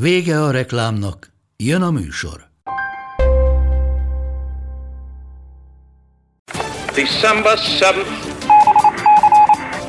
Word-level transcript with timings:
Vége 0.00 0.42
a 0.42 0.50
reklámnak, 0.50 1.32
jön 1.56 1.82
a 1.82 1.90
műsor. 1.90 2.48
December 6.94 7.58
7th. 7.58 8.06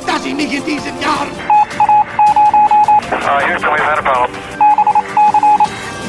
Dass 0.05 0.25
ich 0.25 0.35
mich 0.35 0.53
in 0.53 0.63
diesem 0.63 0.99
Jahr. 0.99 1.27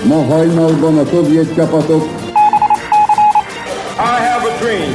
Ma 0.04 0.24
hajnalban 0.24 0.98
a 0.98 1.04
szovjet 1.04 1.54
csapatok 1.54 2.02
I 3.96 4.20
have 4.28 4.52
a 4.52 4.58
dream. 4.60 4.94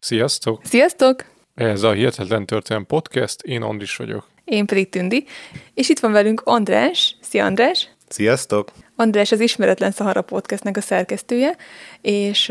Sziasztok! 0.00 0.60
Sziasztok! 0.64 1.24
Ez 1.54 1.82
a 1.82 1.92
Hihetetlen 1.92 2.46
Történelem 2.46 2.86
Podcast, 2.86 3.42
én 3.42 3.62
Andris 3.62 3.96
vagyok. 3.96 4.34
Én 4.46 4.66
pedig 4.66 4.88
Tündi, 4.88 5.24
és 5.74 5.88
itt 5.88 5.98
van 5.98 6.12
velünk 6.12 6.40
András. 6.44 7.16
Szia 7.20 7.44
András! 7.44 7.88
Sziasztok! 8.08 8.72
András 8.96 9.32
az 9.32 9.40
Ismeretlen 9.40 9.90
Szahara 9.90 10.22
podcastnek 10.22 10.76
a 10.76 10.80
szerkesztője, 10.80 11.56
és 12.00 12.48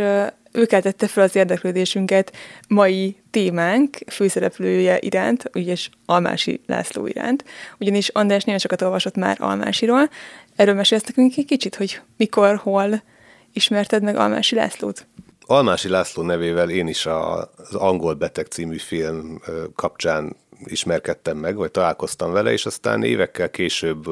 ő 0.51 0.65
keltette 0.65 1.07
fel 1.07 1.23
az 1.23 1.35
érdeklődésünket 1.35 2.35
mai 2.67 3.15
témánk 3.31 3.97
főszereplője 4.07 4.97
iránt, 4.99 5.49
ugyanis 5.53 5.89
Almási 6.05 6.61
László 6.65 7.07
iránt. 7.07 7.43
Ugyanis 7.79 8.09
András 8.09 8.43
nagyon 8.43 8.59
sokat 8.59 8.81
olvasott 8.81 9.15
már 9.15 9.37
Almásiról. 9.39 10.09
Erről 10.55 10.75
mesélsz 10.75 11.03
nekünk 11.03 11.37
egy 11.37 11.45
kicsit, 11.45 11.75
hogy 11.75 12.01
mikor, 12.17 12.55
hol 12.55 13.03
ismerted 13.53 14.03
meg 14.03 14.15
Almási 14.15 14.55
Lászlót? 14.55 15.07
Almási 15.47 15.89
László 15.89 16.23
nevével 16.23 16.69
én 16.69 16.87
is 16.87 17.05
az 17.05 17.75
Angol 17.75 18.13
Beteg 18.13 18.45
című 18.45 18.77
film 18.77 19.41
kapcsán 19.75 20.35
ismerkedtem 20.63 21.37
meg, 21.37 21.55
vagy 21.55 21.71
találkoztam 21.71 22.31
vele, 22.31 22.51
és 22.51 22.65
aztán 22.65 23.03
évekkel 23.03 23.49
később 23.49 24.07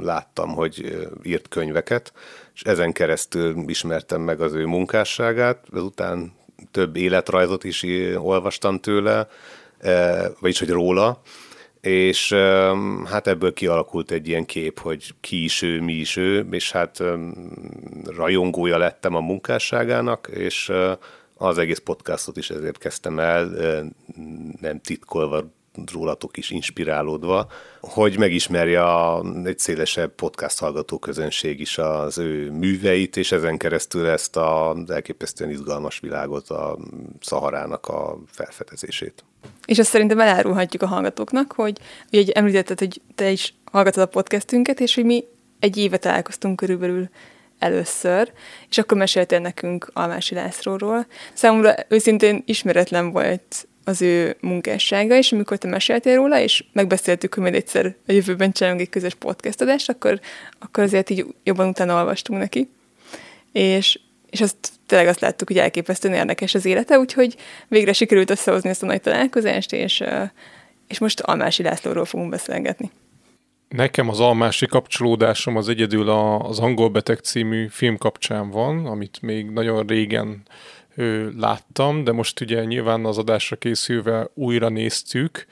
láttam, 0.00 0.48
hogy 0.48 1.06
írt 1.22 1.48
könyveket, 1.48 2.12
és 2.54 2.62
ezen 2.62 2.92
keresztül 2.92 3.64
ismertem 3.66 4.20
meg 4.20 4.40
az 4.40 4.52
ő 4.52 4.64
munkásságát, 4.66 5.64
ezután 5.72 6.32
több 6.70 6.96
életrajzot 6.96 7.64
is 7.64 7.86
olvastam 8.16 8.80
tőle, 8.80 9.28
vagyis 10.40 10.58
hogy 10.58 10.70
róla, 10.70 11.20
és 11.80 12.32
hát 13.04 13.26
ebből 13.26 13.52
kialakult 13.52 14.10
egy 14.10 14.28
ilyen 14.28 14.44
kép, 14.44 14.78
hogy 14.78 15.14
ki 15.20 15.44
is 15.44 15.62
ő, 15.62 15.80
mi 15.80 15.92
is 15.92 16.16
ő, 16.16 16.46
és 16.50 16.72
hát 16.72 17.02
rajongója 18.04 18.78
lettem 18.78 19.14
a 19.14 19.20
munkásságának, 19.20 20.28
és 20.32 20.72
az 21.34 21.58
egész 21.58 21.78
podcastot 21.78 22.36
is 22.36 22.50
ezért 22.50 22.78
kezdtem 22.78 23.18
el, 23.18 23.50
nem 24.60 24.80
titkolva 24.80 25.56
rólatok 25.92 26.36
is 26.36 26.50
inspirálódva, 26.50 27.50
hogy 27.80 28.18
megismerje 28.18 28.84
a, 28.84 29.24
egy 29.44 29.58
szélesebb 29.58 30.14
podcast 30.14 30.58
hallgató 30.58 30.98
közönség 30.98 31.60
is 31.60 31.78
az 31.78 32.18
ő 32.18 32.50
műveit, 32.50 33.16
és 33.16 33.32
ezen 33.32 33.58
keresztül 33.58 34.06
ezt 34.06 34.36
az 34.36 34.90
elképesztően 34.90 35.50
izgalmas 35.50 35.98
világot, 35.98 36.48
a 36.48 36.78
Szaharának 37.20 37.86
a 37.86 38.18
felfedezését. 38.26 39.24
És 39.66 39.78
azt 39.78 39.90
szerintem 39.90 40.20
elárulhatjuk 40.20 40.82
a 40.82 40.86
hallgatóknak, 40.86 41.52
hogy 41.52 41.78
ugye 42.12 42.32
említetted, 42.32 42.78
hogy 42.78 43.00
te 43.14 43.30
is 43.30 43.54
hallgatod 43.64 44.02
a 44.02 44.06
podcastünket, 44.06 44.80
és 44.80 44.94
hogy 44.94 45.04
mi 45.04 45.24
egy 45.58 45.76
éve 45.76 45.96
találkoztunk 45.96 46.56
körülbelül 46.56 47.08
először, 47.58 48.32
és 48.68 48.78
akkor 48.78 48.98
meséltél 48.98 49.38
nekünk 49.38 49.90
Almási 49.92 50.34
Lászlóról. 50.34 51.06
Számomra 51.34 51.74
őszintén 51.88 52.42
ismeretlen 52.46 53.10
volt 53.10 53.68
az 53.88 54.02
ő 54.02 54.36
munkássága, 54.40 55.16
és 55.16 55.32
amikor 55.32 55.58
te 55.58 55.68
meséltél 55.68 56.14
róla, 56.14 56.40
és 56.40 56.64
megbeszéltük, 56.72 57.34
hogy 57.34 57.42
majd 57.42 57.54
egyszer 57.54 57.94
a 58.06 58.12
jövőben 58.12 58.52
csinálunk 58.52 58.80
egy 58.80 58.88
közös 58.88 59.14
podcast 59.14 59.60
adást, 59.60 59.88
akkor, 59.88 60.20
akkor 60.58 60.84
azért 60.84 61.10
így 61.10 61.26
jobban 61.44 61.68
utána 61.68 61.96
olvastunk 61.96 62.40
neki. 62.40 62.68
És, 63.52 63.98
és 64.30 64.40
azt 64.40 64.56
tényleg 64.86 65.08
azt 65.08 65.20
láttuk, 65.20 65.48
hogy 65.48 65.58
elképesztően 65.58 66.14
érdekes 66.14 66.54
az 66.54 66.64
élete, 66.64 66.98
úgyhogy 66.98 67.36
végre 67.68 67.92
sikerült 67.92 68.30
összehozni 68.30 68.68
ezt 68.68 68.82
a 68.82 68.86
nagy 68.86 69.00
találkozást, 69.00 69.72
és, 69.72 70.04
és 70.88 70.98
most 70.98 71.20
Almási 71.20 71.62
Lászlóról 71.62 72.04
fogunk 72.04 72.30
beszélgetni. 72.30 72.90
Nekem 73.68 74.08
az 74.08 74.20
almási 74.20 74.66
kapcsolódásom 74.66 75.56
az 75.56 75.68
egyedül 75.68 76.08
az 76.08 76.58
Angol 76.58 76.88
Beteg 76.88 77.18
című 77.18 77.66
film 77.70 77.96
kapcsán 77.96 78.50
van, 78.50 78.86
amit 78.86 79.18
még 79.22 79.50
nagyon 79.50 79.86
régen 79.86 80.42
ö, 80.98 81.28
láttam, 81.36 82.04
de 82.04 82.12
most 82.12 82.40
ugye 82.40 82.64
nyilván 82.64 83.04
az 83.04 83.18
adásra 83.18 83.56
készülve 83.56 84.28
újra 84.34 84.68
néztük, 84.68 85.46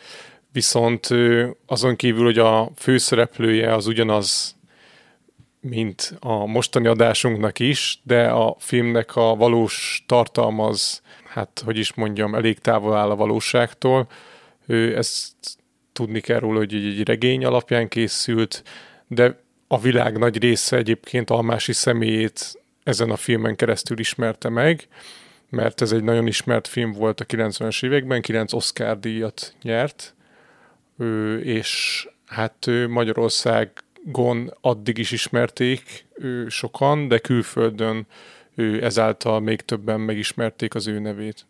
viszont 0.52 1.10
ö, 1.10 1.48
azon 1.66 1.96
kívül, 1.96 2.24
hogy 2.24 2.38
a 2.38 2.70
főszereplője 2.76 3.74
az 3.74 3.86
ugyanaz, 3.86 4.56
mint 5.60 6.16
a 6.20 6.46
mostani 6.46 6.86
adásunknak 6.86 7.58
is, 7.58 8.00
de 8.02 8.28
a 8.28 8.56
filmnek 8.58 9.16
a 9.16 9.34
valós 9.34 10.04
tartalma 10.06 10.66
az, 10.66 11.02
hát 11.24 11.62
hogy 11.64 11.78
is 11.78 11.94
mondjam, 11.94 12.34
elég 12.34 12.58
távol 12.58 12.96
áll 12.96 13.10
a 13.10 13.16
valóságtól. 13.16 14.06
Ő 14.66 14.96
ezt 14.96 15.34
tudni 15.92 16.20
kell 16.20 16.38
róla, 16.38 16.58
hogy 16.58 16.74
egy 16.74 17.02
regény 17.06 17.44
alapján 17.44 17.88
készült, 17.88 18.62
de 19.06 19.40
a 19.66 19.78
világ 19.78 20.18
nagy 20.18 20.38
része 20.38 20.76
egyébként 20.76 21.30
Almási 21.30 21.72
személyét 21.72 22.58
ezen 22.82 23.10
a 23.10 23.16
filmen 23.16 23.56
keresztül 23.56 23.98
ismerte 23.98 24.48
meg, 24.48 24.88
mert 25.50 25.80
ez 25.80 25.92
egy 25.92 26.02
nagyon 26.02 26.26
ismert 26.26 26.68
film 26.68 26.92
volt 26.92 27.20
a 27.20 27.24
90-es 27.24 27.84
években, 27.84 28.20
9 28.20 28.52
Oscar 28.52 28.98
díjat 28.98 29.54
nyert, 29.62 30.14
ő, 30.98 31.40
és 31.40 32.02
hát 32.26 32.66
ő 32.66 32.88
Magyarországon 32.88 34.54
addig 34.60 34.98
is 34.98 35.10
ismerték 35.10 36.06
ő, 36.14 36.48
sokan, 36.48 37.08
de 37.08 37.18
külföldön 37.18 38.06
ő, 38.54 38.84
ezáltal 38.84 39.40
még 39.40 39.60
többen 39.60 40.00
megismerték 40.00 40.74
az 40.74 40.86
ő 40.86 40.98
nevét. 40.98 41.46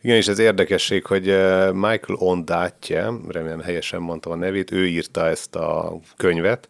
Igen, 0.00 0.16
és 0.16 0.28
ez 0.28 0.38
érdekesség, 0.38 1.04
hogy 1.06 1.24
Michael 1.72 2.16
Ondaatje, 2.18 3.10
remélem 3.28 3.60
helyesen 3.60 4.00
mondtam 4.00 4.32
a 4.32 4.36
nevét, 4.36 4.70
ő 4.70 4.86
írta 4.86 5.26
ezt 5.26 5.54
a 5.54 6.00
könyvet, 6.16 6.68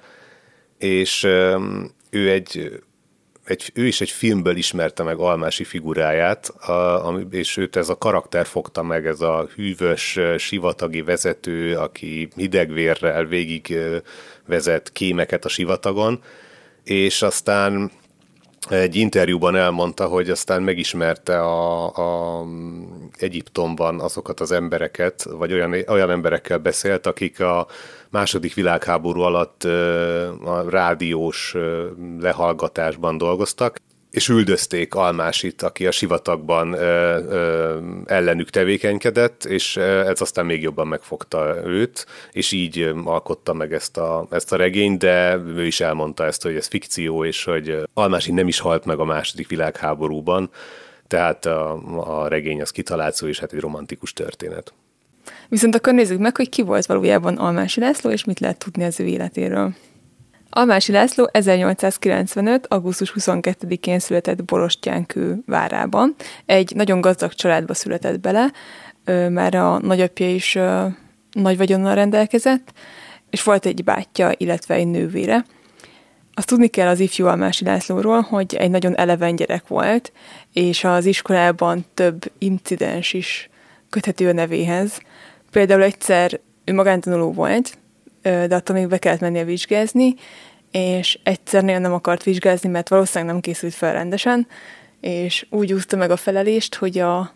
és 0.78 1.24
ő 2.10 2.30
egy, 2.30 2.82
egy, 3.46 3.70
ő 3.74 3.86
is 3.86 4.00
egy 4.00 4.10
filmből 4.10 4.56
ismerte 4.56 5.02
meg 5.02 5.18
Almási 5.18 5.64
figuráját, 5.64 6.48
a, 6.48 7.06
ami, 7.06 7.26
és 7.30 7.56
őt 7.56 7.76
ez 7.76 7.88
a 7.88 7.98
karakter 7.98 8.46
fogta 8.46 8.82
meg, 8.82 9.06
ez 9.06 9.20
a 9.20 9.48
hűvös, 9.54 10.18
sivatagi 10.38 11.02
vezető, 11.02 11.76
aki 11.76 12.28
hidegvérrel 12.36 13.24
végig 13.24 13.78
vezet 14.46 14.92
kémeket 14.92 15.44
a 15.44 15.48
sivatagon, 15.48 16.22
és 16.84 17.22
aztán 17.22 17.90
egy 18.68 18.96
interjúban 18.96 19.56
elmondta, 19.56 20.06
hogy 20.06 20.30
aztán 20.30 20.62
megismerte 20.62 21.40
a, 21.40 21.86
a 22.40 22.46
Egyiptomban 23.18 24.00
azokat 24.00 24.40
az 24.40 24.52
embereket, 24.52 25.22
vagy 25.22 25.52
olyan, 25.52 25.74
olyan 25.88 26.10
emberekkel 26.10 26.58
beszélt, 26.58 27.06
akik 27.06 27.40
a 27.40 27.66
második 28.10 28.54
világháború 28.54 29.20
alatt 29.20 29.64
a 30.44 30.64
rádiós 30.70 31.54
lehallgatásban 32.20 33.18
dolgoztak, 33.18 33.78
és 34.16 34.28
üldözték 34.28 34.94
Almásit, 34.94 35.62
aki 35.62 35.86
a 35.86 35.90
sivatagban 35.90 36.74
ellenük 38.06 38.50
tevékenykedett, 38.50 39.44
és 39.44 39.76
ez 39.76 40.20
aztán 40.20 40.46
még 40.46 40.62
jobban 40.62 40.86
megfogta 40.86 41.56
őt, 41.64 42.06
és 42.32 42.52
így 42.52 42.92
alkotta 43.04 43.52
meg 43.52 43.72
ezt 43.72 43.96
a, 43.96 44.26
ezt 44.30 44.52
a 44.52 44.56
regényt, 44.56 44.98
de 44.98 45.36
ő 45.36 45.66
is 45.66 45.80
elmondta 45.80 46.24
ezt, 46.24 46.42
hogy 46.42 46.56
ez 46.56 46.66
fikció, 46.66 47.24
és 47.24 47.44
hogy 47.44 47.82
Almási 47.94 48.32
nem 48.32 48.48
is 48.48 48.58
halt 48.58 48.84
meg 48.84 48.98
a 48.98 49.04
második 49.04 49.48
világháborúban, 49.48 50.50
tehát 51.06 51.46
a, 51.46 51.72
a 52.22 52.28
regény 52.28 52.60
az 52.60 52.70
kitalált 52.70 53.14
szó, 53.14 53.26
és 53.26 53.38
hát 53.38 53.52
egy 53.52 53.60
romantikus 53.60 54.12
történet. 54.12 54.72
Viszont 55.48 55.74
akkor 55.74 55.94
nézzük 55.94 56.18
meg, 56.18 56.36
hogy 56.36 56.48
ki 56.48 56.62
volt 56.62 56.86
valójában 56.86 57.36
Almási 57.36 57.80
László, 57.80 58.10
és 58.10 58.24
mit 58.24 58.40
lehet 58.40 58.58
tudni 58.58 58.84
az 58.84 59.00
ő 59.00 59.04
életéről. 59.04 59.74
Almási 60.50 60.92
László 60.92 61.28
1895. 61.32 62.66
augusztus 62.66 63.12
22-én 63.16 63.98
született 63.98 64.44
Borostyánkő 64.44 65.42
várában. 65.46 66.14
Egy 66.46 66.72
nagyon 66.74 67.00
gazdag 67.00 67.32
családba 67.32 67.74
született 67.74 68.20
bele, 68.20 68.52
már 69.30 69.54
a 69.54 69.78
nagyapja 69.78 70.30
is 70.30 70.58
nagy 71.30 71.56
vagyonnal 71.56 71.94
rendelkezett, 71.94 72.72
és 73.30 73.42
volt 73.42 73.66
egy 73.66 73.84
bátyja, 73.84 74.32
illetve 74.36 74.74
egy 74.74 74.86
nővére. 74.86 75.44
Azt 76.34 76.46
tudni 76.46 76.68
kell 76.68 76.88
az 76.88 77.00
ifjú 77.00 77.26
Almási 77.26 77.64
Lászlóról, 77.64 78.20
hogy 78.20 78.54
egy 78.54 78.70
nagyon 78.70 78.96
eleven 78.96 79.36
gyerek 79.36 79.68
volt, 79.68 80.12
és 80.52 80.84
az 80.84 81.04
iskolában 81.04 81.84
több 81.94 82.32
incidens 82.38 83.12
is 83.12 83.50
köthető 83.90 84.28
a 84.28 84.32
nevéhez. 84.32 85.00
Például 85.50 85.82
egyszer 85.82 86.40
ő 86.64 86.72
magántanuló 86.72 87.32
volt, 87.32 87.78
de 88.22 88.54
attól 88.54 88.76
még 88.76 88.88
be 88.88 88.98
kellett 88.98 89.20
mennie 89.20 89.44
vizsgázni, 89.44 90.14
és 90.70 91.18
egyszer 91.22 91.64
nagyon 91.64 91.80
nem 91.80 91.92
akart 91.92 92.22
vizsgázni, 92.22 92.68
mert 92.68 92.88
valószínűleg 92.88 93.32
nem 93.32 93.42
készült 93.42 93.74
fel 93.74 93.92
rendesen, 93.92 94.46
és 95.00 95.46
úgy 95.50 95.72
úszta 95.72 95.96
meg 95.96 96.10
a 96.10 96.16
felelést, 96.16 96.74
hogy 96.74 96.98
a, 96.98 97.32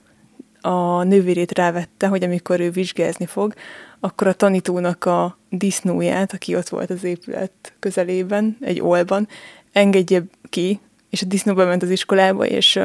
a 0.61 1.03
nővérét 1.03 1.53
rávette, 1.59 2.07
hogy 2.07 2.25
amikor 2.25 2.61
ő 2.61 2.71
vizsgázni 2.71 3.27
fog, 3.27 3.55
akkor 4.01 4.27
a 4.27 4.33
tanítónak 4.33 5.05
a 5.05 5.39
disznóját, 5.49 6.33
aki 6.33 6.57
ott 6.57 6.69
volt 6.69 6.91
az 6.91 7.05
épület 7.05 7.53
közelében, 7.79 8.57
egy 8.61 8.81
olban, 8.81 9.29
engedje 9.73 10.23
ki, 10.49 10.81
és 11.11 11.23
a 11.23 11.27
disznó 11.27 11.55
bement 11.55 11.83
az 11.83 11.91
iskolába, 11.91 12.47
és, 12.47 12.81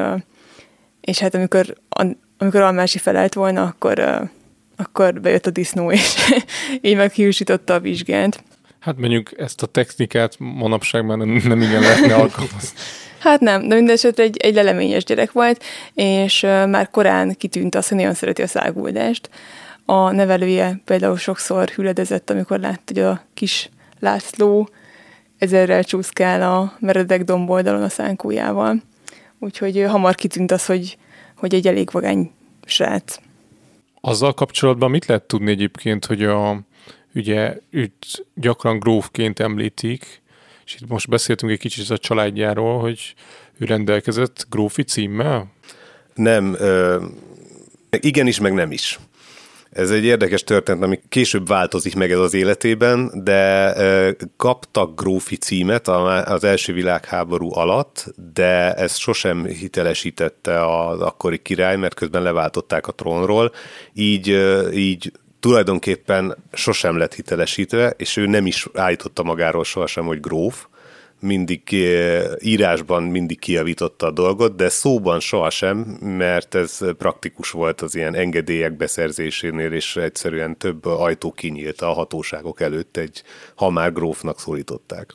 és 1.00 1.18
hát 1.18 1.34
amikor, 1.34 1.74
amikor 2.38 2.60
Almási 2.60 2.98
felelt 2.98 3.34
volna, 3.34 3.62
akkor, 3.62 4.28
akkor 4.76 5.20
bejött 5.20 5.46
a 5.46 5.50
disznó, 5.50 5.92
és 5.92 6.16
így 6.80 6.96
meghiúsította 6.96 7.74
a 7.74 7.80
vizsgát. 7.80 8.42
Hát 8.78 8.96
mondjuk 8.98 9.38
ezt 9.38 9.62
a 9.62 9.66
technikát 9.66 10.36
manapság 10.38 11.04
már 11.04 11.16
nem, 11.16 11.40
nem 11.44 11.62
igen 11.62 11.80
lehetne 11.80 12.14
alkalmazni. 12.14 12.78
Hát 13.18 13.40
nem, 13.40 13.68
de 13.68 13.74
mindesetre 13.74 14.22
egy, 14.22 14.36
egy 14.36 14.54
leleményes 14.54 15.04
gyerek 15.04 15.32
volt, 15.32 15.64
és 15.94 16.40
már 16.40 16.90
korán 16.90 17.34
kitűnt 17.38 17.74
az, 17.74 17.88
hogy 17.88 17.96
nagyon 17.96 18.14
szereti 18.14 18.42
a 18.42 18.46
száguldást. 18.46 19.30
A 19.84 20.10
nevelője 20.10 20.80
például 20.84 21.16
sokszor 21.16 21.68
hüledezett, 21.68 22.30
amikor 22.30 22.60
látta, 22.60 22.82
hogy 22.86 22.98
a 22.98 23.22
kis 23.34 23.70
László 24.00 24.68
ezerrel 25.38 25.84
csúszkál 25.84 26.42
a 26.42 26.76
meredek 26.80 27.24
domboldalon 27.24 27.82
a 27.82 27.88
szánkójával. 27.88 28.82
Úgyhogy 29.38 29.84
hamar 29.88 30.14
kitűnt 30.14 30.52
az, 30.52 30.66
hogy, 30.66 30.98
hogy 31.36 31.54
egy 31.54 31.66
elég 31.66 31.90
vagány 31.90 32.30
srác. 32.64 33.18
Azzal 34.06 34.34
kapcsolatban 34.34 34.90
mit 34.90 35.06
lehet 35.06 35.22
tudni 35.22 35.50
egyébként, 35.50 36.04
hogy 36.04 36.24
a, 36.24 36.60
ugye 37.14 37.56
őt 37.70 38.26
gyakran 38.34 38.78
grófként 38.78 39.40
említik, 39.40 40.22
és 40.64 40.74
itt 40.74 40.88
most 40.88 41.08
beszéltünk 41.08 41.52
egy 41.52 41.58
kicsit 41.58 41.90
a 41.90 41.98
családjáról, 41.98 42.80
hogy 42.80 43.14
ő 43.58 43.64
rendelkezett 43.64 44.46
grófi 44.50 44.82
címmel? 44.82 45.52
Nem, 46.14 46.54
ö, 46.58 47.04
igenis, 48.00 48.40
meg 48.40 48.52
nem 48.52 48.70
is. 48.72 48.98
Ez 49.76 49.90
egy 49.90 50.04
érdekes 50.04 50.44
történet, 50.44 50.82
ami 50.82 51.00
később 51.08 51.48
változik 51.48 51.94
meg 51.94 52.10
ez 52.10 52.18
az 52.18 52.34
életében, 52.34 53.10
de 53.14 53.74
kaptak 54.36 55.00
grófi 55.00 55.36
címet 55.36 55.88
az 55.88 56.44
első 56.44 56.72
világháború 56.72 57.54
alatt, 57.54 58.04
de 58.32 58.74
ezt 58.74 58.98
sosem 58.98 59.44
hitelesítette 59.44 60.66
az 60.66 61.00
akkori 61.00 61.38
király, 61.38 61.76
mert 61.76 61.94
közben 61.94 62.22
leváltották 62.22 62.86
a 62.86 62.92
trónról, 62.92 63.52
így, 63.92 64.28
így 64.72 65.12
tulajdonképpen 65.40 66.36
sosem 66.52 66.96
lett 66.96 67.14
hitelesítve, 67.14 67.94
és 67.96 68.16
ő 68.16 68.26
nem 68.26 68.46
is 68.46 68.66
állította 68.74 69.22
magáról 69.22 69.64
sohasem, 69.64 70.04
hogy 70.04 70.20
gróf, 70.20 70.66
mindig 71.20 71.60
írásban 72.40 73.02
mindig 73.02 73.38
kiavította 73.38 74.06
a 74.06 74.10
dolgot, 74.10 74.56
de 74.56 74.68
szóban 74.68 75.20
sohasem, 75.20 75.78
mert 76.00 76.54
ez 76.54 76.78
praktikus 76.98 77.50
volt 77.50 77.80
az 77.80 77.94
ilyen 77.94 78.14
engedélyek 78.14 78.76
beszerzésénél, 78.76 79.72
és 79.72 79.96
egyszerűen 79.96 80.56
több 80.58 80.84
ajtó 80.84 81.32
kinyílt 81.32 81.80
a 81.80 81.92
hatóságok 81.92 82.60
előtt, 82.60 82.96
egy 82.96 83.22
ha 83.54 83.70
már 83.70 83.92
grófnak 83.92 84.40
szólították. 84.40 85.14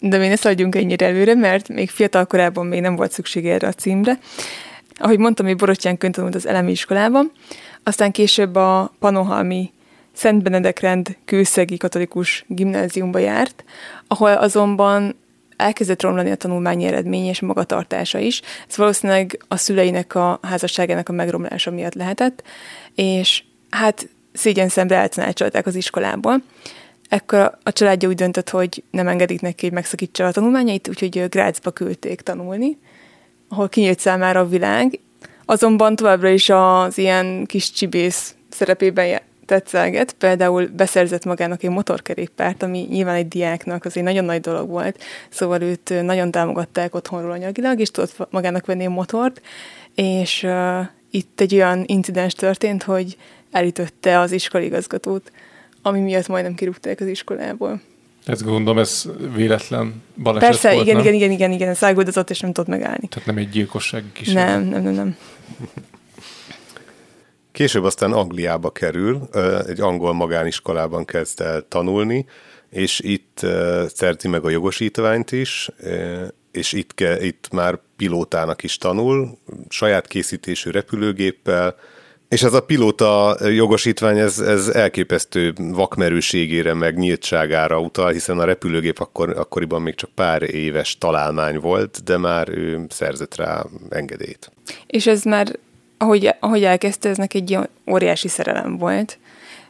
De 0.00 0.18
mi 0.18 0.28
ne 0.28 0.36
szaladjunk 0.36 0.74
ennyire 0.74 1.06
előre, 1.06 1.34
mert 1.34 1.68
még 1.68 1.90
fiatal 1.90 2.26
korában 2.26 2.66
még 2.66 2.80
nem 2.80 2.96
volt 2.96 3.12
szükség 3.12 3.46
erre 3.46 3.66
a 3.66 3.72
címre. 3.72 4.18
Ahogy 4.94 5.18
mondtam, 5.18 5.46
hogy 5.46 5.56
Borotyán 5.56 5.98
tanult 5.98 6.34
az 6.34 6.46
elemi 6.46 6.70
iskolában, 6.70 7.32
aztán 7.82 8.12
később 8.12 8.54
a 8.54 8.94
Panohalmi 8.98 9.70
Szent 10.16 10.42
Benedek 10.42 10.80
rend 10.80 11.16
kőszegi 11.24 11.76
katolikus 11.76 12.44
gimnáziumba 12.48 13.18
járt, 13.18 13.64
ahol 14.06 14.32
azonban 14.32 15.16
elkezdett 15.56 16.02
romlani 16.02 16.30
a 16.30 16.34
tanulmányi 16.36 16.84
eredmény 16.84 17.24
és 17.26 17.40
magatartása 17.40 18.18
is. 18.18 18.42
Ez 18.68 18.76
valószínűleg 18.76 19.40
a 19.48 19.56
szüleinek 19.56 20.14
a 20.14 20.38
házasságának 20.42 21.08
a 21.08 21.12
megromlása 21.12 21.70
miatt 21.70 21.94
lehetett, 21.94 22.42
és 22.94 23.42
hát 23.70 24.08
szégyen 24.32 24.68
szemre 24.68 24.96
eltanácsolták 24.96 25.66
az 25.66 25.74
iskolából. 25.74 26.42
Ekkor 27.08 27.58
a 27.62 27.72
családja 27.72 28.08
úgy 28.08 28.14
döntött, 28.14 28.50
hogy 28.50 28.82
nem 28.90 29.08
engedik 29.08 29.40
neki, 29.40 29.64
hogy 29.64 29.74
megszakítsa 29.74 30.26
a 30.26 30.32
tanulmányait, 30.32 30.88
úgyhogy 30.88 31.28
Grácsba 31.28 31.70
küldték 31.70 32.20
tanulni, 32.20 32.78
ahol 33.48 33.68
kinyílt 33.68 34.00
számára 34.00 34.40
a 34.40 34.48
világ. 34.48 35.00
Azonban 35.44 35.96
továbbra 35.96 36.28
is 36.28 36.48
az 36.48 36.98
ilyen 36.98 37.44
kis 37.46 37.72
csibész 37.72 38.34
szerepében 38.48 39.06
tetszelget, 39.46 40.12
például 40.12 40.66
beszerzett 40.76 41.24
magának 41.24 41.62
egy 41.62 41.70
motorkerékpárt, 41.70 42.62
ami 42.62 42.86
nyilván 42.90 43.14
egy 43.14 43.28
diáknak 43.28 43.84
az 43.84 43.96
egy 43.96 44.02
nagyon 44.02 44.24
nagy 44.24 44.40
dolog 44.40 44.68
volt, 44.68 45.02
szóval 45.28 45.62
őt 45.62 46.02
nagyon 46.02 46.30
támogatták 46.30 46.94
otthonról 46.94 47.30
anyagilag, 47.30 47.80
és 47.80 47.90
tudott 47.90 48.26
magának 48.30 48.66
venni 48.66 48.86
a 48.86 48.90
motort, 48.90 49.40
és 49.94 50.42
uh, 50.42 50.86
itt 51.10 51.40
egy 51.40 51.54
olyan 51.54 51.84
incidens 51.86 52.34
történt, 52.34 52.82
hogy 52.82 53.16
elütötte 53.50 54.18
az 54.18 54.32
iskoligazgatót, 54.32 55.32
ami 55.82 56.00
miatt 56.00 56.28
majdnem 56.28 56.54
kirúgták 56.54 57.00
az 57.00 57.06
iskolából. 57.06 57.80
Ez 58.26 58.42
gondolom, 58.42 58.78
ez 58.78 59.04
véletlen 59.34 60.02
baleset 60.22 60.48
Persze, 60.48 60.72
volt, 60.72 60.82
igen, 60.82 60.96
nem? 60.96 61.04
igen, 61.04 61.14
igen, 61.14 61.30
igen, 61.30 61.52
igen, 61.52 61.74
száguldozott, 61.74 62.30
és 62.30 62.40
nem 62.40 62.52
tudott 62.52 62.70
megállni. 62.70 63.08
Tehát 63.08 63.26
nem 63.26 63.36
egy 63.36 63.48
gyilkosság 63.48 64.04
kísérlet. 64.12 64.46
Nem, 64.46 64.62
nem, 64.62 64.82
nem, 64.82 64.94
nem. 64.94 65.16
Később 67.56 67.84
aztán 67.84 68.12
Angliába 68.12 68.70
kerül, 68.70 69.28
egy 69.66 69.80
angol 69.80 70.12
magániskolában 70.12 71.04
kezd 71.04 71.40
el 71.40 71.64
tanulni, 71.68 72.26
és 72.70 73.00
itt 73.00 73.40
szerzi 73.88 74.28
meg 74.28 74.44
a 74.44 74.50
jogosítványt 74.50 75.32
is, 75.32 75.70
és 76.52 76.72
itt, 76.72 76.94
ke, 76.94 77.24
itt 77.24 77.48
már 77.52 77.78
pilótának 77.96 78.62
is 78.62 78.78
tanul, 78.78 79.38
saját 79.68 80.06
készítésű 80.06 80.70
repülőgéppel, 80.70 81.76
és 82.28 82.42
ez 82.42 82.52
a 82.52 82.64
pilóta 82.64 83.36
jogosítvány, 83.48 84.18
ez, 84.18 84.38
ez 84.38 84.68
elképesztő 84.68 85.52
vakmerőségére, 85.56 86.74
meg 86.74 86.96
nyíltságára 86.98 87.80
utal, 87.80 88.12
hiszen 88.12 88.38
a 88.38 88.44
repülőgép 88.44 88.98
akkor, 88.98 89.30
akkoriban 89.30 89.82
még 89.82 89.94
csak 89.94 90.10
pár 90.14 90.42
éves 90.42 90.98
találmány 90.98 91.58
volt, 91.58 92.00
de 92.04 92.16
már 92.16 92.48
ő 92.48 92.86
szerzett 92.88 93.36
rá 93.36 93.64
engedélyt. 93.88 94.50
És 94.86 95.06
ez 95.06 95.22
már 95.22 95.58
ahogy, 95.98 96.34
ahogy 96.40 96.64
elkezdte, 96.64 97.08
ez 97.08 97.16
neki 97.16 97.38
egy 97.38 97.58
óriási 97.90 98.28
szerelem 98.28 98.76
volt. 98.76 99.18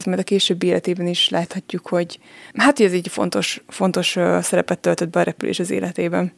Majd 0.06 0.18
a 0.18 0.22
későbbi 0.22 0.66
életében 0.66 1.06
is 1.06 1.28
láthatjuk, 1.28 1.86
hogy 1.86 2.18
hát 2.54 2.80
ez 2.80 2.92
egy 2.92 3.08
fontos, 3.08 3.62
fontos 3.68 4.18
szerepet 4.40 4.78
töltött 4.78 5.08
be 5.08 5.20
a 5.20 5.22
repülés 5.22 5.58
az 5.58 5.70
életében. 5.70 6.32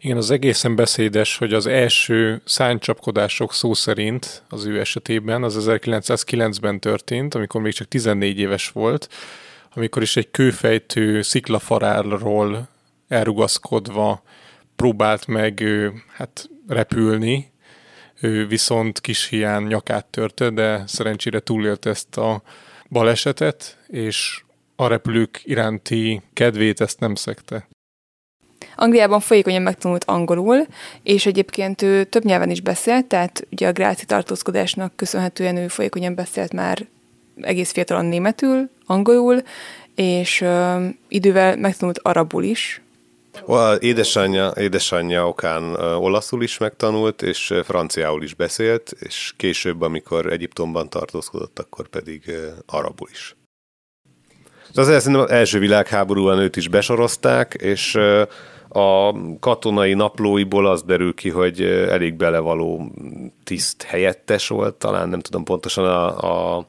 Igen, 0.00 0.16
az 0.16 0.30
egészen 0.30 0.76
beszédes, 0.76 1.36
hogy 1.36 1.52
az 1.52 1.66
első 1.66 2.42
szánycsapkodások 2.44 3.52
szó 3.52 3.74
szerint 3.74 4.42
az 4.48 4.66
ő 4.66 4.80
esetében 4.80 5.42
az 5.42 5.56
1909-ben 5.60 6.80
történt, 6.80 7.34
amikor 7.34 7.60
még 7.60 7.72
csak 7.72 7.88
14 7.88 8.38
éves 8.38 8.68
volt, 8.68 9.08
amikor 9.74 10.02
is 10.02 10.16
egy 10.16 10.30
kőfejtő 10.30 11.22
sziklafarárról 11.22 12.68
elrugaszkodva 13.08 14.22
próbált 14.76 15.26
meg 15.26 15.64
hát 16.12 16.50
repülni, 16.68 17.50
ő 18.20 18.46
viszont 18.46 19.00
kis 19.00 19.28
hián 19.28 19.62
nyakát 19.62 20.06
törte, 20.06 20.50
de 20.50 20.82
szerencsére 20.86 21.40
túlélt 21.40 21.86
ezt 21.86 22.16
a 22.16 22.42
balesetet, 22.90 23.78
és 23.86 24.42
a 24.76 24.86
repülők 24.86 25.40
iránti 25.44 26.22
kedvét 26.32 26.80
ezt 26.80 27.00
nem 27.00 27.14
szekte. 27.14 27.68
Angliában 28.76 29.20
folyékonyan 29.20 29.62
megtanult 29.62 30.04
angolul, 30.04 30.66
és 31.02 31.26
egyébként 31.26 31.82
ő 31.82 32.04
több 32.04 32.24
nyelven 32.24 32.50
is 32.50 32.60
beszélt, 32.60 33.06
tehát 33.06 33.46
ugye 33.50 33.68
a 33.68 33.72
gráci 33.72 34.04
tartózkodásnak 34.04 34.96
köszönhetően 34.96 35.56
ő 35.56 35.68
folyékonyan 35.68 36.14
beszélt 36.14 36.52
már 36.52 36.86
egész 37.40 37.72
fiatalon 37.72 38.04
németül, 38.04 38.70
angolul, 38.86 39.42
és 39.94 40.40
ö, 40.40 40.86
idővel 41.08 41.56
megtanult 41.56 41.98
arabul 41.98 42.42
is, 42.42 42.82
Édesanyja, 43.78 44.52
édesanyja 44.56 45.28
okán 45.28 45.74
olaszul 45.80 46.42
is 46.42 46.58
megtanult, 46.58 47.22
és 47.22 47.54
franciául 47.64 48.22
is 48.22 48.34
beszélt, 48.34 48.94
és 48.98 49.32
később, 49.36 49.80
amikor 49.80 50.32
Egyiptomban 50.32 50.88
tartózkodott, 50.88 51.58
akkor 51.58 51.88
pedig 51.88 52.32
arabul 52.66 53.08
is. 53.10 53.36
De 54.74 54.80
az 54.80 54.88
az 54.88 55.30
első 55.30 55.58
világháborúban 55.58 56.38
őt 56.38 56.56
is 56.56 56.68
besorozták, 56.68 57.54
és 57.54 57.94
a 58.68 59.14
katonai 59.40 59.94
naplóiból 59.94 60.66
az 60.66 60.82
derül 60.82 61.14
ki, 61.14 61.30
hogy 61.30 61.62
elég 61.62 62.14
belevaló 62.14 62.92
tiszt 63.44 63.82
helyettes 63.82 64.48
volt, 64.48 64.74
talán 64.74 65.08
nem 65.08 65.20
tudom 65.20 65.44
pontosan 65.44 65.84
a, 65.84 66.56
a 66.56 66.66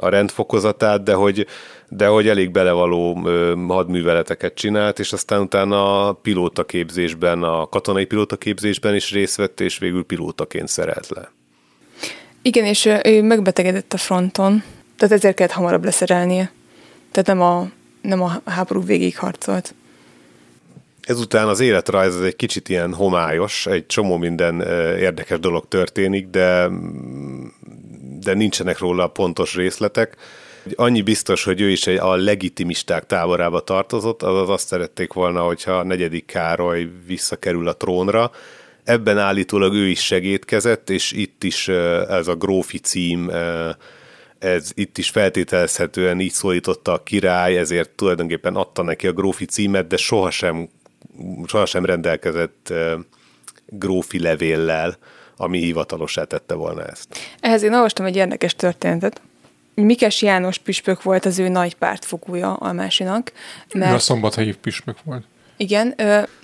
a 0.00 0.08
rendfokozatát, 0.08 1.02
de 1.02 1.14
hogy, 1.14 1.46
de 1.88 2.06
hogy 2.06 2.28
elég 2.28 2.50
belevaló 2.50 3.22
ö, 3.24 3.54
hadműveleteket 3.68 4.54
csinált, 4.54 4.98
és 4.98 5.12
aztán 5.12 5.40
utána 5.40 6.08
a 6.08 6.12
pilótaképzésben, 6.12 7.42
a 7.42 7.66
katonai 7.66 8.04
pilótaképzésben 8.04 8.94
is 8.94 9.12
részt 9.12 9.36
vett, 9.36 9.60
és 9.60 9.78
végül 9.78 10.04
pilótaként 10.04 10.68
szerelt 10.68 11.08
le. 11.08 11.32
Igen, 12.42 12.64
és 12.64 12.88
ő 13.04 13.22
megbetegedett 13.22 13.92
a 13.92 13.96
fronton, 13.96 14.62
tehát 14.96 15.14
ezért 15.14 15.36
kellett 15.36 15.52
hamarabb 15.52 15.84
leszerelnie. 15.84 16.52
Tehát 17.10 17.26
nem 17.26 17.40
a, 17.40 17.68
nem 18.02 18.22
a 18.22 18.42
háború 18.44 18.84
végig 18.84 19.18
harcolt. 19.18 19.74
Ezután 21.02 21.48
az 21.48 21.60
életrajz 21.60 22.14
az 22.14 22.22
egy 22.22 22.36
kicsit 22.36 22.68
ilyen 22.68 22.94
homályos, 22.94 23.66
egy 23.66 23.86
csomó 23.86 24.16
minden 24.16 24.60
érdekes 24.98 25.38
dolog 25.38 25.68
történik, 25.68 26.26
de, 26.26 26.68
de 28.20 28.34
nincsenek 28.34 28.78
róla 28.78 29.06
pontos 29.06 29.54
részletek. 29.54 30.16
Annyi 30.76 31.02
biztos, 31.02 31.44
hogy 31.44 31.60
ő 31.60 31.70
is 31.70 31.86
egy, 31.86 31.96
a 31.96 32.16
legitimisták 32.16 33.06
táborába 33.06 33.60
tartozott, 33.60 34.22
azaz 34.22 34.48
azt 34.48 34.66
szerették 34.66 35.12
volna, 35.12 35.40
hogyha 35.40 35.72
a 35.72 35.84
negyedik 35.84 36.26
Károly 36.26 36.88
visszakerül 37.06 37.68
a 37.68 37.76
trónra. 37.76 38.30
Ebben 38.84 39.18
állítólag 39.18 39.74
ő 39.74 39.88
is 39.88 40.04
segítkezett, 40.04 40.90
és 40.90 41.12
itt 41.12 41.44
is 41.44 41.68
ez 42.08 42.28
a 42.28 42.34
grófi 42.34 42.78
cím 42.78 43.30
ez 44.38 44.70
itt 44.74 44.98
is 44.98 45.10
feltételezhetően 45.10 46.20
így 46.20 46.32
szólította 46.32 46.92
a 46.92 47.02
király, 47.02 47.58
ezért 47.58 47.90
tulajdonképpen 47.90 48.56
adta 48.56 48.82
neki 48.82 49.06
a 49.06 49.12
grófi 49.12 49.44
címet, 49.44 49.86
de 49.86 49.96
sohasem, 49.96 50.68
sohasem 51.46 51.84
rendelkezett 51.84 52.72
grófi 53.66 54.20
levéllel, 54.20 54.96
ami 55.36 55.58
hivatalosá 55.58 56.24
tette 56.24 56.54
volna 56.54 56.84
ezt. 56.84 57.08
Ehhez 57.40 57.62
én 57.62 57.74
olvastam 57.74 58.06
egy 58.06 58.16
érdekes 58.16 58.54
történetet. 58.54 59.20
Mikes 59.84 60.22
János 60.22 60.58
püspök 60.58 61.02
volt 61.02 61.24
az 61.24 61.38
ő 61.38 61.48
nagy 61.48 61.74
pártfogója 61.74 62.54
Almásinak. 62.54 63.32
Mert... 63.74 63.94
A 63.94 63.98
szombathelyi 63.98 64.54
püspök 64.54 64.96
volt. 65.04 65.24
Igen, 65.56 65.94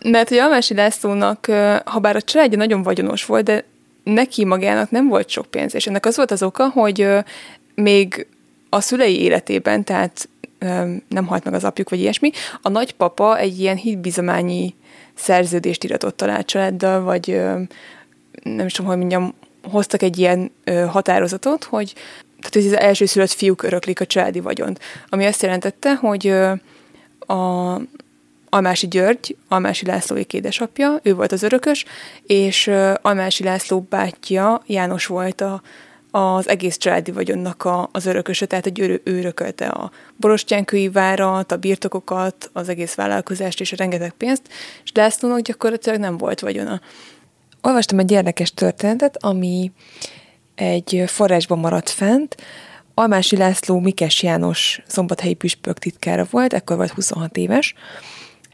mert 0.03 0.29
hogy 0.29 0.38
Almási 0.38 0.75
Lászlónak, 0.75 1.47
ha 1.85 1.99
bár 1.99 2.17
a 2.17 2.23
családja 2.23 2.59
nagyon 2.59 2.83
vagyonos 2.83 3.25
volt, 3.25 3.45
de 3.45 3.64
neki 4.05 4.45
magának 4.45 4.91
nem 4.91 5.09
volt 5.09 5.29
sok 5.29 5.47
pénz, 5.47 5.75
és 5.75 5.87
ennek 5.87 6.07
az 6.07 6.17
volt 6.17 6.31
az 6.31 6.43
oka, 6.43 6.69
hogy 6.69 7.09
még 7.75 8.26
a 8.69 8.81
szülei 8.81 9.21
életében, 9.21 9.85
tehát 9.85 10.29
nem 11.09 11.26
halt 11.26 11.45
meg 11.45 11.55
az 11.55 11.64
apjuk, 11.64 11.91
vagy 11.91 12.00
ilyesmi, 12.00 12.31
a 12.62 12.69
nagypapa 12.69 13.38
egy 13.38 13.61
ilyen 13.61 13.76
hitbizományi 13.76 14.75
szerződést 15.14 15.85
iratott 15.85 16.23
alá 16.23 16.38
a 16.38 16.45
családdal, 16.45 17.03
vagy 17.03 17.41
nem 18.43 18.67
is 18.67 18.73
tudom, 18.73 18.91
hogy 18.91 18.99
mondjam, 18.99 19.35
hoztak 19.62 20.03
egy 20.03 20.19
ilyen 20.19 20.53
határozatot, 20.88 21.64
hogy 21.64 21.95
tehát 22.51 22.73
az 22.73 22.79
első 22.79 23.07
szülött 23.07 23.33
fiúk 23.33 23.63
öröklik 23.63 24.01
a 24.01 24.07
családi 24.07 24.41
vagyont. 24.41 24.81
Ami 25.09 25.27
azt 25.27 25.43
jelentette, 25.43 25.95
hogy 25.95 26.27
a 27.19 27.81
Almási 28.49 28.89
György, 28.89 29.37
Almási 29.49 29.87
Lászlói 29.87 30.25
édesapja, 30.31 31.01
ő 31.03 31.15
volt 31.15 31.33
az 31.33 31.43
örökös, 31.43 31.85
és 32.27 32.71
Almási 33.03 33.45
László 33.45 33.81
bátyja, 33.81 34.63
János 34.67 35.07
volt 35.07 35.41
a, 35.41 35.63
az 36.11 36.49
egész 36.49 36.77
családi 36.77 37.11
vagyonnak 37.11 37.65
a, 37.65 37.89
az 37.93 38.07
örököse, 38.07 38.47
tehát 38.47 38.65
hogy 38.65 38.79
ő, 38.79 39.01
ő 39.05 39.19
örökölte 39.19 39.67
a 39.67 39.91
borostyánkői 40.17 40.89
várat, 40.89 41.53
a 41.53 41.57
birtokokat, 41.57 42.51
az 42.53 42.69
egész 42.69 42.95
vállalkozást 42.95 43.61
és 43.61 43.73
a 43.73 43.77
rengeteg 43.79 44.13
pénzt, 44.13 44.43
és 44.85 44.91
Lászlónak 44.95 45.41
gyakorlatilag 45.41 45.99
nem 45.99 46.17
volt 46.17 46.41
vagyona. 46.41 46.81
Olvastam 47.63 47.99
egy 47.99 48.11
érdekes 48.11 48.53
történetet, 48.55 49.25
ami 49.25 49.73
egy 50.54 51.02
forrásban 51.06 51.58
maradt 51.58 51.90
fent. 51.90 52.37
Almási 52.94 53.37
László 53.37 53.80
Mikes 53.80 54.23
János 54.23 54.80
szombathelyi 54.87 55.34
püspök 55.34 55.78
titkára 55.78 56.26
volt, 56.30 56.52
ekkor 56.52 56.76
volt 56.76 56.90
26 56.90 57.37
éves, 57.37 57.75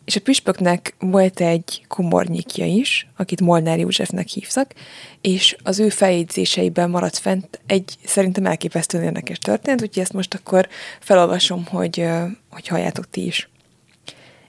és 0.04 0.16
a 0.16 0.20
püspöknek 0.20 0.94
volt 0.98 1.40
egy 1.40 1.84
komornyikja 1.88 2.66
is, 2.66 3.08
akit 3.16 3.40
Molnár 3.40 3.78
Józsefnek 3.78 4.28
hívtak, 4.28 4.72
és 5.20 5.56
az 5.62 5.78
ő 5.78 5.88
feljegyzéseiben 5.88 6.90
maradt 6.90 7.18
fent 7.18 7.60
egy 7.66 7.96
szerintem 8.04 8.46
elképesztően 8.46 9.04
érdekes 9.04 9.38
történet, 9.38 9.82
úgyhogy 9.82 10.02
ezt 10.02 10.12
most 10.12 10.34
akkor 10.34 10.68
felolvasom, 11.00 11.66
hogy, 11.66 12.06
hogy 12.50 12.66
halljátok 12.66 13.10
ti 13.10 13.26
is. 13.26 13.48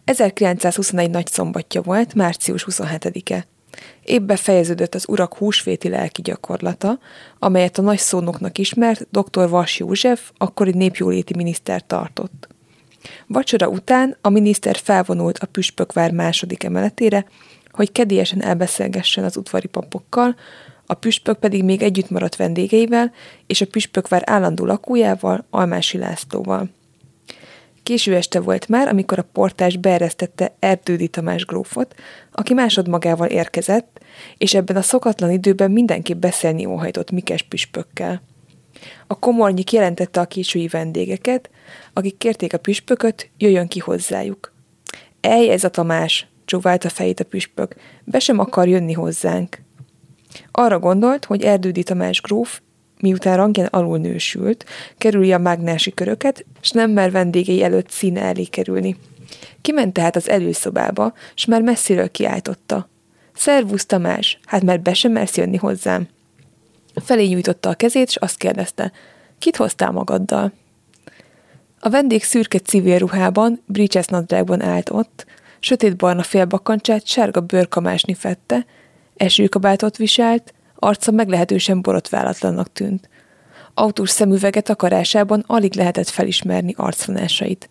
1921 0.03 1.09
nagy 1.09 1.27
szombatja 1.27 1.81
volt, 1.81 2.13
március 2.13 2.65
27-e. 2.69 3.45
Épp 4.03 4.21
befejeződött 4.21 4.95
az 4.95 5.05
urak 5.07 5.37
húsvéti 5.37 5.89
lelki 5.89 6.21
gyakorlata, 6.21 6.99
amelyet 7.39 7.77
a 7.77 7.81
nagy 7.81 7.97
szónoknak 7.97 8.57
ismert 8.57 9.07
dr. 9.11 9.49
Vas 9.49 9.79
József, 9.79 10.31
akkori 10.37 10.71
népjóléti 10.71 11.35
miniszter 11.35 11.85
tartott. 11.85 12.47
Vacsora 13.27 13.67
után 13.67 14.17
a 14.21 14.29
miniszter 14.29 14.75
felvonult 14.75 15.37
a 15.37 15.45
püspökvár 15.45 16.11
második 16.11 16.63
emeletére, 16.63 17.25
hogy 17.71 17.91
kedélyesen 17.91 18.43
elbeszélgessen 18.43 19.23
az 19.23 19.37
udvari 19.37 19.67
papokkal, 19.67 20.35
a 20.85 20.93
püspök 20.93 21.37
pedig 21.37 21.63
még 21.63 21.81
együtt 21.81 22.09
maradt 22.09 22.35
vendégeivel 22.35 23.13
és 23.47 23.61
a 23.61 23.65
püspökvár 23.65 24.21
állandó 24.25 24.65
lakójával, 24.65 25.45
Almási 25.49 25.97
Lászlóval. 25.97 26.69
Késő 27.83 28.15
este 28.15 28.39
volt 28.39 28.67
már, 28.67 28.87
amikor 28.87 29.19
a 29.19 29.27
portás 29.33 29.77
beeresztette 29.77 30.55
Erdődi 30.59 31.07
Tamás 31.07 31.45
grófot, 31.45 31.95
aki 32.31 32.53
másodmagával 32.53 33.27
érkezett, 33.27 33.99
és 34.37 34.53
ebben 34.53 34.75
a 34.75 34.81
szokatlan 34.81 35.31
időben 35.31 35.71
mindenképp 35.71 36.17
beszélni 36.17 36.65
óhajtott 36.65 37.11
Mikes 37.11 37.41
püspökkel. 37.41 38.21
A 39.07 39.19
komornyik 39.19 39.71
jelentette 39.71 40.19
a 40.19 40.25
késői 40.25 40.67
vendégeket, 40.67 41.49
akik 41.93 42.17
kérték 42.17 42.53
a 42.53 42.57
püspököt, 42.57 43.29
jöjjön 43.37 43.67
ki 43.67 43.79
hozzájuk. 43.79 44.53
Ej, 45.21 45.49
ez 45.49 45.63
a 45.63 45.69
Tamás, 45.69 46.27
a 46.61 46.89
fejét 46.89 47.19
a 47.19 47.23
püspök, 47.23 47.75
be 48.03 48.19
sem 48.19 48.39
akar 48.39 48.67
jönni 48.67 48.93
hozzánk. 48.93 49.61
Arra 50.51 50.79
gondolt, 50.79 51.25
hogy 51.25 51.43
Erdődi 51.43 51.83
Tamás 51.83 52.21
gróf, 52.21 52.61
miután 53.01 53.37
rangján 53.37 53.65
alul 53.65 53.97
nősült, 53.97 54.65
kerülje 54.97 55.35
a 55.35 55.39
mágnási 55.39 55.93
köröket, 55.93 56.45
s 56.61 56.71
nem 56.71 56.91
mer 56.91 57.11
vendégei 57.11 57.63
előtt 57.63 57.89
színe 57.89 58.21
elé 58.21 58.43
kerülni. 58.43 58.95
Kiment 59.61 59.93
tehát 59.93 60.15
az 60.15 60.29
előszobába, 60.29 61.13
s 61.35 61.45
már 61.45 61.61
messziről 61.61 62.11
kiáltotta. 62.11 62.89
Szervusz 63.33 63.85
Tamás, 63.85 64.39
hát 64.45 64.63
már 64.63 64.81
be 64.81 64.93
sem 64.93 65.11
mersz 65.11 65.37
jönni 65.37 65.57
hozzám. 65.57 66.07
Felé 66.95 67.25
nyújtotta 67.25 67.69
a 67.69 67.73
kezét, 67.73 68.07
és 68.07 68.15
azt 68.15 68.37
kérdezte, 68.37 68.91
kit 69.39 69.55
hoztál 69.55 69.91
magaddal? 69.91 70.51
A 71.79 71.89
vendég 71.89 72.23
szürke 72.23 72.59
civil 72.59 72.97
ruhában, 72.97 73.61
brícses 73.65 74.05
nadrágban 74.05 74.61
állt 74.61 74.89
ott, 74.89 75.25
sötétbarna 75.59 76.23
félbakancsát 76.23 77.05
sárga 77.05 77.41
bőrkamásni 77.41 78.13
fette, 78.13 78.65
esőkabátot 79.15 79.97
viselt, 79.97 80.53
arca 80.83 81.11
meglehetősen 81.11 81.81
borotválatlannak 81.81 82.71
tűnt. 82.73 83.09
Autós 83.73 84.09
szemüveget 84.09 84.69
akarásában 84.69 85.43
alig 85.47 85.75
lehetett 85.75 86.09
felismerni 86.09 86.73
arcvonásait. 86.77 87.69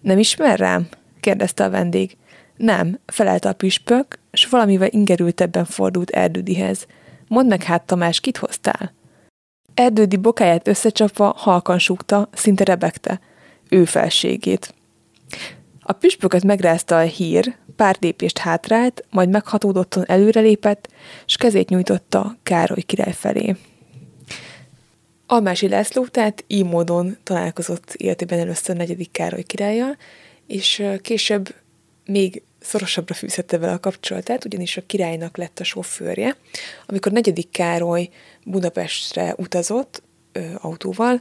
Nem 0.00 0.18
ismer 0.18 0.58
rám? 0.58 0.88
kérdezte 1.20 1.64
a 1.64 1.70
vendég. 1.70 2.16
Nem, 2.56 2.98
felelte 3.06 3.48
a 3.48 3.52
püspök, 3.52 4.18
s 4.32 4.46
valamivel 4.46 4.88
ingerültebben 4.90 5.64
fordult 5.64 6.10
Erdődihez. 6.10 6.86
Mondd 7.28 7.48
meg 7.48 7.62
hát, 7.62 7.82
Tamás, 7.82 8.20
kit 8.20 8.36
hoztál? 8.36 8.92
Erdődi 9.74 10.16
bokáját 10.16 10.68
összecsapva 10.68 11.34
halkan 11.36 11.78
súgta, 11.78 12.28
szinte 12.32 12.64
rebegte. 12.64 13.20
Ő 13.68 13.84
felségét. 13.84 14.74
A 15.80 15.92
püspököt 15.92 16.44
megrázta 16.44 16.98
a 16.98 17.02
hír, 17.02 17.56
pár 17.80 17.96
lépést 18.00 18.38
hátrált, 18.38 19.04
majd 19.10 19.28
meghatódottan 19.28 20.04
előrelépett, 20.06 20.88
s 21.26 21.36
kezét 21.36 21.68
nyújtotta 21.68 22.36
Károly 22.42 22.80
király 22.82 23.12
felé. 23.12 23.56
Almási 25.26 25.68
László 25.68 26.06
tehát 26.06 26.44
így 26.46 26.64
módon 26.64 27.16
találkozott 27.22 27.94
életében 27.94 28.38
először 28.38 28.76
negyedik 28.76 29.10
Károly 29.10 29.42
királlyal, 29.42 29.96
és 30.46 30.82
később 31.02 31.54
még 32.04 32.42
szorosabbra 32.58 33.14
fűzette 33.14 33.58
vele 33.58 33.72
a 33.72 33.80
kapcsolatát, 33.80 34.44
ugyanis 34.44 34.76
a 34.76 34.86
királynak 34.86 35.36
lett 35.36 35.60
a 35.60 35.64
sofőrje. 35.64 36.36
Amikor 36.86 37.12
negyedik 37.12 37.50
Károly 37.50 38.08
Budapestre 38.44 39.34
utazott 39.36 40.02
ö, 40.32 40.40
autóval, 40.58 41.20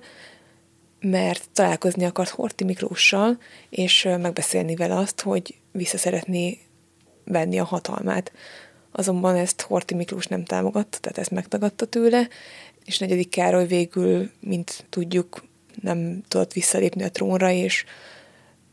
mert 1.00 1.50
találkozni 1.54 2.06
akart 2.06 2.30
Horti 2.30 2.64
Miklóssal, 2.64 3.38
és 3.70 4.04
megbeszélni 4.22 4.76
vele 4.76 4.96
azt, 4.96 5.22
hogy 5.22 5.59
vissza 5.72 5.98
szeretné 5.98 6.58
venni 7.24 7.60
a 7.60 7.64
hatalmát. 7.64 8.32
Azonban 8.92 9.36
ezt 9.36 9.62
Horti 9.62 9.94
Miklós 9.94 10.26
nem 10.26 10.44
támogatta, 10.44 10.98
tehát 10.98 11.18
ezt 11.18 11.32
megtagadta 11.32 11.86
tőle, 11.86 12.28
és 12.86 12.98
negyedik 12.98 13.30
Károly 13.30 13.68
végül, 13.68 14.30
mint 14.40 14.86
tudjuk, 14.90 15.44
nem 15.82 16.24
tudott 16.28 16.54
visszalépni 16.54 17.04
a 17.04 17.12
trónra, 17.12 17.52
és, 17.52 17.86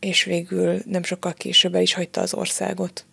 és 0.01 0.25
végül 0.25 0.79
nem 0.85 1.03
sokkal 1.03 1.33
később 1.33 1.75
el 1.75 1.83
is 1.83 1.95
hagyta 1.95 2.21
az 2.21 2.35
országot. 2.35 3.05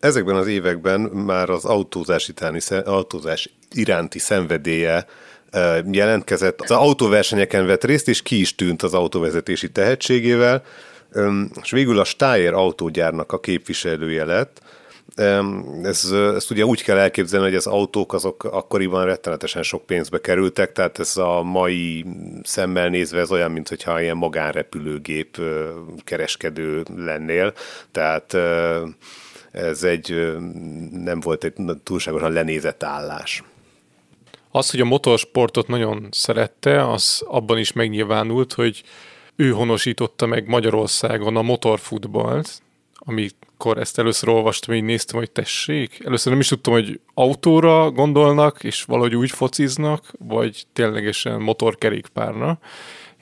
Ezekben 0.00 0.36
az 0.36 0.46
években 0.46 1.00
már 1.00 1.50
az 1.50 1.64
autózás, 1.64 2.28
itáni, 2.28 2.58
autózás 2.84 3.50
iránti 3.70 4.18
szenvedélye 4.18 5.06
jelentkezett. 5.90 6.60
Az 6.60 6.70
autóversenyeken 6.70 7.66
vett 7.66 7.84
részt, 7.84 8.08
és 8.08 8.22
ki 8.22 8.40
is 8.40 8.54
tűnt 8.54 8.82
az 8.82 8.94
autóvezetési 8.94 9.70
tehetségével, 9.70 10.64
és 11.62 11.70
végül 11.70 11.98
a 11.98 12.04
Steyr 12.04 12.52
autógyárnak 12.52 13.32
a 13.32 13.40
képviselője 13.40 14.24
lett, 14.24 14.62
ez, 15.82 16.10
ezt 16.34 16.50
ugye 16.50 16.64
úgy 16.64 16.82
kell 16.82 16.98
elképzelni, 16.98 17.46
hogy 17.46 17.54
az 17.54 17.66
autók 17.66 18.12
azok 18.12 18.44
akkoriban 18.44 19.04
rettenetesen 19.04 19.62
sok 19.62 19.86
pénzbe 19.86 20.20
kerültek, 20.20 20.72
tehát 20.72 20.98
ez 20.98 21.16
a 21.16 21.42
mai 21.42 22.04
szemmel 22.42 22.88
nézve 22.88 23.20
ez 23.20 23.30
olyan, 23.30 23.50
mintha 23.50 24.00
ilyen 24.00 24.16
magánrepülőgép 24.16 25.40
kereskedő 26.04 26.82
lennél, 26.96 27.52
tehát 27.92 28.36
ez 29.50 29.82
egy 29.82 30.36
nem 30.90 31.20
volt 31.20 31.44
egy 31.44 31.52
túlságosan 31.82 32.32
lenézett 32.32 32.82
állás. 32.82 33.42
Az, 34.50 34.70
hogy 34.70 34.80
a 34.80 34.84
motorsportot 34.84 35.68
nagyon 35.68 36.08
szerette, 36.10 36.90
az 36.90 37.22
abban 37.26 37.58
is 37.58 37.72
megnyilvánult, 37.72 38.52
hogy 38.52 38.82
ő 39.40 39.50
honosította 39.50 40.26
meg 40.26 40.48
Magyarországon 40.48 41.36
a 41.36 41.42
motorfutballt, 41.42 42.62
amikor 42.94 43.78
ezt 43.78 43.98
először 43.98 44.28
olvastam, 44.28 44.74
így 44.74 44.82
néztem, 44.82 45.18
hogy 45.18 45.30
tessék. 45.30 46.00
Először 46.04 46.32
nem 46.32 46.40
is 46.40 46.48
tudtam, 46.48 46.72
hogy 46.72 47.00
autóra 47.14 47.90
gondolnak, 47.90 48.64
és 48.64 48.82
valahogy 48.82 49.16
úgy 49.16 49.30
fociznak, 49.30 50.12
vagy 50.18 50.64
ténylegesen 50.72 51.40
motorkerékpárna. 51.40 52.58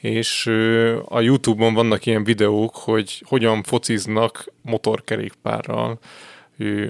És 0.00 0.46
a 1.04 1.20
Youtube-on 1.20 1.75
vannak 1.75 2.06
ilyen 2.06 2.25
videók, 2.25 2.76
hogy 2.76 3.23
hogyan 3.26 3.62
fociznak 3.62 4.52
motorkerékpárral 4.62 5.99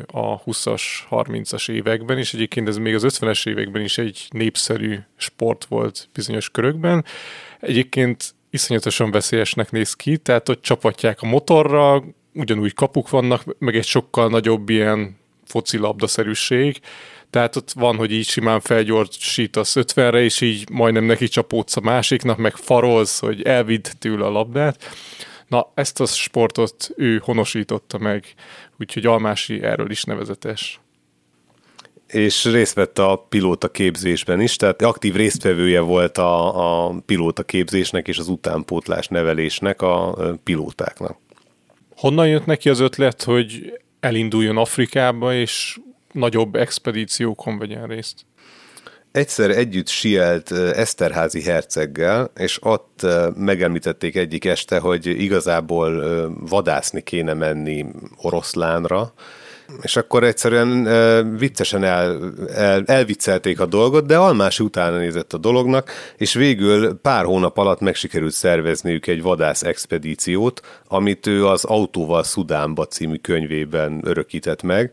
a 0.07 0.43
20-as, 0.43 0.83
30-as 1.11 1.71
években, 1.71 2.19
és 2.19 2.35
egyébként 2.35 2.69
ez 2.69 2.77
még 2.77 2.95
az 2.95 3.19
50-es 3.21 3.49
években 3.49 3.83
is 3.83 3.99
egy 3.99 4.27
népszerű 4.31 4.99
sport 5.17 5.65
volt 5.65 6.09
bizonyos 6.13 6.51
körökben. 6.51 7.05
Egyébként 7.61 8.35
iszonyatosan 8.51 9.11
veszélyesnek 9.11 9.71
néz 9.71 9.95
ki, 9.95 10.17
tehát 10.17 10.49
ott 10.49 10.63
csapatják 10.63 11.23
a 11.23 11.27
motorra, 11.27 12.05
ugyanúgy 12.35 12.75
kapuk 12.75 13.11
vannak, 13.11 13.45
meg 13.59 13.77
egy 13.77 13.87
sokkal 13.87 14.29
nagyobb 14.29 14.69
ilyen 14.69 15.17
foci 15.45 15.79
labdaszerűség, 15.79 16.81
tehát 17.31 17.57
ott 17.57 17.73
van, 17.73 17.97
hogy 17.97 18.13
így 18.13 18.27
simán 18.27 18.61
felgyorsítasz 18.61 19.77
50-re, 19.79 20.23
és 20.23 20.41
így 20.41 20.71
majdnem 20.71 21.05
neki 21.05 21.29
csapódsz 21.29 21.77
a 21.77 21.81
másiknak, 21.81 22.37
meg 22.37 22.55
farolsz, 22.55 23.19
hogy 23.19 23.43
elvidd 23.43 23.87
tőle 23.99 24.25
a 24.25 24.31
labdát. 24.31 24.85
Na, 25.49 25.73
ezt 25.75 26.01
a 26.01 26.07
sportot 26.07 26.91
ő 26.97 27.21
honosította 27.25 27.99
meg, 27.99 28.35
úgyhogy 28.79 29.07
Almási 29.07 29.63
erről 29.63 29.91
is 29.91 30.05
nevezetes. 30.05 30.81
És 32.07 32.45
részt 32.45 32.75
vett 32.75 32.99
a 32.99 33.27
pilóta 33.29 33.69
képzésben 33.69 34.41
is, 34.41 34.57
tehát 34.57 34.83
aktív 34.83 35.15
résztvevője 35.15 35.81
volt 35.81 36.19
a, 36.19 36.87
a 36.87 36.95
pilóta 37.07 37.43
képzésnek 37.43 38.09
és 38.09 38.19
az 38.19 38.29
utánpótlás 38.29 39.09
nevelésnek 39.09 39.83
a 39.83 40.19
pilótáknak. 40.45 41.19
Honnan 41.97 42.29
jött 42.29 42.47
neki 42.47 42.69
az 42.69 42.81
ötlet, 42.81 43.23
hogy 43.23 43.79
elinduljon 44.01 44.57
Afrikába, 44.57 45.35
és 45.35 45.79
nagyobb 46.13 46.55
expedíciókon 46.55 47.59
vegyen 47.59 47.87
részt? 47.87 48.27
Egyszer 49.13 49.51
együtt 49.51 49.89
sielt 49.89 50.51
Eszterházi 50.53 51.43
herceggel, 51.43 52.31
és 52.37 52.59
ott 52.63 53.07
megemlítették 53.37 54.17
egyik 54.17 54.45
este, 54.45 54.79
hogy 54.79 55.07
igazából 55.07 56.03
vadászni 56.41 57.03
kéne 57.03 57.35
menni 57.35 57.87
oroszlánra, 58.17 59.13
és 59.83 59.97
akkor 59.97 60.25
egyszerűen 60.25 60.69
uh, 60.69 61.39
viccesen 61.39 61.85
el, 61.85 62.33
el, 62.55 62.83
elviccelték 62.87 63.61
a 63.61 63.67
dolgot, 63.67 64.07
de 64.07 64.17
Almási 64.17 64.63
utána 64.63 64.97
nézett 64.97 65.33
a 65.33 65.39
dolognak, 65.39 65.91
és 66.17 66.35
végül 66.35 66.95
pár 66.95 67.25
hónap 67.25 67.59
alatt 67.59 67.81
meg 67.81 67.95
sikerült 67.95 68.33
szervezniük 68.33 69.07
egy 69.07 69.23
vadász 69.23 69.63
expedíciót, 69.63 70.61
amit 70.89 71.27
ő 71.27 71.47
az 71.47 71.65
Autóval 71.65 72.23
Szudánba 72.23 72.87
című 72.87 73.17
könyvében 73.17 74.01
örökített 74.05 74.63
meg. 74.63 74.93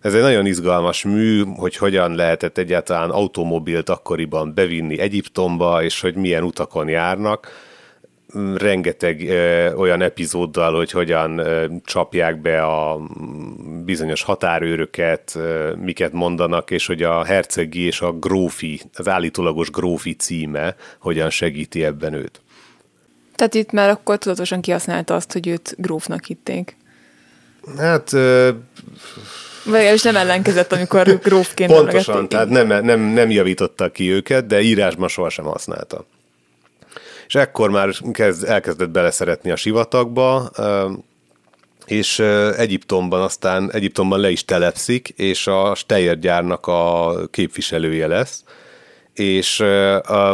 Ez 0.00 0.14
egy 0.14 0.22
nagyon 0.22 0.46
izgalmas 0.46 1.04
mű, 1.04 1.42
hogy 1.56 1.76
hogyan 1.76 2.14
lehetett 2.14 2.58
egyáltalán 2.58 3.10
automobilt 3.10 3.88
akkoriban 3.88 4.54
bevinni 4.54 4.98
Egyiptomba, 4.98 5.82
és 5.82 6.00
hogy 6.00 6.14
milyen 6.14 6.42
utakon 6.42 6.88
járnak 6.88 7.48
rengeteg 8.56 9.28
ö, 9.28 9.72
olyan 9.72 10.02
epizóddal, 10.02 10.74
hogy 10.76 10.90
hogyan 10.90 11.38
ö, 11.38 11.66
csapják 11.84 12.40
be 12.40 12.62
a 12.62 13.00
bizonyos 13.84 14.22
határőröket, 14.22 15.32
ö, 15.36 15.72
miket 15.74 16.12
mondanak, 16.12 16.70
és 16.70 16.86
hogy 16.86 17.02
a 17.02 17.24
hercegi 17.24 17.80
és 17.80 18.00
a 18.00 18.12
grófi, 18.12 18.80
az 18.94 19.08
állítólagos 19.08 19.70
grófi 19.70 20.12
címe 20.12 20.76
hogyan 20.98 21.30
segíti 21.30 21.84
ebben 21.84 22.12
őt. 22.12 22.40
Tehát 23.34 23.54
itt 23.54 23.70
már 23.70 23.88
akkor 23.88 24.18
tudatosan 24.18 24.60
kihasználta 24.60 25.14
azt, 25.14 25.32
hogy 25.32 25.48
őt 25.48 25.74
grófnak 25.78 26.24
hitték. 26.24 26.76
Hát... 27.78 28.12
Ö, 28.12 28.50
vagy 29.64 30.00
nem 30.02 30.16
ellenkezett, 30.16 30.72
amikor 30.72 31.18
grófként 31.22 31.72
Pontosan, 31.72 32.28
tehát 32.28 32.48
nem, 32.48 32.84
nem, 32.84 33.00
nem 33.00 33.30
javította 33.30 33.90
ki 33.90 34.10
őket, 34.10 34.46
de 34.46 34.60
írásban 34.60 35.08
sohasem 35.08 35.44
használta 35.44 36.04
és 37.26 37.34
ekkor 37.34 37.70
már 37.70 37.90
kezd, 38.12 38.44
elkezdett 38.44 38.90
beleszeretni 38.90 39.50
a 39.50 39.56
sivatagba, 39.56 40.50
és 41.86 42.18
Egyiptomban 42.56 43.20
aztán 43.20 43.72
Egyiptomban 43.72 44.20
le 44.20 44.30
is 44.30 44.44
telepszik, 44.44 45.08
és 45.08 45.46
a 45.46 45.74
Steyr 45.74 46.18
gyárnak 46.18 46.66
a 46.66 47.12
képviselője 47.30 48.06
lesz, 48.06 48.44
és 49.14 49.60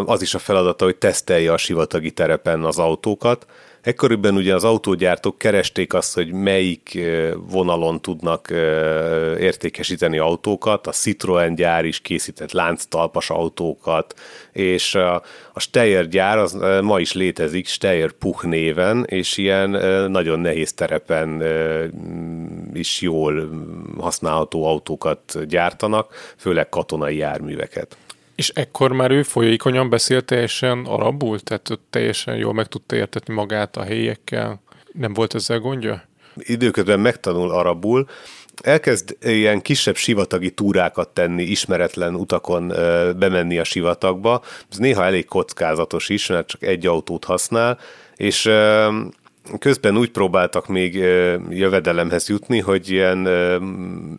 az 0.05 0.23
is 0.23 0.35
a 0.35 0.39
feladata, 0.39 0.85
hogy 0.85 0.97
tesztelje 0.97 1.53
a 1.53 1.57
sivatagi 1.57 2.11
terepen 2.11 2.65
az 2.65 2.79
autókat, 2.79 3.47
Ekkoriban 3.83 4.37
ugye 4.37 4.55
az 4.55 4.65
autógyártók 4.65 5.39
keresték 5.39 5.95
azt, 5.95 6.15
hogy 6.15 6.33
melyik 6.33 6.99
vonalon 7.51 8.01
tudnak 8.01 8.51
értékesíteni 9.39 10.19
autókat, 10.19 10.87
a 10.87 10.91
Citroen 10.91 11.55
gyár 11.55 11.85
is 11.85 12.01
készített 12.01 12.53
lánctalpas 12.53 13.31
autókat, 13.31 14.15
és 14.53 14.95
a 14.95 15.23
Steyr 15.57 16.09
gyár 16.09 16.39
az 16.39 16.57
ma 16.83 17.01
is 17.01 17.13
létezik, 17.13 17.67
Steyr 17.67 18.13
Puch 18.13 18.45
néven, 18.45 19.05
és 19.09 19.37
ilyen 19.37 19.71
nagyon 20.11 20.41
nehéz 20.41 20.73
terepen 20.73 21.43
is 22.75 23.01
jól 23.01 23.51
használható 23.99 24.67
autókat 24.67 25.47
gyártanak, 25.47 26.35
főleg 26.37 26.69
katonai 26.69 27.17
járműveket. 27.17 27.97
És 28.41 28.49
ekkor 28.49 28.93
már 28.93 29.11
ő 29.11 29.23
folyékonyan 29.23 29.91
beszélt 29.91 30.25
teljesen 30.25 30.85
arabul? 30.87 31.41
Tehát 31.41 31.81
teljesen 31.91 32.37
jól 32.37 32.53
meg 32.53 32.67
tudta 32.67 32.97
értetni 32.97 33.35
magát 33.35 33.77
a 33.77 33.83
helyiekkel? 33.83 34.63
Nem 34.93 35.13
volt 35.15 35.35
ezzel 35.35 35.59
gondja? 35.59 36.03
Időközben 36.37 37.01
megtanul 37.01 37.51
arabul, 37.51 38.09
elkezd 38.63 39.17
ilyen 39.21 39.61
kisebb 39.61 39.97
sivatagi 39.97 40.51
túrákat 40.51 41.09
tenni, 41.09 41.43
ismeretlen 41.43 42.15
utakon 42.15 42.69
bemenni 43.19 43.59
a 43.59 43.65
sivatagba. 43.65 44.43
Ez 44.71 44.77
néha 44.79 45.05
elég 45.05 45.25
kockázatos 45.25 46.09
is, 46.09 46.27
mert 46.27 46.49
csak 46.49 46.63
egy 46.63 46.87
autót 46.87 47.25
használ, 47.25 47.79
és 48.17 48.51
közben 49.59 49.97
úgy 49.97 50.11
próbáltak 50.11 50.67
még 50.67 50.95
jövedelemhez 51.49 52.29
jutni, 52.29 52.59
hogy 52.59 52.91
ilyen 52.91 53.27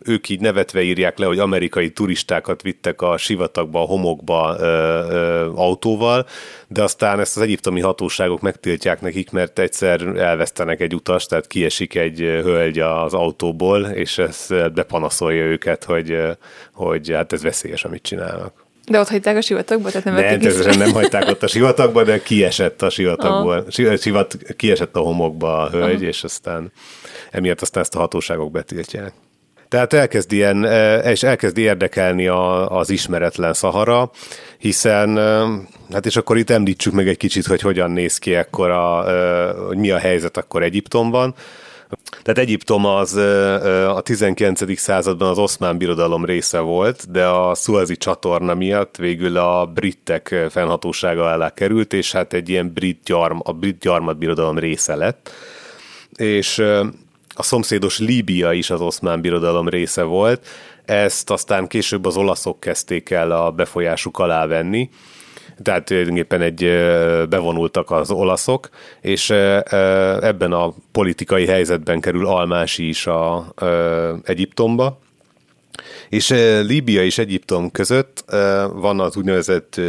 ők 0.04 0.28
így 0.28 0.40
nevetve 0.40 0.82
írják 0.82 1.18
le, 1.18 1.26
hogy 1.26 1.38
amerikai 1.38 1.90
turistákat 1.90 2.62
vittek 2.62 3.02
a 3.02 3.16
sivatagba, 3.16 3.82
a 3.82 3.86
homokba 3.86 4.56
autóval, 5.54 6.26
de 6.68 6.82
aztán 6.82 7.20
ezt 7.20 7.36
az 7.36 7.42
egyiptomi 7.42 7.80
hatóságok 7.80 8.40
megtiltják 8.40 9.00
nekik, 9.00 9.30
mert 9.30 9.58
egyszer 9.58 10.00
elvesztenek 10.00 10.80
egy 10.80 10.94
utast, 10.94 11.28
tehát 11.28 11.46
kiesik 11.46 11.94
egy 11.94 12.18
hölgy 12.18 12.78
az 12.78 13.14
autóból, 13.14 13.84
és 13.84 14.18
ez 14.18 14.46
bepanaszolja 14.74 15.44
őket, 15.44 15.84
hogy, 15.84 16.18
hogy 16.72 17.10
hát 17.10 17.32
ez 17.32 17.42
veszélyes, 17.42 17.84
amit 17.84 18.02
csinálnak. 18.02 18.61
De 18.86 18.98
ott 18.98 19.08
hagyták 19.08 19.36
a 19.36 19.40
sivatagba? 19.40 19.88
Tehát 19.88 20.04
nem, 20.04 20.14
nem 20.14 20.22
természetesen 20.22 20.78
nem 20.78 20.92
hagyták 20.92 21.28
ott 21.28 21.42
a 21.42 21.46
sivatagba, 21.56 22.04
de 22.04 22.22
kiesett 22.22 22.82
a 22.82 22.90
sivatagból. 22.90 23.66
Sivat, 23.98 24.36
kiesett 24.56 24.96
a 24.96 25.00
homokba 25.00 25.58
a 25.58 25.70
hölgy, 25.70 25.94
Aha. 25.94 26.04
és 26.04 26.24
aztán 26.24 26.72
emiatt 27.30 27.60
aztán 27.60 27.82
ezt 27.82 27.94
a 27.94 27.98
hatóságok 27.98 28.50
betiltják. 28.50 29.12
Tehát 29.68 29.92
elkezd 29.92 30.32
ilyen, 30.32 30.64
e, 30.64 30.98
és 30.98 31.22
elkezd 31.22 31.58
érdekelni 31.58 32.26
a, 32.26 32.70
az 32.78 32.90
ismeretlen 32.90 33.52
Szahara, 33.52 34.10
hiszen, 34.58 35.18
e, 35.18 35.44
hát 35.92 36.06
és 36.06 36.16
akkor 36.16 36.36
itt 36.38 36.50
említsük 36.50 36.92
meg 36.92 37.08
egy 37.08 37.16
kicsit, 37.16 37.46
hogy 37.46 37.60
hogyan 37.60 37.90
néz 37.90 38.18
ki 38.18 38.34
akkor, 38.34 38.70
a, 38.70 39.10
e, 39.10 39.52
hogy 39.52 39.76
mi 39.76 39.90
a 39.90 39.98
helyzet 39.98 40.36
akkor 40.36 40.62
Egyiptomban. 40.62 41.34
Tehát 42.22 42.38
Egyiptom 42.38 42.84
az 42.84 43.14
a 43.86 44.00
19. 44.00 44.78
században 44.78 45.28
az 45.28 45.38
oszmán 45.38 45.78
birodalom 45.78 46.24
része 46.24 46.58
volt, 46.58 47.10
de 47.10 47.26
a 47.26 47.54
szuazi 47.54 47.96
csatorna 47.96 48.54
miatt 48.54 48.96
végül 48.96 49.36
a 49.36 49.66
britek 49.66 50.46
fennhatósága 50.50 51.24
alá 51.24 51.54
került, 51.54 51.92
és 51.92 52.12
hát 52.12 52.32
egy 52.32 52.48
ilyen 52.48 52.72
brit 52.72 53.00
gyarm, 53.04 53.38
a 53.42 53.52
brit 53.52 53.78
gyarmat 53.78 54.18
birodalom 54.18 54.58
része 54.58 54.94
lett. 54.96 55.30
És 56.16 56.58
a 57.34 57.42
szomszédos 57.42 57.98
Líbia 57.98 58.52
is 58.52 58.70
az 58.70 58.80
oszmán 58.80 59.20
birodalom 59.20 59.68
része 59.68 60.02
volt, 60.02 60.46
ezt 60.84 61.30
aztán 61.30 61.66
később 61.66 62.04
az 62.04 62.16
olaszok 62.16 62.60
kezdték 62.60 63.10
el 63.10 63.30
a 63.30 63.50
befolyásuk 63.50 64.18
alá 64.18 64.46
venni, 64.46 64.90
tehát 65.62 65.84
tulajdonképpen 65.84 66.40
egy 66.40 66.60
bevonultak 67.28 67.90
az 67.90 68.10
olaszok, 68.10 68.68
és 69.00 69.30
ebben 69.30 70.52
a 70.52 70.74
politikai 70.92 71.46
helyzetben 71.46 72.00
kerül 72.00 72.26
Almási 72.26 72.88
is 72.88 73.06
a, 73.06 73.52
Egyiptomba, 74.24 74.98
és 76.08 76.28
Líbia 76.62 77.04
és 77.04 77.18
Egyiptom 77.18 77.70
között 77.70 78.24
van 78.72 79.00
az 79.00 79.16
úgynevezett 79.16 79.80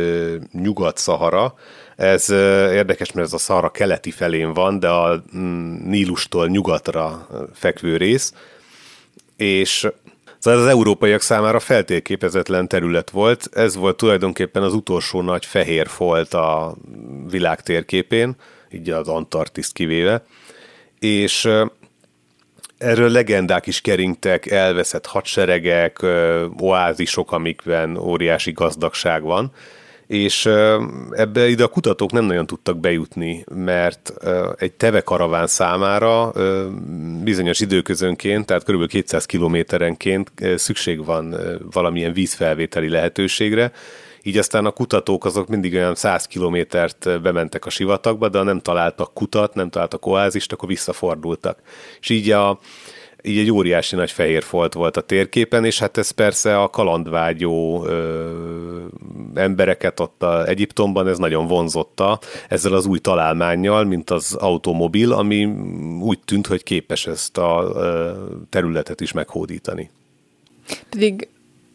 Nyugat-Szahara, 0.52 1.54
ez 1.96 2.30
érdekes, 2.72 3.12
mert 3.12 3.28
ez 3.28 3.34
a 3.34 3.38
Szahara 3.38 3.70
keleti 3.70 4.12
felén 4.12 4.54
van, 4.54 4.80
de 4.80 4.90
a 4.90 5.24
mm, 5.38 5.76
Nílustól 5.90 6.48
nyugatra 6.48 7.28
fekvő 7.54 7.98
rész, 7.98 8.34
és 9.38 9.88
Szóval 10.44 10.60
ez 10.60 10.66
az 10.66 10.72
európaiak 10.72 11.22
számára 11.22 11.60
feltérképezetlen 11.60 12.68
terület 12.68 13.10
volt. 13.10 13.50
Ez 13.54 13.76
volt 13.76 13.98
tulajdonképpen 13.98 14.64
az 14.64 14.74
utolsó 14.74 15.22
nagy 15.22 15.46
fehér 15.46 15.88
folt 15.88 16.34
a 16.34 16.76
világ 17.30 17.62
térképén, 17.62 18.36
így 18.72 18.90
az 18.90 19.08
Antarktiszt 19.08 19.74
kivéve. 19.74 20.26
És 21.00 21.50
erről 22.78 23.10
legendák 23.10 23.68
is 23.68 23.82
keringtek, 23.82 24.46
elveszett 24.46 25.06
hadseregek, 25.06 26.06
oázisok, 26.60 27.32
amikben 27.32 27.98
óriási 27.98 28.52
gazdagság 28.52 29.22
van 29.22 29.52
és 30.14 30.46
ebbe 31.12 31.48
ide 31.48 31.64
a 31.64 31.68
kutatók 31.68 32.12
nem 32.12 32.26
nagyon 32.26 32.46
tudtak 32.46 32.78
bejutni, 32.78 33.44
mert 33.56 34.14
egy 34.58 34.74
teve 34.74 35.02
karaván 35.02 35.48
számára 35.48 36.32
bizonyos 37.24 37.60
időközönként, 37.60 38.46
tehát 38.46 38.64
kb. 38.64 38.88
200 38.88 39.26
kilométerenként 39.26 40.32
szükség 40.56 41.06
van 41.06 41.36
valamilyen 41.72 42.14
vízfelvételi 42.14 42.90
lehetőségre, 42.90 43.72
így 44.24 44.38
aztán 44.38 44.66
a 44.66 44.72
kutatók 44.72 45.26
azok 45.26 45.48
mindig 45.48 45.74
olyan 45.74 45.96
100 45.96 46.26
kilométert 46.26 47.22
bementek 47.22 47.66
a 47.66 47.70
sivatagba, 47.70 48.30
de 48.30 48.38
ha 48.38 48.44
nem 48.44 48.60
találtak 48.60 49.14
kutat, 49.14 49.54
nem 49.54 49.70
találtak 49.70 50.06
oázist, 50.06 50.52
akkor 50.52 50.68
visszafordultak. 50.68 51.60
És 52.00 52.10
így 52.10 52.32
a, 52.32 52.60
így 53.26 53.38
egy 53.38 53.52
óriási 53.52 53.96
nagy 53.96 54.12
fehér 54.12 54.44
folt 54.44 54.74
volt 54.74 54.98
a 54.98 55.02
térképen, 55.02 55.66
és 55.66 55.80
hát 55.80 55.98
ez 55.98 56.10
persze 56.10 56.62
a 56.62 56.70
kalandvágyó 56.70 57.86
ö, 57.86 58.86
embereket 59.34 60.00
ott 60.00 60.24
a 60.24 60.48
Egyiptomban 60.48 61.08
ez 61.08 61.18
nagyon 61.18 61.48
vonzotta 61.48 62.20
ezzel 62.50 62.74
az 62.74 62.86
új 62.86 63.00
találmányjal, 63.00 63.84
mint 63.84 64.10
az 64.10 64.34
automobil, 64.34 65.12
ami 65.12 65.46
úgy 66.02 66.20
tűnt, 66.26 66.48
hogy 66.48 66.64
képes 66.64 67.08
ezt 67.08 67.38
a 67.38 67.72
ö, 67.76 68.12
területet 68.50 69.02
is 69.02 69.12
meghódítani. 69.12 69.90
Pedig 70.90 71.28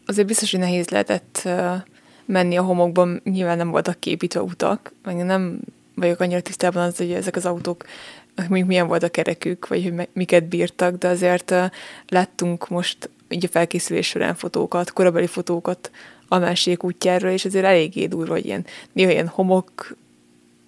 azért 0.05 0.27
biztos, 0.27 0.51
hogy 0.51 0.59
nehéz 0.59 0.89
lehetett 0.89 1.49
menni 2.25 2.57
a 2.57 2.63
homokban, 2.63 3.21
nyilván 3.23 3.57
nem 3.57 3.69
voltak 3.69 3.99
képítve 3.99 4.41
utak, 4.41 4.93
meg 5.03 5.15
nem 5.15 5.59
vagyok 5.95 6.19
annyira 6.19 6.41
tisztában 6.41 6.83
az, 6.83 6.97
hogy 6.97 7.11
ezek 7.11 7.35
az 7.35 7.45
autók 7.45 7.85
mondjuk 8.47 8.67
milyen 8.67 8.87
volt 8.87 9.03
a 9.03 9.09
kerekük, 9.09 9.67
vagy 9.67 9.83
hogy 9.83 10.07
miket 10.13 10.43
bírtak, 10.43 10.97
de 10.97 11.07
azért 11.07 11.53
láttunk 12.07 12.69
most 12.69 13.09
így 13.29 13.45
a 13.45 13.47
felkészülés 13.47 14.07
során 14.07 14.35
fotókat, 14.35 14.91
korabeli 14.91 15.27
fotókat 15.27 15.91
a 16.27 16.37
másik 16.37 16.83
útjáról, 16.83 17.31
és 17.31 17.45
azért 17.45 17.65
eléggé 17.65 18.05
durva, 18.05 18.33
hogy 18.33 18.45
ilyen, 18.45 18.65
néha 18.91 19.11
ilyen 19.11 19.27
homok, 19.27 19.95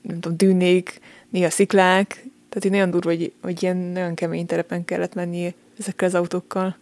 nem 0.02 0.20
tudom, 0.20 0.38
dűnék, 0.38 1.00
néha 1.30 1.50
sziklák, 1.50 2.08
tehát 2.50 2.66
így 2.66 2.72
nagyon 2.72 2.90
durva, 2.90 3.10
hogy, 3.10 3.34
hogy 3.42 3.64
ilyen 3.64 3.78
nagyon 3.78 4.16
kemény 4.16 4.46
terepen 4.46 4.86
kellett 4.86 5.14
menni 5.14 5.54
ezekkel 5.80 6.08
az 6.08 6.16
autókkal 6.16 6.78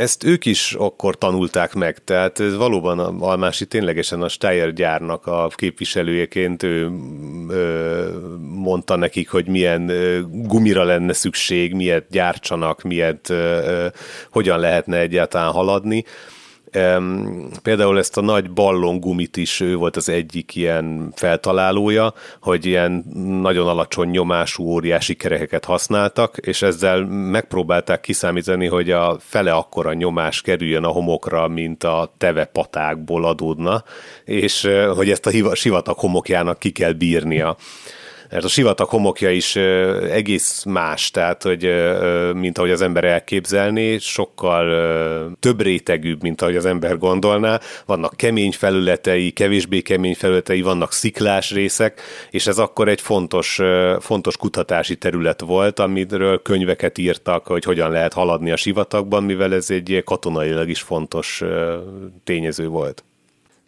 ezt 0.00 0.24
ők 0.24 0.44
is 0.44 0.72
akkor 0.72 1.18
tanulták 1.18 1.74
meg, 1.74 2.04
tehát 2.04 2.40
ez 2.40 2.56
valóban 2.56 2.98
a 2.98 3.14
Almási 3.18 3.66
ténylegesen 3.66 4.22
a 4.22 4.28
Steyr 4.28 4.72
gyárnak 4.72 5.26
a 5.26 5.48
képviselőjeként 5.54 6.62
ő 6.62 6.90
ö, 7.48 8.08
mondta 8.40 8.96
nekik, 8.96 9.30
hogy 9.30 9.48
milyen 9.48 9.88
ö, 9.88 10.20
gumira 10.30 10.84
lenne 10.84 11.12
szükség, 11.12 11.74
miért 11.74 12.10
gyártsanak, 12.10 12.82
miért 12.82 13.30
ö, 13.30 13.86
hogyan 14.30 14.58
lehetne 14.58 14.98
egyáltalán 14.98 15.52
haladni. 15.52 16.04
Például 17.62 17.98
ezt 17.98 18.16
a 18.16 18.20
nagy 18.20 18.50
ballongumit 18.50 19.36
is 19.36 19.60
ő 19.60 19.76
volt 19.76 19.96
az 19.96 20.08
egyik 20.08 20.54
ilyen 20.54 21.12
feltalálója, 21.16 22.14
hogy 22.40 22.66
ilyen 22.66 23.04
nagyon 23.42 23.68
alacsony 23.68 24.08
nyomású 24.08 24.64
óriási 24.64 25.14
kerekeket 25.14 25.64
használtak, 25.64 26.36
és 26.36 26.62
ezzel 26.62 27.04
megpróbálták 27.06 28.00
kiszámítani, 28.00 28.66
hogy 28.66 28.90
a 28.90 29.16
fele 29.20 29.52
akkora 29.52 29.92
nyomás 29.92 30.40
kerüljön 30.40 30.84
a 30.84 30.88
homokra, 30.88 31.48
mint 31.48 31.84
a 31.84 32.14
teve 32.18 32.44
patákból 32.44 33.24
adódna, 33.24 33.84
és 34.24 34.68
hogy 34.94 35.10
ezt 35.10 35.26
a 35.26 35.54
sivatag 35.54 35.98
homokjának 35.98 36.58
ki 36.58 36.70
kell 36.70 36.92
bírnia 36.92 37.56
mert 38.30 38.44
a 38.44 38.48
sivatag 38.48 38.88
homokja 38.88 39.30
is 39.30 39.56
egész 40.10 40.64
más, 40.64 41.10
tehát 41.10 41.42
hogy 41.42 41.74
mint 42.34 42.58
ahogy 42.58 42.70
az 42.70 42.80
ember 42.80 43.04
elképzelné, 43.04 43.98
sokkal 43.98 45.36
több 45.40 45.60
rétegűbb, 45.62 46.22
mint 46.22 46.42
ahogy 46.42 46.56
az 46.56 46.64
ember 46.64 46.98
gondolná. 46.98 47.60
Vannak 47.86 48.16
kemény 48.16 48.52
felületei, 48.52 49.30
kevésbé 49.30 49.80
kemény 49.80 50.14
felületei, 50.14 50.62
vannak 50.62 50.92
sziklás 50.92 51.52
részek, 51.52 52.00
és 52.30 52.46
ez 52.46 52.58
akkor 52.58 52.88
egy 52.88 53.00
fontos, 53.00 53.60
fontos 54.00 54.36
kutatási 54.36 54.96
terület 54.96 55.40
volt, 55.40 55.78
amiről 55.78 56.42
könyveket 56.42 56.98
írtak, 56.98 57.46
hogy 57.46 57.64
hogyan 57.64 57.90
lehet 57.90 58.12
haladni 58.12 58.50
a 58.50 58.56
sivatagban, 58.56 59.24
mivel 59.24 59.54
ez 59.54 59.70
egy 59.70 60.02
katonailag 60.04 60.68
is 60.68 60.80
fontos 60.80 61.42
tényező 62.24 62.68
volt. 62.68 63.04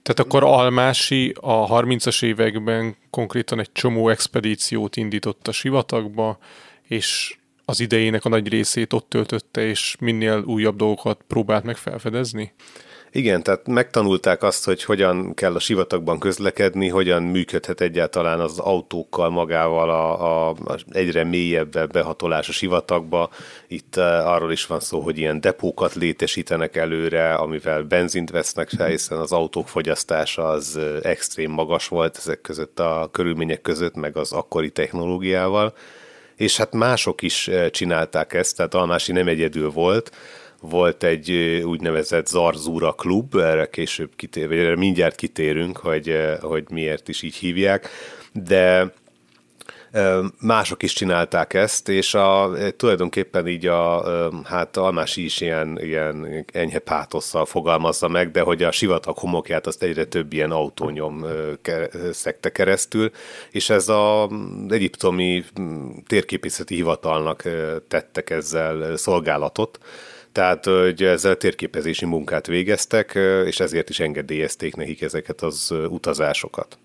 Tehát 0.03 0.21
akkor 0.21 0.45
Almási 0.45 1.35
a 1.41 1.67
30-as 1.67 2.25
években 2.25 2.97
konkrétan 3.11 3.61
egy 3.61 3.73
csomó 3.73 4.09
expedíciót 4.09 4.97
indított 4.97 5.49
a 5.49 5.53
sivatagba, 5.53 6.39
és 6.83 7.37
az 7.65 7.81
idejének 7.81 8.25
a 8.25 8.29
nagy 8.29 8.49
részét 8.49 8.93
ott 8.93 9.09
töltötte, 9.09 9.67
és 9.67 9.97
minél 10.01 10.43
újabb 10.47 10.77
dolgokat 10.77 11.21
próbált 11.27 11.65
meg 11.65 11.77
felfedezni? 11.77 12.53
Igen, 13.15 13.43
tehát 13.43 13.67
megtanulták 13.67 14.43
azt, 14.43 14.65
hogy 14.65 14.85
hogyan 14.85 15.35
kell 15.35 15.55
a 15.55 15.59
sivatagban 15.59 16.19
közlekedni, 16.19 16.89
hogyan 16.89 17.23
működhet 17.23 17.81
egyáltalán 17.81 18.41
az 18.41 18.59
autókkal 18.59 19.31
magával 19.31 19.91
a, 19.91 20.23
a, 20.23 20.49
a 20.49 20.77
egyre 20.91 21.25
mélyebb 21.25 21.91
behatolás 21.91 22.49
a 22.49 22.53
sivatagba. 22.53 23.31
Itt 23.69 23.97
uh, 23.97 24.05
arról 24.05 24.53
is 24.53 24.67
van 24.67 24.81
szó, 24.81 25.01
hogy 25.01 25.19
ilyen 25.19 25.41
depókat 25.41 25.95
létesítenek 25.95 26.77
előre, 26.77 27.35
amivel 27.35 27.83
benzint 27.83 28.31
vesznek 28.31 28.69
fel, 28.69 28.89
hiszen 28.89 29.19
az 29.19 29.33
autók 29.33 29.69
fogyasztása 29.69 30.49
az 30.49 30.75
uh, 30.77 30.99
extrém 31.03 31.51
magas 31.51 31.89
volt 31.89 32.17
ezek 32.17 32.41
között 32.41 32.81
a 32.81 33.09
körülmények 33.13 33.61
között, 33.61 33.95
meg 33.95 34.17
az 34.17 34.33
akkori 34.33 34.71
technológiával. 34.71 35.75
És 36.37 36.57
hát 36.57 36.73
mások 36.73 37.23
is 37.23 37.51
csinálták 37.71 38.35
ezt, 38.35 38.57
tehát 38.57 38.75
Almási 38.75 39.13
nem 39.13 39.29
egyedül 39.29 39.71
volt, 39.71 40.11
volt 40.63 41.03
egy 41.03 41.31
úgynevezett 41.65 42.27
Zarzúra 42.27 42.93
klub, 42.93 43.37
erre 43.37 43.69
később 43.69 44.11
kitér, 44.17 44.49
vagy 44.49 44.59
erre 44.59 44.77
mindjárt 44.77 45.15
kitérünk, 45.15 45.77
hogy, 45.77 46.17
hogy 46.41 46.65
miért 46.71 47.09
is 47.09 47.23
így 47.23 47.35
hívják, 47.35 47.89
de 48.33 48.93
mások 50.41 50.83
is 50.83 50.93
csinálták 50.93 51.55
ezt, 51.55 51.89
és 51.89 52.15
a, 52.15 52.51
tulajdonképpen 52.77 53.49
így 53.49 53.67
a, 53.67 54.05
hát 54.45 54.77
Almási 54.77 55.25
is 55.25 55.41
ilyen, 55.41 55.79
ilyen 55.83 56.45
enyhe 56.53 56.79
pátosszal 56.79 57.45
fogalmazza 57.45 58.09
meg, 58.09 58.31
de 58.31 58.41
hogy 58.41 58.63
a 58.63 58.71
sivatag 58.71 59.19
homokját 59.19 59.67
azt 59.67 59.83
egyre 59.83 60.05
több 60.05 60.33
ilyen 60.33 60.51
autónyom 60.51 61.27
szekte 62.11 62.53
keresztül, 62.53 63.11
és 63.51 63.71
ez 63.71 63.89
a 63.89 64.29
egyiptomi 64.69 65.45
térképészeti 66.07 66.75
hivatalnak 66.75 67.43
tettek 67.89 68.31
ezzel 68.31 68.97
szolgálatot, 68.97 69.79
tehát 70.33 70.65
hogy 70.65 71.03
ezzel 71.03 71.37
térképezési 71.37 72.05
munkát 72.05 72.47
végeztek, 72.47 73.19
és 73.47 73.61
ezért 73.61 73.91
is 73.91 74.01
engedélyezték 74.01 74.77
nekik 74.77 75.03
ezeket 75.03 75.41
az 75.41 75.75
utazásokat. 75.89 76.79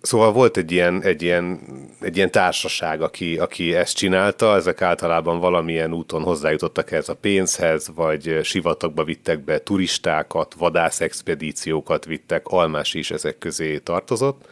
Szóval 0.00 0.32
volt 0.32 0.56
egy 0.56 0.72
ilyen, 0.72 1.02
egy 1.02 1.22
ilyen, 1.22 1.60
egy 2.00 2.16
ilyen 2.16 2.30
társaság, 2.30 3.02
aki, 3.02 3.38
aki 3.38 3.74
ezt 3.74 3.96
csinálta, 3.96 4.54
ezek 4.54 4.82
általában 4.82 5.40
valamilyen 5.40 5.92
úton 5.92 6.22
hozzájutottak 6.22 6.90
ehhez 6.90 7.08
a 7.08 7.14
pénzhez, 7.14 7.90
vagy 7.94 8.38
sivatagba 8.42 9.04
vittek 9.04 9.44
be 9.44 9.62
turistákat, 9.62 10.54
vadászexpedíciókat 10.54 12.04
vittek, 12.04 12.46
Almás 12.46 12.94
is 12.94 13.10
ezek 13.10 13.38
közé 13.38 13.78
tartozott, 13.78 14.48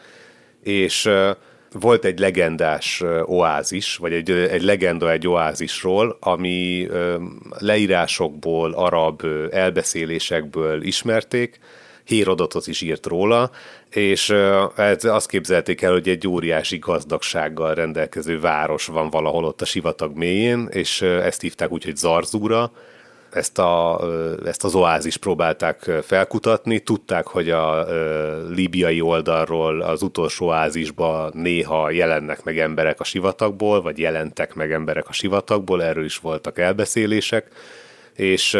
és 0.62 1.10
volt 1.80 2.04
egy 2.04 2.18
legendás 2.18 3.02
oázis, 3.24 3.96
vagy 3.96 4.12
egy, 4.12 4.30
egy 4.30 4.62
legenda 4.62 5.10
egy 5.10 5.28
oázisról, 5.28 6.16
ami 6.20 6.88
leírásokból, 7.58 8.72
arab 8.72 9.22
elbeszélésekből 9.50 10.82
ismerték, 10.82 11.58
Hérodotos 12.04 12.66
is 12.66 12.80
írt 12.80 13.06
róla, 13.06 13.50
és 13.90 14.34
azt 15.02 15.28
képzelték 15.28 15.82
el, 15.82 15.92
hogy 15.92 16.08
egy 16.08 16.28
óriási 16.28 16.78
gazdagsággal 16.78 17.74
rendelkező 17.74 18.40
város 18.40 18.86
van 18.86 19.10
valahol 19.10 19.44
ott 19.44 19.60
a 19.60 19.64
sivatag 19.64 20.16
mélyén, 20.16 20.68
és 20.70 21.02
ezt 21.02 21.40
hívták 21.40 21.72
úgy, 21.72 21.84
hogy 21.84 21.96
Zarzúra, 21.96 22.72
ezt, 23.36 23.58
a, 23.58 24.00
ezt 24.44 24.64
az 24.64 24.74
oázis 24.74 25.16
próbálták 25.16 25.90
felkutatni. 26.02 26.78
Tudták, 26.78 27.26
hogy 27.26 27.50
a 27.50 27.86
líbiai 28.48 29.00
oldalról 29.00 29.80
az 29.80 30.02
utolsó 30.02 30.46
oázisba 30.46 31.30
néha 31.32 31.90
jelennek 31.90 32.44
meg 32.44 32.58
emberek 32.58 33.00
a 33.00 33.04
sivatagból, 33.04 33.82
vagy 33.82 33.98
jelentek 33.98 34.54
meg 34.54 34.72
emberek 34.72 35.08
a 35.08 35.12
sivatagból, 35.12 35.82
erről 35.82 36.04
is 36.04 36.18
voltak 36.18 36.58
elbeszélések 36.58 37.50
és, 38.14 38.58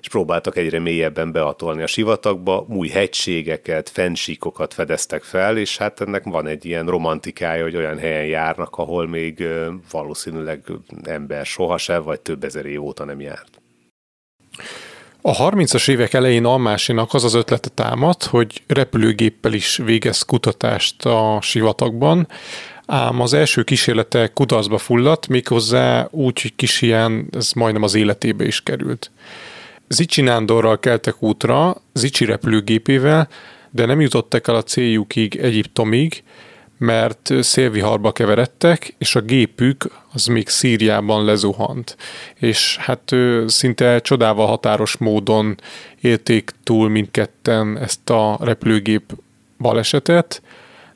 és 0.00 0.08
próbáltak 0.08 0.56
egyre 0.56 0.78
mélyebben 0.78 1.32
beatolni 1.32 1.82
a 1.82 1.86
sivatagba, 1.86 2.66
új 2.68 2.88
hegységeket, 2.88 3.88
fensíkokat 3.88 4.74
fedeztek 4.74 5.22
fel, 5.22 5.56
és 5.56 5.76
hát 5.76 6.00
ennek 6.00 6.24
van 6.24 6.46
egy 6.46 6.64
ilyen 6.64 6.86
romantikája, 6.86 7.62
hogy 7.62 7.76
olyan 7.76 7.98
helyen 7.98 8.26
járnak, 8.26 8.76
ahol 8.76 9.08
még 9.08 9.44
valószínűleg 9.90 10.64
ember 11.02 11.46
sohasem, 11.46 12.02
vagy 12.02 12.20
több 12.20 12.44
ezer 12.44 12.66
év 12.66 12.82
óta 12.82 13.04
nem 13.04 13.20
járt. 13.20 13.60
A 15.20 15.50
30-as 15.50 15.88
évek 15.88 16.12
elején 16.12 16.44
Almásinak 16.44 17.14
az 17.14 17.24
az 17.24 17.34
ötlete 17.34 17.68
támad, 17.68 18.22
hogy 18.22 18.62
repülőgéppel 18.66 19.52
is 19.52 19.76
végez 19.76 20.22
kutatást 20.22 21.04
a 21.04 21.38
sivatagban, 21.42 22.28
ám 22.86 23.20
az 23.20 23.32
első 23.32 23.62
kísérlete 23.62 24.28
kudarcba 24.28 24.78
fulladt, 24.78 25.28
méghozzá 25.28 26.08
úgy, 26.10 26.42
hogy 26.42 26.54
kis 26.56 26.82
ilyen, 26.82 27.28
ez 27.32 27.52
majdnem 27.52 27.82
az 27.82 27.94
életébe 27.94 28.44
is 28.44 28.62
került. 28.62 29.10
Zicsi 29.88 30.20
Nándorral 30.20 30.80
keltek 30.80 31.22
útra, 31.22 31.76
Zicsi 31.92 32.24
repülőgépével, 32.24 33.28
de 33.70 33.86
nem 33.86 34.00
jutottak 34.00 34.48
el 34.48 34.54
a 34.54 34.62
céljukig 34.62 35.36
Egyiptomig, 35.36 36.22
mert 36.78 37.30
szélviharba 37.40 38.12
keveredtek, 38.12 38.94
és 38.98 39.14
a 39.14 39.20
gépük 39.20 39.84
az 40.12 40.26
még 40.26 40.48
Szíriában 40.48 41.24
lezuhant. 41.24 41.96
És 42.34 42.76
hát 42.76 43.12
szinte 43.46 44.00
csodával 44.00 44.46
határos 44.46 44.96
módon 44.96 45.60
élték 46.00 46.50
túl 46.62 46.88
mindketten 46.88 47.78
ezt 47.78 48.10
a 48.10 48.38
repülőgép 48.40 49.12
balesetet, 49.58 50.42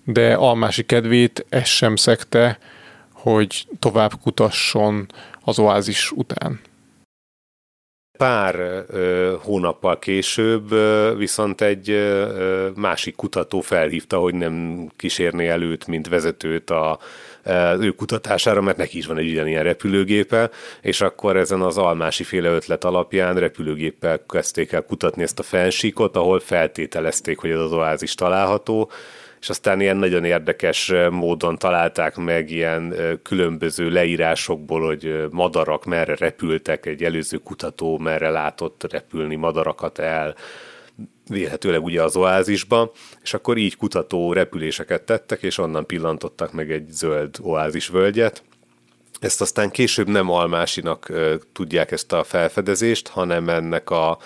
de 0.04 0.34
almási 0.34 0.84
kedvét 0.84 1.46
ez 1.48 1.66
sem 1.66 1.96
szekte, 1.96 2.58
hogy 3.12 3.66
tovább 3.78 4.12
kutasson 4.22 5.06
az 5.40 5.58
oázis 5.58 6.10
után. 6.10 6.60
Pár 8.20 8.84
ö, 8.88 9.34
hónappal 9.42 9.98
később 9.98 10.72
ö, 10.72 11.14
viszont 11.16 11.60
egy 11.60 11.90
ö, 11.90 12.68
másik 12.76 13.16
kutató 13.16 13.60
felhívta, 13.60 14.18
hogy 14.18 14.34
nem 14.34 14.86
kísérné 14.96 15.48
előtt, 15.48 15.86
mint 15.86 16.08
vezetőt 16.08 16.70
a, 16.70 16.98
ő 17.80 17.90
kutatására, 17.90 18.60
mert 18.60 18.76
neki 18.76 18.98
is 18.98 19.06
van 19.06 19.18
egy 19.18 19.30
ugyanilyen 19.30 19.62
repülőgépe, 19.62 20.50
és 20.80 21.00
akkor 21.00 21.36
ezen 21.36 21.60
az 21.60 21.78
almási 21.78 22.24
féle 22.24 22.48
ötlet 22.48 22.84
alapján 22.84 23.34
repülőgéppel 23.34 24.24
kezdték 24.28 24.72
el 24.72 24.82
kutatni 24.82 25.22
ezt 25.22 25.38
a 25.38 25.42
fensíkot, 25.42 26.16
ahol 26.16 26.40
feltételezték, 26.40 27.38
hogy 27.38 27.50
ez 27.50 27.60
az 27.60 27.72
oázis 27.72 28.14
található, 28.14 28.90
és 29.40 29.48
aztán 29.48 29.80
ilyen 29.80 29.96
nagyon 29.96 30.24
érdekes 30.24 30.92
módon 31.10 31.58
találták 31.58 32.16
meg 32.16 32.50
ilyen 32.50 32.94
különböző 33.22 33.88
leírásokból, 33.88 34.86
hogy 34.86 35.26
madarak 35.30 35.84
merre 35.84 36.14
repültek, 36.14 36.86
egy 36.86 37.04
előző 37.04 37.36
kutató 37.36 37.98
merre 37.98 38.30
látott 38.30 38.92
repülni 38.92 39.34
madarakat 39.34 39.98
el, 39.98 40.34
vélhetőleg 41.28 41.84
ugye 41.84 42.02
az 42.02 42.16
oázisba, 42.16 42.92
és 43.22 43.34
akkor 43.34 43.56
így 43.56 43.76
kutató 43.76 44.32
repüléseket 44.32 45.02
tettek, 45.02 45.42
és 45.42 45.58
onnan 45.58 45.86
pillantottak 45.86 46.52
meg 46.52 46.70
egy 46.70 46.88
zöld 46.88 47.36
oázis 47.42 47.88
völgyet. 47.88 48.42
Ezt 49.20 49.40
aztán 49.40 49.70
később 49.70 50.08
nem 50.08 50.30
Almásinak 50.30 51.12
tudják 51.52 51.90
ezt 51.90 52.12
a 52.12 52.24
felfedezést, 52.24 53.08
hanem 53.08 53.48
ennek 53.48 53.90
a 53.90 54.18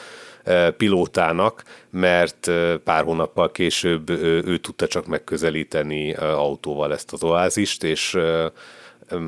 pilótának, 0.77 1.63
mert 1.91 2.51
pár 2.85 3.05
hónappal 3.05 3.51
később 3.51 4.11
ő 4.11 4.59
tudta 4.59 4.87
csak 4.87 5.07
megközelíteni 5.07 6.15
autóval 6.15 6.93
ezt 6.93 7.13
az 7.13 7.23
oázist, 7.23 7.83
és 7.83 8.19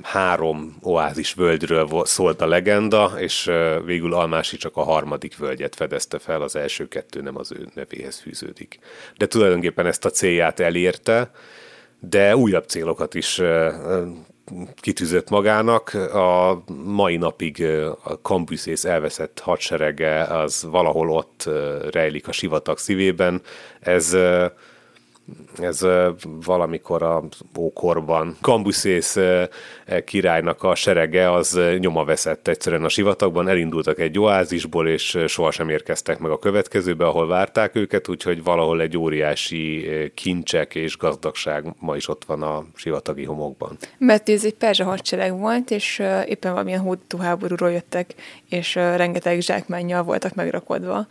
három 0.03 0.77
oázis 0.83 1.35
völgyről 1.35 2.05
szólt 2.05 2.41
a 2.41 2.47
legenda, 2.47 3.13
és 3.19 3.51
végül 3.85 4.15
Almási 4.15 4.57
csak 4.57 4.77
a 4.77 4.83
harmadik 4.83 5.37
völgyet 5.37 5.75
fedezte 5.75 6.19
fel, 6.19 6.43
az 6.43 6.57
első 6.57 6.89
kettő 6.89 7.21
nem 7.21 7.37
az 7.37 7.53
ő 7.53 7.69
nevéhez 7.75 8.19
fűződik. 8.19 8.79
De 9.17 9.27
tulajdonképpen 9.27 9.87
ezt 9.87 10.05
a 10.05 10.11
célját 10.11 10.61
elérte, 10.61 11.31
de 12.01 12.37
újabb 12.37 12.65
célokat 12.65 13.15
is 13.15 13.41
kitűzött 14.75 15.31
magának. 15.31 15.95
A 15.95 16.63
mai 16.85 17.17
napig 17.17 17.65
a 18.03 18.13
Cambyses 18.13 18.85
elveszett 18.85 19.41
hadserege 19.41 20.23
az 20.23 20.67
valahol 20.71 21.11
ott 21.11 21.49
rejlik 21.91 22.29
a 22.29 22.33
sivatag 22.33 22.79
szívében. 22.79 23.43
Ez 23.81 24.17
ez 25.59 25.87
valamikor 26.45 27.03
a 27.03 27.23
ókorban 27.59 28.37
Kambuszész 28.41 29.17
királynak 30.05 30.63
a 30.63 30.75
serege 30.75 31.33
az 31.33 31.61
nyoma 31.79 32.05
veszett 32.05 32.49
egyszerűen 32.49 32.85
a 32.85 32.89
sivatagban, 32.89 33.49
elindultak 33.49 33.99
egy 33.99 34.19
oázisból, 34.19 34.89
és 34.89 35.19
sohasem 35.27 35.69
érkeztek 35.69 36.19
meg 36.19 36.31
a 36.31 36.39
következőbe, 36.39 37.07
ahol 37.07 37.27
várták 37.27 37.75
őket, 37.75 38.09
úgyhogy 38.09 38.43
valahol 38.43 38.81
egy 38.81 38.97
óriási 38.97 39.89
kincsek 40.15 40.75
és 40.75 40.97
gazdagság 40.97 41.65
ma 41.79 41.97
is 41.97 42.09
ott 42.09 42.25
van 42.25 42.43
a 42.43 42.65
sivatagi 42.75 43.25
homokban. 43.25 43.77
Mert 43.99 44.29
ez 44.29 44.45
egy 44.45 44.55
perzsa 44.55 44.85
hadsereg 44.85 45.39
volt, 45.39 45.71
és 45.71 46.03
éppen 46.27 46.53
valamilyen 46.53 46.81
hódító 46.81 47.19
háborúról 47.19 47.71
jöttek, 47.71 48.15
és 48.49 48.75
rengeteg 48.75 49.41
zsákmánnyal 49.41 50.03
voltak 50.03 50.35
megrakodva 50.35 51.07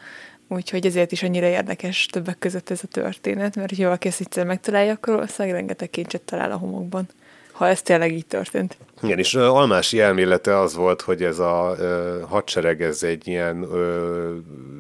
Úgyhogy 0.47 0.85
ezért 0.85 1.11
is 1.11 1.23
annyira 1.23 1.45
érdekes 1.45 2.05
többek 2.05 2.37
között 2.39 2.69
ez 2.69 2.79
a 2.83 2.87
történet, 2.87 3.55
mert 3.55 3.75
ha 3.75 3.83
valaki 3.83 4.07
ezt 4.07 4.21
egyszer 4.21 4.45
megtalálja, 4.45 4.91
akkor 4.91 5.13
valószínűleg 5.13 5.57
rengeteg 5.57 5.89
kincset 5.89 6.21
talál 6.21 6.51
a 6.51 6.57
homokban, 6.57 7.07
ha 7.51 7.67
ez 7.67 7.81
tényleg 7.81 8.13
így 8.13 8.25
történt. 8.25 8.77
Igen, 9.03 9.17
és 9.17 9.33
Almási 9.33 9.99
elmélete 9.99 10.59
az 10.59 10.75
volt, 10.75 11.01
hogy 11.01 11.23
ez 11.23 11.39
a 11.39 11.75
ö, 11.79 12.21
hadsereg, 12.27 12.81
ez 12.81 13.03
egy 13.03 13.27
ilyen 13.27 13.61
ö, 13.63 14.35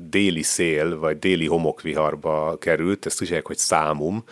déli 0.09 0.41
szél, 0.41 0.99
vagy 0.99 1.19
déli 1.19 1.47
homokviharba 1.47 2.57
került, 2.59 3.05
ezt 3.05 3.17
tudják, 3.17 3.47
hogy 3.47 3.57
számum, 3.57 4.23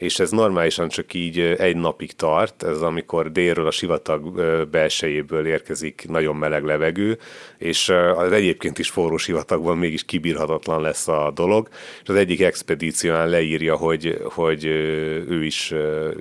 és 0.00 0.18
ez 0.18 0.30
normálisan 0.30 0.88
csak 0.88 1.14
így 1.14 1.40
egy 1.40 1.76
napig 1.76 2.12
tart, 2.12 2.62
ez 2.62 2.80
amikor 2.80 3.32
délről 3.32 3.66
a 3.66 3.70
sivatag 3.70 4.42
belsejéből 4.70 5.46
érkezik 5.46 6.04
nagyon 6.08 6.36
meleg 6.36 6.64
levegő, 6.64 7.18
és 7.58 7.88
az 8.16 8.32
egyébként 8.32 8.78
is 8.78 8.90
forró 8.90 9.16
sivatagban 9.16 9.78
mégis 9.78 10.04
kibírhatatlan 10.04 10.80
lesz 10.80 11.08
a 11.08 11.32
dolog, 11.34 11.68
és 12.02 12.08
az 12.08 12.14
egyik 12.14 12.40
expedícióán 12.40 13.28
leírja, 13.28 13.76
hogy, 13.76 14.18
hogy 14.24 14.64
ő 14.64 15.44
is 15.44 15.74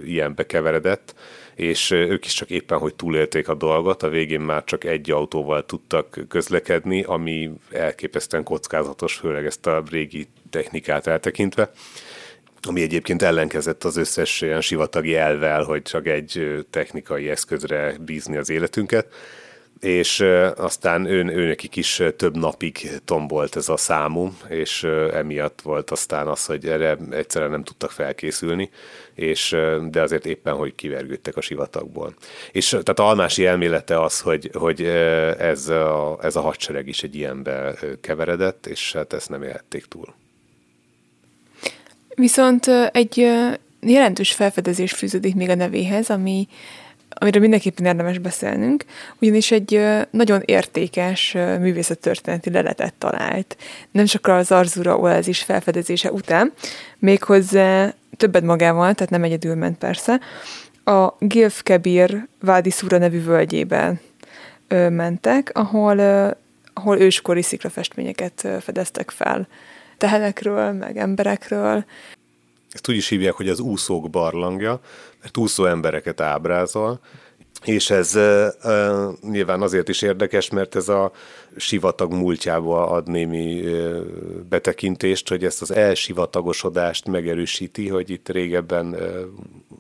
ilyenbe 0.06 0.46
keveredett, 0.46 1.15
és 1.56 1.92
ők 1.92 2.26
is 2.26 2.34
csak 2.34 2.50
éppen, 2.50 2.78
hogy 2.78 2.96
túlélték 2.96 3.48
a 3.48 3.56
dolgot, 3.56 4.04
a 4.04 4.10
végén 4.10 4.42
már 4.42 4.63
csak 4.63 4.84
egy 4.84 5.12
autóval 5.12 5.65
tudtak 5.65 6.20
közlekedni, 6.28 7.04
ami 7.04 7.52
elképesztően 7.72 8.44
kockázatos, 8.44 9.15
főleg 9.15 9.46
ezt 9.46 9.68
a 9.68 9.84
régi 9.89 10.28
technikát 10.50 11.08
eltekintve 11.08 11.72
ami 12.62 12.82
egyébként 12.82 13.22
ellenkezett 13.22 13.84
az 13.84 13.98
összes 13.98 14.41
ilyen 14.41 14.62
sivatagi 14.62 15.15
elvel, 15.15 15.63
hogy 15.63 15.82
csak 15.82 16.08
egy 16.08 16.65
technikai 16.69 17.30
eszközre 17.30 17.95
bízni 18.00 18.38
az 18.38 18.50
életünket 18.50 19.08
és 19.80 20.26
aztán 20.56 21.06
ő, 21.06 21.26
őnekik 21.26 21.76
is 21.76 22.02
több 22.17 22.38
napig 22.38 22.89
tombolt 23.06 23.56
ez 23.56 23.69
a 23.69 23.78
számú, 23.78 24.34
és 24.48 24.84
emiatt 25.13 25.62
volt 25.62 25.91
aztán 25.91 26.28
az, 26.28 26.45
hogy 26.45 26.65
erre 26.65 26.98
egyszerűen 27.10 27.52
nem 27.52 27.63
tudtak 27.63 27.91
felkészülni, 27.91 28.69
és, 29.13 29.56
de 29.89 30.02
azért 30.02 30.26
éppen, 30.26 30.54
hogy 30.54 30.76
kivergődtek 30.76 31.38
a 31.38 31.41
sivatagból. 31.41 32.13
És 32.52 32.69
tehát 32.69 33.00
a 33.00 33.08
almási 33.08 33.45
elmélete 33.45 34.02
az, 34.02 34.19
hogy, 34.19 34.50
hogy 34.54 34.84
ez, 35.38 35.67
a, 35.67 36.17
ez 36.22 36.36
a 36.36 36.41
hadsereg 36.41 36.88
is 36.88 37.04
egy 37.04 37.15
ilyenbe 37.15 37.76
keveredett, 38.02 38.65
és 38.65 38.93
hát 38.93 39.13
ezt 39.13 39.30
nem 39.30 39.43
élhették 39.43 39.86
túl. 39.86 40.13
Viszont 42.20 42.68
egy 42.92 43.32
jelentős 43.80 44.32
felfedezés 44.32 44.92
fűződik 44.92 45.36
még 45.36 45.50
a 45.50 45.56
nevéhez, 45.56 46.10
ami, 46.10 46.48
amiről 47.10 47.42
mindenképpen 47.42 47.86
érdemes 47.86 48.18
beszélnünk, 48.18 48.86
ugyanis 49.22 49.52
egy 49.52 49.82
nagyon 50.12 50.42
értékes 50.46 51.32
művészettörténeti 51.60 52.52
leletet 52.52 52.94
talált. 52.94 53.58
Nem 53.92 54.06
csak 54.06 54.28
az 54.28 54.52
Arzura 54.52 54.98
oázis 54.98 55.40
felfedezése 55.42 56.12
után, 56.12 56.54
méghozzá 56.98 57.94
többet 58.18 58.44
magával, 58.44 58.94
tehát 58.94 59.12
nem 59.12 59.24
egyedül 59.24 59.56
ment 59.56 59.78
persze, 59.78 60.20
a 60.84 61.14
Gilf 61.20 61.64
Kebir 61.64 62.28
Vádi 62.40 62.70
Szura 62.70 62.98
nevű 62.98 63.24
völgyében 63.24 64.00
mentek, 64.90 65.52
ahol, 65.54 66.00
ahol 66.74 67.00
őskori 67.00 67.42
sziklafestményeket 67.42 68.48
fedeztek 68.62 69.10
fel 69.10 69.48
tehenekről, 70.00 70.72
meg 70.72 70.98
emberekről. 70.98 71.86
Ezt 72.72 72.90
úgy 72.90 72.96
is 72.96 73.08
hívják, 73.08 73.34
hogy 73.34 73.50
az 73.50 73.60
úszók 73.60 74.10
barlangja, 74.10 74.80
mert 75.22 75.38
úszó 75.38 75.66
embereket 75.66 76.22
ábrázol, 76.22 77.00
és 77.64 77.90
ez 77.90 78.16
uh, 78.16 78.48
uh, 78.64 79.14
nyilván 79.22 79.62
azért 79.62 79.90
is 79.90 80.02
érdekes, 80.02 80.50
mert 80.50 80.76
ez 80.76 80.90
a 80.90 81.12
sivatag 81.56 82.14
múltjába 82.14 82.90
ad 82.90 83.08
némi 83.08 83.62
uh, 83.62 84.00
betekintést, 84.50 85.30
hogy 85.30 85.44
ezt 85.44 85.62
az 85.62 85.72
elsivatagosodást 85.72 87.08
megerősíti, 87.08 87.88
hogy 87.88 88.10
itt 88.10 88.30
régebben 88.30 88.86
uh, 88.88 89.20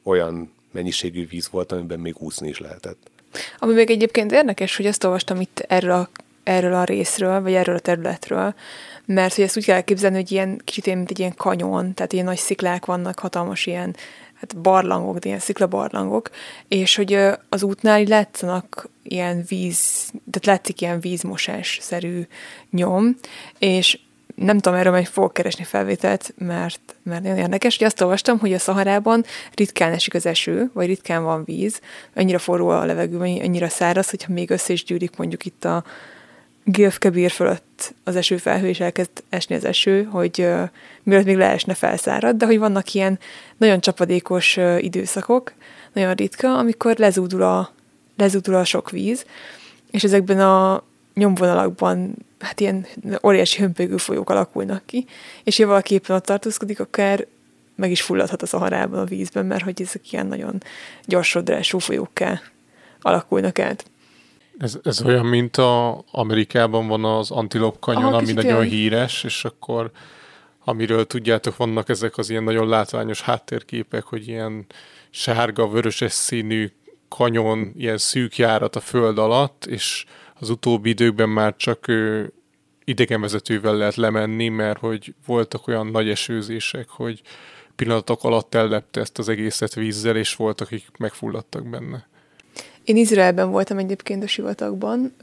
olyan 0.03 0.53
mennyiségű 0.71 1.27
víz 1.27 1.49
volt, 1.49 1.71
amiben 1.71 1.99
még 1.99 2.15
úszni 2.17 2.47
is 2.47 2.59
lehetett. 2.59 3.11
Ami 3.59 3.73
még 3.73 3.89
egyébként 3.89 4.31
érdekes, 4.31 4.75
hogy 4.75 4.85
azt 4.85 5.03
olvastam 5.03 5.41
itt 5.41 5.59
erről 5.67 5.91
a, 5.91 6.09
erről 6.43 6.73
a 6.73 6.83
részről, 6.83 7.41
vagy 7.41 7.53
erről 7.53 7.75
a 7.75 7.79
területről, 7.79 8.55
mert 9.13 9.35
hogy 9.35 9.43
ezt 9.43 9.57
úgy 9.57 9.65
kell 9.65 9.81
képzelni, 9.81 10.15
hogy 10.15 10.31
ilyen 10.31 10.61
kicsit 10.63 10.85
ilyen, 10.85 10.97
mint 10.97 11.09
egy 11.09 11.19
ilyen 11.19 11.35
kanyon, 11.35 11.93
tehát 11.93 12.13
ilyen 12.13 12.25
nagy 12.25 12.37
sziklák 12.37 12.85
vannak, 12.85 13.19
hatalmas 13.19 13.65
ilyen 13.65 13.95
hát 14.33 14.57
barlangok, 14.57 15.17
de 15.17 15.27
ilyen 15.27 15.39
sziklabarlangok, 15.39 16.29
és 16.67 16.95
hogy 16.95 17.19
az 17.49 17.63
útnál 17.63 17.99
így 17.99 18.07
látszanak 18.07 18.89
ilyen 19.03 19.43
víz, 19.47 20.11
tehát 20.31 20.45
látszik 20.45 20.81
ilyen 20.81 20.99
vízmosás-szerű 20.99 22.27
nyom, 22.71 23.15
és 23.59 23.99
nem 24.35 24.59
tudom, 24.59 24.79
erről 24.79 24.91
majd 24.91 25.05
fogok 25.05 25.33
keresni 25.33 25.63
felvételt, 25.63 26.33
mert, 26.37 26.95
mert 27.03 27.21
nagyon 27.23 27.37
érdekes, 27.37 27.77
hogy 27.77 27.87
azt 27.87 28.01
olvastam, 28.01 28.39
hogy 28.39 28.53
a 28.53 28.59
Szaharában 28.59 29.23
ritkán 29.53 29.93
esik 29.93 30.13
az 30.13 30.25
eső, 30.25 30.69
vagy 30.73 30.87
ritkán 30.87 31.23
van 31.23 31.43
víz, 31.43 31.81
annyira 32.15 32.39
forró 32.39 32.67
a 32.67 32.85
levegő, 32.85 33.17
annyira 33.17 33.69
száraz, 33.69 34.09
hogyha 34.09 34.33
még 34.33 34.49
össze 34.49 34.73
is 34.73 34.83
gyűlik 34.83 35.17
mondjuk 35.17 35.45
itt 35.45 35.65
a 35.65 35.83
Gilf 36.71 36.97
Kebir 36.97 37.31
fölött 37.31 37.93
az 38.03 38.15
esőfelhő, 38.15 38.67
és 38.67 38.79
elkezd 38.79 39.11
esni 39.29 39.55
az 39.55 39.65
eső, 39.65 40.03
hogy 40.03 40.39
uh, 40.39 40.69
mielőtt 41.03 41.25
még 41.25 41.37
leesne 41.37 41.73
felszárad, 41.73 42.35
de 42.35 42.45
hogy 42.45 42.59
vannak 42.59 42.93
ilyen 42.93 43.19
nagyon 43.57 43.81
csapadékos 43.81 44.57
uh, 44.57 44.83
időszakok, 44.83 45.53
nagyon 45.93 46.13
ritka, 46.13 46.57
amikor 46.57 46.97
lezúdul 46.97 47.41
a, 47.41 47.73
lezúdul 48.17 48.55
a 48.55 48.63
sok 48.63 48.89
víz, 48.89 49.25
és 49.91 50.03
ezekben 50.03 50.39
a 50.39 50.83
nyomvonalakban 51.13 52.15
hát 52.39 52.59
ilyen 52.59 52.87
óriási 53.23 53.61
hömpögő 53.61 53.97
folyók 53.97 54.29
alakulnak 54.29 54.85
ki, 54.85 55.05
és 55.43 55.57
ha 55.57 55.65
valaki 55.65 55.93
éppen 55.93 56.15
ott 56.15 56.25
tartózkodik, 56.25 56.79
akár 56.79 57.25
meg 57.75 57.91
is 57.91 58.01
fulladhat 58.01 58.41
a 58.41 58.45
szaharában 58.45 58.99
a 58.99 59.05
vízben, 59.05 59.45
mert 59.45 59.63
hogy 59.63 59.81
ezek 59.81 60.11
ilyen 60.11 60.27
nagyon 60.27 60.63
gyorsodrású 61.05 61.77
folyókká 61.77 62.41
alakulnak 63.01 63.59
át. 63.59 63.85
Ez, 64.59 64.79
ez 64.83 65.01
olyan, 65.01 65.25
mint 65.25 65.57
a 65.57 66.03
Amerikában 66.11 66.87
van 66.87 67.05
az 67.05 67.31
Antilop 67.31 67.79
kanyon, 67.79 68.03
Aha, 68.03 68.17
ami 68.17 68.31
nagyon 68.31 68.57
olyan. 68.57 68.69
híres, 68.69 69.23
és 69.23 69.45
akkor 69.45 69.91
amiről 70.63 71.05
tudjátok, 71.05 71.57
vannak 71.57 71.89
ezek 71.89 72.17
az 72.17 72.29
ilyen 72.29 72.43
nagyon 72.43 72.67
látványos 72.67 73.21
háttérképek, 73.21 74.03
hogy 74.03 74.27
ilyen 74.27 74.65
sárga, 75.09 75.67
vöröses 75.67 76.11
színű 76.11 76.71
kanyon, 77.07 77.71
ilyen 77.77 77.97
szűk 77.97 78.37
járat 78.37 78.75
a 78.75 78.79
föld 78.79 79.17
alatt, 79.17 79.65
és 79.65 80.05
az 80.39 80.49
utóbbi 80.49 80.89
időkben 80.89 81.29
már 81.29 81.55
csak 81.55 81.85
idegenvezetővel 82.83 83.75
lehet 83.75 83.95
lemenni, 83.95 84.47
mert 84.47 84.79
hogy 84.79 85.13
voltak 85.25 85.67
olyan 85.67 85.87
nagy 85.87 86.09
esőzések, 86.09 86.89
hogy 86.89 87.21
pillanatok 87.75 88.23
alatt 88.23 88.55
ellepte 88.55 88.99
ezt 88.99 89.17
az 89.17 89.29
egészet 89.29 89.73
vízzel, 89.73 90.15
és 90.15 90.35
voltak, 90.35 90.67
akik 90.67 90.97
megfulladtak 90.97 91.69
benne. 91.69 92.07
Én 92.89 92.97
Izraelben 92.97 93.51
voltam 93.51 93.77
egyébként 93.77 94.23
a 94.23 94.27
sivatagban, 94.27 95.15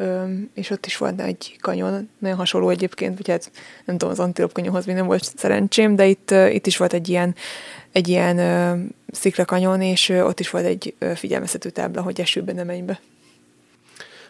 és 0.55 0.71
ott 0.71 0.87
is 0.87 0.97
volt 0.97 1.21
egy 1.21 1.57
kanyon, 1.61 2.09
nagyon 2.19 2.37
hasonló 2.37 2.69
egyébként, 2.69 3.17
vagy 3.17 3.29
hát 3.29 3.51
nem 3.85 3.97
tudom, 3.97 4.13
az 4.13 4.21
Antilop 4.21 4.53
kanyonhoz 4.53 4.87
még 4.87 4.95
nem 4.95 5.07
volt 5.07 5.33
szerencsém, 5.37 5.97
de 5.97 6.07
itt, 6.07 6.31
itt 6.31 6.67
is 6.67 6.77
volt 6.77 6.93
egy 6.93 7.09
ilyen, 7.09 7.35
egy 7.93 8.09
ilyen 8.09 8.95
sziklakanyon, 9.13 9.81
és 9.81 10.09
ott 10.09 10.41
is 10.41 10.51
volt 10.51 10.65
egy 10.65 10.95
figyelmeztető 11.15 11.71
tábla, 11.71 12.03
hogy 12.03 12.21
esőben 12.21 12.55
nem 12.55 12.67
menj 12.67 12.83
be. 12.83 13.01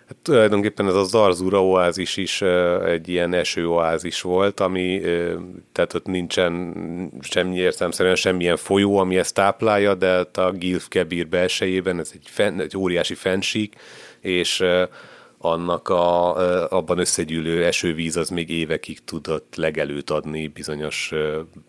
Hát 0.06 0.16
tulajdonképpen 0.22 0.86
ez 0.86 0.94
a 0.94 1.04
Zarzura 1.04 1.64
oázis 1.64 2.16
is 2.16 2.42
egy 2.84 3.08
ilyen 3.08 3.34
esőoázis 3.34 4.20
volt, 4.20 4.60
ami, 4.60 5.00
tehát 5.72 5.94
ott 5.94 6.06
nincsen 6.06 6.74
semmi 7.20 7.56
értelmszerűen 7.56 8.14
semmilyen 8.14 8.56
folyó, 8.56 8.98
ami 8.98 9.16
ezt 9.16 9.34
táplálja, 9.34 9.94
de 9.94 10.06
hát 10.06 10.36
a 10.36 10.52
Gilf 10.52 10.88
belsejében 11.28 11.98
ez 11.98 12.10
egy, 12.14 12.26
fen, 12.28 12.60
egy 12.60 12.76
óriási 12.76 13.14
fensík, 13.14 13.74
és 14.20 14.64
annak 15.38 15.88
a, 15.88 16.36
abban 16.76 16.98
összegyűlő 16.98 17.64
esővíz 17.64 18.16
az 18.16 18.28
még 18.28 18.50
évekig 18.50 19.04
tudott 19.04 19.54
legelőt 19.56 20.10
adni 20.10 20.46
bizonyos 20.46 21.12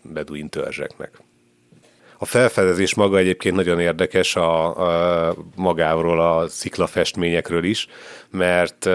beduin 0.02 0.48
törzseknek. 0.48 1.27
A 2.20 2.24
felfedezés 2.24 2.94
maga 2.94 3.18
egyébként 3.18 3.54
nagyon 3.54 3.80
érdekes 3.80 4.36
a, 4.36 5.28
a 5.28 5.34
magáról 5.56 6.20
a 6.20 6.48
sziklafestményekről 6.48 7.64
is, 7.64 7.86
mert 8.30 8.88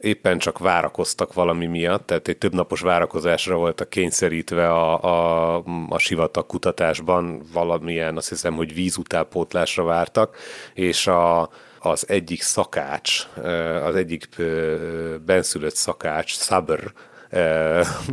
éppen 0.00 0.38
csak 0.38 0.58
várakoztak 0.58 1.32
valami 1.32 1.66
miatt, 1.66 2.06
tehát 2.06 2.28
egy 2.28 2.38
többnapos 2.38 2.80
várakozásra 2.80 3.56
voltak 3.56 3.88
kényszerítve 3.88 4.70
a, 4.70 5.02
a, 5.02 5.62
a 5.88 5.98
sivatag 5.98 6.46
kutatásban, 6.46 7.42
valamilyen 7.52 8.16
azt 8.16 8.28
hiszem, 8.28 8.54
hogy 8.54 8.74
vízutálpótlásra 8.74 9.84
vártak, 9.84 10.36
és 10.74 11.06
a, 11.06 11.50
az 11.78 12.08
egyik 12.08 12.42
szakács, 12.42 13.26
az 13.84 13.94
egyik 13.94 14.28
benszülött 15.24 15.76
szakács, 15.76 16.34
Szabr, 16.34 16.92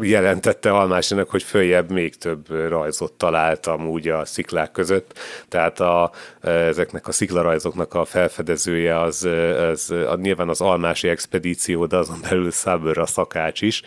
jelentette 0.02 0.72
Almásinak, 0.72 1.30
hogy 1.30 1.44
följebb 1.44 1.92
még 1.92 2.16
több 2.16 2.50
rajzot 2.70 3.14
találtam 3.14 3.88
úgy 3.88 4.08
a 4.08 4.26
sziklák 4.26 4.72
között, 4.72 5.20
tehát 5.48 5.80
a, 5.80 6.12
ezeknek 6.42 7.08
a 7.08 7.12
sziklarajzoknak 7.12 7.94
a 7.94 8.06
felfedezője 8.06 9.00
az, 9.00 9.24
az 9.72 9.92
a, 9.92 10.16
nyilván 10.16 10.50
az 10.50 10.62
Almási 10.62 11.08
expedíció, 11.08 11.86
de 11.86 11.98
azon 11.98 12.20
belül 12.30 12.52
Szábőr 12.52 12.98
a 12.98 13.06
szakács 13.06 13.62
is. 13.62 13.82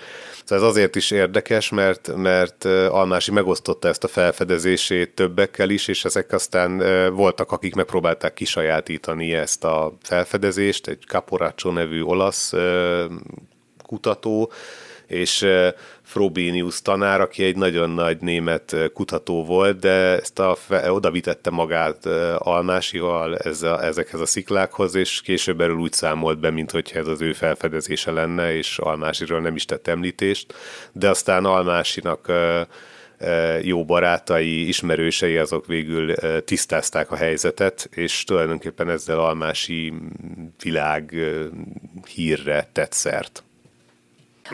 Szóval 0.45 0.65
ez 0.65 0.71
azért 0.71 0.97
is 0.97 1.11
érdekes, 1.11 1.71
mert, 1.71 2.13
mert 2.17 2.65
Almási 2.89 3.31
megosztotta 3.31 3.89
ezt 3.89 4.05
a 4.05 4.09
felfedezését 4.09 5.15
többekkel 5.15 5.71
is, 5.71 5.89
és 5.89 6.05
ezek 6.05 6.33
aztán 6.33 6.79
voltak, 7.15 7.53
akik 7.53 7.75
megpróbálták 7.75 8.35
kisajátítani 8.35 9.35
ezt 9.35 9.65
a 9.65 9.93
felfedezést, 10.03 10.87
egy 10.87 11.03
Caporaccio 11.07 11.71
nevű 11.71 12.03
olasz 12.03 12.53
kutató, 13.87 14.53
és 15.13 15.47
Frobenius 16.03 16.83
tanár, 16.83 17.21
aki 17.21 17.45
egy 17.45 17.57
nagyon 17.57 17.91
nagy 17.91 18.21
német 18.21 18.77
kutató 18.95 19.45
volt, 19.45 19.79
de 19.79 19.91
ezt 19.91 20.39
a, 20.39 20.57
oda 20.89 21.11
vitette 21.11 21.51
magát 21.51 22.07
Almásival 22.39 23.37
ez 23.37 23.63
a, 23.63 23.85
ezekhez 23.85 24.21
a 24.21 24.27
sziklákhoz, 24.27 24.95
és 24.95 25.21
később 25.21 25.61
erről 25.61 25.77
úgy 25.77 25.93
számolt 25.93 26.39
be, 26.39 26.51
mint 26.51 26.71
hogyha 26.71 26.99
ez 26.99 27.07
az 27.07 27.21
ő 27.21 27.33
felfedezése 27.33 28.11
lenne, 28.11 28.57
és 28.57 28.79
Almásiról 28.79 29.41
nem 29.41 29.55
is 29.55 29.65
tett 29.65 29.89
említést, 29.89 30.55
de 30.93 31.09
aztán 31.09 31.45
Almásinak 31.45 32.33
jó 33.63 33.85
barátai, 33.85 34.69
ismerősei 34.69 35.37
azok 35.37 35.67
végül 35.67 36.15
tisztázták 36.45 37.11
a 37.11 37.17
helyzetet, 37.17 37.89
és 37.95 38.25
tulajdonképpen 38.25 38.91
ezzel 38.91 39.19
Almási 39.19 39.93
világ 40.63 41.15
hírre 42.15 42.69
tett 42.73 42.93
szert. 42.93 43.45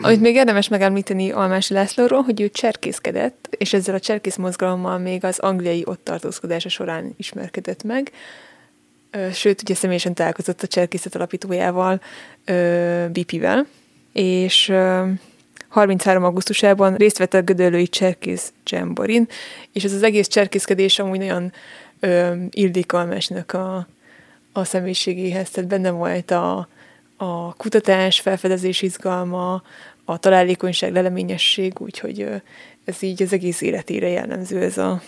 Amit 0.01 0.21
még 0.21 0.35
érdemes 0.35 0.67
megemlíteni 0.67 1.31
Almási 1.31 1.73
Lászlóról, 1.73 2.21
hogy 2.21 2.41
ő 2.41 2.49
cserkészkedett, 2.49 3.47
és 3.57 3.73
ezzel 3.73 3.95
a 3.95 3.99
cserkész 3.99 4.35
mozgalommal 4.35 4.97
még 4.97 5.23
az 5.23 5.39
angliai 5.39 5.83
ott 5.85 6.03
tartózkodása 6.03 6.69
során 6.69 7.13
ismerkedett 7.17 7.83
meg. 7.83 8.11
Sőt, 9.33 9.61
ugye 9.61 9.75
személyesen 9.75 10.13
találkozott 10.13 10.61
a 10.61 10.67
cserkészet 10.67 11.15
alapítójával, 11.15 12.01
BP-vel, 13.11 13.65
és 14.13 14.73
33. 15.67 16.23
augusztusában 16.23 16.95
részt 16.95 17.17
vett 17.17 17.33
a 17.33 17.41
Gödöllői 17.41 17.87
Cserkész 17.87 18.53
Jamborin, 18.65 19.27
és 19.73 19.83
ez 19.83 19.93
az 19.93 20.03
egész 20.03 20.27
cserkészkedés 20.27 20.99
amúgy 20.99 21.19
nagyon 21.19 21.51
illik 22.49 22.93
Almásnak 22.93 23.53
a, 23.53 23.87
a 24.51 24.63
személyiségéhez, 24.63 25.49
tehát 25.49 25.69
benne 25.69 25.89
volt 25.89 26.31
a, 26.31 26.67
a 27.21 27.53
kutatás, 27.53 28.19
felfedezés 28.19 28.81
izgalma, 28.81 29.63
a 30.05 30.17
találékonyság, 30.17 30.91
leleményesség, 30.91 31.73
úgyhogy 31.77 32.41
ez 32.85 33.01
így 33.01 33.21
az 33.21 33.33
egész 33.33 33.61
életére 33.61 34.07
jellemző 34.07 34.61
ez 34.61 34.77
a, 34.77 35.01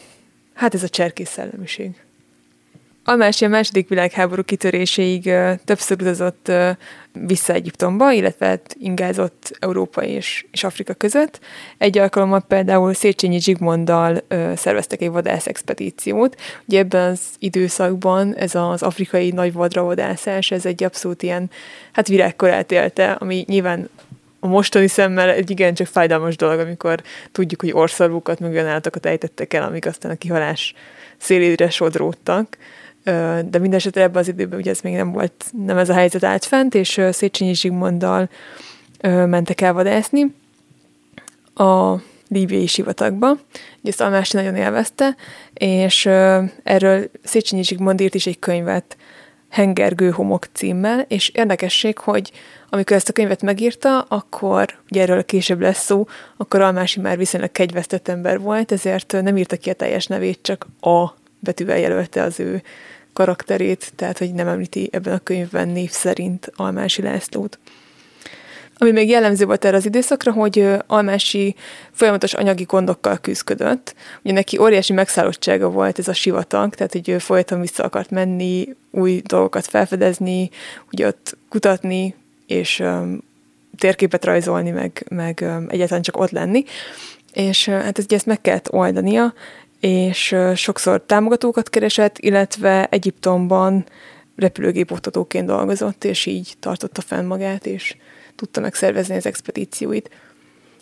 hát 0.53 0.74
ez 0.74 0.84
a 0.84 0.89
cserkész 0.89 1.30
szellemiség. 1.30 2.01
Almási 3.04 3.45
a 3.45 3.47
második 3.47 3.88
világháború 3.88 4.43
kitöréséig 4.43 5.34
többször 5.66 6.02
utazott 6.02 6.52
vissza 7.14 7.54
Egyiptomba, 7.54 8.12
illetve 8.12 8.45
hát 8.45 8.76
ingázott 8.80 9.58
Európa 9.60 10.04
és, 10.04 10.45
és 10.52 10.64
Afrika 10.64 10.93
között. 10.93 11.39
Egy 11.78 11.97
alkalommal 11.97 12.39
például 12.47 12.93
Széchenyi 12.93 13.39
Zsigmonddal 13.39 14.24
szerveztek 14.56 15.02
egy 15.02 15.10
vadászexpedíciót. 15.10 16.36
Ugye 16.68 16.80
ebben 16.80 17.12
az 17.12 17.20
időszakban 17.39 18.36
ez 18.36 18.56
az 18.56 18.84
afrikai 18.84 19.32
nagy 19.32 19.54
vadravadászás, 19.54 20.52
ez 20.52 20.66
egy 20.66 20.84
abszolút 20.84 21.24
ilyen, 21.24 21.49
hát 21.91 22.08
virágkorát 22.08 22.72
élte, 22.72 23.12
ami 23.12 23.43
nyilván 23.47 23.89
a 24.39 24.47
mostani 24.47 24.88
szemmel 24.88 25.30
egy 25.30 25.49
igencsak 25.49 25.88
fájdalmas 25.88 26.36
dolog, 26.36 26.60
amikor 26.60 27.02
tudjuk, 27.32 27.62
hogy 27.62 27.72
orszarvukat, 27.72 28.39
meg 28.39 28.52
olyan 28.52 28.68
állatokat 28.68 29.06
ejtettek 29.06 29.54
el, 29.54 29.64
amik 29.64 29.86
aztán 29.86 30.12
a 30.12 30.16
kihalás 30.16 30.74
szélére 31.18 31.70
sodródtak 31.70 32.58
de 33.04 33.60
minden 33.60 33.74
esetre 33.74 34.02
ebben 34.02 34.22
az 34.22 34.28
időben 34.28 34.60
ugye 34.60 34.72
ez 34.72 34.80
még 34.80 34.95
nem 34.95 35.12
volt, 35.12 35.45
nem 35.66 35.78
ez 35.78 35.89
a 35.89 35.93
helyzet 35.93 36.24
állt 36.24 36.45
fent, 36.45 36.76
és 36.76 37.02
Széchenyi 37.12 37.54
Zsigmonddal 37.54 38.30
mentek 39.26 39.62
el 39.62 39.74
vadászni 39.74 40.36
a 41.54 41.95
líbiai 42.28 42.68
sivatagba. 42.68 43.30
Ugye 43.80 43.89
ezt 43.89 44.02
Almási 44.02 44.38
nagyon 44.38 44.56
élvezte, 44.56 45.16
és 45.54 46.06
erről 46.64 47.10
Széchenyi 47.24 47.64
Zsigmond 47.64 48.02
írt 48.02 48.16
is 48.16 48.28
egy 48.28 48.39
könyvet, 48.39 48.97
Hengergő 49.49 50.10
homok 50.10 50.47
címmel, 50.54 51.06
és 51.08 51.30
érdekesség, 51.30 51.97
hogy 51.97 52.32
amikor 52.70 52.95
ezt 52.95 53.10
a 53.10 53.14
könyvet 53.14 53.41
megírta, 53.41 53.99
akkor, 54.02 54.76
ugye 54.89 55.02
erről 55.02 55.26
később 55.26 55.62
lesz 55.62 55.84
szó, 55.84 56.08
akkor 56.38 56.62
Almási 56.62 56.99
már 56.99 57.18
viszonylag 57.18 57.52
kegyvesztett 57.52 58.08
ember 58.08 58.39
volt, 58.39 58.72
ezért 58.72 59.12
nem 59.22 59.38
írta 59.38 59.58
ki 59.58 59.70
a 59.70 59.74
teljes 59.74 60.08
nevét, 60.08 60.39
csak 60.41 60.68
A 60.80 61.08
betűvel 61.39 61.80
jelölte 61.80 62.22
az 62.22 62.39
ő 62.39 62.62
karakterét, 63.14 63.91
tehát 63.95 64.18
hogy 64.18 64.34
nem 64.34 64.47
említi 64.47 64.89
ebben 64.91 65.14
a 65.14 65.20
könyvben 65.20 65.68
név 65.68 65.89
szerint 65.89 66.51
Almási 66.55 67.01
Lászlót. 67.01 67.59
Ami 68.82 68.91
még 68.91 69.09
jellemző 69.09 69.45
volt 69.45 69.66
erre 69.66 69.76
az 69.76 69.86
időszakra, 69.86 70.32
hogy 70.32 70.68
Almási 70.88 71.55
folyamatos 71.91 72.34
anyagi 72.34 72.64
gondokkal 72.64 73.18
küzdött. 73.18 73.95
Ugye 74.24 74.34
neki 74.34 74.57
óriási 74.57 74.93
megszállottsága 74.93 75.70
volt 75.70 75.99
ez 75.99 76.07
a 76.07 76.14
sivatag, 76.14 76.76
tehát 76.76 76.91
hogy 76.91 77.09
ő 77.09 77.18
folyton 77.18 77.62
vissza 77.62 77.84
akart 77.84 78.09
menni, 78.09 78.76
új 78.91 79.22
dolgokat 79.26 79.68
felfedezni, 79.68 80.49
ugye 80.91 81.07
ott 81.07 81.38
kutatni, 81.49 82.16
és 82.47 82.80
um, 82.80 83.24
térképet 83.78 84.26
rajzolni, 84.26 84.70
meg, 84.70 85.05
meg 85.09 85.39
um, 85.41 85.66
egyáltalán 85.70 86.03
csak 86.03 86.18
ott 86.18 86.32
lenni. 86.32 86.64
És 87.34 87.66
hát 87.66 87.97
ezt, 87.97 88.12
ezt 88.14 88.26
meg 88.26 88.41
kellett 88.41 88.72
oldania, 88.72 89.34
és 89.82 90.36
sokszor 90.55 91.01
támogatókat 91.05 91.69
keresett, 91.69 92.17
illetve 92.17 92.86
Egyiptomban 92.86 93.86
repülőgépoktatóként 94.36 95.45
dolgozott, 95.45 96.03
és 96.03 96.25
így 96.25 96.53
tartotta 96.59 97.01
fenn 97.01 97.25
magát, 97.25 97.65
és 97.65 97.95
tudta 98.36 98.61
megszervezni 98.61 99.15
az 99.15 99.25
expedícióit. 99.25 100.09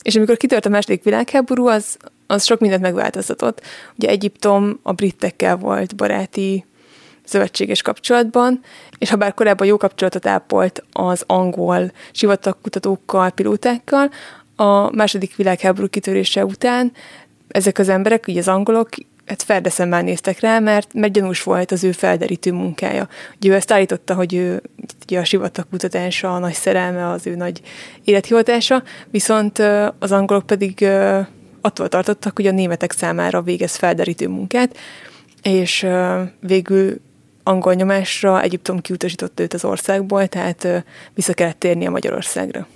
És 0.02 0.16
amikor 0.16 0.38
kitört 0.38 0.66
a 0.66 0.70
második 0.70 1.04
világháború, 1.04 1.68
az, 1.68 1.98
az 2.28 2.46
sok 2.46 2.60
mindent 2.60 2.82
megváltoztatott. 2.82 3.62
Ugye 3.98 4.10
Egyiptom 4.10 4.80
a 4.84 4.94
britekkel 4.94 5.58
volt 5.58 5.96
baráti 5.96 6.66
szövetséges 7.24 7.82
kapcsolatban, 7.82 8.62
és 8.98 9.10
ha 9.10 9.16
bár 9.16 9.34
korábban 9.34 9.68
jó 9.68 9.78
kapcsolatot 9.78 10.26
ápolt 10.26 10.84
az 10.92 11.24
angol 11.28 11.92
sivatagkutatókkal, 12.12 13.30
pilótákkal, 13.30 14.10
a 14.56 14.96
második 14.96 15.36
világháború 15.36 15.88
kitörése 15.88 16.46
után 16.46 16.92
ezek 17.50 17.78
az 17.78 17.90
emberek, 17.90 18.28
ugye 18.28 18.40
az 18.40 18.48
angolok 18.48 18.90
hát 19.26 19.44
ferdeszemmel 19.44 20.02
néztek 20.02 20.40
rá, 20.40 20.60
mert, 20.60 20.94
mert 20.94 21.14
gyanús 21.14 21.44
volt 21.44 21.72
az 21.72 21.84
ő 21.84 21.92
felderítő 21.92 22.52
munkája. 22.52 23.08
Ugye 23.36 23.50
ő 23.50 23.54
ezt 23.54 23.72
állította, 23.72 24.14
hogy 24.14 24.34
ő 24.34 24.62
ugye 25.06 25.20
a 25.20 25.24
sivatag 25.24 25.66
kutatása, 25.70 26.36
a 26.36 26.40
nagy 26.40 26.54
szerelme, 26.54 27.10
az 27.10 27.28
ő 27.28 27.36
nagy 27.36 27.62
élethivatása, 28.04 28.84
viszont 29.12 29.60
az 30.00 30.12
angolok 30.12 30.46
pedig 30.46 30.88
attól 31.62 31.88
tartottak, 31.88 32.36
hogy 32.36 32.48
a 32.48 32.52
németek 32.52 32.92
számára 32.92 33.42
végez 33.42 33.76
felderítő 33.76 34.28
munkát, 34.28 34.78
és 35.42 35.88
végül 36.40 37.02
angol 37.44 37.74
nyomásra 37.74 38.42
Egyiptom 38.42 38.80
kiutasította 38.80 39.44
őt 39.44 39.54
az 39.54 39.66
országból, 39.66 40.28
tehát 40.28 40.68
vissza 41.14 41.34
kellett 41.34 41.60
térnie 41.60 41.90
Magyarországra. 41.90 42.68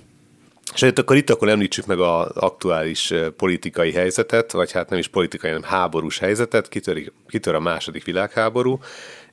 És 0.74 0.82
hát 0.82 0.98
akkor 0.98 1.16
itt 1.16 1.30
akkor 1.30 1.48
említsük 1.48 1.86
meg 1.86 2.00
az 2.00 2.30
aktuális 2.34 3.12
politikai 3.36 3.92
helyzetet, 3.92 4.52
vagy 4.52 4.72
hát 4.72 4.90
nem 4.90 4.98
is 4.98 5.08
politikai, 5.08 5.50
hanem 5.50 5.68
háborús 5.68 6.18
helyzetet, 6.18 6.68
kitör, 6.68 7.12
kitör 7.28 7.54
a 7.54 7.60
második 7.60 8.04
világháború, 8.04 8.78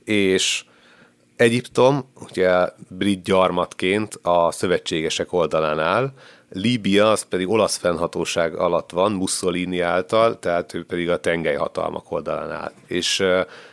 és 0.04 0.64
Egyiptom 1.36 2.12
ugye 2.30 2.68
brit 2.88 3.22
gyarmatként 3.22 4.18
a 4.22 4.52
szövetségesek 4.52 5.32
oldalán 5.32 5.78
áll, 5.78 6.12
Líbia 6.54 7.10
az 7.10 7.22
pedig 7.22 7.48
olasz 7.48 7.76
fennhatóság 7.76 8.54
alatt 8.54 8.90
van, 8.90 9.12
Mussolini 9.12 9.80
által, 9.80 10.38
tehát 10.38 10.74
ő 10.74 10.84
pedig 10.84 11.10
a 11.10 11.16
tengelyhatalmak 11.20 12.12
oldalán 12.12 12.50
áll. 12.50 12.72
És 12.86 13.24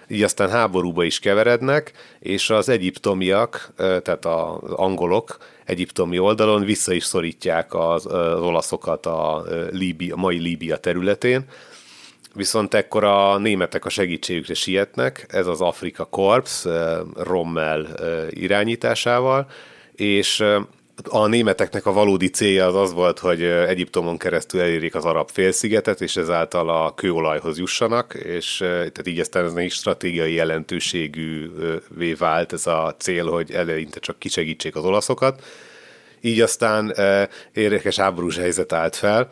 így 0.08 0.24
aztán 0.24 0.50
háborúba 0.50 1.04
is 1.04 1.20
keverednek, 1.20 1.92
és 2.20 2.50
az 2.50 2.70
egyiptomiak, 2.70 3.72
tehát 3.78 4.26
az 4.26 4.72
angolok 4.72 5.38
egyiptomi 5.70 6.20
oldalon 6.20 6.64
vissza 6.64 6.94
is 6.94 7.04
szorítják 7.04 7.74
az, 7.74 8.06
az 8.06 8.42
olaszokat 8.42 9.06
a, 9.06 9.44
Líbia, 9.72 10.16
a 10.16 10.18
mai 10.18 10.38
Líbia 10.38 10.78
területén, 10.78 11.46
viszont 12.34 12.74
ekkor 12.74 13.04
a 13.04 13.38
németek 13.38 13.86
a 13.86 13.90
segítségükre 13.90 14.54
sietnek, 14.54 15.26
ez 15.30 15.48
az 15.48 15.62
Afrika 15.62 16.06
Korps 16.06 16.66
Rommel 17.16 17.88
irányításával, 18.30 19.48
és 19.96 20.44
a 21.04 21.28
németeknek 21.28 21.86
a 21.86 21.94
valódi 21.94 22.30
célja 22.30 22.66
az 22.66 22.76
az 22.76 22.94
volt, 22.94 23.20
hogy 23.20 23.44
Egyiptomon 23.44 24.18
keresztül 24.18 24.62
elérik 24.62 24.96
az 24.96 25.06
arab 25.06 25.30
félszigetet, 25.30 26.02
és 26.02 26.16
ezáltal 26.16 26.70
a 26.70 26.94
kőolajhoz 26.94 27.58
jussanak, 27.58 28.14
és 28.14 28.58
tehát 28.58 29.08
így 29.08 29.20
aztán 29.20 29.46
ez 29.46 29.54
egy 29.54 29.72
stratégiai 29.72 30.34
jelentőségűvé 30.34 32.14
vált 32.18 32.54
ez 32.54 32.68
a 32.68 32.96
cél, 32.98 33.26
hogy 33.26 33.52
eleinte 33.52 34.00
csak 34.00 34.20
kisegítsék 34.20 34.76
az 34.76 34.86
olaszokat. 34.86 35.44
Így 36.22 36.42
aztán 36.42 36.96
érdekes 37.54 37.96
háborús 37.96 38.38
helyzet 38.38 38.74
állt 38.74 38.96
fel, 38.96 39.30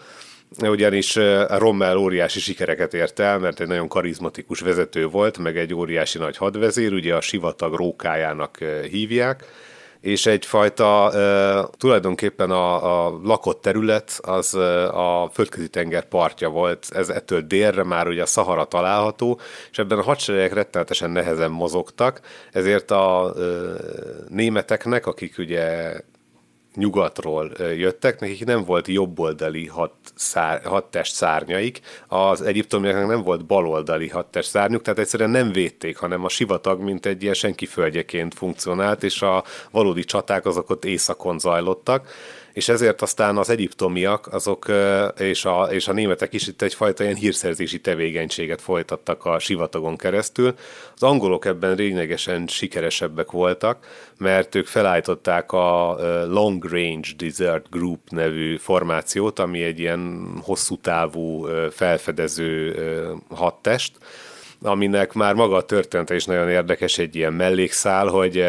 ugyanis 0.61 1.15
Rommel 1.47 1.97
óriási 1.97 2.39
sikereket 2.39 2.93
ért 2.93 3.20
el, 3.20 3.39
mert 3.39 3.59
egy 3.59 3.68
nagyon 3.68 3.88
karizmatikus 3.88 4.59
vezető 4.59 5.07
volt, 5.07 5.38
meg 5.38 5.57
egy 5.57 5.74
óriási 5.74 6.18
nagy 6.18 6.38
hadvezér, 6.38 6.93
ugye 6.93 7.15
a 7.15 7.22
sivatag 7.22 7.74
rókájának 7.74 8.57
hívják, 8.89 9.43
és 10.02 10.26
egyfajta 10.26 11.12
tulajdonképpen 11.78 12.52
a, 12.52 13.06
a 13.06 13.20
lakott 13.24 13.62
terület 13.62 14.20
az 14.22 14.54
a 14.93 15.30
földközi 15.34 15.70
tenger 15.70 16.06
partja 16.06 16.50
volt, 16.50 16.88
ez 16.93 17.10
ettől 17.10 17.41
délre 17.41 17.84
már 17.84 18.08
ugye 18.08 18.22
a 18.22 18.26
Szahara 18.26 18.66
található, 18.66 19.39
és 19.72 19.78
ebben 19.78 19.98
a 19.98 20.04
hadseregek 20.04 20.54
rettenetesen 20.54 21.10
nehezen 21.10 21.52
mozogtak, 21.52 22.20
ezért 22.52 22.91
a 22.91 23.34
németeknek, 24.30 25.08
akik 25.08 25.38
ugye 25.38 25.93
nyugatról 26.78 27.51
jöttek, 27.78 28.19
nekik 28.19 28.45
nem 28.45 28.63
volt 28.63 28.88
jobboldali 28.88 29.67
hat, 29.67 29.93
szár, 30.15 30.61
hat 30.63 30.86
test 30.86 31.13
szárnyaik, 31.13 31.80
az 32.07 32.41
egyiptomiaknak 32.41 33.07
nem 33.07 33.23
volt 33.23 33.45
baloldali 33.45 34.07
hat 34.07 34.25
test 34.25 34.49
szárnyuk, 34.49 34.82
tehát 34.82 34.99
egyszerűen 34.99 35.30
nem 35.30 35.51
védték, 35.51 35.97
hanem 35.97 36.23
a 36.23 36.30
sivatag 36.30 36.82
mint 36.82 37.05
egy 37.05 37.21
ilyen 37.21 37.34
senki 37.34 37.65
földjeként 37.65 38.34
funkcionált, 38.34 39.03
és 39.03 39.21
a 39.21 39.43
valódi 39.71 40.03
csaták 40.03 40.45
azok 40.45 40.69
ott 40.69 40.86
északon 40.86 41.39
zajlottak, 41.39 42.07
és 42.58 42.70
ezért 42.70 43.01
aztán 43.01 43.38
az 43.38 43.49
egyiptomiak 43.49 44.28
azok, 44.34 44.66
és 45.18 45.45
a, 45.45 45.68
és 45.72 45.88
a 45.88 45.93
németek 45.93 46.34
is 46.34 46.47
itt 46.47 46.62
egyfajta 46.62 47.03
ilyen 47.03 47.16
hírszerzési 47.16 47.82
tevékenységet 47.82 48.62
folytattak 48.62 49.26
a 49.26 49.39
sivatagon 49.39 49.97
keresztül. 49.97 50.55
Az 50.95 51.03
angolok 51.03 51.45
ebben 51.45 51.76
lényegesen 51.76 52.47
sikeresebbek 52.47 53.32
voltak, 53.32 53.86
mert 54.18 54.55
ők 54.55 54.68
felállították 54.68 55.51
a 55.51 55.97
Long 56.28 56.64
Range 56.64 57.10
Desert 57.18 57.70
Group 57.70 57.99
nevű 58.10 58.58
formációt, 58.58 59.39
ami 59.39 59.64
egy 59.64 59.80
ilyen 59.80 60.32
hosszú 60.41 60.78
távú 60.78 61.47
felfedező 61.72 62.76
hadtest, 63.30 63.97
aminek 64.62 65.14
már 65.14 65.34
maga 65.34 65.55
a 65.55 65.62
története 65.62 66.16
is 66.16 66.26
nagyon 66.26 66.49
érdekes, 66.49 66.97
egy 66.97 67.16
ilyen 67.16 67.34
mellékszál, 67.34 68.08
hogy 68.08 68.45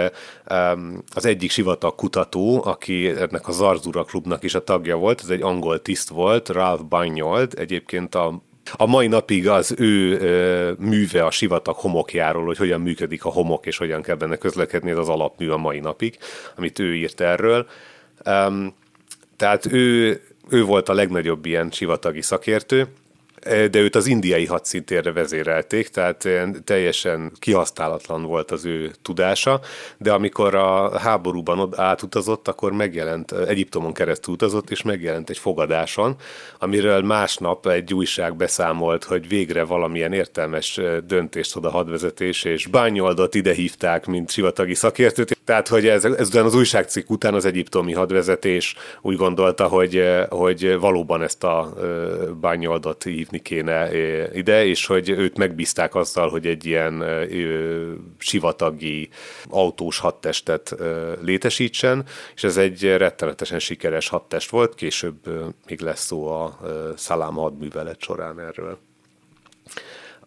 az 1.15 1.27
egyik 1.27 1.51
sivatag 1.51 1.95
kutató, 1.95 2.63
aki 2.65 3.09
ennek 3.09 3.49
a 3.49 3.53
Zarzura 3.53 4.05
klubnak 4.05 4.43
is 4.43 4.55
a 4.55 4.65
tagja 4.65 4.97
volt, 4.97 5.21
ez 5.23 5.29
egy 5.29 5.43
angol 5.43 5.83
tiszt 5.83 6.09
volt, 6.09 6.49
Ralph 6.49 6.85
Banyold, 6.85 7.53
egyébként 7.57 8.15
a 8.15 8.43
a 8.77 8.87
mai 8.87 9.07
napig 9.07 9.49
az 9.49 9.75
ő 9.79 10.19
ö, 10.19 10.73
műve 10.79 11.25
a 11.25 11.31
sivatag 11.31 11.75
homokjáról, 11.75 12.45
hogy 12.45 12.57
hogyan 12.57 12.81
működik 12.81 13.25
a 13.25 13.31
homok, 13.31 13.67
és 13.67 13.77
hogyan 13.77 14.03
kell 14.03 14.15
benne 14.15 14.37
közlekedni, 14.37 14.91
ez 14.91 14.97
az 14.97 15.09
alapmű 15.09 15.49
a 15.49 15.57
mai 15.57 15.81
napig, 15.81 16.19
amit 16.57 16.79
ő 16.79 16.95
írt 16.95 17.21
erről. 17.21 17.67
Um, 18.25 18.75
tehát 19.37 19.73
ő, 19.73 20.21
ő 20.49 20.65
volt 20.65 20.89
a 20.89 20.93
legnagyobb 20.93 21.47
ilyen 21.47 21.71
sivatagi 21.71 22.23
szakértő, 22.23 22.87
de 23.49 23.79
őt 23.79 23.95
az 23.95 24.07
indiai 24.07 24.47
hadszintérre 24.47 25.13
vezérelték, 25.13 25.89
tehát 25.89 26.29
teljesen 26.65 27.33
kihasználatlan 27.39 28.23
volt 28.23 28.51
az 28.51 28.65
ő 28.65 28.91
tudása, 29.03 29.61
de 29.99 30.13
amikor 30.13 30.55
a 30.55 30.99
háborúban 30.99 31.73
átutazott, 31.77 32.49
akkor 32.49 32.73
megjelent, 32.73 33.33
Egyiptomon 33.33 33.93
keresztül 33.93 34.35
utazott, 34.35 34.71
és 34.71 34.83
megjelent 34.83 35.31
egy 35.31 35.39
fogadáson, 35.39 36.17
amiről 36.59 37.03
másnap 37.03 37.67
egy 37.67 37.95
újság 37.95 38.37
beszámolt, 38.37 39.05
hogy 39.05 39.29
végre 39.29 39.65
valamilyen 39.65 40.13
értelmes 40.13 40.81
döntést 41.07 41.53
hoz 41.53 41.65
a 41.65 41.71
hadvezetés, 41.71 42.45
és 42.45 42.67
Bányoldot 42.67 43.35
ide 43.35 43.53
hívták, 43.53 44.07
mint 44.07 44.31
sivatagi 44.31 44.75
szakértőt. 44.75 45.39
Tehát, 45.45 45.69
hogy 45.69 45.87
ez, 45.87 46.05
ez 46.05 46.35
az 46.35 46.55
újságcikk 46.55 47.11
után 47.11 47.35
az 47.35 47.45
egyiptomi 47.45 47.93
hadvezetés 47.93 48.75
úgy 49.03 49.17
gondolta, 49.17 49.67
hogy, 49.67 50.05
hogy 50.29 50.79
valóban 50.79 51.23
ezt 51.23 51.45
a 51.45 51.75
Bányoldot 52.41 53.03
hív 53.03 53.29
hívni 53.39 53.62
kéne 53.62 53.89
ide, 54.34 54.66
és 54.66 54.86
hogy 54.86 55.11
őt 55.11 55.36
megbízták 55.36 55.95
azzal, 55.95 56.28
hogy 56.28 56.47
egy 56.47 56.66
ilyen 56.66 57.05
sivatagi 58.18 59.09
autós 59.49 59.99
hadtestet 59.99 60.74
létesítsen, 61.20 62.05
és 62.34 62.45
ez 62.45 62.57
egy 62.57 62.97
rettenetesen 62.97 63.59
sikeres 63.59 64.09
hadtest 64.09 64.51
volt, 64.51 64.74
később 64.74 65.16
még 65.66 65.80
lesz 65.80 66.05
szó 66.05 66.26
a 66.26 66.59
Szalám 66.97 67.34
hadművelet 67.34 68.01
során 68.01 68.41
erről. 68.41 68.78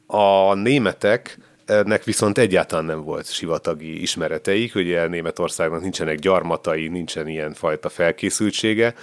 A 0.05 0.53
németek 0.53 1.38
nek 1.66 2.03
viszont 2.03 2.38
egyáltalán 2.38 2.86
nem 2.86 3.03
volt 3.03 3.32
sivatagi 3.32 4.01
ismereteik, 4.01 4.76
ugye 4.76 5.07
Németországnak 5.07 5.82
nincsenek 5.82 6.20
gyarmatai, 6.20 6.88
nincsen 6.88 7.28
ilyen 7.28 7.53
fajta 7.53 7.89
felkészültsége, 7.89 8.93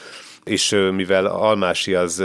és 0.48 0.70
mivel 0.92 1.26
Almási 1.26 1.94
az 1.94 2.24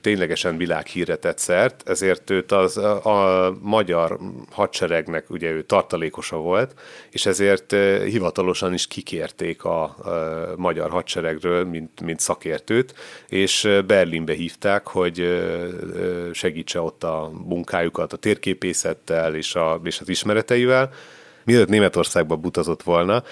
ténylegesen 0.00 0.56
világhírre 0.56 1.16
tett 1.16 1.38
szert, 1.38 1.88
ezért 1.88 2.30
őt 2.30 2.52
az 2.52 2.76
a, 2.76 3.56
magyar 3.60 4.18
hadseregnek 4.50 5.30
ugye 5.30 5.50
ő 5.50 5.62
tartalékosa 5.62 6.36
volt, 6.36 6.74
és 7.10 7.26
ezért 7.26 7.70
hivatalosan 8.04 8.72
is 8.72 8.86
kikérték 8.86 9.64
a, 9.64 9.82
a 9.82 10.54
magyar 10.56 10.90
hadseregről, 10.90 11.64
mint, 11.64 12.00
mint 12.00 12.20
szakértőt, 12.20 12.94
és 13.28 13.68
Berlinbe 13.86 14.32
hívták, 14.32 14.86
hogy 14.86 15.44
segítse 16.32 16.80
ott 16.80 17.04
a 17.04 17.30
munkájukat 17.46 18.12
a 18.12 18.16
térképészettel 18.16 19.34
és, 19.34 19.54
a, 19.54 19.80
és 19.84 20.00
az 20.00 20.08
ismereteivel, 20.08 20.90
mielőtt 21.44 21.68
Németországba 21.68 22.36
butazott 22.36 22.82
volna, 22.82 23.22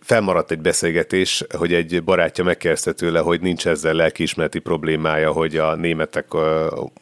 felmaradt 0.00 0.50
egy 0.50 0.60
beszélgetés, 0.60 1.44
hogy 1.56 1.74
egy 1.74 2.04
barátja 2.04 2.44
megkérdezte 2.44 2.92
tőle, 2.92 3.20
hogy 3.20 3.40
nincs 3.40 3.66
ezzel 3.66 3.94
lelkiismereti 3.94 4.58
problémája, 4.58 5.32
hogy 5.32 5.56
a 5.56 5.74
németek 5.74 6.26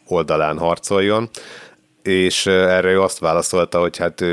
oldalán 0.06 0.58
harcoljon, 0.58 1.28
és 2.02 2.46
erre 2.46 2.90
ő 2.90 3.00
azt 3.00 3.18
válaszolta, 3.18 3.80
hogy 3.80 3.96
hát 3.96 4.24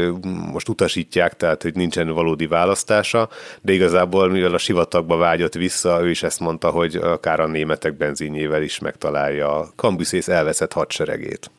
most 0.51 0.69
utasítják, 0.69 1.37
tehát 1.37 1.61
hogy 1.61 1.75
nincsen 1.75 2.07
valódi 2.07 2.47
választása, 2.47 3.29
de 3.61 3.73
igazából 3.73 4.29
mivel 4.29 4.53
a 4.53 4.57
sivatagba 4.57 5.17
vágyott 5.17 5.53
vissza, 5.53 6.01
ő 6.01 6.09
is 6.09 6.23
ezt 6.23 6.39
mondta, 6.39 6.69
hogy 6.69 6.95
akár 6.95 7.39
a 7.39 7.47
németek 7.47 7.97
benzinjével 7.97 8.61
is 8.61 8.79
megtalálja 8.79 9.59
a 9.59 9.69
Kambuszész 9.75 10.27
elveszett 10.27 10.73
hadseregét. 10.73 11.51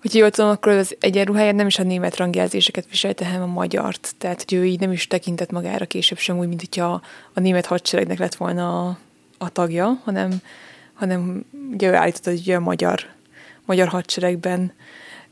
Hogyha 0.00 0.18
jól 0.18 0.30
tudom, 0.30 0.50
akkor 0.50 0.72
az 0.72 0.96
egyenruháját 1.00 1.54
nem 1.54 1.66
is 1.66 1.78
a 1.78 1.82
német 1.82 2.16
rangjelzéseket 2.16 2.86
viselte, 2.90 3.24
hanem 3.24 3.42
a 3.42 3.46
magyart. 3.46 4.14
Tehát, 4.18 4.44
hogy 4.48 4.58
ő 4.58 4.64
így 4.64 4.80
nem 4.80 4.92
is 4.92 5.06
tekintett 5.06 5.50
magára 5.50 5.84
később 5.84 6.18
sem 6.18 6.38
úgy, 6.38 6.48
mint 6.48 6.60
hogyha 6.60 7.02
a 7.34 7.40
német 7.40 7.66
hadseregnek 7.66 8.18
lett 8.18 8.34
volna 8.34 8.86
a, 8.86 8.98
a 9.38 9.48
tagja, 9.48 10.00
hanem, 10.04 10.42
hanem 10.94 11.44
ugye 11.72 11.88
ő 11.88 11.94
állította, 11.94 12.30
hogy 12.30 12.50
a 12.50 12.60
magyar, 12.60 13.00
magyar 13.64 13.88
hadseregben 13.88 14.72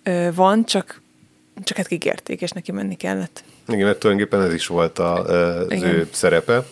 ö, 0.03 0.29
van, 0.35 0.65
csak, 0.65 1.01
csak 1.65 1.77
hát 1.77 1.87
kikérték, 1.87 2.41
és 2.41 2.51
neki 2.51 2.73
menni 2.73 2.95
kellett. 2.95 3.45
Igen, 3.69 3.85
mert 3.87 3.99
tulajdonképpen 3.99 4.47
ez 4.47 4.55
is 4.55 4.67
volt 4.67 4.99
a, 4.99 5.25
az 5.25 5.83
ő 5.83 6.09
szerepe 6.13 6.67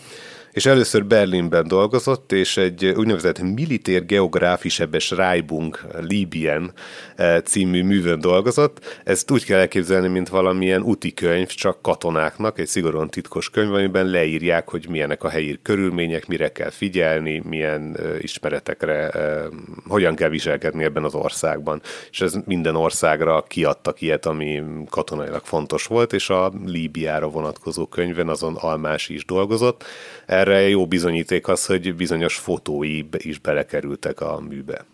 és 0.57 0.65
először 0.65 1.05
Berlinben 1.05 1.67
dolgozott, 1.67 2.31
és 2.31 2.57
egy 2.57 2.85
úgynevezett 2.85 3.41
Militär 3.41 4.05
Geografische 4.05 4.85
Beschreibung 4.85 5.79
Libyen 5.99 6.73
eh, 7.15 7.39
című 7.39 7.83
művön 7.83 8.19
dolgozott. 8.19 9.01
Ezt 9.03 9.31
úgy 9.31 9.45
kell 9.45 9.59
elképzelni, 9.59 10.07
mint 10.07 10.29
valamilyen 10.29 10.81
úti 10.81 11.13
könyv, 11.13 11.47
csak 11.47 11.81
katonáknak, 11.81 12.59
egy 12.59 12.67
szigorúan 12.67 13.09
titkos 13.09 13.49
könyv, 13.49 13.73
amiben 13.73 14.05
leírják, 14.05 14.69
hogy 14.69 14.87
milyenek 14.89 15.23
a 15.23 15.29
helyi 15.29 15.59
körülmények, 15.61 16.27
mire 16.27 16.51
kell 16.51 16.69
figyelni, 16.69 17.41
milyen 17.45 17.97
eh, 17.99 18.23
ismeretekre, 18.23 19.09
eh, 19.09 19.45
hogyan 19.87 20.15
kell 20.15 20.29
viselkedni 20.29 20.83
ebben 20.83 21.03
az 21.03 21.15
országban. 21.15 21.81
És 22.11 22.21
ez 22.21 22.33
minden 22.45 22.75
országra 22.75 23.41
kiadtak 23.47 24.01
ilyet, 24.01 24.25
ami 24.25 24.63
katonailag 24.89 25.41
fontos 25.43 25.85
volt, 25.85 26.13
és 26.13 26.29
a 26.29 26.51
Líbiára 26.65 27.27
vonatkozó 27.27 27.85
könyven 27.85 28.29
azon 28.29 28.55
Almás 28.55 29.09
is 29.09 29.25
dolgozott. 29.25 29.85
Erre 30.27 30.69
jó 30.69 30.87
bizonyíték 30.87 31.47
az, 31.47 31.65
hogy 31.65 31.95
bizonyos 31.95 32.35
fotói 32.35 33.03
is 33.17 33.39
belekerültek 33.39 34.21
a 34.21 34.39
műbe. 34.49 34.85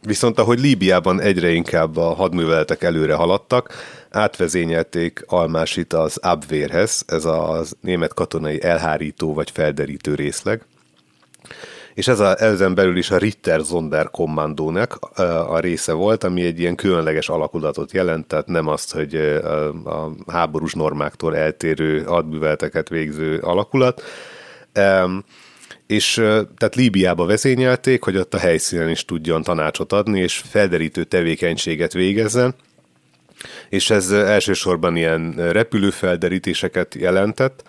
Viszont 0.00 0.38
ahogy 0.38 0.60
Líbiában 0.60 1.20
egyre 1.20 1.50
inkább 1.50 1.96
a 1.96 2.14
hadműveletek 2.14 2.82
előre 2.82 3.14
haladtak, 3.14 3.72
átvezényelték 4.10 5.24
Almásit 5.26 5.92
az 5.92 6.16
Abwehrhez, 6.16 7.04
ez 7.06 7.24
a 7.24 7.62
német 7.80 8.14
katonai 8.14 8.62
elhárító 8.62 9.34
vagy 9.34 9.50
felderítő 9.50 10.14
részleg, 10.14 10.64
és 11.94 12.08
ez 12.08 12.20
a, 12.20 12.42
ezen 12.42 12.74
belül 12.74 12.96
is 12.96 13.10
a 13.10 13.18
Ritter 13.18 13.60
Sonderkommandónak 13.64 14.98
a 15.48 15.58
része 15.58 15.92
volt, 15.92 16.24
ami 16.24 16.42
egy 16.42 16.60
ilyen 16.60 16.74
különleges 16.76 17.28
alakulatot 17.28 17.92
jelent, 17.92 18.26
tehát 18.26 18.46
nem 18.46 18.66
azt, 18.66 18.92
hogy 18.92 19.14
a 19.84 20.10
háborús 20.26 20.72
normáktól 20.72 21.36
eltérő 21.36 22.02
hadműveleteket 22.02 22.88
végző 22.88 23.38
alakulat, 23.38 24.02
Um, 24.74 25.24
és 25.86 26.14
tehát 26.56 26.74
Líbiába 26.74 27.26
vezényelték, 27.26 28.02
hogy 28.02 28.16
ott 28.16 28.34
a 28.34 28.38
helyszínen 28.38 28.88
is 28.88 29.04
tudjon 29.04 29.42
tanácsot 29.42 29.92
adni, 29.92 30.20
és 30.20 30.42
felderítő 30.50 31.04
tevékenységet 31.04 31.92
végezzen, 31.92 32.54
és 33.68 33.90
ez 33.90 34.10
elsősorban 34.10 34.96
ilyen 34.96 35.34
repülőfelderítéseket 35.52 36.94
jelentett, 36.94 37.62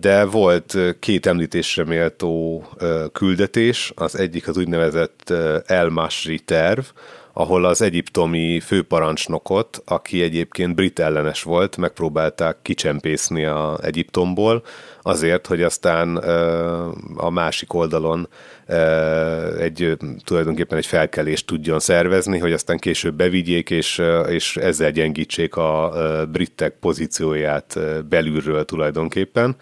de 0.00 0.24
volt 0.24 0.76
két 1.00 1.26
említésre 1.26 1.84
méltó 1.84 2.64
küldetés, 3.12 3.92
az 3.94 4.18
egyik 4.18 4.48
az 4.48 4.56
úgynevezett 4.56 5.30
El 5.66 5.88
Masri 5.88 6.38
terv, 6.38 6.84
ahol 7.32 7.64
az 7.64 7.82
egyiptomi 7.82 8.60
főparancsnokot, 8.60 9.82
aki 9.84 10.22
egyébként 10.22 10.74
brit 10.74 10.98
ellenes 10.98 11.42
volt, 11.42 11.76
megpróbálták 11.76 12.56
kicsempészni 12.62 13.44
a 13.44 13.78
Egyiptomból, 13.82 14.62
azért, 15.06 15.46
hogy 15.46 15.62
aztán 15.62 16.16
a 17.16 17.30
másik 17.30 17.74
oldalon 17.74 18.28
egy 19.58 19.96
tulajdonképpen 20.24 20.78
egy 20.78 20.86
felkelést 20.86 21.46
tudjon 21.46 21.78
szervezni, 21.78 22.38
hogy 22.38 22.52
aztán 22.52 22.78
később 22.78 23.14
bevigyék, 23.14 23.70
és, 23.70 24.02
és 24.28 24.56
ezzel 24.56 24.90
gyengítsék 24.90 25.56
a 25.56 25.92
britek 26.32 26.76
pozícióját 26.80 27.78
belülről 28.08 28.64
tulajdonképpen. 28.64 29.56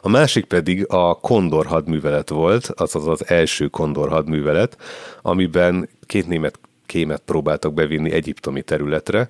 A 0.00 0.08
másik 0.08 0.44
pedig 0.44 0.84
a 0.88 1.14
Kondor 1.14 1.66
hadművelet 1.66 2.28
volt, 2.28 2.72
azaz 2.76 3.06
az 3.06 3.28
első 3.28 3.66
Kondor 3.66 4.08
hadművelet, 4.08 4.76
amiben 5.22 5.88
két 6.06 6.28
német 6.28 6.58
kémet 6.86 7.22
próbáltak 7.24 7.74
bevinni 7.74 8.12
egyiptomi 8.12 8.62
területre. 8.62 9.28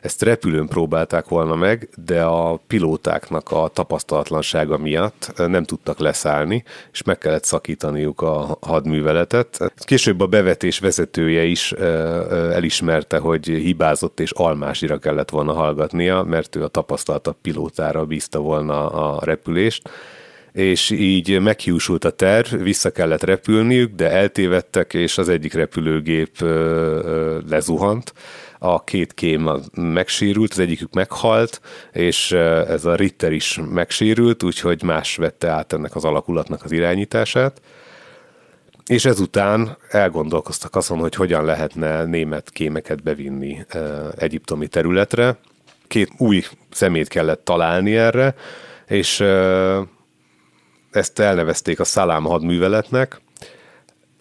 Ezt 0.00 0.22
repülőn 0.22 0.66
próbálták 0.66 1.28
volna 1.28 1.54
meg, 1.54 1.88
de 2.04 2.22
a 2.22 2.60
pilótáknak 2.66 3.50
a 3.50 3.70
tapasztalatlansága 3.72 4.78
miatt 4.78 5.32
nem 5.36 5.64
tudtak 5.64 5.98
leszállni, 5.98 6.64
és 6.92 7.02
meg 7.02 7.18
kellett 7.18 7.44
szakítaniuk 7.44 8.20
a 8.20 8.58
hadműveletet. 8.60 9.72
Később 9.76 10.20
a 10.20 10.26
bevetés 10.26 10.78
vezetője 10.78 11.44
is 11.44 11.72
elismerte, 12.52 13.18
hogy 13.18 13.46
hibázott 13.46 14.20
és 14.20 14.30
almásira 14.30 14.98
kellett 14.98 15.30
volna 15.30 15.52
hallgatnia, 15.52 16.22
mert 16.22 16.56
ő 16.56 16.62
a 16.62 16.68
tapasztaltabb 16.68 17.36
pilótára 17.42 18.04
bízta 18.04 18.38
volna 18.38 18.88
a 18.88 19.24
repülést 19.24 19.90
és 20.52 20.90
így 20.90 21.40
meghiúsult 21.40 22.04
a 22.04 22.10
terv, 22.10 22.54
vissza 22.54 22.90
kellett 22.90 23.22
repülniük, 23.22 23.94
de 23.94 24.10
eltévedtek, 24.10 24.94
és 24.94 25.18
az 25.18 25.28
egyik 25.28 25.52
repülőgép 25.52 26.44
lezuhant, 27.48 28.12
a 28.62 28.84
két 28.84 29.14
kém 29.14 29.50
megsérült, 29.74 30.52
az 30.52 30.58
egyikük 30.58 30.92
meghalt, 30.92 31.60
és 31.92 32.32
ez 32.32 32.84
a 32.84 32.94
Ritter 32.94 33.32
is 33.32 33.60
megsérült, 33.70 34.42
úgyhogy 34.42 34.82
más 34.82 35.16
vette 35.16 35.48
át 35.48 35.72
ennek 35.72 35.94
az 35.96 36.04
alakulatnak 36.04 36.64
az 36.64 36.72
irányítását. 36.72 37.60
És 38.86 39.04
ezután 39.04 39.76
elgondolkoztak 39.90 40.76
azon, 40.76 40.98
hogy 40.98 41.14
hogyan 41.14 41.44
lehetne 41.44 42.04
német 42.04 42.50
kémeket 42.50 43.02
bevinni 43.02 43.66
egyiptomi 44.16 44.66
területre. 44.66 45.38
Két 45.88 46.10
új 46.18 46.44
szemét 46.70 47.08
kellett 47.08 47.44
találni 47.44 47.96
erre, 47.96 48.34
és 48.86 49.20
ezt 50.90 51.18
elnevezték 51.18 51.80
a 51.80 51.84
Szalám 51.84 52.24
hadműveletnek, 52.24 53.20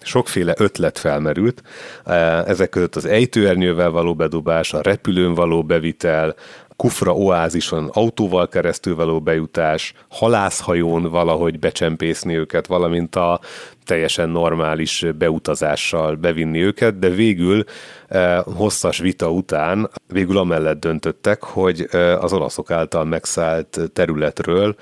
sokféle 0.04 0.54
ötlet 0.58 1.00
felmerült. 1.00 1.62
E, 2.06 2.14
ezek 2.44 2.70
között 2.70 2.96
az 2.96 3.06
ejtőernyővel 3.06 3.90
való 3.90 4.16
bedobás, 4.16 4.74
a 4.74 4.82
repülőn 4.82 5.34
való 5.34 5.64
bevitel, 5.64 6.36
Kufra 6.76 7.14
oázison 7.14 7.90
autóval 7.94 8.48
keresztül 8.48 8.96
való 8.96 9.22
bejutás, 9.22 9.94
halászhajón 10.10 11.04
valahogy 11.04 11.60
becsempészni 11.60 12.38
őket, 12.38 12.68
valamint 12.68 13.16
a 13.16 13.40
teljesen 13.86 14.30
normális 14.30 15.06
beutazással 15.18 16.16
bevinni 16.16 16.62
őket, 16.62 17.00
de 17.00 17.10
végül 17.10 17.64
eh, 18.08 18.40
hosszas 18.44 18.98
vita 18.98 19.32
után 19.32 19.90
végül 20.08 20.38
amellett 20.38 20.80
döntöttek, 20.80 21.44
hogy 21.44 21.88
eh, 21.92 22.24
az 22.24 22.34
olaszok 22.34 22.72
által 22.72 23.04
megszállt 23.04 23.80
területről 23.94 24.76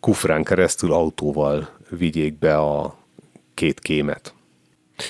Kufrán 0.00 0.44
keresztül 0.44 0.92
autóval 0.92 1.68
vigyék 1.88 2.38
be 2.38 2.56
a 2.56 2.96
két 3.54 3.80
kémet. 3.80 4.34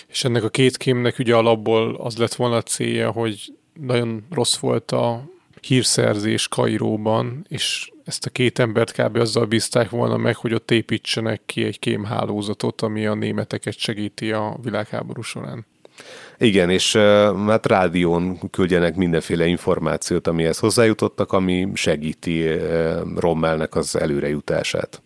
És 0.08 0.24
ennek 0.24 0.44
a 0.44 0.48
két 0.48 0.76
kémnek 0.76 1.18
ugye 1.18 1.34
alapból 1.34 1.94
az 1.94 2.16
lett 2.16 2.34
volna 2.34 2.56
a 2.56 2.62
célja, 2.62 3.10
hogy 3.10 3.52
nagyon 3.80 4.26
rossz 4.30 4.56
volt 4.56 4.90
a 4.90 5.24
hírszerzés 5.60 6.48
Kairóban, 6.48 7.46
és 7.48 7.90
ezt 8.04 8.26
a 8.26 8.30
két 8.30 8.58
embert 8.58 8.92
kb. 8.92 9.16
azzal 9.16 9.44
bízták 9.44 9.90
volna 9.90 10.16
meg, 10.16 10.36
hogy 10.36 10.54
ott 10.54 10.70
építsenek 10.70 11.42
ki 11.46 11.64
egy 11.64 11.78
kémhálózatot, 11.78 12.80
ami 12.80 13.06
a 13.06 13.14
németeket 13.14 13.78
segíti 13.78 14.32
a 14.32 14.56
világháború 14.62 15.22
során. 15.22 15.66
Igen, 16.38 16.70
és 16.70 16.96
hát 17.46 17.66
rádión 17.66 18.50
küldjenek 18.50 18.96
mindenféle 18.96 19.46
információt, 19.46 20.26
amihez 20.26 20.58
hozzájutottak, 20.58 21.32
ami 21.32 21.68
segíti 21.74 22.46
Rommelnek 23.16 23.74
az 23.74 23.96
előrejutását. 23.96 25.02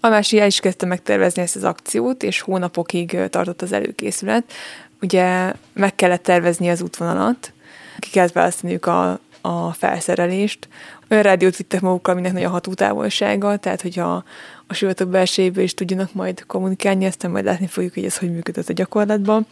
A 0.00 0.08
másik 0.08 0.44
is 0.44 0.60
kezdte 0.60 0.86
megtervezni 0.86 1.42
ezt 1.42 1.56
az 1.56 1.64
akciót, 1.64 2.22
és 2.22 2.40
hónapokig 2.40 3.18
tartott 3.30 3.62
az 3.62 3.72
előkészület. 3.72 4.52
Ugye 5.00 5.52
meg 5.72 5.94
kellett 5.94 6.22
tervezni 6.22 6.68
az 6.68 6.82
útvonalat, 6.82 7.52
ki 7.98 8.10
kellett 8.10 8.32
választaniuk 8.32 8.86
a, 8.86 9.20
a 9.40 9.72
felszerelést. 9.72 10.68
Olyan 11.10 11.22
rádiót 11.22 11.56
vittek 11.56 11.80
magukkal, 11.80 12.12
aminek 12.14 12.32
nagy 12.32 12.44
a 12.44 12.48
hatótávolsága, 12.48 13.56
tehát 13.56 13.82
hogyha 13.82 14.24
a 14.66 14.74
sivatag 14.74 15.08
belsejéből 15.08 15.64
is 15.64 15.74
tudjanak 15.74 16.12
majd 16.12 16.44
kommunikálni, 16.46 17.06
aztán 17.06 17.30
majd 17.30 17.44
látni 17.44 17.66
fogjuk, 17.66 17.94
hogy 17.94 18.04
ez 18.04 18.18
hogy 18.18 18.32
működött 18.32 18.68
a 18.68 18.72
gyakorlatban. 18.72 19.46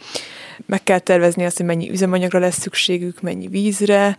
Meg 0.65 0.83
kell 0.83 0.99
tervezni 0.99 1.45
azt, 1.45 1.57
hogy 1.57 1.65
mennyi 1.65 1.89
üzemanyagra 1.89 2.39
lesz 2.39 2.59
szükségük, 2.59 3.21
mennyi 3.21 3.47
vízre. 3.47 4.17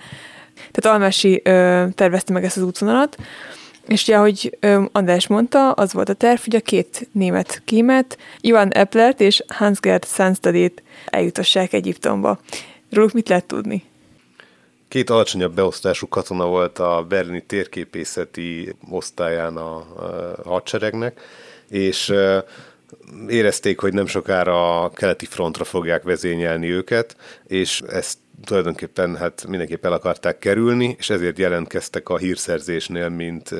Tehát 0.54 0.96
Almási 0.96 1.40
ö, 1.44 1.86
tervezte 1.94 2.32
meg 2.32 2.44
ezt 2.44 2.56
az 2.56 2.62
útvonalat, 2.62 3.16
és 3.86 4.02
ugye, 4.02 4.16
ahogy 4.16 4.58
András 4.92 5.26
mondta, 5.26 5.70
az 5.72 5.92
volt 5.92 6.08
a 6.08 6.14
terv, 6.14 6.40
hogy 6.40 6.56
a 6.56 6.60
két 6.60 7.08
német 7.12 7.62
kémet, 7.64 8.18
Ivan 8.40 8.72
Eplert 8.72 9.20
és 9.20 9.42
Hans-Gerd 9.48 10.04
Sandstadét 10.04 10.82
eljutassák 11.06 11.72
Egyiptomba. 11.72 12.38
Róluk 12.90 13.12
mit 13.12 13.28
lehet 13.28 13.44
tudni? 13.44 13.84
Két 14.88 15.10
alacsonyabb 15.10 15.54
beosztású 15.54 16.08
katona 16.08 16.46
volt 16.46 16.78
a 16.78 17.04
berlini 17.08 17.44
térképészeti 17.46 18.74
osztályán 18.90 19.56
a, 19.56 19.76
a 19.76 20.48
hadseregnek, 20.48 21.20
és 21.68 22.12
érezték, 23.28 23.80
hogy 23.80 23.92
nem 23.92 24.06
sokára 24.06 24.82
a 24.82 24.90
keleti 24.90 25.26
frontra 25.26 25.64
fogják 25.64 26.02
vezényelni 26.02 26.70
őket, 26.70 27.16
és 27.46 27.80
ezt 27.80 28.18
tulajdonképpen 28.44 29.16
hát 29.16 29.46
mindenképp 29.48 29.84
el 29.84 29.92
akarták 29.92 30.38
kerülni, 30.38 30.96
és 30.98 31.10
ezért 31.10 31.38
jelentkeztek 31.38 32.08
a 32.08 32.18
hírszerzésnél, 32.18 33.08
mint, 33.08 33.54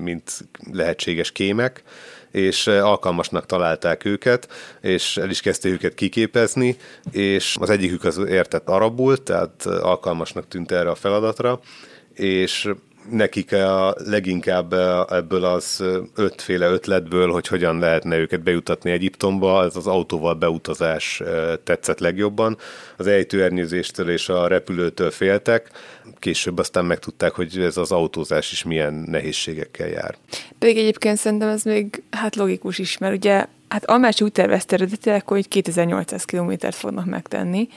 mint 0.00 0.48
lehetséges 0.72 1.32
kémek, 1.32 1.82
és 2.30 2.66
alkalmasnak 2.66 3.46
találták 3.46 4.04
őket, 4.04 4.48
és 4.80 5.16
el 5.16 5.30
is 5.30 5.40
kezdte 5.40 5.68
őket 5.68 5.94
kiképezni, 5.94 6.76
és 7.10 7.56
az 7.60 7.70
egyikük 7.70 8.04
az 8.04 8.18
értett 8.18 8.68
arabul, 8.68 9.22
tehát 9.22 9.66
alkalmasnak 9.66 10.48
tűnt 10.48 10.72
erre 10.72 10.90
a 10.90 10.94
feladatra, 10.94 11.60
és 12.14 12.70
nekik 13.10 13.52
a 13.52 13.94
leginkább 13.98 14.72
ebből 15.12 15.44
az 15.44 15.84
ötféle 16.14 16.66
ötletből, 16.66 17.30
hogy 17.30 17.46
hogyan 17.46 17.78
lehetne 17.78 18.18
őket 18.18 18.42
bejutatni 18.42 18.90
Egyiptomba, 18.90 19.64
ez 19.64 19.76
az 19.76 19.86
autóval 19.86 20.34
beutazás 20.34 21.22
tetszett 21.64 21.98
legjobban. 21.98 22.56
Az 22.96 23.06
ejtőernyőzéstől 23.06 24.10
és 24.10 24.28
a 24.28 24.46
repülőtől 24.46 25.10
féltek, 25.10 25.70
később 26.18 26.58
aztán 26.58 26.84
megtudták, 26.84 27.32
hogy 27.32 27.58
ez 27.58 27.76
az 27.76 27.92
autózás 27.92 28.52
is 28.52 28.62
milyen 28.62 28.94
nehézségekkel 28.94 29.88
jár. 29.88 30.16
Pedig 30.58 30.76
egyébként 30.76 31.16
szerintem 31.16 31.48
ez 31.48 31.62
még 31.62 32.02
hát 32.10 32.36
logikus 32.36 32.78
is, 32.78 32.98
mert 32.98 33.14
ugye 33.14 33.46
hát 33.68 33.84
Almási 33.84 34.24
úgy 34.24 34.32
tervezte 34.32 34.74
eredetileg, 34.74 35.28
hogy 35.28 35.48
2800 35.48 36.24
kilométert 36.24 36.74
fognak 36.74 37.04
megtenni, 37.04 37.68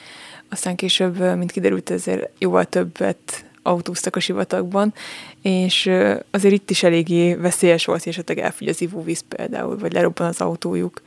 aztán 0.49 0.75
később, 0.75 1.35
mint 1.37 1.51
kiderült, 1.51 1.89
ezért 1.89 2.29
jóval 2.37 2.65
többet 2.65 3.45
autóztak 3.67 4.15
a 4.15 4.19
sivatagban, 4.19 4.93
és 5.41 5.91
azért 6.31 6.53
itt 6.53 6.69
is 6.69 6.83
eléggé 6.83 7.33
veszélyes 7.33 7.85
volt, 7.85 7.99
és 7.99 8.05
esetleg 8.05 8.37
elfogy 8.39 8.67
az 8.67 8.81
ivóvíz 8.81 9.23
például, 9.27 9.77
vagy 9.77 9.93
lerobban 9.93 10.27
az 10.27 10.41
autójuk, 10.41 11.01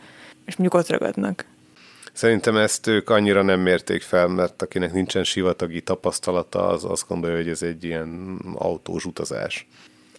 és 0.44 0.56
mondjuk 0.56 0.82
ott 0.82 0.90
ragadnak. 0.90 1.44
Szerintem 2.12 2.56
ezt 2.56 2.86
ők 2.86 3.10
annyira 3.10 3.42
nem 3.42 3.60
mérték 3.60 4.02
fel, 4.02 4.28
mert 4.28 4.62
akinek 4.62 4.92
nincsen 4.92 5.24
sivatagi 5.24 5.80
tapasztalata, 5.80 6.68
az 6.68 6.84
azt 6.84 7.08
gondolja, 7.08 7.36
hogy 7.36 7.48
ez 7.48 7.62
egy 7.62 7.84
ilyen 7.84 8.38
autós 8.54 9.04
utazás. 9.04 9.66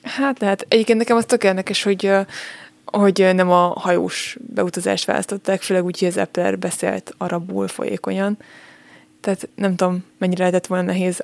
Hát 0.02 0.40
lehet. 0.40 0.66
Egyébként 0.68 0.98
nekem 0.98 1.18
az 1.18 1.26
tök 1.26 1.44
érdekes, 1.44 1.84
hogy 1.84 2.12
hogy 2.86 3.30
nem 3.34 3.52
a 3.52 3.80
hajós 3.80 4.38
beutazást 4.54 5.06
választották, 5.06 5.62
főleg 5.62 5.86
úgy, 5.86 6.00
hogy 6.00 6.08
az 6.08 6.18
Epler 6.18 6.60
beszélt 6.60 7.14
arabul 7.18 7.68
folyékonyan. 7.68 8.38
Tehát 9.22 9.50
nem 9.56 9.76
tudom, 9.76 10.04
mennyire 10.18 10.40
lehetett 10.40 10.68
volna 10.68 10.84
nehéz 10.84 11.24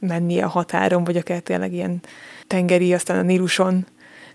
átmenni 0.00 0.40
a 0.40 0.48
határon, 0.48 1.04
vagy 1.04 1.16
akár 1.16 1.40
tényleg 1.40 1.72
ilyen 1.72 2.00
tengeri, 2.46 2.94
aztán 2.94 3.18
a 3.18 3.22
Níluson 3.22 3.86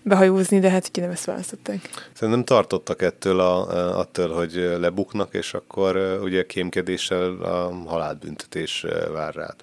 behajózni, 0.02 0.58
de 0.58 0.70
hát 0.70 0.88
ugye 0.88 1.02
nem 1.02 1.10
ezt 1.10 1.24
választották. 1.24 1.80
Szerintem 2.12 2.44
tartottak 2.44 3.02
ettől, 3.02 3.40
a, 3.40 3.98
attól, 3.98 4.28
hogy 4.28 4.52
lebuknak, 4.80 5.34
és 5.34 5.54
akkor 5.54 6.18
ugye 6.22 6.46
kémkedéssel 6.46 7.32
a 7.42 7.72
halálbüntetés 7.86 8.86
vár 9.12 9.34
rád. 9.34 9.54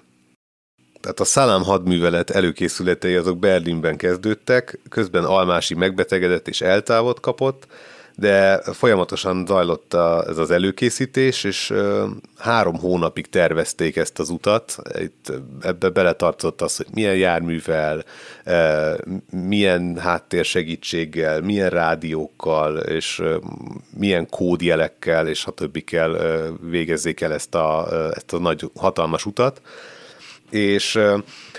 Tehát 1.00 1.20
a 1.20 1.24
Szalám 1.24 1.62
hadművelet 1.62 2.30
előkészületei 2.30 3.14
azok 3.14 3.38
Berlinben 3.38 3.96
kezdődtek, 3.96 4.78
közben 4.88 5.24
Almási 5.24 5.74
megbetegedett 5.74 6.48
és 6.48 6.60
eltávot 6.60 7.20
kapott, 7.20 7.66
de 8.22 8.60
folyamatosan 8.72 9.46
zajlott 9.46 9.94
a, 9.94 10.24
ez 10.28 10.38
az 10.38 10.50
előkészítés, 10.50 11.44
és 11.44 11.72
három 12.38 12.78
hónapig 12.78 13.26
tervezték 13.26 13.96
ezt 13.96 14.18
az 14.18 14.28
utat. 14.28 14.76
Itt 14.98 15.32
ebbe 15.60 15.88
beletartozott 15.88 16.62
az, 16.62 16.76
hogy 16.76 16.86
milyen 16.92 17.16
járművel, 17.16 18.04
milyen 19.30 19.98
háttérsegítséggel, 19.98 21.40
milyen 21.40 21.70
rádiókkal, 21.70 22.76
és 22.78 23.22
milyen 23.96 24.28
kódjelekkel, 24.28 25.28
és 25.28 25.46
a 25.46 25.50
többikkel 25.50 26.16
végezzék 26.60 27.20
el 27.20 27.32
ezt 27.32 27.54
a, 27.54 27.88
ezt 28.14 28.32
a 28.32 28.38
nagy, 28.38 28.70
hatalmas 28.74 29.26
utat. 29.26 29.60
És 30.52 30.98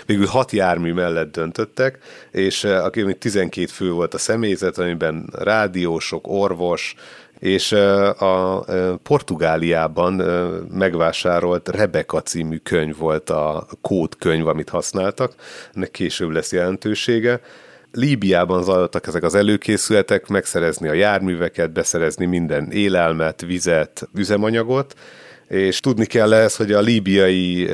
végül 0.06 0.26
hat 0.26 0.50
jármű 0.52 0.92
mellett 0.92 1.32
döntöttek, 1.32 1.98
és 2.30 2.64
aki 2.64 3.02
még 3.02 3.18
12 3.18 3.66
fő 3.66 3.90
volt 3.90 4.14
a 4.14 4.18
személyzet, 4.18 4.78
amiben 4.78 5.28
rádiósok, 5.32 6.26
orvos, 6.28 6.94
és 7.38 7.72
a 8.18 8.64
Portugáliában 9.02 10.14
megvásárolt 10.70 11.68
Rebecca 11.68 12.22
című 12.22 12.56
könyv 12.56 12.96
volt 12.96 13.30
a 13.30 13.66
kódkönyv, 13.80 14.46
amit 14.46 14.68
használtak, 14.68 15.34
ennek 15.74 15.90
később 15.90 16.30
lesz 16.30 16.52
jelentősége. 16.52 17.40
Líbiában 17.92 18.62
zajlottak 18.62 19.06
ezek 19.06 19.22
az 19.22 19.34
előkészületek, 19.34 20.28
megszerezni 20.28 20.88
a 20.88 20.92
járműveket, 20.92 21.72
beszerezni 21.72 22.26
minden 22.26 22.70
élelmet, 22.70 23.40
vizet, 23.40 24.08
üzemanyagot, 24.14 24.94
és 25.48 25.80
tudni 25.80 26.06
kell 26.06 26.32
ez, 26.32 26.56
hogy 26.56 26.72
a 26.72 26.80
líbiai 26.80 27.68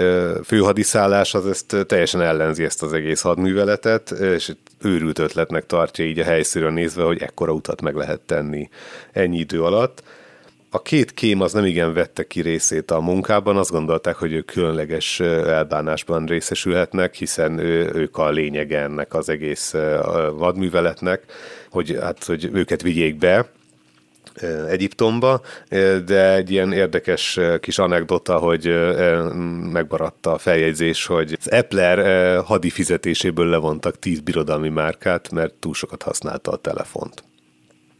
főhadiszállás 0.45 1.35
az 1.35 1.47
ezt 1.47 1.87
teljesen 1.87 2.21
ellenzi 2.21 2.65
ezt 2.65 2.83
az 2.83 2.93
egész 2.93 3.21
hadműveletet, 3.21 4.11
és 4.11 4.53
őrült 4.83 5.19
ötletnek 5.19 5.67
tartja 5.67 6.05
így 6.05 6.19
a 6.19 6.25
helyszínről 6.25 6.71
nézve, 6.71 7.03
hogy 7.03 7.23
ekkora 7.23 7.53
utat 7.53 7.81
meg 7.81 7.95
lehet 7.95 8.21
tenni 8.21 8.69
ennyi 9.13 9.39
idő 9.39 9.63
alatt. 9.63 10.03
A 10.73 10.83
két 10.83 11.15
kém 11.15 11.41
az 11.41 11.53
nem 11.53 11.65
igen 11.65 11.93
vette 11.95 12.27
ki 12.27 12.41
részét 12.41 12.91
a 12.91 13.01
munkában, 13.01 13.57
azt 13.57 13.71
gondolták, 13.71 14.17
hogy 14.17 14.33
ők 14.33 14.47
különleges 14.47 15.21
elbánásban 15.21 16.27
részesülhetnek, 16.27 17.15
hiszen 17.15 17.59
ő, 17.59 17.91
ők 17.95 18.17
a 18.17 18.31
lényege 18.31 18.79
ennek 18.79 19.15
az 19.15 19.29
egész 19.29 19.75
vadműveletnek, 20.33 21.23
hogy, 21.71 21.99
hát, 22.01 22.25
hogy 22.25 22.51
őket 22.53 22.83
vigyék 22.83 23.19
be, 23.19 23.51
Egyiptomba, 24.69 25.41
de 26.05 26.35
egy 26.35 26.51
ilyen 26.51 26.73
érdekes 26.73 27.39
kis 27.61 27.79
anekdota, 27.79 28.39
hogy 28.39 28.67
megmaradt 29.73 30.27
a 30.27 30.39
feljegyzés, 30.39 31.07
hogy 31.07 31.37
az 31.41 31.51
Epler 31.51 32.39
hadi 32.45 32.71
fizetéséből 32.71 33.47
levontak 33.47 33.99
10 33.99 34.21
birodalmi 34.21 34.69
márkát, 34.69 35.31
mert 35.31 35.55
túl 35.55 35.75
sokat 35.75 36.03
használta 36.03 36.51
a 36.51 36.57
telefont. 36.57 37.25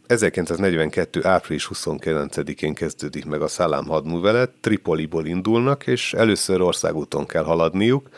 1942. 0.07 1.25
április 1.25 1.69
29-én 1.73 2.73
kezdődik 2.73 3.25
meg 3.25 3.41
a 3.41 3.47
Szalám 3.47 3.85
hadművelet, 3.85 4.51
Tripoliból 4.61 5.25
indulnak, 5.25 5.87
és 5.87 6.13
először 6.13 6.61
országúton 6.61 7.25
kell 7.25 7.43
haladniuk, 7.43 8.09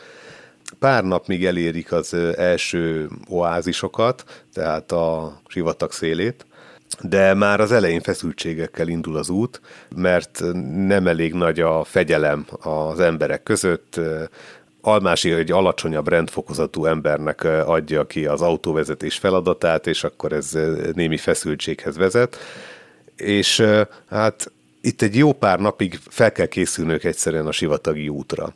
pár 0.78 1.04
nap 1.04 1.26
még 1.26 1.44
elérik 1.46 1.92
az 1.92 2.14
első 2.36 3.08
oázisokat, 3.28 4.44
tehát 4.52 4.92
a 4.92 5.40
sivatag 5.46 5.92
szélét, 5.92 6.46
de 7.00 7.34
már 7.34 7.60
az 7.60 7.72
elején 7.72 8.00
feszültségekkel 8.00 8.88
indul 8.88 9.16
az 9.16 9.28
út, 9.28 9.60
mert 9.96 10.42
nem 10.86 11.06
elég 11.06 11.34
nagy 11.34 11.60
a 11.60 11.84
fegyelem 11.84 12.46
az 12.60 13.00
emberek 13.00 13.42
között, 13.42 14.00
Almási 14.86 15.32
egy 15.32 15.50
alacsonyabb 15.50 16.08
rendfokozatú 16.08 16.84
embernek 16.84 17.44
adja 17.44 18.06
ki 18.06 18.26
az 18.26 18.40
autóvezetés 18.40 19.16
feladatát, 19.16 19.86
és 19.86 20.04
akkor 20.04 20.32
ez 20.32 20.58
némi 20.94 21.16
feszültséghez 21.16 21.96
vezet. 21.96 22.36
És 23.16 23.62
hát 24.08 24.52
itt 24.80 25.02
egy 25.02 25.16
jó 25.16 25.32
pár 25.32 25.60
napig 25.60 25.98
fel 26.08 26.32
kell 26.32 26.46
készülnünk 26.46 27.04
egyszerűen 27.04 27.46
a 27.46 27.52
sivatagi 27.52 28.08
útra. 28.08 28.54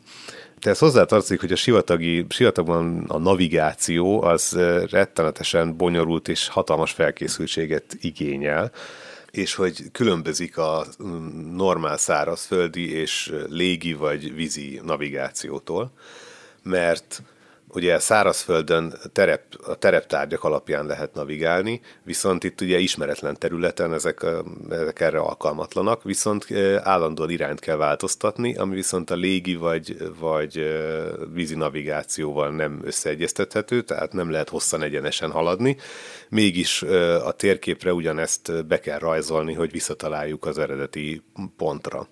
De 0.61 0.71
ez 0.71 0.79
hozzátartozik, 0.79 1.41
hogy 1.41 1.53
a 1.53 1.57
sivatagi, 1.57 2.27
sivatagban 2.29 3.05
a 3.09 3.19
navigáció 3.19 4.23
az 4.23 4.53
rettenetesen 4.91 5.77
bonyolult 5.77 6.29
és 6.29 6.49
hatalmas 6.49 6.93
felkészültséget 6.93 7.97
igényel, 8.01 8.73
és 9.31 9.55
hogy 9.55 9.83
különbözik 9.93 10.57
a 10.57 10.87
mm, 11.03 11.57
normál 11.57 11.97
szárazföldi 11.97 12.93
és 12.93 13.33
légi 13.49 13.93
vagy 13.93 14.35
vízi 14.35 14.81
navigációtól, 14.85 15.93
mert 16.63 17.23
ugye 17.69 17.99
szárazföldön 17.99 18.95
terep, 19.13 19.43
a 19.67 19.75
tereptárgyak 19.75 20.45
alapján 20.45 20.87
lehet 20.87 21.15
navigálni, 21.15 21.81
viszont 22.03 22.45
itt 22.45 22.61
ugye 22.61 22.79
ismeretlen 22.79 23.39
területen 23.39 23.93
ezek, 23.93 24.27
ezek 24.71 25.01
erre 25.01 25.19
alkalmatlanak, 25.19 26.03
viszont 26.03 26.47
állandóan 26.83 27.31
irányt 27.31 27.61
kell 27.61 27.77
változtatni, 27.77 28.55
ami 28.55 28.75
viszont 28.75 29.11
a 29.11 29.15
légi 29.15 29.57
vagy, 29.57 29.97
vagy 30.19 30.79
vízi 31.33 31.55
navigációval 31.55 32.51
nem 32.51 32.81
összeegyeztethető, 32.85 33.83
tehát 33.83 34.13
nem 34.13 34.31
lehet 34.31 34.49
hosszan 34.49 34.83
egyenesen 34.83 35.31
haladni, 35.31 35.77
mégis 36.29 36.83
a 37.25 37.33
térképre 37.33 37.93
ugyanezt 37.93 38.67
be 38.67 38.81
kell 38.81 38.99
rajzolni, 38.99 39.55
hogy 39.55 39.71
visszataláljuk 39.71 40.47
az 40.47 40.59
eredeti 40.59 41.23
pontra 41.57 42.09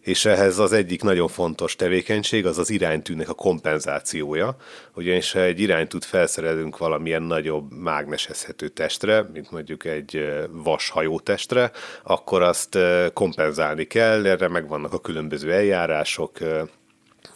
és 0.00 0.24
ehhez 0.24 0.58
az 0.58 0.72
egyik 0.72 1.02
nagyon 1.02 1.28
fontos 1.28 1.76
tevékenység 1.76 2.46
az 2.46 2.58
az 2.58 2.70
iránytűnek 2.70 3.28
a 3.28 3.34
kompenzációja, 3.34 4.56
ugyanis 4.94 5.32
ha 5.32 5.40
egy 5.40 5.60
iránytűt 5.60 6.04
felszerelünk 6.04 6.78
valamilyen 6.78 7.22
nagyobb 7.22 7.72
mágnesezhető 7.72 8.68
testre, 8.68 9.22
mint 9.32 9.50
mondjuk 9.50 9.84
egy 9.84 10.28
vashajó 10.50 11.20
testre, 11.20 11.70
akkor 12.02 12.42
azt 12.42 12.78
kompenzálni 13.12 13.84
kell, 13.84 14.26
erre 14.26 14.48
megvannak 14.48 14.92
a 14.92 15.00
különböző 15.00 15.52
eljárások, 15.52 16.38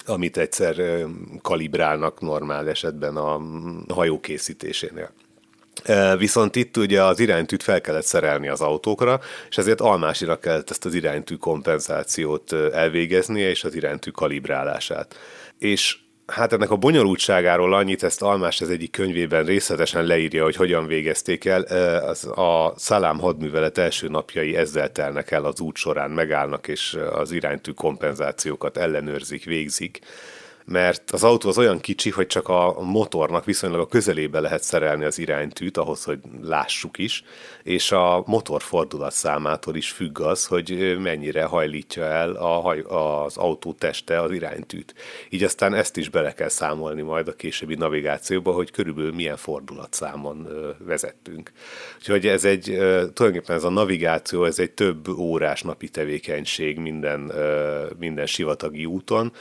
amit 0.06 0.36
egyszer 0.36 1.04
kalibrálnak 1.42 2.20
normál 2.20 2.68
esetben 2.68 3.16
a 3.16 3.40
hajó 3.88 4.20
készítésénél. 4.20 5.10
Viszont 6.18 6.56
itt 6.56 6.76
ugye 6.76 7.02
az 7.02 7.20
iránytűt 7.20 7.62
fel 7.62 7.80
kellett 7.80 8.04
szerelni 8.04 8.48
az 8.48 8.60
autókra, 8.60 9.20
és 9.48 9.58
ezért 9.58 9.80
almásira 9.80 10.38
kellett 10.38 10.70
ezt 10.70 10.84
az 10.84 10.94
iránytű 10.94 11.34
kompenzációt 11.34 12.52
elvégeznie, 12.52 13.48
és 13.48 13.64
az 13.64 13.74
iránytű 13.74 14.10
kalibrálását. 14.10 15.16
És 15.58 15.96
Hát 16.26 16.52
ennek 16.52 16.70
a 16.70 16.76
bonyolultságáról 16.76 17.74
annyit, 17.74 18.02
ezt 18.02 18.22
Almás 18.22 18.60
az 18.60 18.70
egyik 18.70 18.90
könyvében 18.90 19.44
részletesen 19.44 20.04
leírja, 20.04 20.44
hogy 20.44 20.56
hogyan 20.56 20.86
végezték 20.86 21.44
el. 21.44 21.62
Az 22.02 22.24
a 22.24 22.74
Szalám 22.76 23.18
hadművelet 23.18 23.78
első 23.78 24.08
napjai 24.08 24.56
ezzel 24.56 24.92
telnek 24.92 25.30
el 25.30 25.44
az 25.44 25.60
út 25.60 25.76
során, 25.76 26.10
megállnak, 26.10 26.68
és 26.68 26.98
az 27.12 27.32
iránytű 27.32 27.70
kompenzációkat 27.70 28.76
ellenőrzik, 28.76 29.44
végzik 29.44 29.98
mert 30.64 31.10
az 31.10 31.24
autó 31.24 31.48
az 31.48 31.58
olyan 31.58 31.80
kicsi, 31.80 32.10
hogy 32.10 32.26
csak 32.26 32.48
a 32.48 32.80
motornak 32.80 33.44
viszonylag 33.44 33.80
a 33.80 33.86
közelébe 33.86 34.40
lehet 34.40 34.62
szerelni 34.62 35.04
az 35.04 35.18
iránytűt, 35.18 35.76
ahhoz, 35.76 36.04
hogy 36.04 36.18
lássuk 36.42 36.98
is, 36.98 37.24
és 37.62 37.92
a 37.92 38.22
motor 38.26 38.62
fordulat 38.62 39.12
számától 39.12 39.76
is 39.76 39.90
függ 39.90 40.20
az, 40.20 40.46
hogy 40.46 40.98
mennyire 40.98 41.44
hajlítja 41.44 42.04
el 42.04 42.32
a 42.32 42.60
haj, 42.60 42.80
az 42.80 43.36
autó 43.36 43.72
teste 43.72 44.20
az 44.20 44.30
iránytűt. 44.30 44.94
Így 45.28 45.42
aztán 45.42 45.74
ezt 45.74 45.96
is 45.96 46.08
bele 46.08 46.34
kell 46.34 46.48
számolni 46.48 47.02
majd 47.02 47.28
a 47.28 47.34
későbbi 47.34 47.74
navigációba, 47.74 48.52
hogy 48.52 48.70
körülbelül 48.70 49.12
milyen 49.12 49.36
fordulatszámon 49.36 50.48
vezettünk. 50.78 51.52
Úgyhogy 51.98 52.26
ez 52.26 52.44
egy, 52.44 52.62
tulajdonképpen 52.62 53.56
ez 53.56 53.64
a 53.64 53.70
navigáció, 53.70 54.44
ez 54.44 54.58
egy 54.58 54.70
több 54.70 55.08
órás 55.08 55.62
napi 55.62 55.88
tevékenység 55.88 56.78
minden, 56.78 57.32
minden 57.98 58.26
sivatagi 58.26 58.84
úton, 58.84 59.32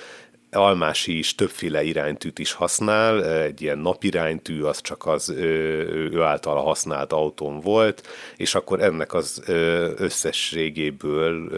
Almási 0.56 1.18
is 1.18 1.36
többféle 1.36 1.84
iránytűt 1.84 2.40
is 2.40 2.52
használ, 2.52 3.26
egy 3.26 3.62
ilyen 3.62 3.78
napiránytű, 3.78 4.62
az 4.62 4.82
csak 4.82 5.06
az 5.06 5.30
ő, 5.30 6.10
ő 6.12 6.22
által 6.22 6.64
használt 6.64 7.14
autón 7.14 7.60
volt, 7.60 8.08
és 8.38 8.56
akkor 8.56 8.82
ennek 8.82 9.14
az 9.14 9.44
összességéből 9.98 11.50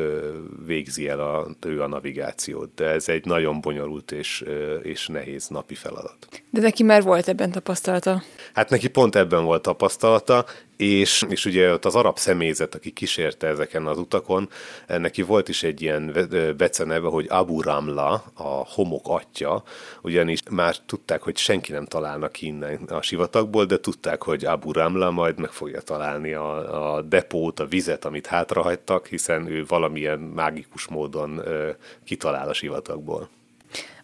végzi 0.66 1.08
el 1.08 1.20
a, 1.20 1.48
ő 1.68 1.82
a 1.82 1.88
navigációt. 1.88 2.70
De 2.76 2.86
ez 2.86 3.10
egy 3.10 3.26
nagyon 3.26 3.62
bonyolult 3.62 4.12
és, 4.12 4.44
és 4.82 5.08
nehéz 5.08 5.48
napi 5.48 5.76
feladat. 5.76 6.28
De 6.50 6.62
neki 6.62 6.84
már 6.84 7.04
volt 7.04 7.28
ebben 7.28 7.52
tapasztalata? 7.52 8.24
Hát 8.54 8.70
neki 8.70 8.88
pont 8.88 9.16
ebben 9.16 9.44
volt 9.44 9.62
tapasztalata, 9.62 10.46
és, 10.78 11.26
és 11.30 11.46
ugye 11.46 11.72
ott 11.74 11.86
az 11.86 11.96
arab 11.96 12.18
személyzet, 12.18 12.76
aki 12.76 12.92
kísérte 12.92 13.48
ezeken 13.48 13.86
az 13.86 13.98
utakon, 13.98 14.50
neki 14.88 15.22
volt 15.22 15.50
is 15.50 15.64
egy 15.64 15.82
ilyen 15.82 16.28
beceneve, 16.58 17.08
hogy 17.08 17.26
Abu 17.30 17.62
Ramla, 17.62 18.24
a 18.34 18.66
homok 18.68 19.08
atya, 19.08 19.64
ugyanis 20.02 20.40
már 20.50 20.78
tudták, 20.78 21.22
hogy 21.22 21.38
senki 21.38 21.72
nem 21.72 21.86
találnak 21.86 22.32
ki 22.32 22.46
innen 22.46 22.84
a 22.88 23.02
sivatagból, 23.02 23.66
de 23.66 23.80
tudták, 23.80 24.24
hogy 24.24 24.46
Abu 24.46 24.72
Ramla 24.72 25.12
majd 25.12 25.40
meg 25.40 25.52
fogja 25.52 25.82
találni 25.82 26.34
a, 26.34 26.96
a 26.96 27.02
depót, 27.02 27.60
a 27.60 27.66
vizet, 27.66 28.06
amit 28.06 28.28
hátrahagytak, 28.28 29.08
hiszen 29.08 29.48
ő 29.48 29.66
valamilyen 29.68 30.20
mágikus 30.20 30.88
módon 30.88 31.38
ö, 31.38 31.70
kitalál 32.04 32.50
a 32.50 32.54
sivatagból. 32.54 33.30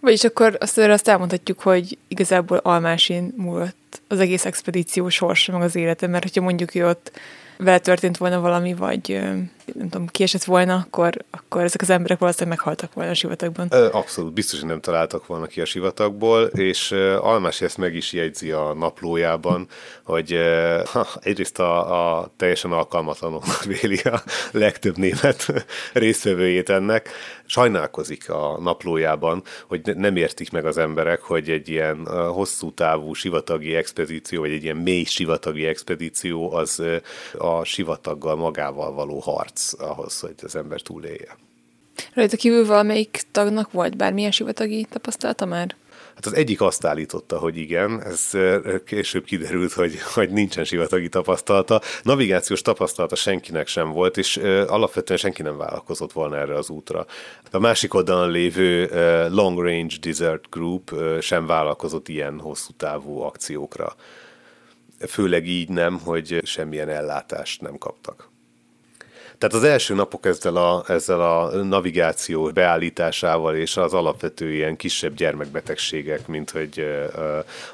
Vagyis 0.02 0.24
akkor 0.24 0.58
azt, 0.60 0.78
azt 0.78 1.08
elmondhatjuk, 1.08 1.60
hogy 1.60 1.98
igazából 2.08 2.58
Almásin 2.58 3.34
múlott 3.38 4.02
az 4.08 4.20
egész 4.20 4.46
expedíció 4.46 5.10
sorsa, 5.10 5.52
meg 5.52 5.62
az 5.62 5.76
élete, 5.76 6.08
mert 6.08 6.24
hogyha 6.24 6.42
mondjuk 6.42 6.76
ő 6.76 6.88
ott 6.88 7.12
vele 7.58 7.80
történt 7.80 8.18
volna 8.18 8.40
valami, 8.40 8.74
vagy 8.74 9.22
nem 9.74 9.90
tudom, 9.90 10.08
kiesett 10.08 10.44
volna, 10.44 10.76
akkor, 10.76 11.18
akkor 11.32 11.62
ezek 11.62 11.82
az 11.82 11.90
emberek 11.90 12.20
valószínűleg 12.20 12.58
meghaltak 12.58 12.94
volna 12.94 13.12
a 13.12 13.14
sivatagban. 13.14 13.68
Abszolút, 13.92 14.34
biztos, 14.34 14.60
hogy 14.60 14.70
nem 14.70 14.82
találtak 14.82 15.26
volna 15.26 15.46
ki 15.46 15.62
a 15.62 15.66
sivatagból, 15.66 16.44
és 16.44 16.92
Almási 17.20 17.66
ezt 17.66 17.78
meg 17.78 17.96
is 17.96 18.14
jegyzi 18.14 18.52
a 18.52 18.74
naplójában, 18.74 19.68
hogy 20.04 20.38
ha, 20.92 21.08
egyrészt 21.22 21.60
a, 21.60 22.20
a 22.20 22.32
teljesen 22.38 22.72
alkalmatlanok 22.72 23.44
véli 23.82 24.00
a 24.04 24.24
legtöbb 24.52 24.98
német 24.98 25.46
részvevőjét 25.94 26.70
ennek, 26.70 27.10
sajnálkozik 27.46 28.30
a 28.30 28.58
naplójában, 28.62 29.44
hogy 29.68 29.96
nem 29.96 30.16
értik 30.16 30.52
meg 30.52 30.66
az 30.66 30.78
emberek, 30.78 31.22
hogy 31.22 31.50
egy 31.50 31.70
ilyen 31.70 32.08
hosszú 32.30 32.74
távú 32.74 33.14
sivatagi 33.14 33.76
expedíció, 33.76 34.42
vagy 34.42 34.52
egy 34.52 34.64
ilyen 34.64 34.78
mély 34.78 35.04
sivatagi 35.04 35.66
expedíció 35.66 36.54
az 36.54 36.84
a 37.38 37.64
sivataggal 37.64 38.36
magával 38.36 38.94
való 38.94 39.20
harc 39.20 39.61
ahhoz, 39.70 40.20
hogy 40.20 40.36
az 40.44 40.56
ember 40.56 40.82
túlélje. 40.82 41.38
Rajta 42.14 42.38
kívül 42.38 42.66
valamelyik 42.66 43.22
tagnak 43.32 43.72
volt 43.72 43.98
bármilyen 43.98 44.32
sivatagi 44.32 44.86
tapasztalata 44.90 45.46
már? 45.46 45.76
Hát 46.16 46.26
az 46.26 46.34
egyik 46.34 46.62
azt 46.62 46.86
állította, 46.86 47.38
hogy 47.38 47.58
igen, 47.58 48.04
ez 48.04 48.32
később 48.86 49.24
kiderült, 49.24 49.74
hogy, 49.74 50.00
hogy 50.14 50.30
nincsen 50.30 50.64
sivatagi 50.64 51.10
tapasztalata. 51.10 51.82
Navigációs 52.04 52.62
tapasztalata 52.62 53.16
senkinek 53.16 53.68
sem 53.68 53.92
volt, 53.92 54.18
és 54.18 54.38
alapvetően 54.68 55.20
senki 55.20 55.42
nem 55.42 55.58
vállalkozott 55.58 56.12
volna 56.12 56.38
erre 56.38 56.56
az 56.56 56.70
útra. 56.70 57.06
A 57.52 57.60
másik 57.60 57.94
oldalon 57.94 58.32
lévő 58.32 58.90
Long 59.30 59.60
Range 59.60 59.96
Desert 60.02 60.50
Group 60.50 60.96
sem 61.22 61.46
vállalkozott 61.46 62.08
ilyen 62.08 62.40
hosszú 62.40 62.72
távú 62.78 63.20
akciókra. 63.20 63.96
Főleg 65.08 65.48
így 65.48 65.70
nem, 65.70 66.00
hogy 66.00 66.40
semmilyen 66.44 66.90
ellátást 66.90 67.62
nem 67.62 67.78
kaptak. 67.78 68.31
Tehát 69.42 69.56
az 69.56 69.64
első 69.64 69.94
napok 69.94 70.26
ezzel 70.26 70.56
a, 70.56 70.84
ezzel 70.88 71.22
a 71.22 71.64
navigáció 71.64 72.52
beállításával 72.54 73.56
és 73.56 73.78
az 73.78 73.94
alapvető 73.94 74.54
ilyen 74.54 74.76
kisebb 74.76 75.16
gyermekbetegségek, 75.16 76.28
mint 76.28 76.50
hogy 76.50 76.86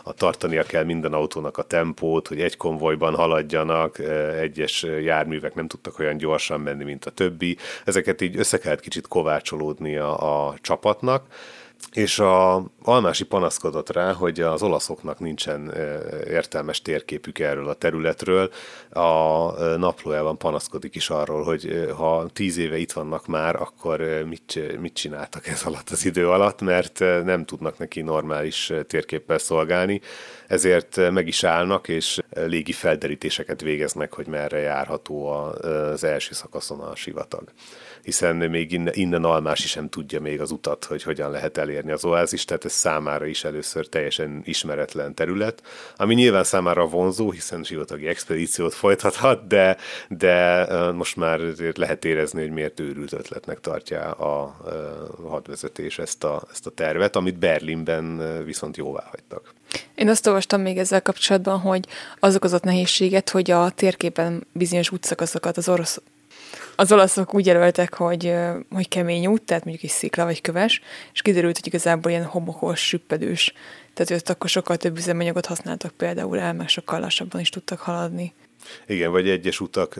a 0.03 0.13
tartania 0.13 0.63
kell 0.63 0.83
minden 0.83 1.13
autónak 1.13 1.57
a 1.57 1.63
tempót, 1.63 2.27
hogy 2.27 2.41
egy 2.41 2.57
konvojban 2.57 3.15
haladjanak, 3.15 3.99
egyes 4.39 4.83
járművek 4.83 5.55
nem 5.55 5.67
tudtak 5.67 5.99
olyan 5.99 6.17
gyorsan 6.17 6.59
menni, 6.59 6.83
mint 6.83 7.05
a 7.05 7.11
többi. 7.11 7.57
Ezeket 7.85 8.21
így 8.21 8.37
össze 8.37 8.57
kellett 8.57 8.79
kicsit 8.79 9.07
kovácsolódni 9.07 9.97
a, 9.97 10.47
a 10.47 10.55
csapatnak, 10.61 11.25
és 11.91 12.19
a 12.19 12.65
Almási 12.83 13.23
panaszkodott 13.23 13.89
rá, 13.89 14.13
hogy 14.13 14.39
az 14.39 14.63
olaszoknak 14.63 15.19
nincsen 15.19 15.73
értelmes 16.27 16.81
térképük 16.81 17.39
erről 17.39 17.67
a 17.67 17.73
területről. 17.73 18.49
A 18.89 19.51
naplójában 19.77 20.37
panaszkodik 20.37 20.95
is 20.95 21.09
arról, 21.09 21.43
hogy 21.43 21.91
ha 21.97 22.27
tíz 22.33 22.57
éve 22.57 22.77
itt 22.77 22.91
vannak 22.91 23.27
már, 23.27 23.55
akkor 23.55 23.99
mit, 24.29 24.79
mit 24.79 24.93
csináltak 24.93 25.47
ez 25.47 25.63
alatt 25.63 25.89
az 25.89 26.05
idő 26.05 26.29
alatt, 26.29 26.61
mert 26.61 26.99
nem 26.99 27.45
tudnak 27.45 27.77
neki 27.77 28.01
normális 28.01 28.73
térképpel 28.87 29.37
szolgálni, 29.37 30.01
ezért 30.47 31.11
meg 31.11 31.27
is 31.27 31.43
állnak, 31.43 31.87
és 31.87 32.19
légi 32.29 32.71
felderítéseket 32.71 33.61
végeznek, 33.61 34.13
hogy 34.13 34.27
merre 34.27 34.57
járható 34.57 35.27
az 35.27 36.03
első 36.03 36.33
szakaszon 36.33 36.79
a 36.79 36.95
sivatag 36.95 37.51
hiszen 38.07 38.35
még 38.35 38.71
innen, 38.71 38.93
innen 38.93 39.23
Almási 39.23 39.67
sem 39.67 39.89
tudja 39.89 40.21
még 40.21 40.41
az 40.41 40.51
utat, 40.51 40.85
hogy 40.85 41.03
hogyan 41.03 41.31
lehet 41.31 41.57
elérni 41.57 41.91
az 41.91 42.05
oázis, 42.05 42.45
tehát 42.45 42.65
ez 42.65 42.71
számára 42.71 43.25
is 43.25 43.43
először 43.43 43.87
teljesen 43.87 44.41
ismeretlen 44.45 45.13
terület, 45.13 45.61
ami 45.95 46.13
nyilván 46.13 46.43
számára 46.43 46.85
vonzó, 46.85 47.31
hiszen 47.31 47.63
sivatagi 47.63 48.07
expedíciót 48.07 48.73
folytathat, 48.73 49.47
de, 49.47 49.77
de 50.09 50.65
most 50.91 51.15
már 51.15 51.39
lehet 51.75 52.05
érezni, 52.05 52.41
hogy 52.41 52.51
miért 52.51 52.79
őrült 52.79 53.13
ötletnek 53.13 53.59
tartja 53.59 54.11
a 54.11 54.57
hadvezetés 55.29 55.99
ezt 55.99 56.23
a, 56.23 56.43
ezt 56.51 56.67
a 56.67 56.69
tervet, 56.69 57.15
amit 57.15 57.39
Berlinben 57.39 58.43
viszont 58.45 58.77
jóvá 58.77 59.03
hagytak. 59.09 59.53
Én 59.95 60.09
azt 60.09 60.27
olvastam 60.27 60.61
még 60.61 60.77
ezzel 60.77 61.01
kapcsolatban, 61.01 61.59
hogy 61.59 61.87
az 62.19 62.35
okozott 62.35 62.63
nehézséget, 62.63 63.29
hogy 63.29 63.51
a 63.51 63.69
térképen 63.69 64.47
bizonyos 64.51 64.91
útszakaszokat 64.91 65.57
az 65.57 65.69
orosz 65.69 66.01
az 66.75 66.91
olaszok 66.91 67.33
úgy 67.33 67.45
jelöltek, 67.45 67.93
hogy, 67.93 68.33
hogy 68.69 68.87
kemény 68.87 69.27
út, 69.27 69.41
tehát 69.41 69.63
mondjuk 69.63 69.85
egy 69.85 69.97
szikla 69.97 70.23
vagy 70.23 70.41
köves, 70.41 70.81
és 71.13 71.21
kiderült, 71.21 71.57
hogy 71.57 71.67
igazából 71.67 72.11
ilyen 72.11 72.25
homokos, 72.25 72.87
süppedős. 72.87 73.53
Tehát 73.93 74.21
ott 74.21 74.29
akkor 74.29 74.49
sokkal 74.49 74.77
több 74.77 74.97
üzemanyagot 74.97 75.45
használtak 75.45 75.91
például 75.91 76.39
el, 76.39 76.53
meg 76.53 76.67
sokkal 76.67 76.99
lassabban 76.99 77.41
is 77.41 77.49
tudtak 77.49 77.79
haladni. 77.79 78.33
Igen, 78.87 79.11
vagy 79.11 79.29
egyes 79.29 79.59
utak 79.59 79.95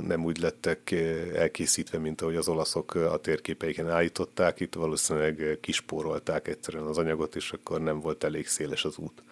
nem 0.00 0.24
úgy 0.24 0.38
lettek 0.38 0.94
elkészítve, 1.36 1.98
mint 1.98 2.20
ahogy 2.20 2.36
az 2.36 2.48
olaszok 2.48 2.94
a 2.94 3.16
térképeiken 3.16 3.90
állították, 3.90 4.60
itt 4.60 4.74
valószínűleg 4.74 5.58
kispórolták 5.60 6.48
egyszerűen 6.48 6.84
az 6.84 6.98
anyagot, 6.98 7.36
és 7.36 7.52
akkor 7.52 7.80
nem 7.80 8.00
volt 8.00 8.24
elég 8.24 8.46
széles 8.46 8.84
az 8.84 8.96
út. 8.96 9.22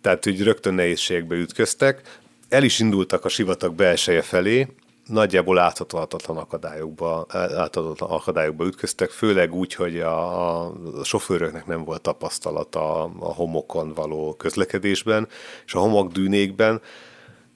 Tehát 0.00 0.26
úgy 0.26 0.42
rögtön 0.42 0.74
nehézségbe 0.74 1.34
ütköztek, 1.34 2.18
el 2.48 2.62
is 2.62 2.78
indultak 2.78 3.24
a 3.24 3.28
sivatag 3.28 3.74
belseje 3.74 4.22
felé, 4.22 4.66
nagyjából 5.06 5.54
láthatatlan 5.54 6.36
akadályokba, 6.36 7.26
láthatatlan 7.32 8.10
akadályokba 8.10 8.66
ütköztek, 8.66 9.10
főleg 9.10 9.54
úgy, 9.54 9.74
hogy 9.74 10.00
a, 10.00 10.64
a 10.64 11.04
sofőröknek 11.04 11.66
nem 11.66 11.84
volt 11.84 12.00
tapasztalata 12.00 13.02
a 13.04 13.34
homokon 13.34 13.92
való 13.94 14.34
közlekedésben, 14.34 15.28
és 15.66 15.74
a 15.74 15.78
homokdűnékben. 15.78 16.80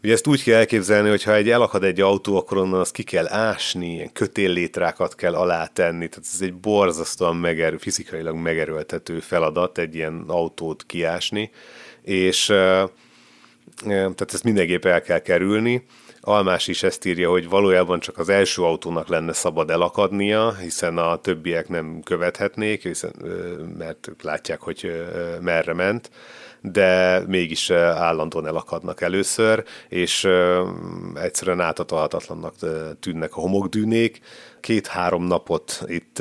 Ugye 0.03 0.12
ezt 0.12 0.26
úgy 0.26 0.42
kell 0.42 0.55
elképzelni, 0.55 1.09
hogy 1.09 1.22
ha 1.22 1.34
egy 1.34 1.51
elakad 1.51 1.84
egy 1.84 2.01
autó, 2.01 2.36
akkor 2.36 2.57
onnan 2.57 2.80
azt 2.80 2.92
ki 2.92 3.03
kell 3.03 3.28
ásni, 3.28 3.92
ilyen 3.92 4.12
kötéllétrákat 4.12 5.14
kell 5.14 5.34
alátenni, 5.34 6.09
tehát 6.09 6.28
ez 6.34 6.40
egy 6.40 6.55
borzasztóan 6.55 7.36
megerő, 7.36 7.76
fizikailag 7.76 8.34
megerőltető 8.34 9.20
feladat 9.20 9.78
egy 9.78 9.94
ilyen 9.94 10.24
autót 10.26 10.86
kiásni, 10.86 11.51
és 12.03 12.44
tehát 13.84 14.32
ezt 14.32 14.44
mindenképp 14.44 14.84
el 14.84 15.03
kell 15.03 15.18
kerülni, 15.18 15.86
Almás 16.21 16.68
is 16.68 16.83
ezt 16.83 17.05
írja, 17.05 17.31
hogy 17.31 17.49
valójában 17.49 18.01
csak 18.01 18.18
az 18.18 18.29
első 18.29 18.62
autónak 18.62 19.09
lenne 19.09 19.33
szabad 19.33 19.71
elakadnia, 19.71 20.55
hiszen 20.55 20.99
a 20.99 21.16
többiek 21.16 21.68
nem 21.68 22.01
követhetnék, 22.05 22.83
hiszen, 22.83 23.12
mert 23.79 24.11
látják, 24.23 24.61
hogy 24.61 25.07
merre 25.41 25.75
ment 25.75 26.11
de 26.62 27.23
mégis 27.27 27.71
állandóan 27.71 28.47
elakadnak 28.47 29.01
először, 29.01 29.64
és 29.89 30.29
egyszerűen 31.14 31.61
átadhatatlannak 31.61 32.55
tűnnek 33.01 33.37
a 33.37 33.41
homokdűnék, 33.41 34.21
két-három 34.61 35.24
napot 35.24 35.82
itt 35.86 36.18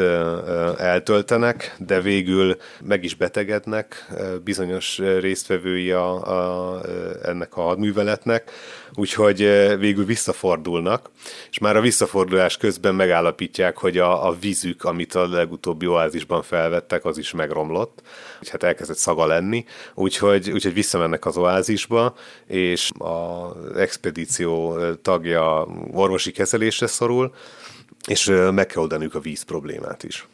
eltöltenek, 0.78 1.76
de 1.78 2.02
végül 2.02 2.58
meg 2.82 3.04
is 3.04 3.16
betegednek 3.16 4.08
bizonyos 4.44 4.98
résztvevői 4.98 5.92
a, 5.92 6.28
a, 6.76 6.82
ennek 7.24 7.58
a 7.58 7.62
hadműveletnek, 7.62 8.52
úgyhogy 8.94 9.38
végül 9.80 10.06
visszafordulnak, 10.06 11.10
és 11.50 11.60
már 11.60 11.76
a 11.76 11.82
visszafordulás 11.82 12.58
közben 12.58 12.96
megállapítják, 12.96 13.78
hogy 13.78 13.98
a, 13.98 14.28
a 14.28 14.36
vízük, 14.40 14.84
amit 14.84 15.16
a 15.16 15.28
legutóbbi 15.28 15.88
oázisban 15.88 16.42
felvettek, 16.42 17.06
az 17.06 17.18
is 17.18 17.32
megromlott, 17.32 18.02
és 18.42 18.50
hát 18.50 18.64
elkezdett 18.64 18.98
szaga 18.98 19.26
lenni, 19.26 19.66
úgyhogy, 19.94 20.52
úgyhogy 20.52 20.74
visszamennek 20.74 21.26
az 21.26 21.38
oázisba, 21.38 22.16
és 22.48 22.90
az 22.98 23.78
expedíció 23.78 24.78
tagja 25.02 25.68
orvosi 25.94 26.32
kezelésre 26.32 26.88
szorul, 26.88 27.34
és 28.08 28.26
meg 28.52 28.66
kell 28.66 28.82
oldaniuk 28.82 29.16
a 29.16 29.20
víz 29.20 29.42
problémát 29.42 30.04
is. 30.04 30.28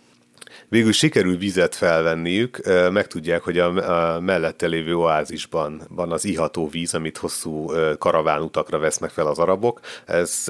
Végül 0.69 0.91
sikerül 0.91 1.37
vizet 1.37 1.75
felvenniük, 1.75 2.59
megtudják, 2.91 3.41
hogy 3.41 3.59
a 3.59 3.71
mellette 4.19 4.67
lévő 4.67 4.95
oázisban 4.95 5.81
van 5.89 6.11
az 6.11 6.25
iható 6.25 6.69
víz, 6.69 6.93
amit 6.93 7.17
hosszú 7.17 7.71
karavánutakra 7.97 8.79
vesznek 8.79 9.09
fel 9.09 9.27
az 9.27 9.39
arabok. 9.39 9.79
Ez 10.05 10.43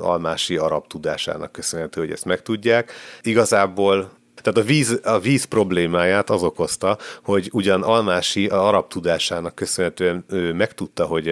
almási 0.00 0.56
arab 0.56 0.86
tudásának 0.86 1.52
köszönhető, 1.52 2.00
hogy 2.00 2.10
ezt 2.12 2.24
megtudják. 2.24 2.92
Igazából 3.22 4.10
tehát 4.42 4.58
a 4.58 4.62
víz, 4.62 5.00
a 5.04 5.18
víz 5.18 5.44
problémáját 5.44 6.30
az 6.30 6.42
okozta, 6.42 6.98
hogy 7.22 7.48
ugyan 7.52 7.82
Almási 7.82 8.46
a 8.46 8.66
arab 8.66 8.88
tudásának 8.88 9.54
köszönhetően 9.54 10.24
ő 10.28 10.52
megtudta, 10.52 11.04
hogy 11.04 11.28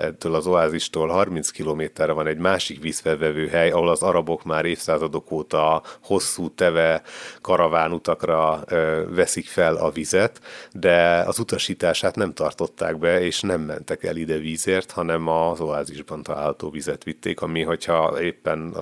ettől 0.00 0.34
az 0.34 0.46
oázistól 0.46 1.08
30 1.08 1.50
kilométerre 1.50 2.12
van 2.12 2.26
egy 2.26 2.38
másik 2.38 2.82
vízfelvevő 2.82 3.48
hely, 3.48 3.70
ahol 3.70 3.88
az 3.88 4.02
arabok 4.02 4.44
már 4.44 4.64
évszázadok 4.64 5.30
óta 5.30 5.82
hosszú 6.02 6.54
teve 6.54 7.02
karavánutakra 7.40 8.64
veszik 9.08 9.46
fel 9.46 9.76
a 9.76 9.90
vizet, 9.90 10.40
de 10.72 11.22
az 11.26 11.38
utasítását 11.38 12.16
nem 12.16 12.32
tartották 12.32 12.98
be, 12.98 13.20
és 13.20 13.40
nem 13.40 13.60
mentek 13.60 14.04
el 14.04 14.16
ide 14.16 14.36
vízért, 14.36 14.90
hanem 14.90 15.28
az 15.28 15.60
oázisban 15.60 16.22
található 16.22 16.70
vizet 16.70 17.04
vitték, 17.04 17.40
ami, 17.40 17.62
hogyha 17.62 18.22
éppen 18.22 18.72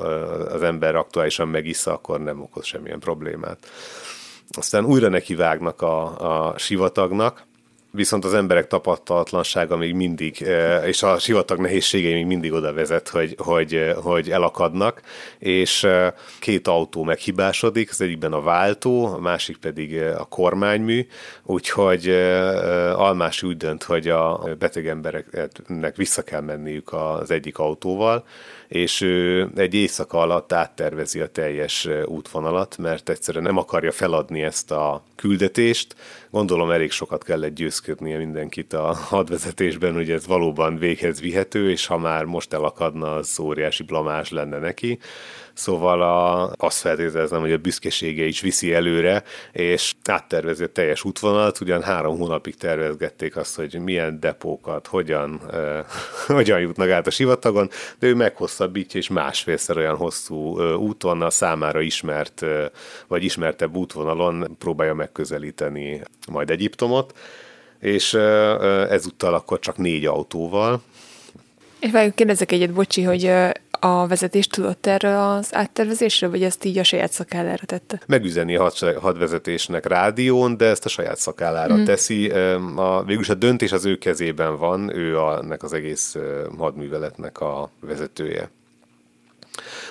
az 0.48 0.62
ember 0.62 0.94
aktuálisan 0.94 1.48
megissza, 1.48 1.92
akkor 1.92 2.20
nem 2.20 2.40
okoz 2.40 2.64
semmilyen 2.64 2.98
problémát. 2.98 3.58
Aztán 4.50 4.84
újra 4.84 5.08
nekivágnak 5.08 5.82
a, 5.82 6.48
a 6.50 6.58
sivatagnak, 6.58 7.46
viszont 7.90 8.24
az 8.24 8.34
emberek 8.34 8.66
tapasztalatlansága 8.66 9.76
még 9.76 9.94
mindig, 9.94 10.42
e, 10.42 10.86
és 10.86 11.02
a 11.02 11.18
sivatag 11.18 11.58
nehézségei 11.60 12.12
még 12.12 12.26
mindig 12.26 12.52
oda 12.52 12.72
vezet, 12.72 13.08
hogy, 13.08 13.34
hogy, 13.38 13.92
hogy 14.02 14.30
elakadnak, 14.30 15.00
és 15.38 15.84
e, 15.84 16.14
két 16.40 16.68
autó 16.68 17.02
meghibásodik, 17.02 17.90
az 17.90 18.00
egyikben 18.00 18.32
a 18.32 18.40
váltó, 18.40 19.06
a 19.06 19.18
másik 19.18 19.56
pedig 19.56 19.96
e, 19.96 20.20
a 20.20 20.24
kormánymű, 20.24 21.06
úgyhogy 21.42 22.08
Almási 22.94 23.46
úgy 23.46 23.56
dönt, 23.56 23.82
hogy 23.82 24.08
a 24.08 24.40
beteg 24.58 24.86
embereknek 24.86 25.96
vissza 25.96 26.22
kell 26.22 26.40
menniük 26.40 26.92
az 26.92 27.30
egyik 27.30 27.58
autóval, 27.58 28.24
és 28.68 29.00
ő 29.00 29.48
egy 29.56 29.74
éjszaka 29.74 30.18
alatt 30.18 30.52
áttervezi 30.52 31.20
a 31.20 31.26
teljes 31.26 31.88
útvonalat, 32.04 32.78
mert 32.78 33.08
egyszerűen 33.08 33.44
nem 33.44 33.56
akarja 33.56 33.92
feladni 33.92 34.42
ezt 34.42 34.70
a 34.70 35.02
küldetést. 35.16 35.96
Gondolom 36.30 36.70
elég 36.70 36.90
sokat 36.90 37.24
kellett 37.24 37.54
győzködnie 37.54 38.18
mindenkit 38.18 38.72
a 38.72 38.94
hadvezetésben, 38.94 39.94
hogy 39.94 40.10
ez 40.10 40.26
valóban 40.26 40.78
véghez 40.78 41.20
vihető, 41.20 41.70
és 41.70 41.86
ha 41.86 41.98
már 41.98 42.24
most 42.24 42.52
elakadna, 42.52 43.14
az 43.14 43.40
óriási 43.40 43.82
blamás 43.82 44.30
lenne 44.30 44.58
neki. 44.58 44.98
Szóval 45.58 46.02
a, 46.02 46.52
azt 46.56 46.78
feltételezem, 46.78 47.40
hogy 47.40 47.52
a 47.52 47.56
büszkesége 47.56 48.24
is 48.24 48.40
viszi 48.40 48.74
előre, 48.74 49.22
és 49.52 49.94
áttervezi 50.04 50.64
a 50.64 50.66
teljes 50.66 51.04
útvonalat, 51.04 51.60
ugyan 51.60 51.82
három 51.82 52.18
hónapig 52.18 52.54
tervezgették 52.54 53.36
azt, 53.36 53.56
hogy 53.56 53.80
milyen 53.80 54.20
depókat, 54.20 54.86
hogyan, 54.86 55.40
eh, 55.52 55.84
hogyan 56.36 56.60
jutnak 56.60 56.90
át 56.90 57.06
a 57.06 57.10
sivatagon, 57.10 57.70
de 57.98 58.06
ő 58.06 58.14
meghosszabbítja, 58.14 59.00
és 59.00 59.08
másfélszer 59.08 59.76
olyan 59.76 59.96
hosszú 59.96 60.60
eh, 60.60 60.80
útvonal 60.80 61.30
számára 61.30 61.80
ismert, 61.80 62.42
eh, 62.42 62.66
vagy 63.06 63.24
ismertebb 63.24 63.76
útvonalon 63.76 64.56
próbálja 64.58 64.94
megközelíteni 64.94 66.02
majd 66.30 66.50
Egyiptomot, 66.50 67.18
és 67.80 68.14
ezúttal 68.88 69.34
akkor 69.34 69.58
csak 69.58 69.76
négy 69.76 70.06
autóval, 70.06 70.82
és 71.80 71.90
várjuk, 71.90 72.14
kérdezek 72.14 72.52
egyet, 72.52 72.72
bocsi, 72.72 73.02
hogy 73.02 73.30
a 73.80 74.06
vezetés 74.06 74.46
tudott 74.46 74.86
erről 74.86 75.16
az 75.16 75.54
áttervezésről, 75.54 76.30
vagy 76.30 76.42
ezt 76.42 76.64
így 76.64 76.78
a 76.78 76.84
saját 76.84 77.12
szakállára 77.12 77.66
tette? 77.66 78.00
Megüzeni 78.06 78.56
a 78.56 78.70
hadvezetésnek 79.00 79.86
rádión, 79.86 80.56
de 80.56 80.66
ezt 80.66 80.84
a 80.84 80.88
saját 80.88 81.16
szakállára 81.16 81.76
mm. 81.76 81.84
teszi. 81.84 82.30
A, 82.76 83.02
végülis 83.06 83.28
a 83.28 83.34
döntés 83.34 83.72
az 83.72 83.84
ő 83.84 83.96
kezében 83.96 84.58
van, 84.58 84.96
ő 84.96 85.18
a, 85.18 85.38
ennek 85.42 85.62
az 85.62 85.72
egész 85.72 86.16
hadműveletnek 86.58 87.40
a 87.40 87.70
vezetője. 87.80 88.50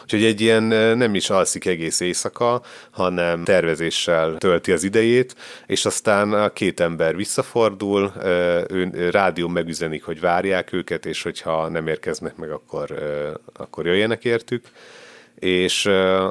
Úgyhogy 0.08 0.24
egy 0.24 0.41
ilyen 0.41 0.64
nem 0.97 1.16
is 1.16 1.30
alszik 1.30 1.66
egész 1.66 1.99
éjszaka, 1.99 2.62
hanem 2.89 3.43
tervezéssel 3.43 4.38
tölti 4.38 4.72
az 4.72 4.84
idejét, 4.84 5.36
és 5.66 5.86
aztán 5.86 6.34
a 6.34 6.49
két 6.49 6.80
ember 6.80 7.16
visszafordul, 7.16 8.14
ő 8.70 9.10
rádió 9.12 9.47
megüzenik, 9.47 10.03
hogy 10.03 10.20
várják 10.20 10.74
őket, 10.74 11.05
és 11.05 11.22
hogyha 11.22 11.70
nem 11.70 11.88
érkeznek 11.88 12.36
meg, 12.36 12.51
akkor, 12.51 12.91
akkor 13.53 13.86
jöjjenek 13.86 14.26
értük 14.26 14.66
és, 15.39 15.89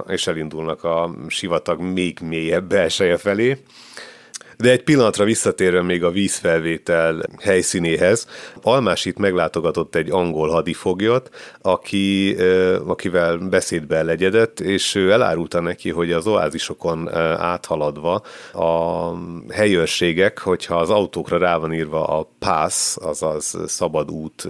és 0.09 0.27
elindulnak 0.27 0.85
a 0.85 1.15
sivatag 1.29 1.81
még 1.81 2.19
mélyebb 2.23 2.65
belseje 2.65 3.17
felé. 3.17 3.57
De 4.57 4.71
egy 4.71 4.83
pillanatra 4.83 5.25
visszatérve 5.25 5.83
még 5.83 6.05
a 6.05 6.11
vízfelvétel 6.11 7.23
helyszínéhez, 7.43 8.27
Almás 8.63 9.05
itt 9.05 9.19
meglátogatott 9.19 9.95
egy 9.95 10.11
angol 10.11 10.49
hadifoglyot, 10.49 11.31
aki, 11.63 12.37
akivel 12.87 13.37
beszédbe 13.39 14.03
legyedett, 14.03 14.61
és 14.61 14.95
ő 14.95 15.11
elárulta 15.11 15.61
neki, 15.61 15.91
hogy 15.91 16.13
az 16.13 16.27
oázisokon 16.27 17.15
áthaladva 17.39 18.23
a 18.53 19.11
helyőrségek, 19.53 20.39
hogyha 20.39 20.77
az 20.77 20.91
autókra 20.91 21.39
rá 21.39 21.57
van 21.57 21.73
írva 21.73 22.05
a 22.05 22.31
pass, 22.39 22.97
azaz 22.97 23.57
szabad 23.67 24.11
út 24.11 24.49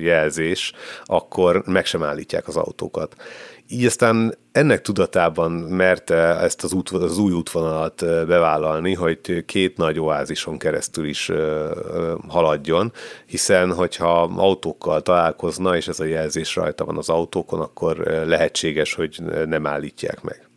jelzés, 0.00 0.72
akkor 1.04 1.62
meg 1.66 1.86
sem 1.86 2.02
állítják 2.02 2.48
az 2.48 2.56
autókat. 2.56 3.16
Így 3.68 3.84
aztán 3.84 4.34
ennek 4.52 4.80
tudatában 4.80 5.52
merte 5.52 6.14
ezt 6.16 6.64
az, 6.64 6.72
út, 6.72 6.88
az 6.90 7.18
új 7.18 7.32
útvonalat 7.32 8.04
bevállalni, 8.26 8.94
hogy 8.94 9.44
két 9.44 9.76
nagy 9.76 9.98
oázison 9.98 10.58
keresztül 10.58 11.06
is 11.06 11.30
haladjon, 12.28 12.92
hiszen 13.26 13.72
hogyha 13.72 14.22
autókkal 14.22 15.02
találkozna, 15.02 15.76
és 15.76 15.88
ez 15.88 16.00
a 16.00 16.04
jelzés 16.04 16.54
rajta 16.54 16.84
van 16.84 16.96
az 16.96 17.08
autókon, 17.08 17.60
akkor 17.60 17.96
lehetséges, 18.26 18.94
hogy 18.94 19.22
nem 19.46 19.66
állítják 19.66 20.22
meg. 20.22 20.48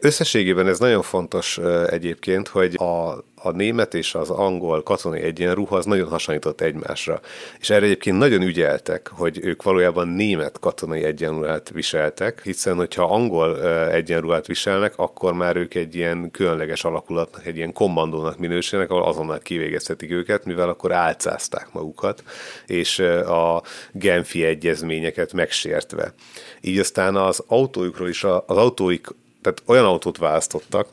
Összességében 0.00 0.66
ez 0.66 0.78
nagyon 0.78 1.02
fontos 1.02 1.58
egyébként, 1.86 2.48
hogy 2.48 2.74
a, 2.74 3.24
a 3.42 3.50
német 3.50 3.94
és 3.94 4.14
az 4.14 4.30
angol 4.30 4.82
katonai 4.82 5.20
egyenruha 5.20 5.76
az 5.76 5.84
nagyon 5.84 6.08
hasonlított 6.08 6.60
egymásra. 6.60 7.20
És 7.60 7.70
erre 7.70 7.84
egyébként 7.84 8.18
nagyon 8.18 8.42
ügyeltek, 8.42 9.10
hogy 9.14 9.38
ők 9.42 9.62
valójában 9.62 10.08
német 10.08 10.58
katonai 10.58 11.04
egyenruhát 11.04 11.70
viseltek, 11.70 12.42
hiszen 12.42 12.76
hogyha 12.76 13.04
angol 13.04 13.62
egyenruhát 13.90 14.46
viselnek, 14.46 14.92
akkor 14.96 15.32
már 15.32 15.56
ők 15.56 15.74
egy 15.74 15.94
ilyen 15.94 16.30
különleges 16.30 16.84
alakulatnak, 16.84 17.46
egy 17.46 17.56
ilyen 17.56 17.72
kommandónak 17.72 18.38
minősülnek, 18.38 18.90
ahol 18.90 19.04
azonnal 19.04 19.38
kivégeztetik 19.38 20.10
őket, 20.10 20.44
mivel 20.44 20.68
akkor 20.68 20.92
álcázták 20.92 21.72
magukat, 21.72 22.22
és 22.66 22.98
a 22.98 23.62
Genfi 23.92 24.44
egyezményeket 24.44 25.32
megsértve. 25.32 26.12
Így 26.60 26.78
aztán 26.78 27.16
az 27.16 27.44
autójukról 27.46 28.08
is, 28.08 28.24
az 28.24 28.56
autóik 28.56 29.06
tehát 29.42 29.62
olyan 29.66 29.84
autót 29.84 30.18
választottak, 30.18 30.88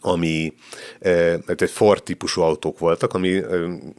ami 0.00 0.52
egy 1.46 1.70
Ford 1.70 2.02
típusú 2.02 2.40
autók 2.40 2.78
voltak, 2.78 3.14
ami 3.14 3.42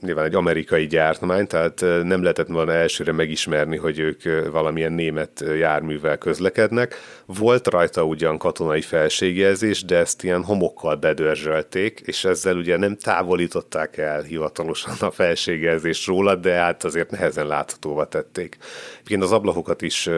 nyilván 0.02 0.26
egy 0.26 0.36
amerikai 0.36 0.88
gyártmány, 0.88 1.48
tehát 1.48 1.80
nem 1.82 2.22
lehetett 2.22 2.48
volna 2.48 2.72
elsőre 2.72 3.12
megismerni, 3.12 3.78
hogy 3.78 4.00
ők 4.00 4.50
valamilyen 4.52 4.94
német 4.94 5.44
járművel 5.58 6.18
közlekednek. 6.18 6.96
Volt 7.38 7.68
rajta 7.68 8.04
ugyan 8.04 8.38
katonai 8.38 8.82
felségjelzés, 8.82 9.84
de 9.84 9.98
ezt 9.98 10.24
ilyen 10.24 10.44
homokkal 10.44 10.96
bedörzsölték, 10.96 12.02
és 12.06 12.26
ezzel 12.26 12.58
ugye 12.58 12.78
nem 12.78 12.98
távolították 12.98 13.98
el 13.98 14.22
hivatalosan 14.22 14.94
a 15.00 15.12
felségjelzést 15.12 16.08
róla, 16.08 16.36
de 16.36 16.54
hát 16.54 16.84
azért 16.84 17.12
nehezen 17.12 17.48
láthatóva 17.48 18.08
tették. 18.08 18.58
Egyébként 18.94 19.24
az 19.24 19.32
ablakokat 19.32 19.82
is 19.82 20.10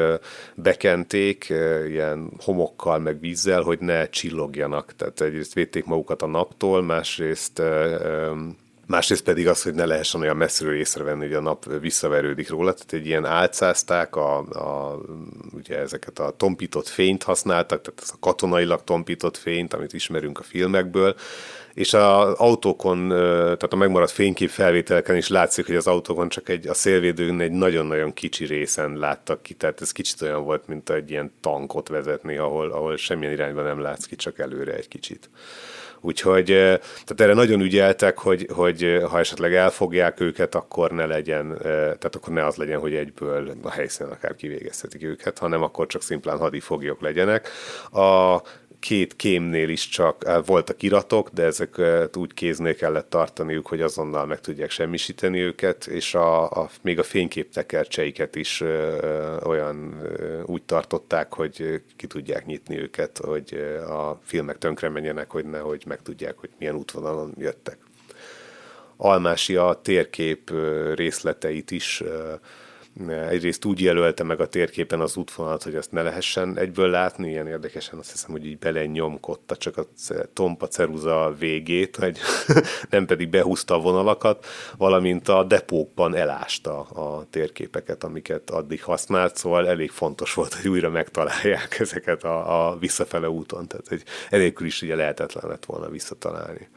bekenték 0.56 1.54
ilyen 1.88 2.32
homokkal, 2.44 3.00
meg 3.00 3.20
vízzel, 3.20 3.62
hogy 3.62 3.80
ne 3.80 4.10
csillogjanak. 4.10 4.96
Tehát 4.96 5.22
egyrészt 5.22 5.54
védték 5.54 5.86
magukat 5.86 6.22
a 6.22 6.28
naptól, 6.28 6.82
másrészt 6.82 7.62
Másrészt 8.88 9.24
pedig 9.24 9.48
az, 9.48 9.64
hogy 9.64 9.74
ne 9.74 9.86
lehessen 9.86 10.22
olyan 10.22 10.38
messziről 10.38 10.76
észrevenni, 10.76 11.26
hogy 11.26 11.34
a 11.34 11.42
nap 11.42 11.80
visszaverődik 11.80 12.50
róla. 12.50 12.74
Tehát 12.74 12.94
egy 12.94 13.06
ilyen 13.06 13.26
álcázták, 13.26 14.16
a, 14.16 14.38
a, 14.38 15.00
ugye 15.54 15.78
ezeket 15.78 16.20
a 16.20 16.34
tompított 16.38 16.88
fényt 16.88 17.24
használtak, 17.24 17.82
tehát 17.82 18.02
ez 18.02 18.12
a 18.14 18.20
katonailag 18.20 18.84
tompított 18.84 19.38
fényt, 19.38 19.74
amit 19.74 19.94
ismerünk 19.94 20.40
a 20.40 20.44
filmekből, 20.44 21.16
és 21.74 21.94
az 21.94 22.34
autókon, 22.34 23.08
tehát 23.08 23.74
a 23.74 23.76
megmaradt 23.76 24.12
fénykép 24.12 24.50
felvételeken 24.50 25.16
is 25.16 25.28
látszik, 25.28 25.66
hogy 25.66 25.76
az 25.76 25.88
autókon 25.88 26.30
csak 26.30 26.50
egy, 26.50 26.68
a 26.68 26.74
szélvédőn 26.74 27.40
egy 27.40 27.52
nagyon-nagyon 27.52 28.14
kicsi 28.14 28.46
részen 28.46 28.98
láttak 28.98 29.42
ki, 29.42 29.54
tehát 29.54 29.82
ez 29.82 29.92
kicsit 29.92 30.22
olyan 30.22 30.44
volt, 30.44 30.68
mint 30.68 30.90
egy 30.90 31.10
ilyen 31.10 31.34
tankot 31.42 31.88
vezetni, 31.88 32.38
ahol, 32.38 32.72
ahol 32.72 32.98
semmilyen 32.98 33.34
irányban 33.34 33.64
nem 33.64 33.82
látsz 33.82 34.06
ki, 34.06 34.16
csak 34.16 34.40
előre 34.40 34.74
egy 34.74 34.88
kicsit. 34.88 35.30
Úgyhogy 36.06 36.46
tehát 36.46 37.22
erre 37.22 37.34
nagyon 37.34 37.62
ügyeltek, 37.62 38.18
hogy, 38.18 38.48
hogy 38.54 39.02
ha 39.10 39.20
esetleg 39.20 39.54
elfogják 39.54 40.20
őket, 40.20 40.56
akkor 40.56 40.92
ne 40.92 41.06
legyen, 41.06 41.58
tehát 41.62 42.16
akkor 42.16 42.34
ne 42.34 42.46
az 42.46 42.56
legyen, 42.56 42.80
hogy 42.80 42.96
egyből 42.96 43.52
a 43.62 43.72
helyszínen 43.72 44.12
akár 44.12 44.36
kivégeztetik 44.36 45.04
őket, 45.04 45.40
hanem 45.40 45.64
akkor 45.64 45.88
csak 45.88 46.02
szimplán 46.02 46.38
hadifoglyok 46.38 47.02
legyenek. 47.02 47.50
A 47.92 48.42
két 48.84 49.16
kémnél 49.16 49.70
is 49.70 49.88
csak 49.90 50.44
voltak 50.46 50.84
iratok, 50.84 51.30
de 51.30 51.44
ezeket 51.44 52.16
úgy 52.16 52.34
kéznél 52.34 52.76
kellett 52.76 53.10
tartaniuk, 53.10 53.68
hogy 53.68 53.82
azonnal 53.82 54.26
meg 54.26 54.40
tudják 54.40 54.70
semmisíteni 54.70 55.40
őket, 55.40 55.86
és 55.86 56.16
a, 56.16 56.50
a, 56.50 56.70
még 56.82 57.00
a 57.00 57.04
fényképtekercseiket 57.04 58.36
is 58.36 58.64
olyan 59.44 60.02
úgy 60.46 60.64
tartották, 60.64 61.34
hogy 61.34 61.82
ki 61.96 62.08
tudják 62.08 62.46
nyitni 62.46 62.80
őket, 62.80 63.18
hogy 63.18 63.54
a 63.88 64.20
filmek 64.24 64.58
tönkre 64.58 64.90
menjenek, 64.90 65.32
hogy 65.32 65.46
nehogy 65.46 65.84
meg 65.88 66.02
tudják, 66.02 66.38
hogy 66.38 66.50
milyen 66.60 66.76
útvonalon 66.76 67.34
jöttek. 67.38 67.78
Almási 68.98 69.56
a 69.56 69.80
térkép 69.84 70.52
részleteit 70.96 71.72
is 71.72 72.04
egyrészt 73.30 73.66
úgy 73.66 73.82
jelölte 73.82 74.24
meg 74.24 74.40
a 74.40 74.48
térképen 74.48 75.00
az 75.00 75.18
útvonalat, 75.18 75.64
hogy 75.64 75.76
ezt 75.76 75.92
ne 75.92 76.02
lehessen 76.02 76.58
egyből 76.58 76.90
látni, 76.90 77.30
ilyen 77.30 77.48
érdekesen 77.48 78.00
azt 78.00 78.12
hiszem, 78.12 78.32
hogy 78.32 78.46
így 78.46 78.58
belenyomkodta 78.58 79.56
csak 79.56 79.78
a 79.78 79.86
tompa 80.34 80.68
ceruza 80.68 81.36
végét, 81.40 81.96
vagy 81.96 82.18
nem 82.90 83.06
pedig 83.06 83.30
behúzta 83.30 83.76
a 83.76 83.80
vonalakat, 83.80 84.46
valamint 84.78 85.28
a 85.28 85.44
depókban 85.44 86.16
elásta 86.16 86.80
a 86.82 87.26
térképeket, 87.30 88.04
amiket 88.04 88.50
addig 88.50 88.84
használt, 88.84 89.36
szóval 89.36 89.68
elég 89.68 89.90
fontos 89.90 90.34
volt, 90.34 90.54
hogy 90.54 90.70
újra 90.70 90.90
megtalálják 90.90 91.80
ezeket 91.80 92.24
a, 92.24 92.68
a 92.68 92.78
visszafele 92.78 93.30
úton, 93.30 93.68
tehát 93.68 93.88
hogy 93.88 94.04
elég 94.30 94.58
is 94.60 94.82
ugye 94.82 94.96
lehetetlen 94.96 95.50
lett 95.50 95.66
volna 95.66 95.90
visszatalálni. 95.90 96.68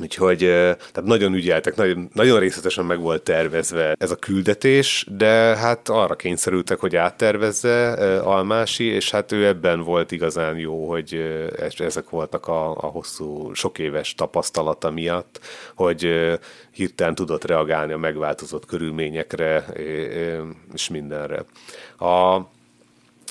Úgyhogy 0.00 0.38
tehát 0.38 1.04
nagyon 1.04 1.34
ügyeltek, 1.34 1.76
nagyon, 1.76 2.08
nagyon 2.14 2.38
részletesen 2.38 2.84
meg 2.84 3.00
volt 3.00 3.22
tervezve 3.22 3.94
ez 3.98 4.10
a 4.10 4.16
küldetés, 4.16 5.06
de 5.10 5.56
hát 5.56 5.88
arra 5.88 6.16
kényszerültek, 6.16 6.78
hogy 6.78 6.96
áttervezze 6.96 7.92
Almási, 8.18 8.84
és 8.84 9.10
hát 9.10 9.32
ő 9.32 9.46
ebben 9.46 9.80
volt 9.80 10.12
igazán 10.12 10.56
jó, 10.56 10.88
hogy 10.88 11.14
ezek 11.78 12.10
voltak 12.10 12.46
a, 12.46 12.70
a 12.70 12.86
hosszú, 12.86 13.54
sok 13.54 13.78
éves 13.78 14.14
tapasztalata 14.14 14.90
miatt, 14.90 15.40
hogy 15.74 16.28
hirtelen 16.70 17.14
tudott 17.14 17.44
reagálni 17.44 17.92
a 17.92 17.98
megváltozott 17.98 18.66
körülményekre 18.66 19.66
és 20.74 20.88
mindenre. 20.88 21.44
A 21.98 22.40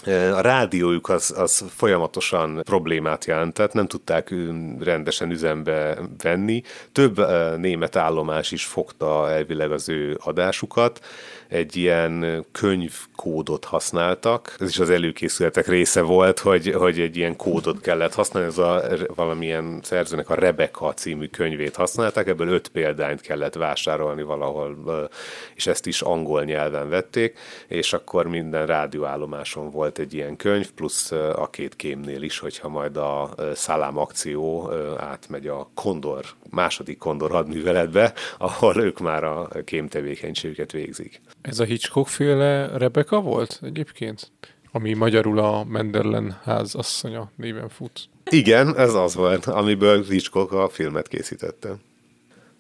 a 0.08 0.42
rádiójuk 0.42 1.10
az, 1.10 1.34
az 1.38 1.66
folyamatosan 1.70 2.62
problémát 2.64 3.26
jelentett, 3.26 3.74
nem 3.74 3.88
tudták 3.88 4.34
rendesen 4.80 5.32
üzembe 5.32 5.98
venni. 6.24 6.62
Több 6.92 7.18
német 7.58 7.96
állomás 7.96 8.52
is 8.52 8.66
fogta 8.66 9.30
elvileg 9.30 9.72
az 9.72 9.90
ő 9.90 10.18
adásukat, 10.24 11.06
egy 11.50 11.76
ilyen 11.76 12.46
könyvkódot 12.52 13.66
használtak. 13.66 14.56
Ez 14.60 14.70
is 14.70 14.80
az 14.80 14.90
előkészületek 14.90 15.68
része 15.68 16.02
volt, 16.02 16.40
hogy, 16.40 16.74
hogy 16.74 17.00
egy 17.00 17.18
ilyen 17.18 17.36
kódot 17.36 17.82
kellett 17.82 18.14
használni, 18.14 18.50
ez 18.50 18.58
a 18.58 18.84
valamilyen 19.16 19.80
szerzőnek 19.84 20.30
a 20.30 20.36
Rebecca 20.36 20.94
című 20.94 21.26
könyvét 21.26 21.76
használták, 21.76 22.28
ebből 22.28 22.48
öt 22.48 22.68
példányt 22.68 23.22
kellett 23.22 23.54
vásárolni 23.54 24.24
valahol, 24.24 25.10
és 25.56 25.68
ezt 25.68 25.86
is 25.86 26.02
angol 26.02 26.44
nyelven 26.44 26.90
vették, 26.90 27.38
és 27.68 27.94
akkor 27.94 28.28
minden 28.28 28.66
rádióállomáson 28.66 29.72
volt 29.72 30.00
egy 30.00 30.14
ilyen 30.14 30.36
könyv, 30.36 30.72
plusz 30.72 31.12
a 31.12 31.48
két 31.52 31.76
kémnél 31.76 32.22
is, 32.22 32.40
hogyha 32.40 32.70
majd 32.70 32.98
a 32.98 33.30
Szalám 33.54 33.98
akció 33.98 34.72
átmegy 34.98 35.48
a 35.48 35.70
Kondor, 35.74 36.26
második 36.50 36.98
Kondor 36.98 37.32
hadműveletbe, 37.32 38.14
ahol 38.38 38.78
ők 38.78 39.00
már 39.00 39.24
a 39.24 39.48
kém 39.66 39.88
tevékenységüket 39.88 40.72
végzik. 40.72 41.22
Ez 41.48 41.60
a 41.60 41.64
Hitchcock 41.64 42.08
féle 42.08 42.78
Rebecca 42.78 43.22
volt 43.22 43.60
egyébként? 43.64 44.32
Ami 44.72 44.94
magyarul 44.94 45.40
a 45.40 45.64
Menderlen 45.64 46.40
ház 46.44 46.76
asszonya 46.76 47.32
néven 47.36 47.70
fut. 47.70 48.10
Igen, 48.30 48.78
ez 48.78 48.94
az 48.94 49.16
volt, 49.16 49.46
amiből 49.46 50.04
Hitchcock 50.04 50.52
a 50.52 50.70
filmet 50.70 51.08
készítette. 51.08 51.76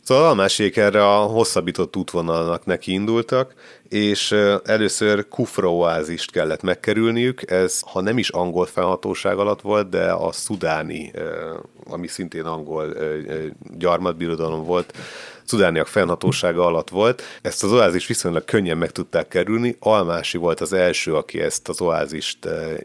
Szóval 0.03 0.29
a 0.29 0.33
másik 0.33 0.77
erre 0.77 1.07
a 1.07 1.17
hosszabbított 1.17 1.95
útvonalnak 1.95 2.65
neki 2.65 2.91
indultak, 2.91 3.53
és 3.89 4.31
először 4.63 5.27
Kufra 5.27 5.73
oázist 5.73 6.31
kellett 6.31 6.61
megkerülniük, 6.61 7.51
ez 7.51 7.79
ha 7.79 8.01
nem 8.01 8.17
is 8.17 8.29
angol 8.29 8.65
felhatóság 8.65 9.37
alatt 9.37 9.61
volt, 9.61 9.89
de 9.89 10.11
a 10.11 10.31
szudáni, 10.31 11.11
ami 11.89 12.07
szintén 12.07 12.45
angol 12.45 12.95
gyarmatbirodalom 13.77 14.63
volt, 14.63 14.93
szudániak 15.47 15.87
fennhatósága 15.87 16.65
alatt 16.65 16.89
volt. 16.89 17.21
Ezt 17.41 17.63
az 17.63 17.73
oázis 17.73 18.07
viszonylag 18.07 18.45
könnyen 18.45 18.77
meg 18.77 18.91
tudták 18.91 19.27
kerülni. 19.27 19.75
Almási 19.79 20.37
volt 20.37 20.61
az 20.61 20.73
első, 20.73 21.15
aki 21.15 21.41
ezt 21.41 21.69
az 21.69 21.81
oázist 21.81 22.37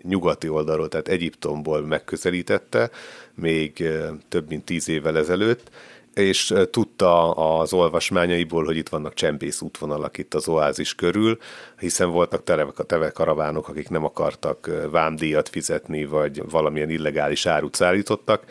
nyugati 0.03 0.49
oldalról, 0.49 0.89
tehát 0.89 1.09
Egyiptomból 1.09 1.87
megközelítette, 1.87 2.91
még 3.35 3.89
több 4.29 4.49
mint 4.49 4.65
tíz 4.65 4.89
évvel 4.89 5.19
ezelőtt, 5.19 5.71
és 6.15 6.55
tudta 6.71 7.31
az 7.31 7.73
olvasmányaiból, 7.73 8.65
hogy 8.65 8.77
itt 8.77 8.89
vannak 8.89 9.15
csempész 9.15 9.61
útvonalak 9.61 10.19
itt 10.19 10.35
az 10.35 10.49
oázis 10.49 10.95
körül, 10.95 11.39
hiszen 11.79 12.11
voltak 12.11 12.45
teve 12.87 13.11
karavánok, 13.11 13.69
akik 13.69 13.89
nem 13.89 14.05
akartak 14.05 14.71
vámdíjat 14.91 15.49
fizetni, 15.49 16.05
vagy 16.05 16.43
valamilyen 16.51 16.91
illegális 16.91 17.47
árut 17.47 17.75
szállítottak. 17.75 18.45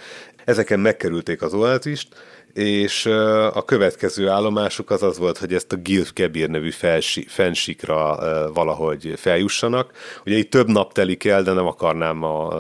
Ezeken 0.46 0.80
megkerülték 0.80 1.42
az 1.42 1.54
oázist, 1.54 2.08
és 2.54 3.06
a 3.54 3.66
következő 3.66 4.28
állomásuk 4.28 4.90
az 4.90 5.04
az 5.04 5.18
volt, 5.18 5.38
hogy 5.38 5.54
ezt 5.54 5.72
a 5.72 5.76
Gilf 5.76 6.14
Kebir 6.14 6.50
nevű 6.50 6.70
felsi, 6.70 7.26
fensikra 7.28 8.20
valahogy 8.54 9.14
feljussanak. 9.18 9.92
Ugye 10.26 10.38
itt 10.38 10.50
több 10.50 10.68
nap 10.68 10.94
telik 10.94 11.26
el, 11.26 11.44
de 11.44 11.52
nem 11.52 11.66
akarnám 11.66 12.24
a, 12.24 12.54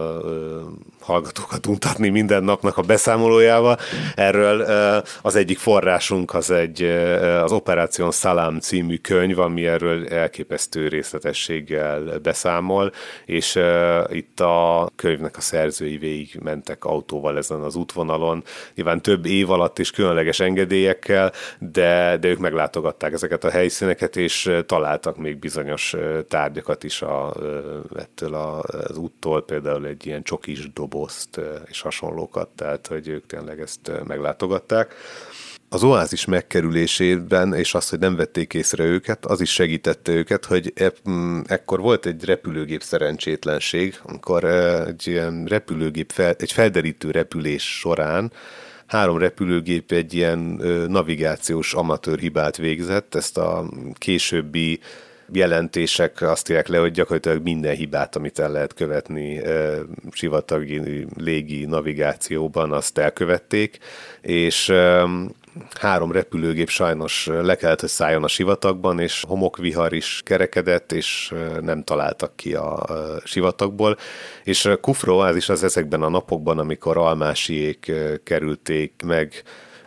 hallgatókat 1.01 1.67
untatni 1.67 2.09
minden 2.09 2.43
napnak 2.43 2.77
a 2.77 2.81
beszámolójával. 2.81 3.77
Erről 4.15 4.61
az 5.21 5.35
egyik 5.35 5.57
forrásunk 5.57 6.33
az 6.33 6.51
egy 6.51 6.83
az 7.43 7.51
Operáción 7.51 8.11
Salam 8.11 8.59
című 8.59 8.97
könyv, 8.97 9.39
ami 9.39 9.67
erről 9.67 10.07
elképesztő 10.07 10.87
részletességgel 10.87 12.19
beszámol, 12.19 12.91
és 13.25 13.59
itt 14.09 14.39
a 14.39 14.89
könyvnek 14.95 15.37
a 15.37 15.41
szerzői 15.41 15.97
végig 15.97 16.39
mentek 16.43 16.85
autóval 16.85 17.37
ezen 17.37 17.61
az 17.61 17.75
útvonalon. 17.75 18.43
Nyilván 18.75 19.01
több 19.01 19.25
év 19.25 19.49
alatt 19.49 19.79
és 19.79 19.91
különleges 19.91 20.39
engedélyekkel, 20.39 21.31
de, 21.59 22.17
de 22.17 22.27
ők 22.27 22.39
meglátogatták 22.39 23.13
ezeket 23.13 23.43
a 23.43 23.49
helyszíneket, 23.49 24.15
és 24.15 24.51
találtak 24.65 25.17
még 25.17 25.39
bizonyos 25.39 25.95
tárgyakat 26.27 26.83
is 26.83 27.01
a, 27.01 27.33
ettől 27.95 28.33
az 28.33 28.97
úttól, 28.97 29.45
például 29.45 29.85
egy 29.85 30.05
ilyen 30.05 30.23
csokis 30.23 30.71
dobozt 30.91 31.39
és 31.69 31.81
hasonlókat, 31.81 32.49
tehát 32.55 32.87
hogy 32.87 33.07
ők 33.07 33.25
tényleg 33.25 33.59
ezt 33.59 33.91
meglátogatták. 34.07 34.93
Az 35.69 35.83
oázis 35.83 36.25
megkerülésében, 36.25 37.53
és 37.53 37.73
az, 37.73 37.89
hogy 37.89 37.99
nem 37.99 38.15
vették 38.15 38.53
észre 38.53 38.83
őket, 38.83 39.25
az 39.25 39.41
is 39.41 39.53
segítette 39.53 40.11
őket, 40.11 40.45
hogy 40.45 40.73
e- 40.75 41.11
ekkor 41.45 41.79
volt 41.79 42.05
egy 42.05 42.25
repülőgép 42.25 42.83
szerencsétlenség, 42.83 43.99
amikor 44.03 44.43
egy 44.87 45.07
ilyen 45.07 45.45
repülőgép, 45.45 46.11
fel, 46.11 46.35
egy 46.37 46.51
felderítő 46.51 47.11
repülés 47.11 47.79
során 47.79 48.31
három 48.85 49.17
repülőgép 49.17 49.91
egy 49.91 50.13
ilyen 50.13 50.39
navigációs 50.87 51.73
amatőr 51.73 52.19
hibát 52.19 52.57
végzett, 52.57 53.15
ezt 53.15 53.37
a 53.37 53.69
későbbi 53.93 54.79
jelentések 55.31 56.21
azt 56.21 56.49
írják 56.49 56.67
le, 56.67 56.77
hogy 56.77 56.91
gyakorlatilag 56.91 57.43
minden 57.43 57.75
hibát, 57.75 58.15
amit 58.15 58.39
el 58.39 58.51
lehet 58.51 58.73
követni 58.73 59.41
sivatagi 60.11 61.05
légi 61.17 61.65
navigációban, 61.65 62.71
azt 62.71 62.97
elkövették, 62.97 63.77
és 64.21 64.73
három 65.79 66.11
repülőgép 66.11 66.69
sajnos 66.69 67.25
le 67.25 67.55
kellett, 67.55 67.79
hogy 67.79 67.89
szálljon 67.89 68.23
a 68.23 68.27
sivatagban, 68.27 68.99
és 68.99 69.23
homokvihar 69.27 69.93
is 69.93 70.21
kerekedett, 70.25 70.91
és 70.91 71.33
nem 71.61 71.83
találtak 71.83 72.35
ki 72.35 72.53
a 72.53 72.85
sivatagból. 73.23 73.97
És 74.43 74.69
Kufro 74.81 75.17
az 75.17 75.35
is 75.35 75.49
az 75.49 75.63
ezekben 75.63 76.01
a 76.01 76.09
napokban, 76.09 76.59
amikor 76.59 76.97
almásiék 76.97 77.91
kerülték 78.23 78.93
meg 79.05 79.43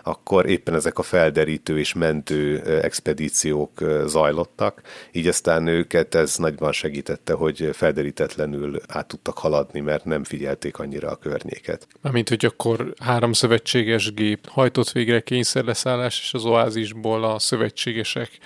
akkor 0.06 0.48
éppen 0.48 0.74
ezek 0.74 0.98
a 0.98 1.02
felderítő 1.02 1.78
és 1.78 1.92
mentő 1.92 2.60
expedíciók 2.82 3.70
zajlottak, 4.06 4.82
így 5.12 5.26
aztán 5.26 5.66
őket 5.66 6.14
ez 6.14 6.36
nagyban 6.36 6.72
segítette, 6.72 7.32
hogy 7.32 7.68
felderítetlenül 7.72 8.80
át 8.88 9.06
tudtak 9.06 9.38
haladni, 9.38 9.80
mert 9.80 10.04
nem 10.04 10.24
figyelték 10.24 10.78
annyira 10.78 11.10
a 11.10 11.16
környéket. 11.16 11.86
Mármint, 12.00 12.28
hogy 12.28 12.44
akkor 12.44 12.94
három 13.00 13.32
szövetséges 13.32 14.14
gép 14.14 14.48
hajtott 14.48 14.90
végre 14.90 15.20
kényszerleszállás, 15.20 16.20
és 16.20 16.34
az 16.34 16.44
oázisból 16.44 17.24
a 17.24 17.38
szövetségesek 17.38 18.38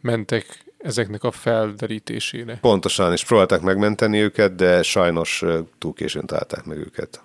mentek 0.00 0.64
ezeknek 0.78 1.24
a 1.24 1.30
felderítésére. 1.30 2.58
Pontosan, 2.60 3.12
és 3.12 3.24
próbálták 3.24 3.60
megmenteni 3.60 4.18
őket, 4.18 4.54
de 4.54 4.82
sajnos 4.82 5.44
túl 5.78 5.92
későn 5.92 6.26
találták 6.26 6.64
meg 6.64 6.78
őket. 6.78 7.22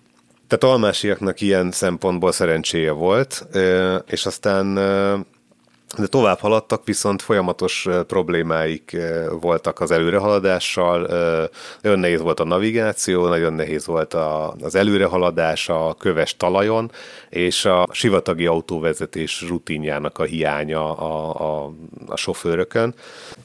Tehát 0.47 0.75
almásiaknak 0.75 1.41
ilyen 1.41 1.71
szempontból 1.71 2.31
szerencséje 2.31 2.91
volt, 2.91 3.47
és 4.07 4.25
aztán 4.25 4.77
de 5.97 6.07
tovább 6.07 6.39
haladtak, 6.39 6.85
viszont 6.85 7.21
folyamatos 7.21 7.87
problémáik 8.07 8.97
voltak 9.41 9.79
az 9.79 9.91
előrehaladással, 9.91 10.99
nagyon 11.81 11.99
nehéz 11.99 12.21
volt 12.21 12.39
a 12.39 12.43
navigáció, 12.43 13.27
nagyon 13.27 13.53
nehéz 13.53 13.85
volt 13.85 14.13
az 14.13 14.75
előrehaladás 14.75 15.69
a 15.69 15.95
köves 15.99 16.37
talajon, 16.37 16.91
és 17.29 17.65
a 17.65 17.87
sivatagi 17.91 18.45
autóvezetés 18.45 19.45
rutinjának 19.47 20.17
a 20.17 20.23
hiánya 20.23 20.97
a, 20.97 21.63
a, 21.65 21.73
a 22.07 22.15
sofőrökön. 22.15 22.93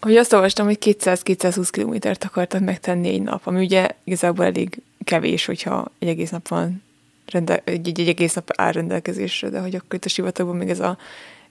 Hogy 0.00 0.16
azt 0.16 0.32
olvastam, 0.32 0.66
hogy 0.66 0.78
200-220 0.80 1.68
kilométert 1.70 2.24
akartak 2.24 2.61
megtenni 2.61 3.09
egy 3.09 3.22
nap, 3.22 3.40
ami 3.44 3.64
ugye 3.64 3.88
igazából 4.05 4.44
elég 4.44 4.82
kevés, 5.05 5.44
hogyha 5.44 5.90
egy 5.98 6.09
egész 6.09 6.30
nap 6.30 6.48
van 6.48 6.82
rende, 7.33 7.62
egy, 7.64 7.89
egy, 7.89 8.09
egész 8.09 8.35
nap 8.35 8.51
áll 8.57 8.72
rendelkezésre, 8.72 9.49
de 9.49 9.61
hogy 9.61 9.74
akkor 9.74 9.95
itt 9.95 10.05
a 10.05 10.09
sivatagban 10.09 10.57
még 10.57 10.68
ez 10.68 10.80
a, 10.80 10.99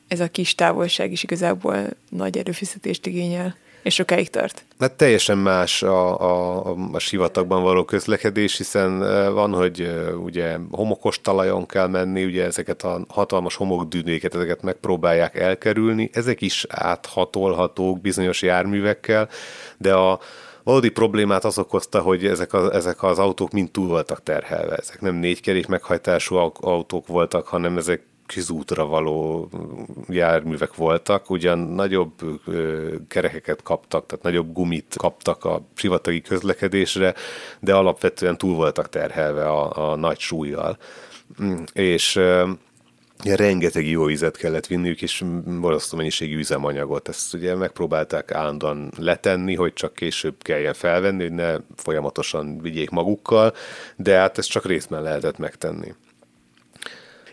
ez 0.07 0.19
a 0.19 0.27
kis 0.27 0.55
távolság 0.55 1.11
is 1.11 1.23
igazából 1.23 1.87
nagy 2.09 2.37
erőfizetést 2.37 3.05
igényel 3.05 3.55
és 3.83 3.93
sokáig 3.93 4.29
tart. 4.29 4.63
Hát 4.79 4.91
teljesen 4.91 5.37
más 5.37 5.83
a, 5.83 6.19
a, 6.19 6.75
a 6.91 6.99
sivatagban 6.99 7.63
való 7.63 7.83
közlekedés, 7.83 8.57
hiszen 8.57 8.99
van, 9.33 9.53
hogy 9.53 9.91
ugye 10.23 10.57
homokos 10.71 11.21
talajon 11.21 11.65
kell 11.65 11.87
menni, 11.87 12.25
ugye 12.25 12.43
ezeket 12.43 12.83
a 12.83 13.05
hatalmas 13.07 13.55
homokdűnéket, 13.55 14.35
ezeket 14.35 14.61
megpróbálják 14.61 15.35
elkerülni, 15.35 16.09
ezek 16.13 16.41
is 16.41 16.65
áthatolhatók 16.69 18.01
bizonyos 18.01 18.41
járművekkel, 18.41 19.29
de 19.77 19.93
a, 19.93 20.19
valódi 20.63 20.89
problémát 20.89 21.45
az 21.45 21.59
okozta, 21.59 21.99
hogy 21.99 22.25
ezek, 22.25 22.53
a, 22.53 22.73
ezek 22.73 23.03
az 23.03 23.19
autók 23.19 23.51
mind 23.51 23.71
túl 23.71 23.87
voltak 23.87 24.23
terhelve. 24.23 24.75
Ezek 24.75 25.01
nem 25.01 25.15
négykerék 25.15 25.67
meghajtású 25.67 26.35
autók 26.59 27.07
voltak, 27.07 27.47
hanem 27.47 27.77
ezek 27.77 28.01
közútra 28.33 28.85
való 28.85 29.49
járművek 30.07 30.75
voltak, 30.75 31.29
ugyan 31.29 31.59
nagyobb 31.59 32.11
kerekeket 33.07 33.63
kaptak, 33.63 34.05
tehát 34.05 34.23
nagyobb 34.23 34.53
gumit 34.53 34.95
kaptak 34.97 35.45
a 35.45 35.61
sivatagi 35.75 36.21
közlekedésre, 36.21 37.13
de 37.59 37.75
alapvetően 37.75 38.37
túl 38.37 38.55
voltak 38.55 38.89
terhelve 38.89 39.45
a, 39.47 39.91
a 39.91 39.95
nagy 39.95 40.19
súlyjal. 40.19 40.77
Mm, 41.43 41.63
és 41.73 42.19
Ja, 43.23 43.35
rengeteg 43.35 43.87
jó 43.87 44.03
vizet 44.03 44.37
kellett 44.37 44.67
vinniük, 44.67 45.01
és 45.01 45.23
borzasztó 45.59 45.97
mennyiségű 45.97 46.37
üzemanyagot. 46.37 47.07
Ezt 47.07 47.33
ugye 47.33 47.55
megpróbálták 47.55 48.31
állandóan 48.31 48.91
letenni, 48.97 49.55
hogy 49.55 49.73
csak 49.73 49.93
később 49.93 50.35
kelljen 50.39 50.73
felvenni, 50.73 51.21
hogy 51.21 51.31
ne 51.31 51.55
folyamatosan 51.75 52.61
vigyék 52.61 52.89
magukkal, 52.89 53.53
de 53.95 54.17
hát 54.17 54.37
ezt 54.37 54.49
csak 54.49 54.65
részben 54.65 55.01
lehetett 55.01 55.37
megtenni. 55.37 55.93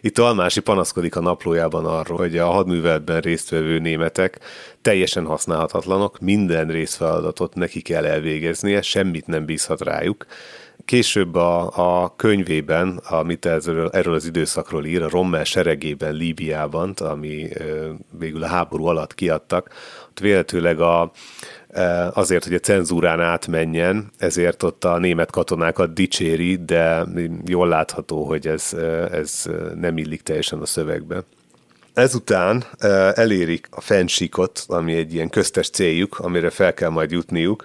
Itt 0.00 0.18
Almási 0.18 0.60
panaszkodik 0.60 1.16
a 1.16 1.20
naplójában 1.20 1.86
arról, 1.86 2.18
hogy 2.18 2.38
a 2.38 2.46
hadműveletben 2.46 3.20
résztvevő 3.20 3.78
németek 3.78 4.38
teljesen 4.82 5.26
használhatatlanok, 5.26 6.20
minden 6.20 6.66
részfeladatot 6.68 7.54
neki 7.54 7.82
kell 7.82 8.04
elvégeznie, 8.04 8.82
semmit 8.82 9.26
nem 9.26 9.44
bízhat 9.44 9.80
rájuk, 9.80 10.26
Később 10.88 11.34
a, 11.34 11.70
a 12.02 12.14
könyvében, 12.16 13.00
amit 13.08 13.46
erről, 13.46 13.90
erről 13.92 14.14
az 14.14 14.26
időszakról 14.26 14.84
ír, 14.84 15.02
a 15.02 15.08
Rommel 15.08 15.44
seregében 15.44 16.14
Líbiában, 16.14 16.92
ami 16.92 17.48
végül 18.18 18.42
a 18.42 18.46
háború 18.46 18.84
alatt 18.84 19.14
kiadtak, 19.14 19.70
ott 20.08 20.20
véletőleg 20.20 20.80
a, 20.80 21.10
azért, 22.12 22.44
hogy 22.44 22.54
a 22.54 22.58
cenzúrán 22.58 23.20
átmenjen, 23.20 24.12
ezért 24.18 24.62
ott 24.62 24.84
a 24.84 24.98
német 24.98 25.30
katonákat 25.30 25.94
dicséri, 25.94 26.56
de 26.56 27.06
jól 27.46 27.68
látható, 27.68 28.24
hogy 28.24 28.46
ez, 28.46 28.72
ez 29.12 29.44
nem 29.74 29.98
illik 29.98 30.22
teljesen 30.22 30.60
a 30.60 30.66
szövegbe. 30.66 31.22
Ezután 31.94 32.64
elérik 33.14 33.68
a 33.70 33.80
fensíkot, 33.80 34.64
ami 34.66 34.94
egy 34.94 35.14
ilyen 35.14 35.28
köztes 35.28 35.70
céljuk, 35.70 36.18
amire 36.18 36.50
fel 36.50 36.74
kell 36.74 36.90
majd 36.90 37.10
jutniuk, 37.10 37.64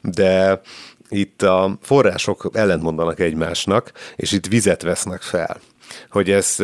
de 0.00 0.60
itt 1.08 1.42
a 1.42 1.78
források 1.80 2.50
ellentmondanak 2.52 3.20
egymásnak, 3.20 3.92
és 4.16 4.32
itt 4.32 4.46
vizet 4.46 4.82
vesznek 4.82 5.22
fel. 5.22 5.60
Hogy 6.10 6.30
ez 6.30 6.56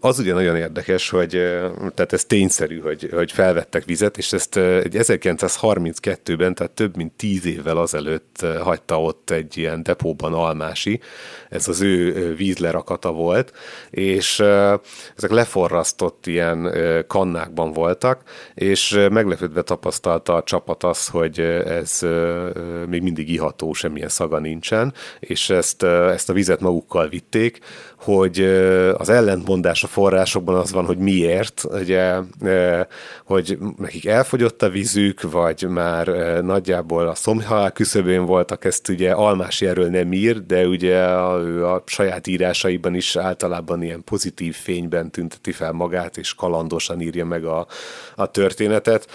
az 0.00 0.18
ugye 0.18 0.32
nagyon 0.32 0.56
érdekes, 0.56 1.10
hogy 1.10 1.30
tehát 1.94 2.12
ez 2.12 2.24
tényszerű, 2.24 2.80
hogy, 2.80 3.08
hogy 3.12 3.32
felvettek 3.32 3.84
vizet, 3.84 4.18
és 4.18 4.32
ezt 4.32 4.56
egy 4.56 4.96
1932-ben, 4.98 6.54
tehát 6.54 6.72
több 6.72 6.96
mint 6.96 7.12
tíz 7.12 7.46
évvel 7.46 7.76
azelőtt 7.76 8.46
hagyta 8.60 9.02
ott 9.02 9.30
egy 9.30 9.56
ilyen 9.56 9.82
depóban 9.82 10.34
Almási, 10.34 11.00
ez 11.48 11.68
az 11.68 11.80
ő 11.80 12.34
vízlerakata 12.34 13.12
volt, 13.12 13.52
és 13.90 14.40
ezek 15.16 15.30
leforrasztott 15.30 16.26
ilyen 16.26 16.74
kannákban 17.06 17.72
voltak, 17.72 18.22
és 18.54 18.98
meglepődve 19.10 19.62
tapasztalta 19.62 20.34
a 20.34 20.42
csapat 20.42 20.84
azt, 20.84 21.10
hogy 21.10 21.40
ez 21.40 22.00
még 22.88 23.02
mindig 23.02 23.28
iható, 23.28 23.72
semmilyen 23.72 24.08
szaga 24.08 24.38
nincsen, 24.38 24.94
és 25.20 25.50
ezt, 25.50 25.82
ezt 25.82 26.30
a 26.30 26.32
vizet 26.32 26.60
magukkal 26.60 27.08
vitték, 27.08 27.58
hogy 27.96 28.40
az 28.96 29.08
ellentmondás 29.08 29.84
a 29.84 29.86
forrásokban 29.86 30.54
az 30.54 30.72
van, 30.72 30.84
hogy 30.84 30.98
miért, 30.98 31.64
ugye, 31.70 32.18
hogy 33.24 33.58
nekik 33.78 34.06
elfogyott 34.06 34.62
a 34.62 34.68
vízük, 34.68 35.30
vagy 35.30 35.66
már 35.68 36.06
nagyjából 36.42 37.08
a 37.08 37.14
szomjhalál 37.14 37.72
küszöbén 37.72 38.24
voltak, 38.24 38.64
ezt 38.64 38.88
ugye 38.88 39.10
Almási 39.10 39.66
erről 39.66 39.88
nem 39.88 40.12
ír, 40.12 40.46
de 40.46 40.66
ugye 40.66 40.98
a, 41.02 41.74
a 41.74 41.82
saját 41.86 42.26
írásaiban 42.26 42.94
is 42.94 43.16
általában 43.16 43.82
ilyen 43.82 44.04
pozitív 44.04 44.54
fényben 44.54 45.10
tünteti 45.10 45.52
fel 45.52 45.72
magát, 45.72 46.16
és 46.16 46.34
kalandosan 46.34 47.00
írja 47.00 47.24
meg 47.24 47.44
a, 47.44 47.66
a 48.14 48.26
történetet. 48.26 49.06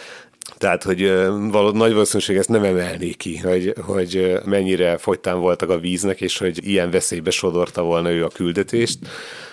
Tehát, 0.58 0.84
hogy 0.84 1.08
való, 1.52 1.70
nagy 1.70 1.92
valószínűség 1.92 2.38
ezt 2.38 2.50
nem 2.50 2.64
emelné 2.64 3.12
ki, 3.12 3.38
hogy, 3.38 3.74
hogy 3.82 4.40
mennyire 4.46 4.98
fogytán 4.98 5.40
voltak 5.40 5.70
a 5.70 5.80
víznek, 5.80 6.22
és 6.22 6.38
hogy 6.38 6.68
ilyen 6.68 6.92
veszélybe 6.92 7.30
sodorta 7.30 7.82
volna 7.82 8.12
ő 8.12 8.24
a 8.26 8.30
küldetést, 8.30 9.00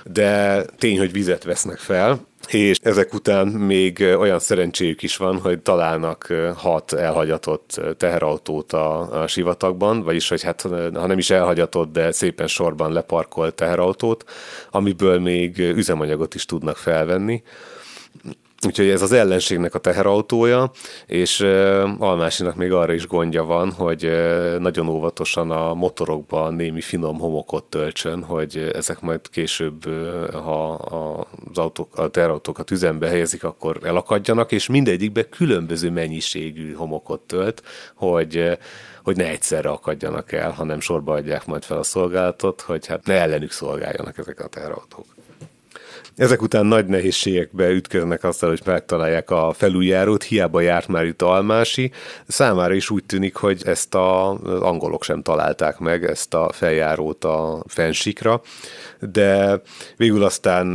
de 0.04 0.62
tény, 0.78 0.98
hogy 0.98 1.12
vizet 1.12 1.44
vesznek 1.44 1.78
fel, 1.78 2.26
és 2.48 2.78
ezek 2.82 3.14
után 3.14 3.46
még 3.46 4.00
olyan 4.18 4.38
szerencséjük 4.38 5.02
is 5.02 5.16
van, 5.16 5.38
hogy 5.38 5.60
találnak 5.60 6.32
hat 6.56 6.92
elhagyatott 6.92 7.80
teherautót 7.96 8.72
a, 8.72 9.22
a 9.22 9.26
sivatagban, 9.26 10.02
vagyis 10.02 10.28
hogy 10.28 10.42
hát 10.42 10.62
ha 10.94 11.06
nem 11.06 11.18
is 11.18 11.30
elhagyatott, 11.30 11.92
de 11.92 12.12
szépen 12.12 12.46
sorban 12.46 12.92
leparkolt 12.92 13.54
teherautót, 13.54 14.24
amiből 14.70 15.18
még 15.20 15.58
üzemanyagot 15.58 16.34
is 16.34 16.44
tudnak 16.44 16.76
felvenni. 16.76 17.42
Úgyhogy 18.64 18.88
ez 18.88 19.02
az 19.02 19.12
ellenségnek 19.12 19.74
a 19.74 19.78
teherautója, 19.78 20.70
és 21.06 21.40
Almásinak 21.98 22.54
még 22.56 22.72
arra 22.72 22.92
is 22.92 23.06
gondja 23.06 23.44
van, 23.44 23.72
hogy 23.72 24.10
nagyon 24.58 24.88
óvatosan 24.88 25.50
a 25.50 25.74
motorokban 25.74 26.54
némi 26.54 26.80
finom 26.80 27.18
homokot 27.18 27.64
töltsön, 27.64 28.22
hogy 28.22 28.70
ezek 28.74 29.00
majd 29.00 29.20
később, 29.30 29.84
ha 30.32 30.72
az 31.50 31.58
autók, 31.58 31.98
a 31.98 32.08
teherautókat 32.08 32.70
üzembe 32.70 33.08
helyezik, 33.08 33.44
akkor 33.44 33.78
elakadjanak, 33.82 34.52
és 34.52 34.68
mindegyikbe 34.68 35.28
különböző 35.28 35.90
mennyiségű 35.90 36.72
homokot 36.72 37.20
tölt, 37.20 37.62
hogy 37.94 38.58
hogy 39.04 39.16
ne 39.16 39.28
egyszerre 39.28 39.68
akadjanak 39.68 40.32
el, 40.32 40.50
hanem 40.50 40.80
sorba 40.80 41.14
adják 41.14 41.46
majd 41.46 41.64
fel 41.64 41.78
a 41.78 41.82
szolgálatot, 41.82 42.60
hogy 42.60 42.86
hát 42.86 43.06
ne 43.06 43.14
ellenük 43.14 43.50
szolgáljanak 43.50 44.18
ezek 44.18 44.40
a 44.40 44.46
teherautók. 44.46 45.13
Ezek 46.16 46.42
után 46.42 46.66
nagy 46.66 46.86
nehézségekbe 46.86 47.68
ütköznek 47.68 48.24
azzal, 48.24 48.50
hogy 48.50 48.60
megtalálják 48.64 49.30
a 49.30 49.52
felüljárót, 49.52 50.22
hiába 50.22 50.60
járt 50.60 50.88
már 50.88 51.04
itt 51.04 51.22
Almási. 51.22 51.90
Számára 52.26 52.74
is 52.74 52.90
úgy 52.90 53.04
tűnik, 53.04 53.36
hogy 53.36 53.62
ezt 53.64 53.94
a, 53.94 54.30
angolok 54.60 55.04
sem 55.04 55.22
találták 55.22 55.78
meg, 55.78 56.04
ezt 56.04 56.34
a 56.34 56.50
feljárót 56.52 57.24
a 57.24 57.64
fensikra, 57.66 58.42
de 59.12 59.60
végül 59.96 60.24
aztán 60.24 60.66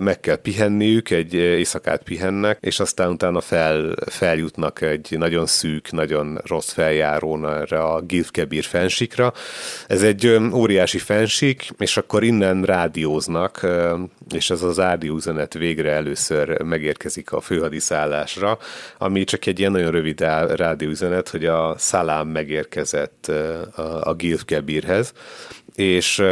meg 0.00 0.20
kell 0.20 0.36
pihenniük, 0.36 1.10
egy 1.10 1.34
éjszakát 1.34 2.02
pihennek, 2.02 2.58
és 2.60 2.80
aztán 2.80 3.10
utána 3.10 3.40
fel, 3.40 3.94
feljutnak 4.06 4.80
egy 4.80 5.14
nagyon 5.18 5.46
szűk, 5.46 5.90
nagyon 5.90 6.40
rossz 6.46 6.72
feljárón 6.72 7.48
erre 7.48 7.82
a 7.82 8.00
Gilfkebir 8.00 8.64
fensikra. 8.64 9.32
Ez 9.86 10.02
egy 10.02 10.38
óriási 10.52 10.98
fensik, 10.98 11.70
és 11.78 11.96
akkor 11.96 12.24
innen 12.24 12.62
rádióznak, 12.62 13.66
és 14.34 14.50
ez 14.50 14.62
az 14.62 14.76
rádióüzenet 14.76 15.54
végre 15.54 15.90
először 15.90 16.62
megérkezik 16.62 17.32
a 17.32 17.40
főhadiszállásra, 17.40 18.58
ami 18.98 19.24
csak 19.24 19.46
egy 19.46 19.58
ilyen 19.58 19.72
nagyon 19.72 19.90
rövid 19.90 20.20
rádióüzenet, 20.54 21.28
hogy 21.28 21.44
a 21.46 21.74
szalám 21.78 22.28
megérkezett 22.28 23.30
a 24.00 24.14
Gilfkebirhez, 24.14 25.12
és 25.74 26.22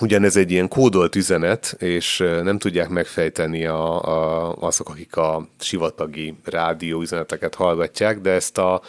ugyanez 0.00 0.36
egy 0.36 0.50
ilyen 0.50 0.68
kódolt 0.68 1.16
üzenet, 1.16 1.76
és 1.78 2.18
nem 2.42 2.58
tudják 2.58 2.88
megfejteni 2.88 3.66
a, 3.66 4.02
a, 4.02 4.54
azok, 4.60 4.88
akik 4.88 5.16
a 5.16 5.48
sivatagi 5.60 6.34
rádióüzeneteket 6.44 7.54
hallgatják, 7.54 8.20
de 8.20 8.30
ezt 8.30 8.58
a 8.58 8.82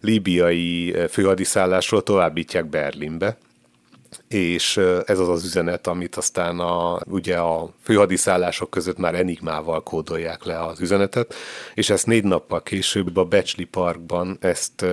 líbiai 0.00 0.96
főhadiszállásról 1.08 2.02
továbbítják 2.02 2.66
Berlinbe, 2.66 3.38
és 4.34 4.76
ez 5.04 5.18
az 5.18 5.28
az 5.28 5.44
üzenet, 5.44 5.86
amit 5.86 6.16
aztán 6.16 6.58
a, 6.58 7.00
ugye 7.06 7.36
a 7.36 7.74
főhadiszállások 7.82 8.70
között 8.70 8.98
már 8.98 9.14
enigmával 9.14 9.82
kódolják 9.82 10.44
le 10.44 10.64
az 10.64 10.80
üzenetet, 10.80 11.34
és 11.74 11.90
ezt 11.90 12.06
négy 12.06 12.24
nappal 12.24 12.62
később 12.62 13.16
a 13.16 13.24
Becsley 13.24 13.66
Parkban 13.70 14.36
ezt 14.40 14.84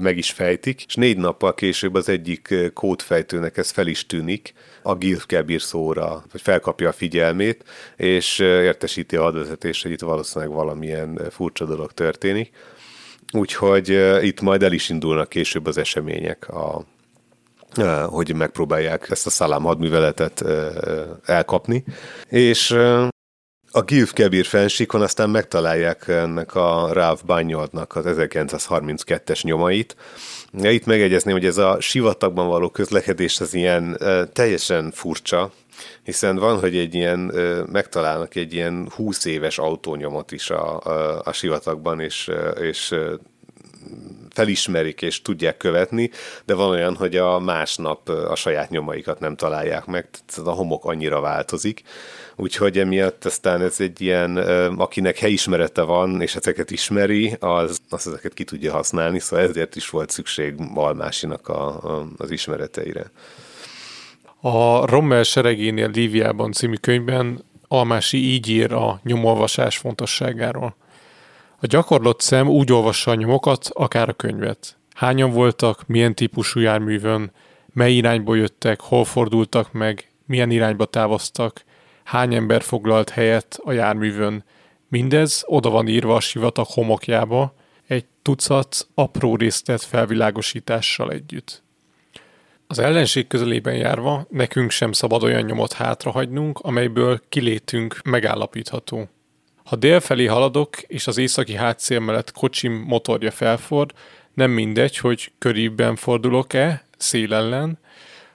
meg 0.00 0.16
is 0.16 0.30
fejtik, 0.30 0.84
és 0.86 0.94
négy 0.94 1.16
nappal 1.16 1.54
később 1.54 1.94
az 1.94 2.08
egyik 2.08 2.54
kódfejtőnek 2.74 3.56
ez 3.56 3.70
fel 3.70 3.86
is 3.86 4.06
tűnik, 4.06 4.54
a 4.82 4.94
Gilf 4.94 5.26
szóra, 5.56 6.24
hogy 6.30 6.40
felkapja 6.40 6.88
a 6.88 6.92
figyelmét, 6.92 7.64
és 7.96 8.38
értesíti 8.38 9.16
a 9.16 9.22
hadvezetést, 9.22 9.82
hogy 9.82 9.92
itt 9.92 10.00
valószínűleg 10.00 10.54
valamilyen 10.54 11.20
furcsa 11.30 11.64
dolog 11.64 11.92
történik. 11.92 12.50
Úgyhogy 13.32 13.88
itt 14.22 14.40
majd 14.40 14.62
el 14.62 14.72
is 14.72 14.88
indulnak 14.88 15.28
később 15.28 15.66
az 15.66 15.78
események 15.78 16.48
a 16.48 16.84
hogy 18.06 18.34
megpróbálják 18.34 19.10
ezt 19.10 19.26
a 19.26 19.30
szalám 19.30 19.62
hadműveletet 19.62 20.44
elkapni. 21.24 21.84
És 22.28 22.76
a 23.76 23.82
Gilf 23.82 24.12
Kebir 24.12 24.44
fensíkon 24.44 25.02
aztán 25.02 25.30
megtalálják 25.30 26.08
ennek 26.08 26.54
a 26.54 26.92
Ráv 26.92 27.20
Bányoltnak 27.26 27.96
az 27.96 28.04
1932-es 28.08 29.42
nyomait. 29.42 29.96
Itt 30.52 30.86
megegyezném, 30.86 31.34
hogy 31.34 31.44
ez 31.44 31.56
a 31.56 31.80
sivatagban 31.80 32.48
való 32.48 32.68
közlekedés 32.68 33.40
az 33.40 33.54
ilyen 33.54 33.98
teljesen 34.32 34.90
furcsa, 34.90 35.52
hiszen 36.02 36.36
van, 36.36 36.58
hogy 36.58 36.76
egy 36.76 36.94
ilyen, 36.94 37.18
megtalálnak 37.72 38.34
egy 38.34 38.54
ilyen 38.54 38.88
20 38.94 39.24
éves 39.24 39.58
autónyomot 39.58 40.32
is 40.32 40.50
a, 40.50 40.80
a, 40.80 41.20
a 41.24 41.32
sivatagban, 41.32 42.00
és, 42.00 42.30
és 42.60 42.94
felismerik 44.30 45.02
és 45.02 45.22
tudják 45.22 45.56
követni, 45.56 46.10
de 46.44 46.54
van 46.54 46.70
olyan, 46.70 46.96
hogy 46.96 47.16
a 47.16 47.38
másnap 47.38 48.08
a 48.08 48.34
saját 48.34 48.70
nyomaikat 48.70 49.20
nem 49.20 49.36
találják 49.36 49.86
meg, 49.86 50.08
tehát 50.26 50.50
a 50.50 50.54
homok 50.54 50.84
annyira 50.84 51.20
változik, 51.20 51.82
úgyhogy 52.36 52.78
emiatt 52.78 53.24
aztán 53.24 53.60
ez 53.62 53.80
egy 53.80 54.00
ilyen, 54.00 54.36
akinek 54.76 55.18
helyismerete 55.18 55.82
van, 55.82 56.20
és 56.20 56.34
ezeket 56.34 56.70
ismeri, 56.70 57.36
az, 57.40 57.80
az 57.88 58.06
ezeket 58.06 58.34
ki 58.34 58.44
tudja 58.44 58.72
használni, 58.72 59.18
szóval 59.18 59.44
ezért 59.44 59.76
is 59.76 59.90
volt 59.90 60.10
szükség 60.10 60.54
Malmásinak 60.56 61.48
a, 61.48 61.66
a, 61.66 62.06
az 62.16 62.30
ismereteire. 62.30 63.10
A 64.40 64.86
Rommel 64.86 65.22
seregénél 65.22 65.90
Líviában 65.90 66.52
című 66.52 66.74
könyvben 66.74 67.44
Almási 67.68 68.16
így 68.18 68.48
ír 68.48 68.72
a 68.72 69.00
nyomolvasás 69.02 69.76
fontosságáról. 69.76 70.76
A 71.64 71.66
gyakorlott 71.66 72.20
szem 72.20 72.48
úgy 72.48 72.72
olvassa 72.72 73.10
a 73.10 73.14
nyomokat, 73.14 73.70
akár 73.72 74.08
a 74.08 74.12
könyvet. 74.12 74.76
Hányan 74.94 75.30
voltak, 75.30 75.86
milyen 75.86 76.14
típusú 76.14 76.60
járművön, 76.60 77.32
mely 77.72 77.92
irányból 77.92 78.36
jöttek, 78.36 78.80
hol 78.80 79.04
fordultak 79.04 79.72
meg, 79.72 80.10
milyen 80.26 80.50
irányba 80.50 80.84
távoztak, 80.84 81.64
hány 82.02 82.34
ember 82.34 82.62
foglalt 82.62 83.10
helyet 83.10 83.58
a 83.64 83.72
járművön. 83.72 84.44
Mindez 84.88 85.42
oda 85.46 85.70
van 85.70 85.88
írva 85.88 86.14
a 86.14 86.20
sivatag 86.20 86.66
homokjába, 86.66 87.54
egy 87.86 88.04
tucat 88.22 88.88
apró 88.94 89.36
részlet 89.36 89.82
felvilágosítással 89.82 91.10
együtt. 91.10 91.62
Az 92.66 92.78
ellenség 92.78 93.26
közelében 93.26 93.74
járva 93.74 94.26
nekünk 94.30 94.70
sem 94.70 94.92
szabad 94.92 95.22
olyan 95.22 95.42
nyomot 95.42 95.72
hátrahagynunk, 95.72 96.58
amelyből 96.58 97.20
kilétünk 97.28 98.00
megállapítható. 98.04 99.08
Ha 99.64 99.76
délfelé 99.76 100.26
haladok, 100.26 100.80
és 100.80 101.06
az 101.06 101.18
északi 101.18 101.54
hátszél 101.54 102.00
mellett 102.00 102.32
kocsim 102.32 102.72
motorja 102.72 103.30
felford, 103.30 103.92
nem 104.34 104.50
mindegy, 104.50 104.96
hogy 104.96 105.32
körívben 105.38 105.96
fordulok-e, 105.96 106.84
szél 106.96 107.34
ellen, 107.34 107.78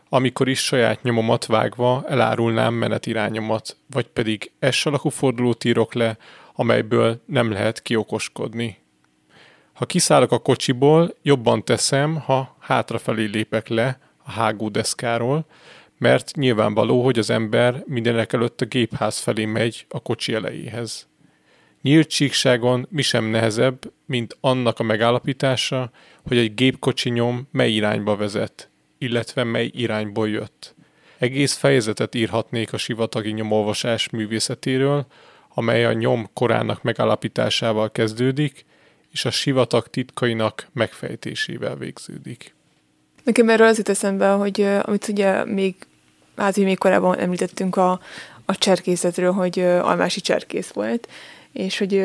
amikor 0.09 0.47
is 0.47 0.59
saját 0.59 1.03
nyomomat 1.03 1.45
vágva 1.45 2.03
elárulnám 2.07 2.73
menetirányomat, 2.73 3.77
vagy 3.91 4.07
pedig 4.07 4.51
S 4.71 4.85
alakú 4.85 5.09
fordulót 5.09 5.63
írok 5.63 5.93
le, 5.93 6.17
amelyből 6.53 7.21
nem 7.25 7.51
lehet 7.51 7.81
kiokoskodni. 7.81 8.77
Ha 9.73 9.85
kiszállok 9.85 10.31
a 10.31 10.39
kocsiból, 10.39 11.15
jobban 11.21 11.63
teszem, 11.63 12.15
ha 12.15 12.55
hátrafelé 12.59 13.25
lépek 13.25 13.67
le 13.67 13.99
a 14.23 14.31
hágódeszkáról, 14.31 15.45
mert 15.97 16.35
nyilvánvaló, 16.35 17.03
hogy 17.03 17.19
az 17.19 17.29
ember 17.29 17.83
mindenek 17.85 18.33
előtt 18.33 18.61
a 18.61 18.65
gépház 18.65 19.19
felé 19.19 19.45
megy 19.45 19.85
a 19.89 19.99
kocsi 19.99 20.33
elejéhez. 20.33 21.08
Nyílt 21.81 22.09
síkságon 22.09 22.87
mi 22.89 23.01
sem 23.01 23.25
nehezebb, 23.25 23.91
mint 24.05 24.37
annak 24.39 24.79
a 24.79 24.83
megállapítása, 24.83 25.91
hogy 26.27 26.37
egy 26.37 26.53
gépkocsi 26.53 27.09
nyom 27.09 27.47
mely 27.51 27.71
irányba 27.71 28.15
vezet, 28.15 28.69
illetve 28.97 29.43
mely 29.43 29.69
irányból 29.73 30.29
jött. 30.29 30.75
Egész 31.17 31.53
fejezetet 31.53 32.15
írhatnék 32.15 32.73
a 32.73 32.77
sivatagi 32.77 33.31
nyomolvasás 33.31 34.09
művészetéről, 34.09 35.05
amely 35.53 35.85
a 35.85 35.93
nyom 35.93 36.29
korának 36.33 36.83
megállapításával 36.83 37.91
kezdődik, 37.91 38.65
és 39.11 39.25
a 39.25 39.31
sivatag 39.31 39.87
titkainak 39.87 40.67
megfejtésével 40.73 41.75
végződik. 41.75 42.55
Nekem 43.23 43.49
erről 43.49 43.67
az 43.67 43.77
jut 43.77 43.89
eszembe, 43.89 44.29
hogy 44.29 44.61
amit 44.61 45.07
ugye 45.07 45.45
még, 45.45 45.75
hát 46.35 46.57
még 46.57 46.77
korábban 46.77 47.17
említettünk 47.17 47.75
a, 47.75 47.99
a 48.45 48.55
cserkészetről, 48.55 49.31
hogy 49.31 49.59
almási 49.59 50.21
cserkész 50.21 50.71
volt, 50.71 51.07
és 51.59 51.77
hogy 51.77 52.03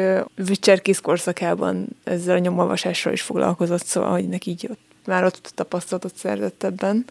cserkész 0.61 0.99
korszakában 0.99 1.87
ezzel 2.05 2.35
a 2.35 2.39
nyomolvasással 2.39 3.13
is 3.13 3.23
foglalkozott, 3.23 3.85
szóval, 3.85 4.11
hogy 4.11 4.29
neki 4.29 4.51
így 4.51 4.67
ott, 4.71 4.81
már 5.07 5.25
ott 5.25 5.53
tapasztalatot 5.55 6.17
szerzett 6.17 6.63
ebben, 6.63 7.05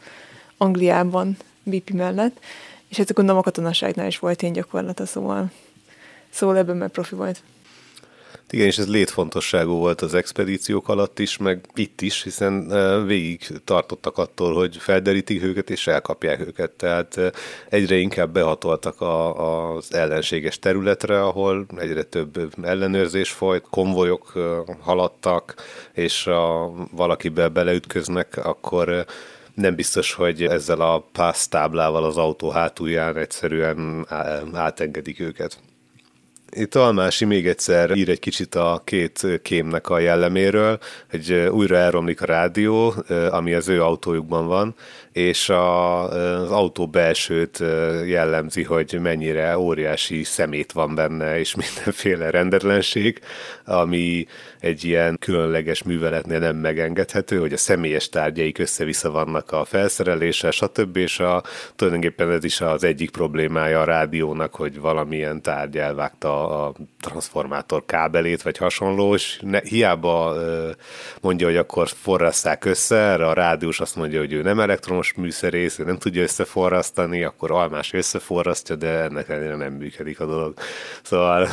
Angliában, 0.58 1.38
BP 1.64 1.90
mellett, 1.90 2.40
és 2.88 3.00
ezt 3.00 3.14
gondolom 3.14 3.40
a 3.40 3.44
katonaságnál 3.44 4.08
is 4.08 4.20
volt 4.20 4.42
ilyen 4.42 4.54
gyakorlata, 4.54 5.06
szóval, 5.06 5.52
szóval 6.30 6.58
ebben 6.58 6.78
már 6.78 6.90
profi 6.90 7.16
volt. 7.16 7.42
Igen, 8.50 8.66
és 8.66 8.78
ez 8.78 8.90
létfontosságú 8.90 9.74
volt 9.74 10.02
az 10.02 10.14
expedíciók 10.14 10.90
alatt 10.90 11.20
is, 11.20 11.38
meg 11.38 11.66
itt 11.76 12.02
is, 12.02 12.24
hiszen 12.24 12.68
végig 13.06 13.48
tartottak 13.64 14.18
attól, 14.18 14.54
hogy 14.54 14.78
felderítik 14.78 15.44
őket 15.44 15.70
és 15.70 15.88
elkapják 15.88 16.40
őket. 16.40 16.72
Tehát 16.72 17.20
egyre 17.70 17.96
inkább 17.96 18.34
behatoltak 18.34 19.02
a, 19.02 19.76
az 19.76 19.94
ellenséges 19.94 20.60
területre, 20.60 21.24
ahol 21.24 21.66
egyre 21.78 22.04
több 22.04 22.54
ellenőrzés 22.62 23.30
folyt, 23.30 23.66
konvojok 23.70 24.34
haladtak, 24.80 25.56
és 25.94 26.28
a, 26.28 26.72
valakibe 26.92 27.48
beleütköznek, 27.48 28.46
akkor 28.46 29.06
nem 29.54 29.76
biztos, 29.76 30.14
hogy 30.14 30.44
ezzel 30.44 30.82
a 30.82 31.00
pásztáblával 31.12 32.04
az 32.04 32.18
autó 32.18 32.50
hátulján 32.50 33.18
egyszerűen 33.18 34.08
átengedik 34.54 35.20
őket. 35.20 35.58
Itt 36.56 36.76
Almási 36.76 37.26
még 37.26 37.48
egyszer 37.48 37.92
ír 37.96 38.10
egy 38.10 38.20
kicsit 38.20 38.56
a 38.56 38.82
két 38.84 39.28
kémnek 39.42 39.90
a 39.90 40.00
jelleméről, 40.00 40.80
hogy 41.10 41.32
újra 41.34 41.76
elromlik 41.76 42.22
a 42.22 42.26
rádió, 42.26 42.94
ami 43.30 43.54
az 43.54 43.68
ő 43.68 43.82
autójukban 43.82 44.48
van, 44.48 44.76
és 45.12 45.50
a, 45.50 46.04
az 46.42 46.52
autó 46.52 46.88
belsőt 46.88 47.60
jellemzi, 48.06 48.64
hogy 48.64 49.00
mennyire 49.02 49.58
óriási 49.58 50.24
szemét 50.24 50.72
van 50.72 50.96
benne, 50.96 51.40
és 51.40 51.56
mindenféle 51.76 52.30
rendetlenség, 52.30 53.20
ami 53.66 54.28
egy 54.60 54.84
ilyen 54.84 55.18
különleges 55.20 55.84
műveletnél 55.84 56.40
nem 56.40 56.56
megengedhető, 56.56 57.40
hogy 57.40 57.54
a 57.54 57.58
személyes 57.58 58.10
tárgyaik 58.10 58.58
össze-vissza 58.58 59.12
vannak 59.12 59.52
a 59.52 59.66
felszereléssel, 59.66 60.52
stb. 60.52 60.98
És 60.98 61.20
a, 61.20 61.44
tulajdonképpen 61.76 62.32
ez 62.32 62.44
is 62.44 62.62
az 62.62 62.84
egyik 62.84 63.10
problémája 63.12 63.82
a 63.82 63.84
rádiónak, 63.84 64.56
hogy 64.56 64.80
valamilyen 64.80 65.42
tárgy 65.42 65.78
elvágta 65.78 66.43
a 66.48 66.74
transformátor 67.02 67.86
kábelét, 67.86 68.42
vagy 68.42 68.58
hasonló, 68.58 69.14
és 69.14 69.40
ne, 69.42 69.60
hiába 69.64 70.36
mondja, 71.22 71.48
hogy 71.48 71.58
akkor 71.58 71.88
forrasszák 71.88 72.66
össze, 72.66 72.96
erre 72.96 73.28
a 73.28 73.34
rádiós 73.34 73.80
azt 73.80 73.96
mondja, 73.96 74.20
hogy 74.20 74.34
ő 74.34 74.42
nem 74.42 74.60
elektromos 74.60 75.14
műszerész, 75.14 75.78
nem 75.78 75.98
tudja 75.98 76.22
összeforrasztani, 76.22 77.24
akkor 77.24 77.52
almás 77.52 77.94
összeforrasztja, 77.94 78.76
de 78.76 78.88
ennek 78.88 79.30
ellenére 79.30 79.56
nem 79.56 79.74
működik 79.74 80.20
a 80.20 80.26
dolog. 80.26 80.54
Szóval, 81.02 81.48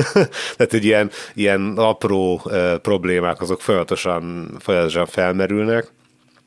tehát 0.56 0.72
egy 0.72 0.84
ilyen, 0.84 1.10
ilyen 1.34 1.72
apró 1.76 2.50
problémák 2.82 3.40
azok 3.40 3.60
folyamatosan, 3.60 4.54
folyamatosan 4.58 5.06
felmerülnek, 5.06 5.94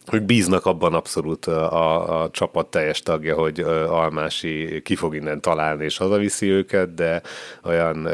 hogy 0.10 0.24
bíznak 0.24 0.66
abban 0.66 0.94
abszolút 0.94 1.46
a, 1.46 2.22
a 2.24 2.30
csapat 2.30 2.68
teljes 2.68 3.02
tagja, 3.02 3.36
hogy 3.36 3.60
Almási 3.90 4.82
ki 4.84 4.96
fog 4.96 5.16
innen 5.16 5.42
találni 5.42 5.84
és 5.84 5.98
hazaviszi 5.98 6.50
őket, 6.50 6.94
de 6.94 7.22
olyan 7.64 8.08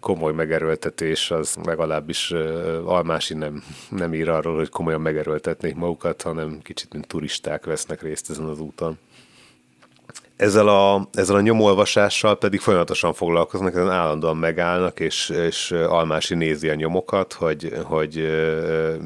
komoly 0.00 0.32
megerőltetés 0.32 1.30
az 1.30 1.56
legalábbis 1.64 2.30
Almási 2.84 3.34
nem, 3.34 3.62
nem 3.88 4.14
ír 4.14 4.28
arról, 4.28 4.56
hogy 4.56 4.68
komolyan 4.68 5.00
megerőltetnék 5.00 5.74
magukat, 5.74 6.22
hanem 6.22 6.58
kicsit 6.62 6.92
mint 6.92 7.06
turisták 7.06 7.64
vesznek 7.64 8.02
részt 8.02 8.30
ezen 8.30 8.44
az 8.44 8.60
úton. 8.60 8.98
Ezzel 10.36 10.68
a, 10.68 11.08
ezzel 11.12 11.36
a 11.36 11.40
nyomolvasással 11.40 12.38
pedig 12.38 12.60
folyamatosan 12.60 13.12
foglalkoznak, 13.12 13.74
ezen 13.74 13.90
állandóan 13.90 14.36
megállnak, 14.36 15.00
és, 15.00 15.28
és 15.28 15.70
Almási 15.70 16.34
nézi 16.34 16.68
a 16.68 16.74
nyomokat, 16.74 17.32
hogy, 17.32 17.72
hogy 17.82 18.28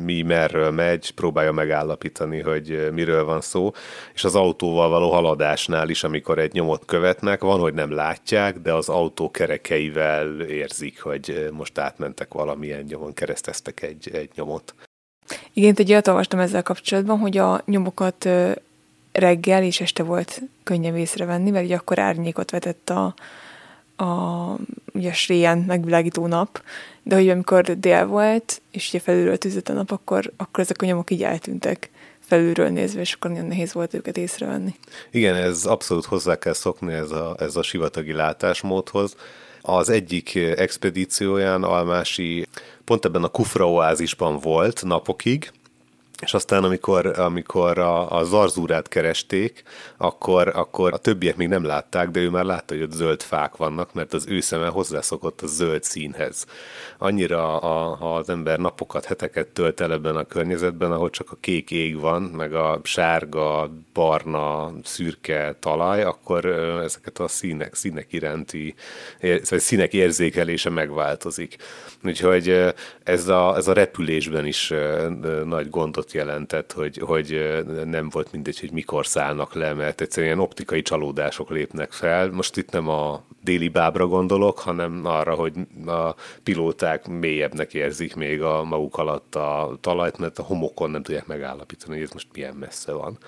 mi 0.05 0.23
merről 0.23 0.71
megy, 0.71 1.11
próbálja 1.11 1.53
megállapítani, 1.53 2.41
hogy 2.41 2.89
miről 2.93 3.25
van 3.25 3.41
szó, 3.41 3.73
és 4.15 4.25
az 4.25 4.35
autóval 4.35 4.89
való 4.89 5.11
haladásnál 5.11 5.89
is, 5.89 6.05
amikor 6.05 6.39
egy 6.39 6.53
nyomot 6.53 6.85
követnek, 6.85 7.41
van, 7.41 7.61
hogy 7.61 7.75
nem 7.75 7.93
látják, 7.93 8.59
de 8.59 8.73
az 8.73 8.89
autó 8.89 9.31
kerekeivel 9.31 10.41
érzik, 10.41 11.03
hogy 11.03 11.49
most 11.53 11.79
átmentek 11.79 12.33
valamilyen 12.33 12.85
nyomon, 12.89 13.15
kereszteztek 13.15 13.83
egy, 13.83 14.11
egy 14.13 14.31
nyomot. 14.35 14.75
Igen, 15.53 15.75
egy 15.77 15.91
olyat 15.91 16.09
olvastam 16.09 16.39
ezzel 16.39 16.63
kapcsolatban, 16.63 17.19
hogy 17.19 17.37
a 17.37 17.63
nyomokat 17.65 18.29
reggel 19.19 19.63
és 19.63 19.81
este 19.81 20.03
volt 20.03 20.41
könnyebb 20.63 20.97
észrevenni, 20.97 21.51
mert 21.51 21.65
ugye 21.65 21.77
akkor 21.77 21.99
árnyékot 21.99 22.51
vetett 22.51 22.91
a, 22.91 23.15
a 24.05 24.57
ugye 24.93 25.13
sréján 25.13 25.59
megvilágító 25.59 26.27
nap, 26.27 26.63
de 27.03 27.15
hogy 27.15 27.29
amikor 27.29 27.79
dél 27.79 28.07
volt, 28.07 28.61
és 28.71 28.89
ugye 28.89 29.01
felülről 29.01 29.39
tűzött 29.39 29.69
a 29.69 29.73
nap, 29.73 29.91
akkor, 29.91 30.33
akkor 30.37 30.65
ezek 30.65 30.83
a 30.83 30.87
nyomok 30.87 31.11
így 31.11 31.23
eltűntek 31.23 31.91
felülről 32.21 32.69
nézve, 32.69 33.01
és 33.01 33.13
akkor 33.13 33.31
nagyon 33.31 33.47
nehéz 33.47 33.73
volt 33.73 33.95
őket 33.95 34.17
észrevenni. 34.17 34.75
Igen, 35.11 35.35
ez 35.35 35.65
abszolút 35.65 36.05
hozzá 36.05 36.39
kell 36.39 36.53
szokni 36.53 36.93
ez 36.93 37.11
a, 37.11 37.37
ez 37.39 37.57
a 37.57 37.63
sivatagi 37.63 38.13
látásmódhoz. 38.13 39.17
Az 39.61 39.89
egyik 39.89 40.35
expedícióján 40.35 41.63
Almási 41.63 42.47
pont 42.85 43.05
ebben 43.05 43.25
a 43.25 43.29
Kufra 43.29 43.71
oázisban 43.71 44.39
volt 44.39 44.83
napokig, 44.85 45.51
és 46.23 46.35
aztán 46.35 46.65
amikor, 46.65 47.19
amikor 47.19 47.79
a, 47.79 48.11
a 48.19 48.25
zarzúrát 48.25 48.89
keresték, 48.89 49.63
akkor, 49.97 50.49
akkor 50.55 50.93
a 50.93 50.97
többiek 50.97 51.37
még 51.37 51.49
nem 51.49 51.65
látták, 51.65 52.11
de 52.11 52.21
ő 52.21 52.31
már 52.31 52.45
látta, 52.45 52.75
hogy 52.75 52.83
ott 52.83 52.93
zöld 52.93 53.23
fák 53.23 53.57
vannak, 53.57 53.95
mert 53.95 54.13
az 54.13 54.27
ő 54.29 54.41
szeme 54.41 54.67
hozzászokott 54.67 55.41
a 55.41 55.47
zöld 55.47 55.83
színhez. 55.83 56.47
Annyira, 56.99 57.61
a, 57.61 57.95
ha 57.95 58.15
az 58.15 58.29
ember 58.29 58.59
napokat, 58.59 59.05
heteket 59.05 59.49
tölt 59.49 59.81
el 59.81 59.93
ebben 59.93 60.17
a 60.17 60.25
környezetben, 60.25 60.93
ahol 60.93 61.11
csak 61.11 61.31
a 61.31 61.37
kék 61.41 61.71
ég 61.71 62.01
van, 62.01 62.23
meg 62.23 62.55
a 62.55 62.81
sárga, 62.83 63.71
barna, 63.93 64.73
szürke 64.83 65.57
talaj, 65.61 66.03
akkor 66.03 66.47
ezeket 66.85 67.19
a 67.19 67.29
színek, 67.29 67.75
színek 67.75 68.13
iránti, 68.13 68.75
vagy 69.21 69.61
színek 69.61 69.93
érzékelése 69.93 70.71
megváltozik. 70.71 71.57
Úgyhogy 72.05 72.75
ez 73.03 73.29
a, 73.29 73.57
ez 73.57 73.69
a 73.69 73.73
repülésben 73.73 74.47
is 74.47 74.73
nagy 75.45 75.71
gondot 75.71 76.08
jelentett, 76.13 76.73
hogy, 76.73 76.99
hogy 76.99 77.59
nem 77.85 78.09
volt 78.09 78.33
mindegy, 78.33 78.61
hogy 78.61 78.73
mikor 78.73 79.07
szállnak 79.07 79.55
le, 79.55 79.73
mert 79.73 80.01
egyszerűen 80.01 80.39
optikai 80.39 80.83
csalódások 80.83 81.51
lépnek 81.51 81.93
fel. 81.93 82.31
Most 82.31 82.57
itt 82.57 82.71
nem 82.71 82.89
a 82.89 83.23
déli 83.43 83.69
bábra 83.69 84.07
gondolok, 84.07 84.59
hanem 84.59 85.01
arra, 85.05 85.35
hogy 85.35 85.53
a 85.87 86.15
pilóták 86.43 87.07
mélyebbnek 87.09 87.75
érzik 87.75 88.15
még 88.15 88.43
a 88.43 88.65
maguk 88.65 88.97
alatt 88.97 89.35
a 89.35 89.77
talajt, 89.81 90.19
mert 90.19 90.39
a 90.39 90.43
homokon 90.43 90.91
nem 90.91 91.03
tudják 91.03 91.27
megállapítani, 91.27 91.95
hogy 91.95 92.03
ez 92.03 92.13
most 92.13 92.29
milyen 92.33 92.55
messze 92.55 92.93
van. 92.93 93.19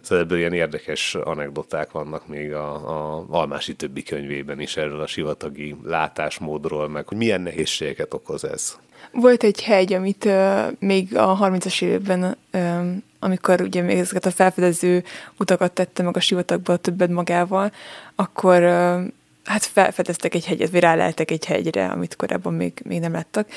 Szóval 0.00 0.24
ebből 0.24 0.38
ilyen 0.38 0.52
érdekes 0.52 1.14
anekdoták 1.14 1.90
vannak 1.90 2.26
még 2.26 2.52
a, 2.52 2.74
a 3.18 3.26
Almási 3.28 3.74
többi 3.74 4.02
könyvében 4.02 4.60
is 4.60 4.76
erről 4.76 5.00
a 5.00 5.06
sivatagi 5.06 5.76
látásmódról, 5.84 6.88
meg 6.88 7.08
hogy 7.08 7.16
milyen 7.16 7.40
nehézségeket 7.40 8.14
okoz 8.14 8.44
ez. 8.44 8.78
Volt 9.20 9.42
egy 9.42 9.62
hegy, 9.62 9.92
amit 9.92 10.24
uh, 10.24 10.72
még 10.78 11.16
a 11.16 11.38
30-as 11.38 11.82
években, 11.82 12.36
uh, 12.52 12.86
amikor 13.18 13.60
ugye 13.60 13.82
még 13.82 13.98
ezeket 13.98 14.26
a 14.26 14.30
felfedező 14.30 15.04
utakat 15.38 15.72
tette 15.72 16.02
meg 16.02 16.16
a 16.16 16.20
sivatagba 16.20 16.76
többet 16.76 17.10
magával, 17.10 17.72
akkor 18.14 18.62
uh, 18.62 19.00
hát 19.44 19.64
felfedeztek 19.64 20.34
egy 20.34 20.46
hegyet, 20.46 20.70
vagy 20.70 20.80
ráleltek 20.80 21.30
egy 21.30 21.44
hegyre, 21.44 21.86
amit 21.86 22.16
korábban 22.16 22.54
még, 22.54 22.72
még 22.84 23.00
nem 23.00 23.12
láttak, 23.12 23.48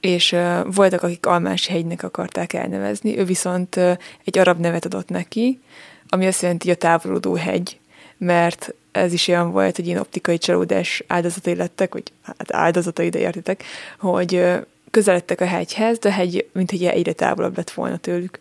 és 0.00 0.32
uh, 0.32 0.74
voltak, 0.74 1.02
akik 1.02 1.26
Almási 1.26 1.72
hegynek 1.72 2.02
akarták 2.02 2.52
elnevezni, 2.52 3.18
ő 3.18 3.24
viszont 3.24 3.76
uh, 3.76 3.96
egy 4.24 4.38
arab 4.38 4.60
nevet 4.60 4.84
adott 4.84 5.08
neki, 5.08 5.60
ami 6.08 6.26
azt 6.26 6.42
jelenti, 6.42 6.66
hogy 6.66 6.76
a 6.76 6.80
távolodó 6.80 7.34
hegy, 7.34 7.78
mert 8.16 8.74
ez 8.92 9.12
is 9.12 9.28
olyan 9.28 9.50
volt, 9.50 9.76
hogy 9.76 9.86
ilyen 9.86 10.00
optikai 10.00 10.38
csalódás 10.38 11.04
áldozatai 11.06 11.54
lettek, 11.54 11.92
vagy 11.92 12.12
hát 12.22 12.54
áldozatai, 12.54 13.08
de 13.08 13.18
értitek, 13.18 13.62
hogy 13.98 14.58
közeledtek 14.98 15.40
a 15.40 15.46
hegyhez, 15.46 15.98
de 15.98 16.08
a 16.08 16.12
hegy, 16.12 16.48
mint 16.52 16.70
hogy 16.70 16.84
egyre 16.84 17.12
távolabb 17.12 17.56
lett 17.56 17.70
volna 17.70 17.96
tőlük. 17.96 18.38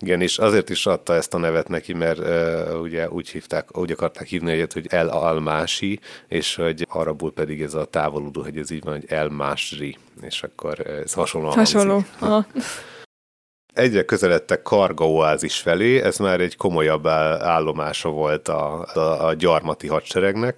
Igen, 0.00 0.20
és 0.20 0.38
azért 0.38 0.70
is 0.70 0.86
adta 0.86 1.14
ezt 1.14 1.34
a 1.34 1.38
nevet 1.38 1.68
neki, 1.68 1.92
mert 1.92 2.18
uh, 2.18 2.80
ugye 2.80 3.10
úgy 3.10 3.28
hívták, 3.28 3.78
úgy 3.78 3.90
akarták 3.90 4.26
hívni 4.26 4.52
egyet, 4.52 4.72
hogy 4.72 4.86
El 4.88 5.08
Almási, 5.08 6.00
és 6.28 6.54
hogy 6.54 6.86
arabul 6.88 7.32
pedig 7.32 7.62
ez 7.62 7.74
a 7.74 7.84
távolodó, 7.84 8.42
hogy 8.42 8.58
ez 8.58 8.70
így 8.70 8.84
van, 8.84 8.94
hogy 8.94 9.04
El 9.08 9.28
Másri, 9.28 9.96
és 10.22 10.42
akkor 10.42 10.80
ez 11.04 11.12
hasonlóan 11.12 11.54
Hasonló. 11.54 12.04
Aha. 12.18 12.46
Egyre 13.74 14.04
közeledtek 14.04 14.62
Karga 14.62 15.10
oázis 15.10 15.56
felé, 15.56 16.00
ez 16.00 16.16
már 16.16 16.40
egy 16.40 16.56
komolyabb 16.56 17.06
állomása 17.06 18.08
volt 18.08 18.48
a, 18.48 18.86
a, 18.94 19.26
a 19.26 19.34
gyarmati 19.34 19.86
hadseregnek, 19.86 20.56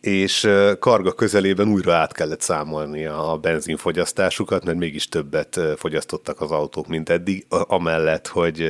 és 0.00 0.48
Karga 0.78 1.12
közelében 1.12 1.68
újra 1.68 1.94
át 1.94 2.12
kellett 2.12 2.40
számolni 2.40 3.06
a 3.06 3.38
benzinfogyasztásukat, 3.42 4.64
mert 4.64 4.78
mégis 4.78 5.08
többet 5.08 5.60
fogyasztottak 5.76 6.40
az 6.40 6.50
autók, 6.50 6.86
mint 6.86 7.08
eddig, 7.08 7.46
amellett, 7.48 8.26
hogy 8.26 8.60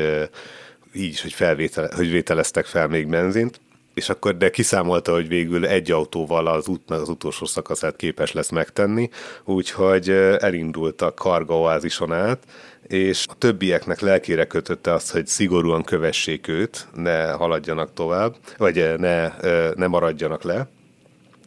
így 0.92 1.12
is, 1.12 1.22
hogy, 1.22 1.32
felvétele, 1.32 1.88
hogy 1.94 2.10
vételeztek 2.10 2.64
fel 2.66 2.88
még 2.88 3.09
benzint. 3.09 3.60
És 3.94 4.09
akkor 4.09 4.36
de 4.36 4.50
kiszámolta, 4.50 5.12
hogy 5.12 5.28
végül 5.28 5.66
egy 5.66 5.90
autóval 5.90 6.46
az 6.46 6.68
útnak 6.68 7.00
az 7.00 7.09
utolsó 7.09 7.44
szakaszát 7.44 7.96
képes 7.96 8.32
lesz 8.32 8.50
megtenni, 8.50 9.10
úgyhogy 9.44 10.10
elindult 10.38 11.02
a 11.02 11.14
Karga 11.14 11.59
oázison 11.59 12.12
át, 12.12 12.38
és 12.86 13.24
a 13.28 13.34
többieknek 13.34 14.00
lelkére 14.00 14.46
kötötte 14.46 14.92
azt, 14.92 15.10
hogy 15.10 15.26
szigorúan 15.26 15.82
kövessék 15.84 16.48
őt, 16.48 16.86
ne 16.94 17.30
haladjanak 17.30 17.92
tovább, 17.92 18.36
vagy 18.56 18.94
ne, 18.98 19.32
ne 19.74 19.86
maradjanak 19.86 20.42
le, 20.42 20.68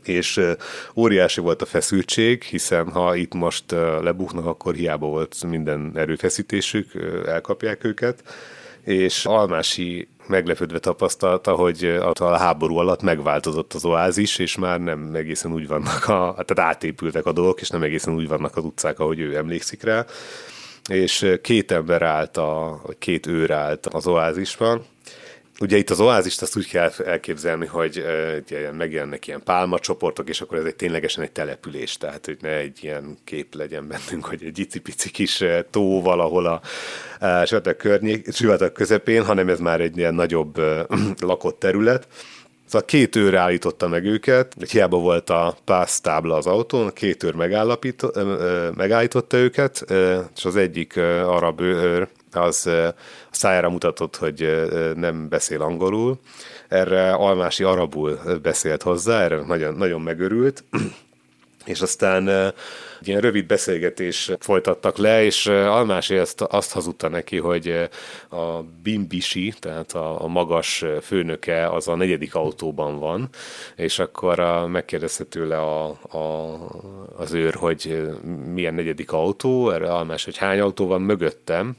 és 0.04 0.42
óriási 0.96 1.42
volt 1.42 1.62
a 1.62 1.66
feszültség, 1.66 2.44
hiszen 2.44 2.90
ha 2.90 3.16
itt 3.16 3.34
most 3.34 3.72
lebuknak, 4.02 4.46
akkor 4.46 4.74
hiába 4.74 5.08
volt 5.08 5.44
minden 5.50 5.92
erőfeszítésük, 5.96 6.92
elkapják 7.26 7.84
őket, 7.84 8.24
és 8.84 9.26
Almási 9.26 10.08
meglepődve 10.28 10.80
tapasztalta, 10.80 11.56
hogy 11.56 12.00
a 12.20 12.38
háború 12.38 12.76
alatt 12.76 13.02
megváltozott 13.02 13.74
az 13.74 13.86
oázis, 13.86 14.40
és 14.40 14.58
már 14.58 14.80
nem 14.80 15.16
egészen 15.16 15.54
úgy 15.54 15.68
vannak, 15.68 16.08
a, 16.08 16.36
tehát 16.46 16.72
átépültek 16.74 17.26
a 17.26 17.32
dolgok, 17.32 17.62
és 17.62 17.70
nem 17.70 17.84
egészen 17.84 18.14
úgy 18.14 18.28
vannak 18.28 18.58
az 18.58 18.64
utcák, 18.64 19.00
ahogy 19.00 19.20
ő 19.20 19.36
emlékszik 19.36 19.84
rá. 19.84 20.06
És 20.90 21.38
két 21.42 21.72
ember 21.72 22.02
állt, 22.02 22.38
a, 22.38 22.82
két 23.00 23.28
őr 23.28 23.52
állt 23.52 23.86
az 23.86 24.08
oázisban, 24.08 24.86
Ugye 25.62 25.78
itt 25.78 25.90
az 25.90 26.00
oázist 26.00 26.42
azt 26.42 26.58
úgy 26.58 26.68
kell 26.68 26.92
elképzelni, 27.06 27.66
hogy 27.66 28.04
uh, 28.52 28.72
megjelennek 28.72 29.28
ilyen 29.28 29.44
pálmacsoportok, 29.44 30.30
és 30.30 30.42
akkor 30.42 30.58
ez 30.58 30.66
egy 30.66 30.76
ténylegesen 30.76 31.24
egy 31.24 31.32
település, 31.32 31.98
tehát 31.98 32.26
hogy 32.26 32.38
ne 32.42 32.50
egy 32.50 32.80
ilyen 32.82 33.18
kép 33.24 33.56
legyen 33.56 33.88
bennünk, 33.88 34.26
hogy 34.26 34.44
egy 34.44 34.60
icipici 34.60 35.12
kis 35.12 35.44
tó 35.70 36.02
valahol 36.02 36.46
a 36.46 36.62
uh, 37.22 37.46
sivatag, 37.46 37.76
környék, 37.76 38.34
sivatag 38.34 38.72
közepén, 38.72 39.24
hanem 39.24 39.50
ez 39.50 39.60
már 39.60 39.82
egy 39.82 39.98
ilyen 39.98 40.14
nagyobb 40.14 40.62
lakott 41.22 41.60
terület. 41.60 42.08
Szóval 42.66 42.88
két 42.88 43.16
őr 43.16 43.36
állította 43.36 43.88
meg 43.88 44.06
őket, 44.06 44.56
hiába 44.70 44.98
volt 44.98 45.30
a 45.30 45.58
pász 45.66 46.02
tábla 46.02 46.36
az 46.36 46.46
autón, 46.46 46.94
két 46.94 47.24
őr 47.24 47.34
megállította 48.76 49.38
őket, 49.38 49.86
és 50.36 50.46
az 50.46 50.56
egyik 50.56 50.98
arab 51.26 51.62
őr 51.62 52.08
az 52.40 52.70
szájára 53.32 53.70
mutatott, 53.70 54.16
hogy 54.16 54.70
nem 54.96 55.30
beszél 55.30 55.62
angolul. 55.62 56.20
Erre 56.68 57.12
Almási 57.12 57.64
arabul 57.64 58.20
beszélt 58.42 58.82
hozzá, 58.82 59.22
erre 59.22 59.42
nagyon, 59.46 59.74
nagyon 59.74 60.02
megörült, 60.02 60.64
és 61.66 61.82
aztán 61.82 62.54
egy 63.02 63.08
ilyen 63.08 63.22
rövid 63.22 63.46
beszélgetés 63.46 64.32
folytattak 64.40 64.98
le, 64.98 65.24
és 65.24 65.48
Almási 65.48 66.16
azt, 66.16 66.42
azt 66.42 66.72
hazudta 66.72 67.08
neki, 67.10 67.38
hogy 67.38 67.90
a 68.30 68.62
Bimbisi, 68.84 69.54
tehát 69.60 69.92
a, 69.92 70.24
a 70.24 70.28
magas 70.28 70.86
főnöke 71.02 71.68
az 71.68 71.88
a 71.88 71.96
negyedik 71.96 72.36
autóban 72.36 73.00
van, 73.00 73.30
és 73.76 74.00
akkor 74.00 74.40
a, 74.40 74.68
megkérdezte 74.68 75.24
tőle 75.24 75.58
a, 75.58 75.86
a, 76.18 76.58
az 77.18 77.34
őr, 77.34 77.54
hogy 77.54 78.10
milyen 78.54 78.74
negyedik 78.74 79.12
autó, 79.12 79.70
erre 79.70 79.94
Almás, 79.94 80.26
hogy 80.26 80.38
hány 80.38 80.60
autó 80.60 80.88
van 80.88 81.02
mögöttem, 81.02 81.76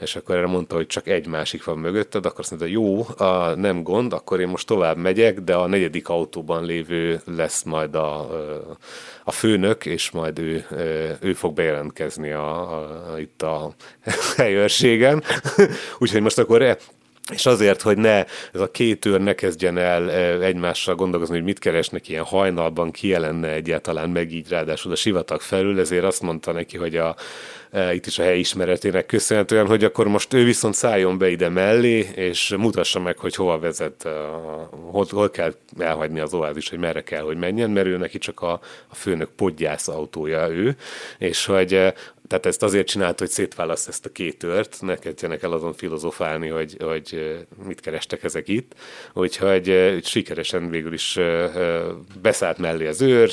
és 0.00 0.16
akkor 0.16 0.36
erre 0.36 0.46
mondta, 0.46 0.74
hogy 0.74 0.86
csak 0.86 1.08
egy 1.08 1.26
másik 1.26 1.64
van 1.64 1.78
mögötted, 1.78 2.26
akkor 2.26 2.40
azt 2.40 2.50
mondta, 2.50 2.68
jó, 2.68 3.06
a, 3.26 3.54
nem 3.54 3.82
gond, 3.82 4.12
akkor 4.12 4.40
én 4.40 4.48
most 4.48 4.66
tovább 4.66 4.96
megyek, 4.96 5.40
de 5.40 5.54
a 5.54 5.66
negyedik 5.66 6.08
autóban 6.08 6.64
lévő 6.64 7.20
lesz 7.24 7.62
majd 7.62 7.94
a, 7.94 8.28
a 9.24 9.32
főnök, 9.32 9.86
és 9.86 10.10
majd 10.10 10.38
ő, 10.38 10.66
ő 11.20 11.32
fog 11.32 11.54
bejelentkezni 11.54 12.30
a, 12.30 12.78
a, 13.12 13.18
itt 13.18 13.42
a 13.42 13.74
helyőrségen. 14.36 15.22
Úgyhogy 15.98 16.20
most 16.20 16.38
akkor 16.38 16.62
e, 16.62 16.76
és 17.32 17.46
azért, 17.46 17.82
hogy 17.82 17.98
ne 17.98 18.24
ez 18.52 18.60
a 18.60 18.70
két 18.70 19.04
őr 19.04 19.20
ne 19.20 19.34
kezdjen 19.34 19.78
el 19.78 20.10
egymással 20.42 20.94
gondolkozni, 20.94 21.34
hogy 21.34 21.44
mit 21.44 21.58
keresnek 21.58 22.08
ilyen 22.08 22.24
hajnalban, 22.24 22.90
ki 22.90 23.08
jelenne 23.08 23.48
egyáltalán 23.48 24.10
meg 24.10 24.32
így 24.32 24.48
ráadásul 24.48 24.92
a 24.92 24.96
sivatag 24.96 25.40
felül, 25.40 25.80
ezért 25.80 26.04
azt 26.04 26.22
mondta 26.22 26.52
neki, 26.52 26.76
hogy 26.76 26.96
a, 26.96 27.16
itt 27.92 28.06
is 28.06 28.18
a 28.18 28.22
helyismeretének 28.22 29.06
köszönhetően, 29.06 29.66
hogy 29.66 29.84
akkor 29.84 30.08
most 30.08 30.32
ő 30.32 30.44
viszont 30.44 30.74
szálljon 30.74 31.18
be 31.18 31.30
ide 31.30 31.48
mellé, 31.48 32.08
és 32.14 32.54
mutassa 32.58 33.00
meg, 33.00 33.18
hogy 33.18 33.34
hova 33.34 33.58
vezet, 33.58 34.04
e, 34.04 34.10
hol, 34.90 35.06
hol 35.10 35.30
kell 35.30 35.54
elhagyni 35.78 36.20
az 36.20 36.34
oázis, 36.34 36.68
hogy 36.68 36.78
merre 36.78 37.02
kell, 37.02 37.22
hogy 37.22 37.36
menjen, 37.36 37.70
mert 37.70 37.86
ő 37.86 37.96
neki 37.96 38.18
csak 38.18 38.40
a, 38.40 38.60
a 38.88 38.94
főnök 38.94 39.30
podgyász 39.36 39.88
autója 39.88 40.48
ő, 40.48 40.76
és 41.18 41.46
hogy 41.46 41.74
e, 41.74 41.94
tehát 42.28 42.46
ezt 42.46 42.62
azért 42.62 42.86
csinált, 42.86 43.18
hogy 43.18 43.28
szétválaszt 43.28 43.88
ezt 43.88 44.06
a 44.06 44.12
két 44.12 44.38
tört, 44.38 44.76
ne 44.80 44.96
kezdjenek 44.96 45.42
el 45.42 45.52
azon 45.52 45.72
filozofálni, 45.72 46.48
hogy, 46.48 46.76
hogy 46.82 47.36
mit 47.66 47.80
kerestek 47.80 48.24
ezek 48.24 48.48
itt. 48.48 48.74
Úgyhogy 49.14 49.98
sikeresen 50.02 50.70
végül 50.70 50.92
is 50.92 51.18
beszállt 52.22 52.58
mellé 52.58 52.86
az 52.86 53.00
őr, 53.00 53.30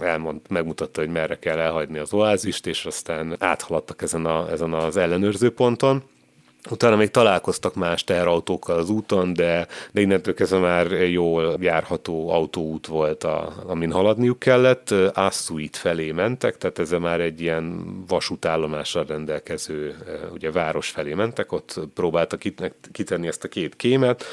elmond, 0.00 0.40
megmutatta, 0.48 1.00
hogy 1.00 1.10
merre 1.10 1.38
kell 1.38 1.58
elhagyni 1.58 1.98
az 1.98 2.12
oázist, 2.12 2.66
és 2.66 2.84
aztán 2.84 3.36
áthaladtak 3.38 4.02
ezen, 4.02 4.26
a, 4.26 4.50
ezen 4.50 4.72
az 4.72 4.96
ellenőrző 4.96 5.50
ponton. 5.50 6.02
Utána 6.70 6.96
még 6.96 7.10
találkoztak 7.10 7.74
más 7.74 8.04
teherautókkal 8.04 8.78
az 8.78 8.90
úton, 8.90 9.32
de, 9.32 9.66
de 9.92 10.00
innentől 10.00 10.34
kezdve 10.34 10.58
már 10.58 10.90
jól 10.90 11.56
járható 11.60 12.30
autóút 12.30 12.86
volt, 12.86 13.24
a, 13.24 13.52
amin 13.66 13.92
haladniuk 13.92 14.38
kellett. 14.38 14.90
Assuit 15.14 15.76
felé 15.76 16.12
mentek, 16.12 16.56
tehát 16.58 16.78
ez 16.78 16.90
már 16.90 17.20
egy 17.20 17.40
ilyen 17.40 17.84
vasútállomással 18.06 19.04
rendelkező 19.04 19.96
ugye 20.32 20.50
város 20.50 20.88
felé 20.88 21.14
mentek, 21.14 21.52
ott 21.52 21.80
próbáltak 21.94 22.42
kitenni 22.92 23.26
ezt 23.26 23.44
a 23.44 23.48
két 23.48 23.76
kémet. 23.76 24.24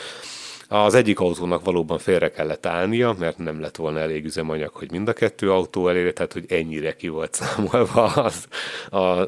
Az 0.70 0.94
egyik 0.94 1.20
autónak 1.20 1.66
valóban 1.66 1.98
félre 1.98 2.32
kellett 2.32 2.66
állnia, 2.66 3.16
mert 3.20 3.38
nem 3.38 3.62
lett 3.62 3.76
volna 3.76 4.00
elég 4.00 4.26
üzemanyag, 4.26 4.72
hogy 4.74 4.92
mind 4.92 5.08
a 5.08 5.14
kettő 5.14 5.52
autó 5.52 5.88
elérje, 5.88 6.14
tehát 6.14 6.34
hogy 6.34 6.46
ennyire 6.48 6.96
ki 6.96 7.08
volt 7.08 7.34
számolva 7.34 8.04
az, 8.04 8.48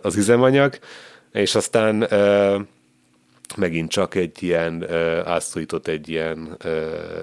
az 0.02 0.16
üzemanyag. 0.16 0.80
És 1.32 1.56
aztán 1.56 2.08
megint 3.58 3.90
csak 3.90 4.16
egy 4.16 4.44
ilyen 4.44 4.90
átszújtott 5.26 5.88
egy 5.88 6.10
ilyen 6.10 6.58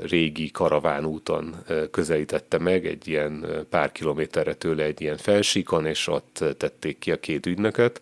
régi 0.02 0.50
karavánúton 0.50 1.54
közelítette 1.90 2.58
meg, 2.58 2.86
egy 2.86 3.08
ilyen 3.08 3.46
pár 3.70 3.92
kilométerre 3.92 4.54
tőle 4.54 4.82
egy 4.82 5.00
ilyen 5.00 5.16
felsíkon, 5.16 5.86
és 5.86 6.08
ott 6.08 6.44
tették 6.56 6.98
ki 6.98 7.12
a 7.12 7.20
két 7.20 7.46
ügynököt. 7.46 8.00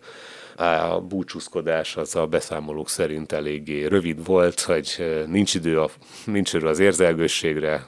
A 0.55 1.01
búcsúzkodás 1.01 1.97
az 1.97 2.15
a 2.15 2.25
beszámolók 2.25 2.89
szerint 2.89 3.31
eléggé 3.31 3.85
rövid 3.85 4.25
volt, 4.25 4.59
hogy 4.59 5.23
nincs 5.27 5.53
idő, 5.53 5.81
a, 5.81 5.89
nincs 6.25 6.53
idő 6.53 6.67
az 6.67 6.79
érzelgősségre, 6.79 7.87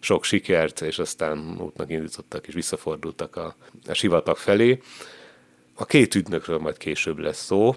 sok 0.00 0.24
sikert, 0.24 0.80
és 0.80 0.98
aztán 0.98 1.56
útnak 1.60 1.90
indítottak 1.90 2.46
és 2.46 2.54
visszafordultak 2.54 3.36
a, 3.36 3.56
a 3.86 3.92
sivatag 3.92 4.36
felé. 4.36 4.80
A 5.74 5.84
két 5.84 6.14
ügynökről 6.14 6.58
majd 6.58 6.76
később 6.76 7.18
lesz 7.18 7.44
szó. 7.44 7.74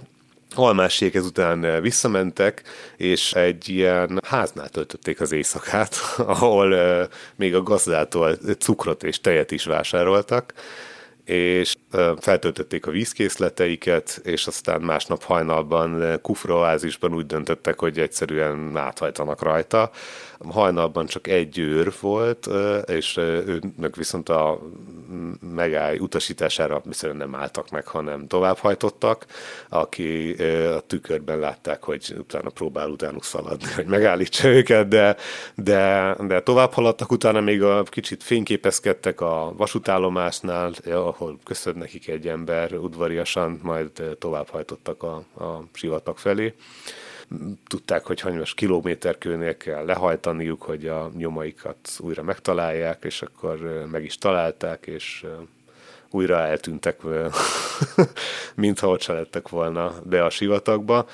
Almásék 0.56 1.16
ezután 1.16 1.82
visszamentek, 1.82 2.62
és 2.98 3.34
egy 3.34 3.70
ilyen 3.70 4.22
háznál 4.28 4.70
töltötték 4.70 5.22
az 5.22 5.32
éjszakát, 5.32 5.96
ahol 6.18 6.76
még 7.36 7.56
a 7.56 7.64
gazdától 7.64 8.38
cukrot 8.60 9.04
és 9.04 9.22
tejet 9.22 9.52
is 9.52 9.64
vásároltak, 9.64 10.54
és 11.26 11.76
feltöltötték 12.20 12.86
a 12.86 12.92
vízkészleteiket, 12.92 14.22
és 14.24 14.48
aztán 14.48 14.82
másnap 14.82 15.24
hajnalban 15.24 16.20
kufroázisban 16.22 17.14
úgy 17.14 17.26
döntöttek, 17.26 17.80
hogy 17.80 18.00
egyszerűen 18.00 18.78
áthajtanak 18.78 19.42
rajta, 19.42 19.92
hajnalban 20.50 21.06
csak 21.06 21.28
egy 21.28 21.58
őr 21.58 21.94
volt, 22.00 22.50
és 22.86 23.18
őnek 23.18 23.96
viszont 23.96 24.30
a 24.30 24.60
megáll 25.56 25.98
utasítására 25.98 26.82
viszont 26.86 27.18
nem 27.18 27.36
álltak 27.36 27.70
meg, 27.70 27.88
hanem 27.88 28.28
továbbhajtottak, 28.28 29.26
aki 29.70 30.34
a 30.76 30.80
tükörben 30.80 31.40
látták, 31.40 31.84
hogy 31.84 32.16
utána 32.18 32.50
próbál 32.50 32.90
utánuk 32.90 33.24
szaladni, 33.24 33.68
hogy 33.76 33.86
megállítsa 33.86 34.48
őket, 34.48 34.88
de, 34.88 35.16
de, 35.56 36.16
de 36.28 36.42
tovább 36.42 36.74
haladtak, 36.74 37.12
utána 37.12 37.42
még 37.42 37.64
a 37.64 37.84
kicsit 37.84 38.24
fényképezkedtek 38.24 39.22
a 39.22 39.54
vasútállomásnál, 39.58 40.72
ahol 40.86 41.40
nekik 41.82 42.08
egy 42.08 42.28
ember 42.28 42.74
udvariasan, 42.74 43.60
majd 43.64 44.16
továbbhajtottak 44.20 45.04
a, 45.04 45.16
a 45.44 45.64
sivatag 45.74 46.18
felé. 46.18 46.54
Tudták, 47.68 48.06
hogy 48.06 48.20
hanyas 48.20 48.54
kilométerkőnél 48.54 49.58
kell 49.58 49.86
lehajtaniuk, 49.86 50.62
hogy 50.62 50.88
a 50.88 51.12
nyomaikat 51.18 51.90
újra 52.00 52.24
megtalálják, 52.24 53.04
és 53.04 53.22
akkor 53.22 53.88
meg 53.92 54.04
is 54.04 54.18
találták, 54.18 54.88
és 54.88 55.26
újra 56.10 56.38
eltűntek, 56.40 57.00
mintha 58.56 58.88
ott 58.88 59.02
se 59.02 59.14
lettek 59.14 59.50
volna 59.50 59.94
be 60.04 60.26
a 60.26 60.30
sivatagba. 60.30 61.08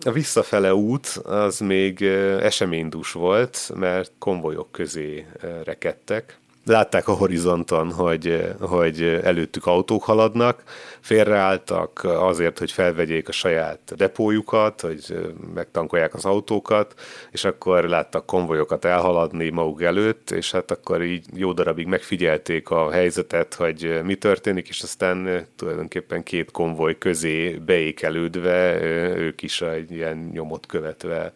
A 0.00 0.12
visszafele 0.12 0.74
út 0.74 1.06
az 1.24 1.58
még 1.58 2.02
eseménydús 2.40 3.12
volt, 3.12 3.70
mert 3.74 4.12
konvojok 4.18 4.72
közé 4.72 5.26
rekedtek, 5.64 6.38
látták 6.66 7.08
a 7.08 7.12
horizonton, 7.12 7.92
hogy, 7.92 8.54
hogy 8.60 9.02
előttük 9.02 9.66
autók 9.66 10.02
haladnak, 10.02 10.62
félreálltak 11.00 12.04
azért, 12.04 12.58
hogy 12.58 12.72
felvegyék 12.72 13.28
a 13.28 13.32
saját 13.32 13.80
depójukat, 13.96 14.80
hogy 14.80 15.32
megtankolják 15.54 16.14
az 16.14 16.24
autókat, 16.24 16.94
és 17.30 17.44
akkor 17.44 17.84
láttak 17.84 18.26
konvojokat 18.26 18.84
elhaladni 18.84 19.48
maguk 19.48 19.82
előtt, 19.82 20.30
és 20.30 20.50
hát 20.50 20.70
akkor 20.70 21.02
így 21.02 21.26
jó 21.34 21.52
darabig 21.52 21.86
megfigyelték 21.86 22.70
a 22.70 22.90
helyzetet, 22.90 23.54
hogy 23.54 24.00
mi 24.04 24.14
történik, 24.14 24.68
és 24.68 24.82
aztán 24.82 25.46
tulajdonképpen 25.56 26.22
két 26.22 26.50
konvoj 26.50 26.98
közé 26.98 27.50
beékelődve, 27.50 28.82
ők 29.16 29.42
is 29.42 29.60
egy 29.60 29.90
ilyen 29.90 30.30
nyomot 30.32 30.66
követve 30.66 31.32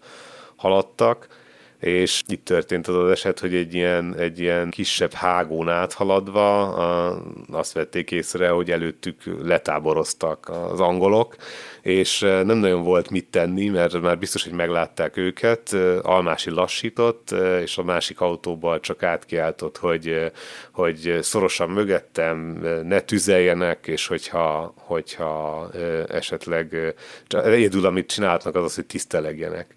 haladtak 0.56 1.39
és 1.80 2.22
itt 2.26 2.44
történt 2.44 2.86
az 2.88 2.94
az 2.94 3.10
eset, 3.10 3.38
hogy 3.38 3.54
egy 3.54 3.74
ilyen, 3.74 4.14
egy 4.18 4.40
ilyen 4.40 4.70
kisebb 4.70 5.12
hágón 5.12 5.68
áthaladva 5.68 6.74
a, 6.74 7.22
azt 7.50 7.72
vették 7.72 8.10
észre, 8.10 8.48
hogy 8.48 8.70
előttük 8.70 9.22
letáboroztak 9.42 10.48
az 10.48 10.80
angolok, 10.80 11.36
és 11.82 12.20
nem 12.20 12.56
nagyon 12.56 12.82
volt 12.82 13.10
mit 13.10 13.26
tenni, 13.26 13.68
mert 13.68 14.00
már 14.00 14.18
biztos, 14.18 14.44
hogy 14.44 14.52
meglátták 14.52 15.16
őket. 15.16 15.72
Almási 16.02 16.50
lassított, 16.50 17.30
és 17.62 17.78
a 17.78 17.82
másik 17.82 18.20
autóból 18.20 18.80
csak 18.80 19.02
átkiáltott, 19.02 19.78
hogy, 19.78 20.32
hogy 20.72 21.18
szorosan 21.20 21.70
mögöttem, 21.70 22.38
ne 22.84 23.00
tüzeljenek, 23.00 23.86
és 23.86 24.06
hogyha, 24.06 24.74
hogyha 24.76 25.68
esetleg 26.08 26.94
egyedül, 27.28 27.86
amit 27.86 28.10
csinálhatnak, 28.10 28.54
az 28.54 28.64
az, 28.64 28.74
hogy 28.74 28.86
tisztelegjenek. 28.86 29.74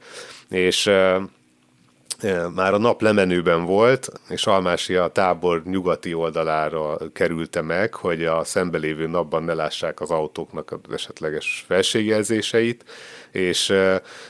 És 0.49 0.91
már 2.55 2.73
a 2.73 2.77
nap 2.77 3.01
lemenőben 3.01 3.65
volt, 3.65 4.09
és 4.29 4.45
Almási 4.45 4.95
a 4.95 5.07
tábor 5.07 5.61
nyugati 5.65 6.13
oldalára 6.13 6.97
kerülte 7.13 7.61
meg, 7.61 7.93
hogy 7.93 8.25
a 8.25 8.43
szembelévő 8.43 9.07
napban 9.07 9.43
ne 9.43 9.53
lássák 9.53 10.01
az 10.01 10.11
autóknak 10.11 10.71
az 10.71 10.93
esetleges 10.93 11.63
felségjelzéseit, 11.67 12.85
és 13.31 13.73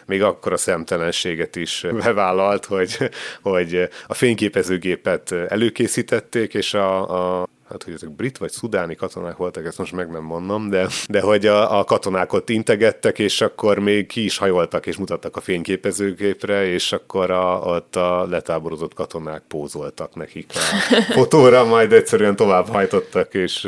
még 0.05 0.23
akkor 0.23 0.53
a 0.53 0.57
szemtelenséget 0.57 1.55
is 1.55 1.85
bevállalt, 2.03 2.65
hogy, 2.65 2.97
hogy 3.41 3.89
a 4.07 4.13
fényképezőgépet 4.13 5.31
előkészítették, 5.31 6.53
és 6.53 6.73
a, 6.73 7.41
a 7.41 7.47
hát 7.73 7.83
hogy 7.83 7.93
ezek 7.93 8.09
brit 8.09 8.37
vagy 8.37 8.51
szudáni 8.51 8.95
katonák 8.95 9.37
voltak, 9.37 9.65
ezt 9.65 9.77
most 9.77 9.91
meg 9.91 10.11
nem 10.11 10.23
mondom, 10.23 10.69
de, 10.69 10.87
de 11.07 11.21
hogy 11.21 11.45
a, 11.45 11.79
a 11.79 11.83
katonák 11.83 12.33
ott 12.33 12.49
integettek, 12.49 13.19
és 13.19 13.41
akkor 13.41 13.79
még 13.79 14.07
ki 14.07 14.23
is 14.23 14.37
hajoltak, 14.37 14.85
és 14.85 14.97
mutattak 14.97 15.35
a 15.35 15.41
fényképezőgépre, 15.41 16.65
és 16.65 16.91
akkor 16.91 17.31
a, 17.31 17.59
ott 17.59 17.95
a 17.95 18.25
letáborozott 18.29 18.93
katonák 18.93 19.43
pózoltak 19.47 20.15
nekik 20.15 20.51
a 20.53 20.59
fotóra, 21.17 21.65
majd 21.65 21.93
egyszerűen 21.93 22.35
tovább 22.35 22.67
hajtottak, 22.67 23.33
és, 23.33 23.67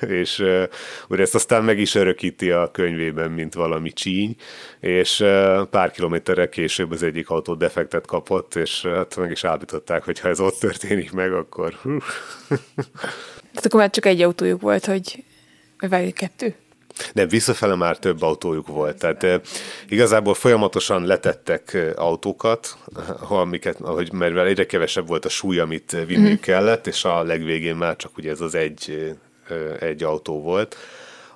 és 0.00 0.44
úr 1.08 1.20
ezt 1.20 1.34
aztán 1.34 1.64
meg 1.64 1.78
is 1.78 1.94
örökíti 1.94 2.50
a 2.50 2.70
könyvében, 2.70 3.30
mint 3.30 3.54
valami 3.54 3.92
csíny, 3.92 4.36
és 4.80 5.24
pár 5.70 5.90
kilométerrel 5.90 6.48
később 6.48 6.90
az 6.90 7.02
egyik 7.02 7.30
autó 7.30 7.54
defektet 7.54 8.06
kapott, 8.06 8.54
és 8.54 8.82
hát 8.82 9.16
meg 9.16 9.30
is 9.30 9.44
állították, 9.44 10.04
hogy 10.04 10.20
ha 10.20 10.28
ez 10.28 10.40
ott 10.40 10.58
történik 10.58 11.12
meg, 11.12 11.32
akkor. 11.32 11.74
Tehát 13.48 13.66
akkor 13.66 13.80
már 13.80 13.90
csak 13.90 14.06
egy 14.06 14.22
autójuk 14.22 14.60
volt, 14.60 14.86
hogy 14.86 15.24
várj, 15.88 16.10
kettő? 16.10 16.54
Nem, 17.12 17.28
visszafele 17.28 17.74
már 17.74 17.98
több 17.98 18.22
autójuk 18.22 18.66
volt. 18.66 18.98
Tehát 18.98 19.48
igazából 19.88 20.34
folyamatosan 20.34 21.06
letettek 21.06 21.78
autókat, 21.96 22.76
amiket, 23.28 23.80
ahogy, 23.80 24.12
mert 24.12 24.36
egyre 24.38 24.66
kevesebb 24.66 25.06
volt 25.06 25.24
a 25.24 25.28
súly, 25.28 25.58
amit 25.58 25.90
vinniük 25.90 26.26
mm-hmm. 26.26 26.34
kellett, 26.34 26.86
és 26.86 27.04
a 27.04 27.22
legvégén 27.22 27.76
már 27.76 27.96
csak 27.96 28.16
ugye 28.16 28.30
ez 28.30 28.40
az 28.40 28.54
egy, 28.54 29.12
egy 29.80 30.02
autó 30.02 30.40
volt 30.40 30.76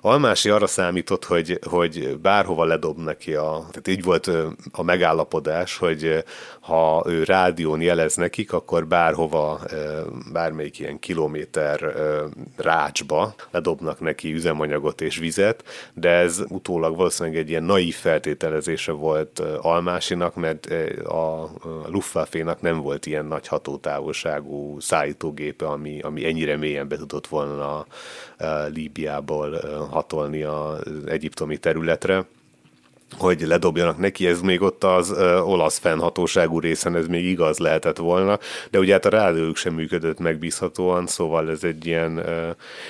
Almási 0.01 0.49
arra 0.49 0.67
számított, 0.67 1.25
hogy, 1.25 1.59
hogy 1.63 2.17
bárhova 2.17 2.65
ledob 2.65 2.97
neki 2.97 3.33
a... 3.33 3.65
Tehát 3.71 3.87
így 3.87 4.03
volt 4.03 4.27
a 4.71 4.83
megállapodás, 4.83 5.77
hogy 5.77 6.23
ha 6.67 7.03
ő 7.07 7.23
rádión 7.23 7.81
jelez 7.81 8.15
nekik, 8.15 8.53
akkor 8.53 8.87
bárhova, 8.87 9.59
bármelyik 10.33 10.79
ilyen 10.79 10.99
kilométer 10.99 11.93
rácsba 12.55 13.33
ledobnak 13.51 13.99
neki 13.99 14.33
üzemanyagot 14.33 15.01
és 15.01 15.17
vizet, 15.17 15.63
de 15.93 16.09
ez 16.09 16.43
utólag 16.47 16.95
valószínűleg 16.95 17.37
egy 17.37 17.49
ilyen 17.49 17.63
naív 17.63 17.95
feltételezése 17.95 18.91
volt 18.91 19.39
Almásinak, 19.61 20.35
mert 20.35 20.65
a 21.03 21.49
Luftwaffe-nak 21.89 22.61
nem 22.61 22.81
volt 22.81 23.05
ilyen 23.05 23.25
nagy 23.25 23.47
hatótávolságú 23.47 24.79
szállítógépe, 24.79 25.65
ami, 25.65 25.99
ami 25.99 26.25
ennyire 26.25 26.57
mélyen 26.57 26.87
be 26.87 26.97
tudott 26.97 27.27
volna 27.27 27.85
Líbiából 28.73 29.59
hatolni 29.89 30.43
az 30.43 30.81
egyiptomi 31.05 31.57
területre 31.57 32.25
hogy 33.17 33.41
ledobjanak 33.41 33.97
neki, 33.97 34.27
ez 34.27 34.41
még 34.41 34.61
ott 34.61 34.83
az 34.83 35.11
ö, 35.11 35.39
olasz 35.39 35.77
fennhatóságú 35.77 36.59
részen 36.59 36.95
ez 36.95 37.07
még 37.07 37.25
igaz 37.25 37.57
lehetett 37.57 37.97
volna, 37.97 38.39
de 38.71 38.79
ugye 38.79 38.93
hát 38.93 39.05
a 39.05 39.09
rádiójuk 39.09 39.55
sem 39.55 39.73
működött 39.73 40.19
megbízhatóan, 40.19 41.07
szóval 41.07 41.49
ez 41.49 41.63
egy 41.63 41.85
ilyen, 41.85 42.17
ö, 42.17 42.49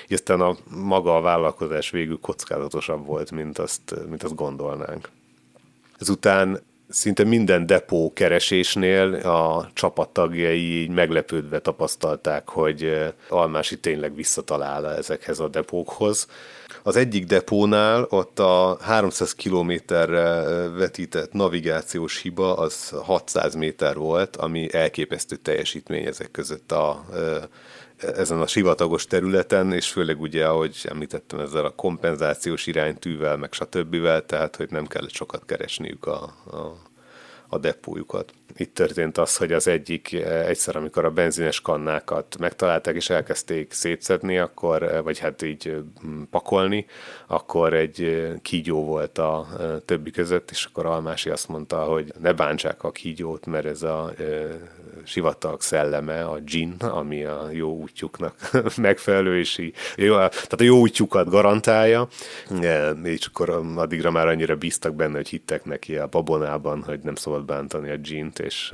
aztán 0.10 0.42
a 0.42 0.56
maga 0.70 1.16
a 1.16 1.22
vállalkozás 1.22 1.90
végül 1.90 2.20
kockázatosabb 2.22 3.06
volt, 3.06 3.32
mint 3.32 3.58
azt, 3.58 3.96
mint 4.10 4.24
azt 4.24 4.36
gondolnánk. 4.36 5.10
Ezután 6.00 6.62
szinte 6.90 7.24
minden 7.24 7.66
depó 7.66 8.14
keresésnél 8.14 9.14
a 9.14 9.70
csapattagjai 9.74 10.82
így 10.82 10.90
meglepődve 10.90 11.60
tapasztalták, 11.60 12.50
hogy 12.50 13.06
Almási 13.30 13.80
tényleg 13.80 14.16
visszatalál 14.16 14.96
ezekhez 14.96 15.40
a 15.40 15.48
depókhoz. 15.48 16.28
Az 16.88 16.96
egyik 16.96 17.26
depónál 17.26 18.06
ott 18.10 18.40
a 18.40 18.78
300 18.82 19.34
kilométerre 19.34 20.44
vetített 20.70 21.32
navigációs 21.32 22.22
hiba 22.22 22.54
az 22.54 22.90
600 22.90 23.56
méter 23.56 23.96
volt, 23.96 24.36
ami 24.36 24.74
elképesztő 24.74 25.36
teljesítmény 25.36 26.06
ezek 26.06 26.32
között 26.32 26.72
a 26.72 27.06
ezen 27.98 28.42
a 28.42 28.48
sivatagos 28.48 29.06
területen, 29.06 29.74
és 29.74 29.88
főleg 29.88 30.22
ugye, 30.22 30.46
ahogy 30.46 30.78
említettem, 30.84 31.40
ezzel 31.40 31.66
a 31.66 31.76
kompenzációs 31.76 32.68
iránytűvel, 32.68 33.38
meg 33.38 33.54
stb. 33.54 33.96
tehát, 34.26 34.56
hogy 34.56 34.70
nem 34.70 34.88
kellett 34.88 35.14
sokat 35.14 35.46
keresniük 35.46 36.06
a, 36.06 36.34
a, 36.52 36.78
a 37.50 37.58
depójukat. 37.58 38.34
Itt 38.60 38.74
történt 38.74 39.18
az, 39.18 39.38
hogy 39.38 39.52
az 39.52 39.68
egyik 39.68 40.14
eh, 40.14 40.48
egyszer, 40.48 40.76
amikor 40.76 41.06
a 41.06 41.12
benzines 41.12 41.62
kannákat 41.62 42.38
megtalálták 42.40 42.96
és 42.96 43.10
elkezdték 43.10 43.74
szétszedni, 43.74 44.38
akkor, 44.38 44.84
eh, 44.84 45.02
vagy 45.04 45.20
hát 45.20 45.42
így 45.42 45.68
eh, 45.68 45.76
pakolni, 46.30 46.86
akkor 47.28 47.74
egy 47.74 48.28
kígyó 48.42 48.84
volt 48.84 49.18
a 49.18 49.48
többi 49.86 50.12
között, 50.12 50.52
és 50.52 50.66
akkor 50.66 50.86
Almási 50.86 51.30
azt 51.30 51.48
mondta, 51.48 51.84
hogy 51.84 52.14
ne 52.20 52.34
bántsák 52.34 52.84
a 52.84 52.92
kígyót, 52.92 53.46
mert 53.46 53.66
ez 53.66 53.84
a 53.84 54.14
sivatag 55.04 55.62
szelleme, 55.62 56.24
a 56.26 56.40
gin, 56.40 56.76
ami 56.80 57.24
a 57.24 57.48
jó 57.52 57.76
útjuknak 57.76 58.36
megfelelő, 58.78 59.40
és 59.40 59.58
így, 59.58 59.76
jó, 59.96 60.14
tehát 60.16 60.54
a 60.62 60.64
jó 60.64 60.80
útjukat 60.80 61.30
garantálja, 61.30 62.08
és 63.04 63.26
akkor 63.26 63.50
addigra 63.76 64.12
már 64.12 64.28
annyira 64.28 64.56
bíztak 64.56 64.96
benne, 64.96 65.16
hogy 65.16 65.28
hittek 65.28 65.66
neki 65.66 65.98
a 65.98 66.08
babonában, 66.08 66.84
hogy 66.84 67.00
nem 67.00 67.16
szabad 67.16 67.37
bántani 67.46 67.90
a 67.90 67.98
gint, 67.98 68.40
és, 68.40 68.74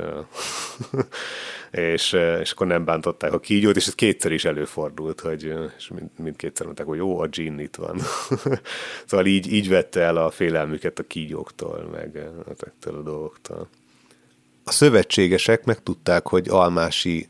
és, 1.72 2.14
és 2.42 2.52
akkor 2.52 2.68
nem 2.68 2.86
bántották 2.86 3.34
a 3.34 3.40
kígyót, 3.40 3.76
és 3.76 3.88
ez 3.88 3.96
kétszer 3.96 4.32
is 4.32 4.46
előfordult, 4.46 5.20
hogy 5.20 5.54
és 5.78 5.88
mind, 5.88 6.10
mindkétszer 6.18 6.66
mondták, 6.66 6.86
hogy 6.86 6.98
jó, 6.98 7.20
a 7.20 7.28
gin 7.28 7.60
itt 7.60 7.76
van. 7.76 8.00
szóval 9.06 9.26
így, 9.26 9.54
így 9.54 9.70
vette 9.70 10.02
el 10.02 10.18
a 10.18 10.30
félelmüket 10.30 11.00
a 11.00 11.04
kígyóktól, 11.04 11.90
meg 11.92 12.28
ezektől 12.52 12.96
a 12.96 13.02
dolgoktól. 13.02 13.68
A 14.64 14.72
szövetségesek 14.72 15.66
megtudták, 15.66 16.28
hogy 16.28 16.50
Almási 16.50 17.28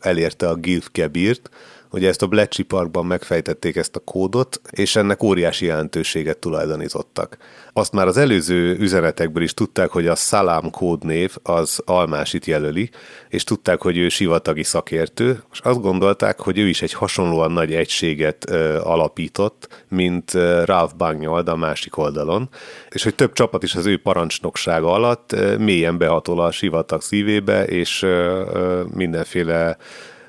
elérte 0.00 0.48
a 0.48 0.54
Gilf 0.54 0.88
Kebirt, 0.92 1.50
Ugye 1.96 2.08
ezt 2.08 2.22
a 2.22 2.26
Bletchley 2.26 2.66
Parkban 2.66 3.06
megfejtették 3.06 3.76
ezt 3.76 3.96
a 3.96 4.00
kódot, 4.00 4.60
és 4.70 4.96
ennek 4.96 5.22
óriási 5.22 5.66
jelentőséget 5.66 6.38
tulajdonítottak. 6.38 7.36
Azt 7.72 7.92
már 7.92 8.06
az 8.06 8.16
előző 8.16 8.76
üzenetekből 8.78 9.42
is 9.42 9.54
tudták, 9.54 9.90
hogy 9.90 10.06
a 10.06 10.14
Salam 10.14 10.70
kódnév 10.70 11.36
az 11.42 11.82
Almásit 11.84 12.46
jelöli, 12.46 12.90
és 13.28 13.44
tudták, 13.44 13.82
hogy 13.82 13.96
ő 13.96 14.08
sivatagi 14.08 14.62
szakértő, 14.62 15.42
és 15.52 15.60
azt 15.60 15.80
gondolták, 15.80 16.40
hogy 16.40 16.58
ő 16.58 16.68
is 16.68 16.82
egy 16.82 16.92
hasonlóan 16.92 17.52
nagy 17.52 17.74
egységet 17.74 18.50
ö, 18.50 18.80
alapított, 18.82 19.84
mint 19.88 20.34
ö, 20.34 20.64
Ralph 20.64 20.96
Bagnyold 20.96 21.48
a 21.48 21.56
másik 21.56 21.96
oldalon, 21.96 22.48
és 22.88 23.02
hogy 23.02 23.14
több 23.14 23.32
csapat 23.32 23.62
is 23.62 23.74
az 23.74 23.86
ő 23.86 23.98
parancsnoksága 23.98 24.92
alatt 24.92 25.32
ö, 25.32 25.56
mélyen 25.56 25.98
behatol 25.98 26.40
a 26.40 26.50
sivatag 26.50 27.02
szívébe, 27.02 27.64
és 27.64 28.02
ö, 28.02 28.42
ö, 28.52 28.82
mindenféle 28.94 29.76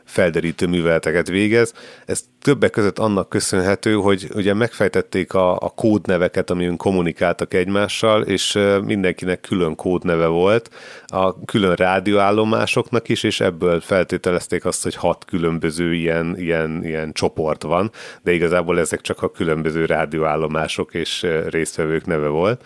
felderítő 0.07 0.67
műveleteket 0.67 1.27
végez. 1.27 1.73
Ez 2.05 2.23
többek 2.41 2.71
között 2.71 2.99
annak 2.99 3.29
köszönhető, 3.29 3.93
hogy 3.93 4.27
ugye 4.33 4.53
megfejtették 4.53 5.33
a, 5.33 5.55
a 5.55 5.69
kódneveket, 5.69 6.49
amin 6.49 6.77
kommunikáltak 6.77 7.53
egymással, 7.53 8.21
és 8.21 8.59
mindenkinek 8.83 9.39
külön 9.39 9.75
kódneve 9.75 10.27
volt, 10.27 10.69
a 11.05 11.45
külön 11.45 11.75
rádióállomásoknak 11.75 13.09
is, 13.09 13.23
és 13.23 13.39
ebből 13.39 13.81
feltételezték 13.81 14.65
azt, 14.65 14.83
hogy 14.83 14.95
hat 14.95 15.25
különböző 15.25 15.93
ilyen, 15.93 16.35
ilyen, 16.37 16.85
ilyen 16.85 17.13
csoport 17.13 17.63
van, 17.63 17.91
de 18.21 18.31
igazából 18.31 18.79
ezek 18.79 19.01
csak 19.01 19.21
a 19.21 19.31
különböző 19.31 19.85
rádióállomások 19.85 20.93
és 20.93 21.25
résztvevők 21.49 22.05
neve 22.05 22.27
volt. 22.27 22.63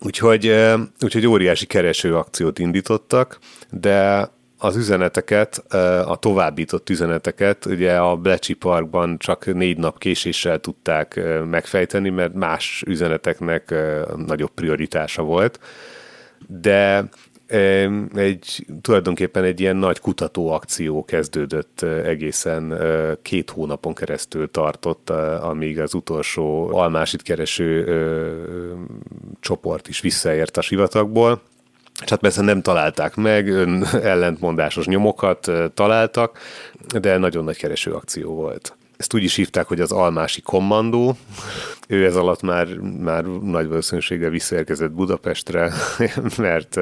Úgyhogy, 0.00 0.56
úgyhogy 1.00 1.26
óriási 1.26 1.66
kereső 1.66 2.16
akciót 2.16 2.58
indítottak, 2.58 3.38
de 3.70 4.28
az 4.64 4.76
üzeneteket, 4.76 5.56
a 6.06 6.16
továbbított 6.16 6.90
üzeneteket 6.90 7.66
ugye 7.66 7.96
a 7.96 8.16
Blecsi 8.16 8.54
Parkban 8.54 9.18
csak 9.18 9.54
négy 9.54 9.78
nap 9.78 9.98
késéssel 9.98 10.58
tudták 10.58 11.20
megfejteni, 11.50 12.10
mert 12.10 12.34
más 12.34 12.82
üzeneteknek 12.86 13.74
nagyobb 14.26 14.50
prioritása 14.50 15.22
volt. 15.22 15.60
De 16.46 17.08
egy, 18.14 18.66
tulajdonképpen 18.80 19.44
egy 19.44 19.60
ilyen 19.60 19.76
nagy 19.76 20.00
kutatóakció 20.00 21.04
kezdődött 21.04 21.82
egészen 21.82 22.78
két 23.22 23.50
hónapon 23.50 23.94
keresztül 23.94 24.50
tartott, 24.50 25.10
amíg 25.40 25.80
az 25.80 25.94
utolsó 25.94 26.76
almásit 26.76 27.22
kereső 27.22 27.84
csoport 29.40 29.88
is 29.88 30.00
visszaért 30.00 30.56
a 30.56 30.60
sivatagból 30.60 31.42
és 32.02 32.10
hát 32.10 32.20
persze 32.20 32.42
nem 32.42 32.62
találták 32.62 33.14
meg, 33.14 33.48
ön 33.48 33.84
ellentmondásos 34.02 34.86
nyomokat 34.86 35.50
találtak, 35.74 36.38
de 37.00 37.18
nagyon 37.18 37.44
nagy 37.44 37.56
kereső 37.56 37.92
akció 37.92 38.34
volt. 38.34 38.76
Ezt 38.96 39.14
úgy 39.14 39.22
is 39.22 39.34
hívták, 39.34 39.66
hogy 39.66 39.80
az 39.80 39.92
almási 39.92 40.40
kommandó. 40.40 41.16
Ő 41.88 42.04
ez 42.04 42.16
alatt 42.16 42.42
már, 42.42 42.66
már 42.78 43.24
nagy 43.24 43.68
valószínűséggel 43.68 44.30
visszaérkezett 44.30 44.90
Budapestre, 44.90 45.72
mert 46.36 46.80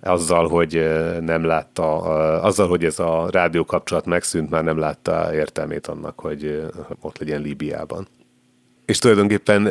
azzal, 0.00 0.48
hogy 0.48 0.72
nem 1.20 1.44
látta, 1.44 1.96
azzal, 2.40 2.68
hogy 2.68 2.84
ez 2.84 2.98
a 2.98 3.28
rádió 3.30 3.64
kapcsolat 3.64 4.06
megszűnt, 4.06 4.50
már 4.50 4.64
nem 4.64 4.78
látta 4.78 5.34
értelmét 5.34 5.86
annak, 5.86 6.20
hogy 6.20 6.70
ott 7.00 7.18
legyen 7.18 7.40
Líbiában. 7.40 8.08
És 8.86 8.98
tulajdonképpen 8.98 9.66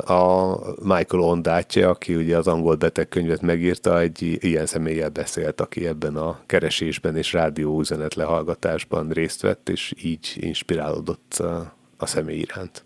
a 0.00 0.56
Michael 0.82 1.22
Ondátja, 1.22 1.88
aki 1.88 2.14
ugye 2.14 2.36
az 2.36 2.46
angol 2.46 2.74
betegkönyvet 2.74 3.40
megírta, 3.40 4.00
egy 4.00 4.38
ilyen 4.44 4.66
személlyel 4.66 5.08
beszélt, 5.08 5.60
aki 5.60 5.86
ebben 5.86 6.16
a 6.16 6.40
keresésben 6.46 7.16
és 7.16 7.32
rádió 7.32 7.80
üzenet 7.80 8.14
lehallgatásban 8.14 9.08
részt 9.08 9.40
vett, 9.40 9.68
és 9.68 9.92
így 10.02 10.36
inspirálódott 10.40 11.34
a, 11.96 12.06
személy 12.06 12.38
iránt. 12.38 12.84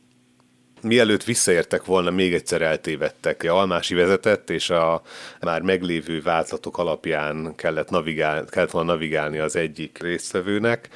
Mielőtt 0.83 1.25
visszaértek 1.25 1.85
volna, 1.85 2.11
még 2.11 2.35
egyszer 2.35 2.63
eltévedtek. 2.63 3.43
A 3.43 3.59
Almási 3.59 3.95
vezetett, 3.95 4.51
és 4.51 4.71
a 4.71 5.03
már 5.41 5.63
meglévő 5.63 6.21
vázlatok 6.21 6.79
alapján 6.79 7.55
kellett, 7.55 7.91
navigál, 7.91 8.45
kellett 8.45 8.71
volna 8.71 8.93
navigálni 8.93 9.39
az 9.39 9.57
egyik 9.57 9.99
résztvevőnek, 10.03 10.89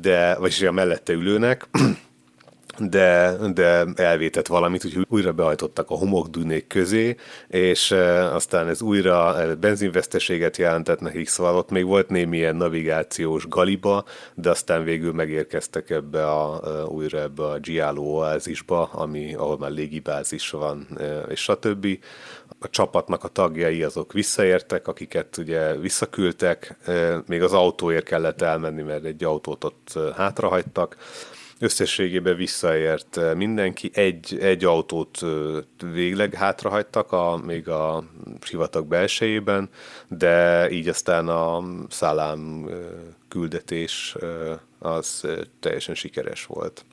de, 0.00 0.36
vagyis 0.38 0.62
a 0.62 0.72
mellette 0.72 1.12
ülőnek, 1.12 1.68
de, 2.78 3.36
de 3.54 3.86
elvétett 3.94 4.46
valamit, 4.46 4.84
úgyhogy 4.84 5.06
újra 5.08 5.32
behajtottak 5.32 5.90
a 5.90 5.94
homokdűnék 5.94 6.66
közé, 6.66 7.16
és 7.48 7.90
aztán 8.32 8.68
ez 8.68 8.82
újra 8.82 9.36
benzinveszteséget 9.60 10.56
jelentett 10.56 11.00
nekik, 11.00 11.28
szóval 11.28 11.56
ott 11.56 11.70
még 11.70 11.84
volt 11.84 12.08
némi 12.08 12.36
ilyen 12.36 12.56
navigációs 12.56 13.48
galiba, 13.48 14.04
de 14.34 14.50
aztán 14.50 14.84
végül 14.84 15.12
megérkeztek 15.12 15.90
ebbe 15.90 16.26
a, 16.30 16.60
újra 16.88 17.20
ebbe 17.20 17.44
a 17.44 17.58
Giallo 17.58 18.02
oázisba, 18.02 18.82
ami, 18.92 19.34
ahol 19.34 19.58
már 19.58 19.70
légibázis 19.70 20.50
van, 20.50 20.86
és 21.28 21.40
stb. 21.40 21.86
A 22.58 22.68
csapatnak 22.70 23.24
a 23.24 23.28
tagjai 23.28 23.82
azok 23.82 24.12
visszaértek, 24.12 24.88
akiket 24.88 25.36
ugye 25.36 25.76
visszaküldtek, 25.76 26.76
még 27.26 27.42
az 27.42 27.52
autóért 27.52 28.04
kellett 28.04 28.42
elmenni, 28.42 28.82
mert 28.82 29.04
egy 29.04 29.24
autót 29.24 29.64
ott 29.64 29.98
hátrahagytak, 30.16 30.96
összességében 31.58 32.36
visszaért 32.36 33.34
mindenki. 33.34 33.90
Egy, 33.94 34.38
egy 34.40 34.64
autót 34.64 35.18
végleg 35.92 36.34
hátrahagytak, 36.34 37.12
a, 37.12 37.40
még 37.44 37.68
a 37.68 38.04
sivatag 38.40 38.86
belsejében, 38.86 39.68
de 40.08 40.70
így 40.70 40.88
aztán 40.88 41.28
a 41.28 41.62
szálám 41.88 42.70
küldetés 43.28 44.16
az 44.78 45.26
teljesen 45.60 45.94
sikeres 45.94 46.46
volt 46.46 46.84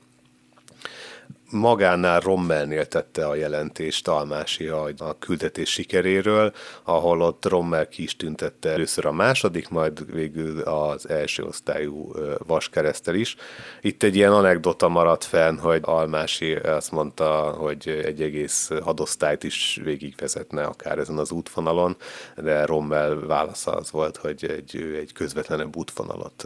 magánál 1.54 2.20
Rommelnél 2.20 2.86
tette 2.86 3.26
a 3.26 3.34
jelentést 3.34 4.08
Almási 4.08 4.66
a 4.66 5.16
küldetés 5.18 5.70
sikeréről, 5.70 6.52
ahol 6.82 7.22
ott 7.22 7.44
Rommel 7.44 7.88
ki 7.88 8.02
is 8.02 8.16
tüntette 8.16 8.70
először 8.70 9.06
a 9.06 9.12
második, 9.12 9.68
majd 9.68 10.12
végül 10.12 10.60
az 10.60 11.08
első 11.08 11.42
osztályú 11.42 12.12
vaskeresztel 12.46 13.14
is. 13.14 13.36
Itt 13.80 14.02
egy 14.02 14.16
ilyen 14.16 14.32
anekdota 14.32 14.88
maradt 14.88 15.24
fenn, 15.24 15.58
hogy 15.58 15.80
Almási 15.84 16.54
azt 16.54 16.90
mondta, 16.90 17.54
hogy 17.58 17.88
egy 18.04 18.22
egész 18.22 18.70
hadosztályt 18.82 19.44
is 19.44 19.80
végigvezetne 19.84 20.62
akár 20.62 20.98
ezen 20.98 21.18
az 21.18 21.30
útvonalon, 21.30 21.96
de 22.36 22.64
Rommel 22.64 23.26
válasza 23.26 23.72
az 23.72 23.90
volt, 23.90 24.16
hogy 24.16 24.44
egy, 24.44 24.94
egy 25.00 25.12
közvetlenebb 25.12 25.76
útvonalat 25.76 26.44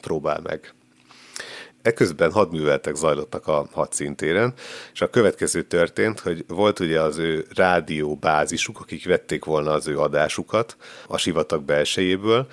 próbál 0.00 0.40
meg. 0.42 0.74
Eközben 1.82 2.32
hadműveletek 2.32 2.94
zajlottak 2.94 3.46
a 3.46 3.68
hadszintéren, 3.72 4.54
és 4.92 5.00
a 5.00 5.10
következő 5.10 5.62
történt, 5.62 6.20
hogy 6.20 6.44
volt 6.48 6.80
ugye 6.80 7.00
az 7.00 7.18
ő 7.18 7.46
rádióbázisuk, 7.54 8.80
akik 8.80 9.06
vették 9.06 9.44
volna 9.44 9.72
az 9.72 9.88
ő 9.88 9.98
adásukat 9.98 10.76
a 11.08 11.16
sivatag 11.16 11.62
belsejéből, 11.62 12.46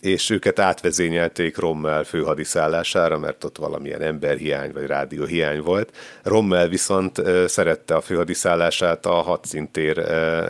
és 0.00 0.30
őket 0.30 0.58
átvezényelték 0.58 1.56
Rommel 1.56 2.04
főhadiszállására, 2.04 3.18
mert 3.18 3.44
ott 3.44 3.58
valamilyen 3.58 4.02
emberhiány 4.02 4.72
vagy 4.72 4.86
rádióhiány 4.86 5.60
volt. 5.60 5.96
Rommel 6.22 6.68
viszont 6.68 7.22
szerette 7.46 7.94
a 7.94 8.00
főhadiszállását 8.00 9.06
a 9.06 9.12
hadszintér 9.12 9.98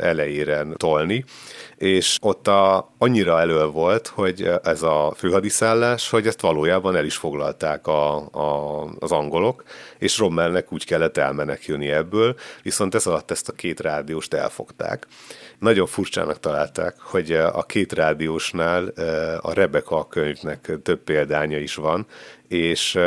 elejére 0.00 0.66
tolni, 0.76 1.24
és 1.76 2.18
ott 2.20 2.48
a, 2.48 2.92
annyira 2.98 3.40
elő 3.40 3.64
volt, 3.64 4.06
hogy 4.06 4.50
ez 4.62 4.82
a 4.82 5.14
főhadiszállás, 5.16 6.10
hogy 6.10 6.26
ezt 6.26 6.40
valójában 6.40 6.96
el 6.96 7.04
is 7.04 7.16
foglalták 7.16 7.86
a, 7.86 8.16
a, 8.16 8.84
az 8.98 9.12
angolok, 9.12 9.62
és 9.98 10.18
Rommelnek 10.18 10.72
úgy 10.72 10.84
kellett 10.84 11.16
elmenekülni 11.16 11.90
ebből, 11.90 12.34
viszont 12.62 12.94
ez 12.94 13.06
alatt 13.06 13.30
ezt 13.30 13.48
a 13.48 13.52
két 13.52 13.80
rádióst 13.80 14.34
elfogták. 14.34 15.06
Nagyon 15.60 15.86
furcsának 15.86 16.40
találták, 16.40 16.98
hogy 16.98 17.32
a 17.32 17.62
két 17.62 17.92
rádiósnál 17.92 18.86
a 19.40 19.52
Rebecca 19.52 20.06
könyvnek 20.08 20.72
több 20.82 21.00
példánya 21.00 21.58
is 21.58 21.74
van, 21.74 22.06
és 22.48 22.98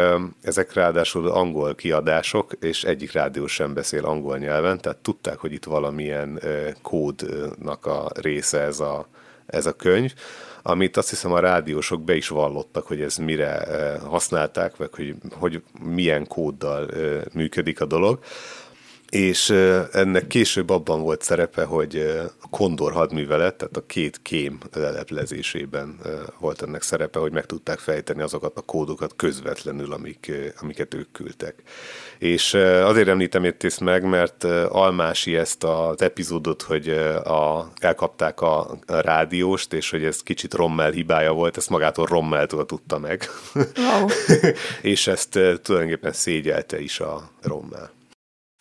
ezek 0.42 0.74
ráadásul 0.74 1.28
angol 1.28 1.76
kiadások, 1.76 2.52
és 2.60 2.84
egyik 2.84 3.12
rádió 3.12 3.48
sem 3.48 3.74
beszél 3.74 4.06
angol 4.06 4.38
nyelven, 4.38 4.80
tehát 4.82 4.98
tudták, 4.98 5.38
hogy 5.38 5.54
itt 5.54 5.64
valamilyen 5.64 6.40
kódnak 6.82 7.86
a 7.86 8.12
része 8.16 8.60
ez 8.60 8.80
a, 8.80 9.08
ez 9.46 9.66
a 9.66 9.74
könyv, 9.74 10.14
amit 10.62 10.98
azt 10.98 11.10
hiszem 11.10 11.32
a 11.32 11.40
rádiósok 11.40 12.04
be 12.04 12.16
is 12.16 12.28
vallottak, 12.28 12.88
hogy 12.88 13.02
ez 13.02 13.16
mire 13.16 13.66
használták, 14.06 14.76
vagy 14.78 14.90
hogy, 14.96 15.16
hogy 15.32 15.64
milyen 15.82 16.28
kóddal 16.28 16.90
működik 17.34 17.82
a 17.82 17.86
dolog 17.86 18.20
és 19.14 19.50
ennek 19.92 20.28
később 20.28 20.70
abban 20.70 21.02
volt 21.02 21.22
szerepe, 21.22 21.64
hogy 21.64 21.96
a 22.42 22.48
Kondor 22.50 22.92
hadművelet, 22.92 23.56
tehát 23.56 23.78
a 23.78 23.86
két 23.86 24.20
kém 24.22 24.58
leleplezésében 24.74 26.00
volt 26.40 26.62
ennek 26.62 26.82
szerepe, 26.82 27.20
hogy 27.20 27.32
meg 27.32 27.46
tudták 27.46 27.80
fejteni 27.80 28.22
azokat 28.22 28.58
a 28.58 28.62
kódokat 28.62 29.16
közvetlenül, 29.16 29.94
amik, 29.94 30.32
amiket 30.62 30.94
ők 30.94 31.12
küldtek. 31.12 31.56
És 32.18 32.54
azért 32.84 33.08
említem 33.08 33.46
itt 33.46 33.64
ezt 33.64 33.80
meg, 33.80 34.04
mert 34.04 34.44
Almási 34.70 35.36
ezt 35.36 35.64
az 35.64 36.02
epizódot, 36.02 36.62
hogy 36.62 36.90
a, 37.24 37.72
elkapták 37.80 38.42
a, 38.42 38.78
rádióst, 38.88 39.74
és 39.74 39.90
hogy 39.90 40.04
ez 40.04 40.24
kicsit 40.24 40.54
Rommel 40.54 40.92
hibája 40.92 41.34
volt, 41.34 41.58
ezt 41.58 41.70
magától 41.70 42.06
Rommeltől 42.06 42.66
tudta 42.66 43.00
meg. 43.00 43.30
Wow. 43.54 44.08
és 44.92 45.08
ezt 45.08 45.30
tulajdonképpen 45.62 46.14
szégyelte 46.14 46.80
is 46.80 47.00
a 47.00 47.30
Rommel. 47.42 47.92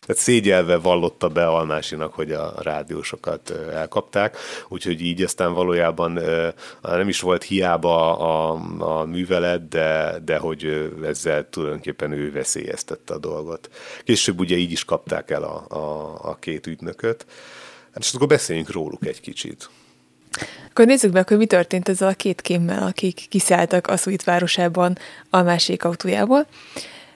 Tehát 0.06 0.22
szégyelve 0.22 0.76
vallotta 0.76 1.28
be 1.28 1.46
Almásinak, 1.46 2.14
hogy 2.14 2.32
a 2.32 2.54
rádiósokat 2.62 3.50
elkapták, 3.72 4.36
úgyhogy 4.68 5.00
így 5.00 5.22
aztán 5.22 5.54
valójában 5.54 6.20
nem 6.82 7.08
is 7.08 7.20
volt 7.20 7.42
hiába 7.42 8.18
a, 8.18 8.60
a 8.78 9.04
művelet, 9.04 9.68
de, 9.68 10.18
de 10.24 10.38
hogy 10.38 10.92
ezzel 11.04 11.48
tulajdonképpen 11.48 12.12
ő 12.12 12.32
veszélyeztette 12.32 13.14
a 13.14 13.18
dolgot. 13.18 13.70
Később 14.04 14.40
ugye 14.40 14.56
így 14.56 14.72
is 14.72 14.84
kapták 14.84 15.30
el 15.30 15.42
a, 15.42 15.64
a, 15.68 16.18
a 16.30 16.36
két 16.40 16.66
ügynököt. 16.66 17.26
Hát 17.94 18.02
és 18.02 18.14
akkor 18.14 18.26
beszéljünk 18.26 18.70
róluk 18.70 19.06
egy 19.06 19.20
kicsit. 19.20 19.70
Akkor 20.70 20.86
nézzük 20.86 21.12
meg, 21.12 21.28
hogy 21.28 21.36
mi 21.36 21.46
történt 21.46 21.88
ezzel 21.88 22.08
a 22.08 22.12
két 22.12 22.40
kémmel, 22.40 22.86
akik 22.86 23.26
kiszálltak 23.28 23.86
Asuit 23.86 24.24
városában 24.24 24.98
a 25.30 25.42
másik 25.42 25.84
autójából. 25.84 26.46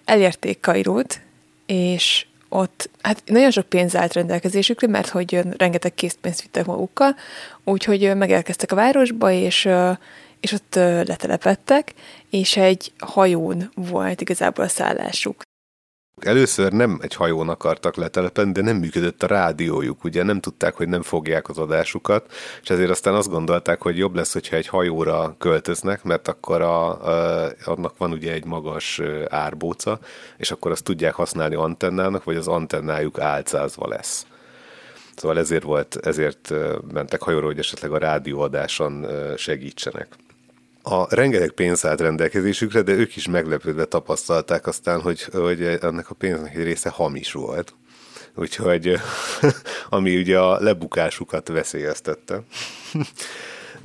Elérték 0.04 0.60
Kairót, 0.60 1.20
és 1.66 2.26
ott 2.48 2.90
hát 3.00 3.22
nagyon 3.24 3.50
sok 3.50 3.68
pénz 3.68 3.96
állt 3.96 4.12
rendelkezésükre, 4.12 4.86
mert 4.86 5.08
hogy 5.08 5.40
rengeteg 5.56 5.94
készpénzt 5.94 6.42
vittek 6.42 6.66
magukkal, 6.66 7.16
úgyhogy 7.64 8.16
megérkeztek 8.16 8.72
a 8.72 8.76
városba, 8.76 9.30
és, 9.30 9.68
és 10.40 10.52
ott 10.52 10.74
letelepettek, 10.74 11.94
és 12.30 12.56
egy 12.56 12.92
hajón 12.98 13.70
volt 13.74 14.20
igazából 14.20 14.64
a 14.64 14.68
szállásuk. 14.68 15.42
Először 16.22 16.72
nem 16.72 16.98
egy 17.02 17.14
hajón 17.14 17.48
akartak 17.48 17.96
letelepedni, 17.96 18.52
de 18.52 18.62
nem 18.62 18.76
működött 18.76 19.22
a 19.22 19.26
rádiójuk, 19.26 20.04
ugye 20.04 20.22
nem 20.22 20.40
tudták, 20.40 20.74
hogy 20.74 20.88
nem 20.88 21.02
fogják 21.02 21.48
az 21.48 21.58
adásukat, 21.58 22.32
és 22.62 22.70
ezért 22.70 22.90
aztán 22.90 23.14
azt 23.14 23.28
gondolták, 23.28 23.82
hogy 23.82 23.98
jobb 23.98 24.14
lesz, 24.14 24.32
hogyha 24.32 24.56
egy 24.56 24.66
hajóra 24.66 25.34
költöznek, 25.38 26.02
mert 26.02 26.28
akkor 26.28 26.60
a, 26.62 26.88
a, 27.44 27.52
annak 27.64 27.98
van 27.98 28.12
ugye 28.12 28.32
egy 28.32 28.44
magas 28.44 29.00
árbóca, 29.28 29.98
és 30.36 30.50
akkor 30.50 30.70
azt 30.70 30.84
tudják 30.84 31.14
használni 31.14 31.54
antennának, 31.54 32.24
vagy 32.24 32.36
az 32.36 32.48
antennájuk 32.48 33.18
álcázva 33.18 33.88
lesz. 33.88 34.26
Szóval 35.16 35.38
ezért 35.38 35.62
volt, 35.62 35.96
ezért 36.02 36.52
mentek 36.92 37.22
hajóra, 37.22 37.46
hogy 37.46 37.58
esetleg 37.58 37.92
a 37.92 37.98
rádióadáson 37.98 39.06
segítsenek 39.36 40.08
a 40.88 41.14
rengeteg 41.14 41.50
pénz 41.50 41.86
állt 41.86 42.00
rendelkezésükre, 42.00 42.82
de 42.82 42.92
ők 42.92 43.16
is 43.16 43.28
meglepődve 43.28 43.84
tapasztalták 43.84 44.66
aztán, 44.66 45.00
hogy, 45.00 45.22
hogy 45.22 45.62
ennek 45.62 46.10
a 46.10 46.14
pénznek 46.14 46.54
egy 46.54 46.62
része 46.62 46.88
hamis 46.88 47.32
volt. 47.32 47.74
Úgyhogy, 48.34 48.96
ami 49.88 50.16
ugye 50.16 50.38
a 50.38 50.60
lebukásukat 50.60 51.48
veszélyeztette. 51.48 52.42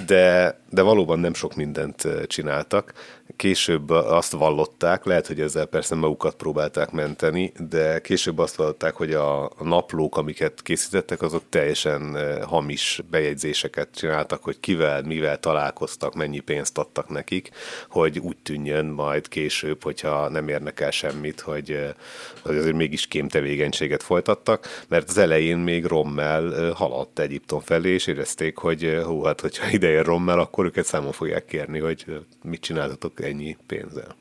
De, 0.06 0.61
de 0.72 0.82
valóban 0.82 1.20
nem 1.20 1.34
sok 1.34 1.56
mindent 1.56 2.08
csináltak. 2.28 2.94
Később 3.36 3.90
azt 3.90 4.32
vallották, 4.32 5.06
lehet, 5.06 5.28
hogy 5.28 5.40
ezzel 5.40 5.66
persze 5.66 5.96
magukat 5.96 6.36
próbálták 6.36 6.92
menteni, 6.92 7.52
de 7.70 8.02
később 8.02 8.38
azt 8.38 8.56
vallották, 8.56 8.96
hogy 8.96 9.14
a, 9.14 9.52
naplók, 9.60 10.18
amiket 10.18 10.62
készítettek, 10.62 11.22
azok 11.22 11.44
teljesen 11.50 12.18
hamis 12.44 13.02
bejegyzéseket 13.10 13.90
csináltak, 13.96 14.44
hogy 14.44 14.60
kivel, 14.60 15.02
mivel 15.02 15.40
találkoztak, 15.40 16.16
mennyi 16.16 16.40
pénzt 16.40 16.78
adtak 16.78 17.10
nekik, 17.10 17.50
hogy 17.90 18.20
úgy 18.20 18.38
tűnjön 18.38 18.86
majd 18.86 19.28
később, 19.28 19.84
hogyha 19.84 20.30
nem 20.30 20.48
érnek 20.48 20.80
el 20.80 20.92
semmit, 20.92 21.40
hogy, 21.40 21.94
hogy 22.42 22.58
azért 22.58 22.76
mégis 22.76 23.08
kémtevékenységet 23.08 24.04
folytattak, 24.04 24.84
mert 24.88 25.10
az 25.10 25.18
elején 25.18 25.58
még 25.58 25.86
Rommel 25.86 26.72
haladt 26.72 27.20
Egyiptom 27.20 27.60
felé, 27.60 27.90
és 27.90 28.08
érezték, 28.08 28.58
hogy 28.58 29.00
hú, 29.06 29.24
hát 29.24 29.42
hogyha 29.42 29.70
ideér 29.70 30.06
Rommel, 30.06 30.40
akkor 30.40 30.61
őket 30.66 30.86
számon 30.86 31.12
fogják 31.12 31.46
kérni, 31.46 31.80
hogy 31.80 32.06
mit 32.44 32.62
csináltatok 32.62 33.24
ennyi 33.24 33.58
pénzzel. 33.68 34.16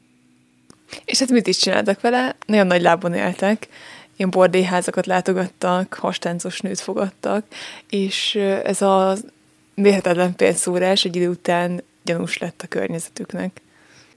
És 1.04 1.18
hát 1.18 1.30
mit 1.30 1.46
is 1.46 1.56
csináltak 1.56 2.00
vele? 2.00 2.36
Nagyon 2.46 2.66
nagy 2.66 2.82
lábon 2.82 3.14
éltek, 3.14 3.68
ilyen 4.16 4.30
bordéházakat 4.30 5.06
látogattak, 5.06 5.94
hastáncos 5.94 6.60
nőt 6.60 6.80
fogadtak, 6.80 7.44
és 7.88 8.34
ez 8.64 8.82
a 8.82 9.16
mérhetetlen 9.74 10.36
pénzszórás 10.36 11.04
egy 11.04 11.16
idő 11.16 11.28
után 11.28 11.82
gyanús 12.02 12.38
lett 12.38 12.62
a 12.62 12.66
környezetüknek. 12.68 13.60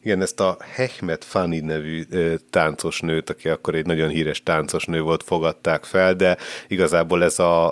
Igen, 0.03 0.21
ezt 0.21 0.39
a 0.39 0.57
Hehmet 0.59 1.23
Fani 1.23 1.59
nevű 1.59 2.03
táncos 2.49 2.99
nőt, 2.99 3.29
aki 3.29 3.49
akkor 3.49 3.75
egy 3.75 3.85
nagyon 3.85 4.09
híres 4.09 4.43
táncos 4.43 4.85
nő 4.85 5.01
volt, 5.01 5.23
fogadták 5.23 5.83
fel, 5.83 6.13
de 6.13 6.37
igazából 6.67 7.23
ez 7.23 7.39
a 7.39 7.71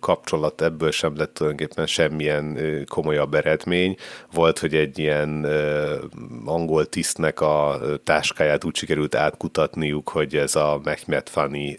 kapcsolat 0.00 0.62
ebből 0.62 0.90
sem 0.90 1.16
lett 1.16 1.34
tulajdonképpen 1.34 1.86
semmilyen 1.86 2.58
komolyabb 2.88 3.34
eredmény. 3.34 3.96
Volt, 4.32 4.58
hogy 4.58 4.74
egy 4.74 4.98
ilyen 4.98 5.46
angol 6.44 6.86
tisztnek 6.86 7.40
a 7.40 7.80
táskáját 8.04 8.64
úgy 8.64 8.76
sikerült 8.76 9.14
átkutatniuk, 9.14 10.08
hogy 10.08 10.36
ez 10.36 10.56
a 10.56 10.80
Mehmet 10.84 11.28
Fani 11.28 11.76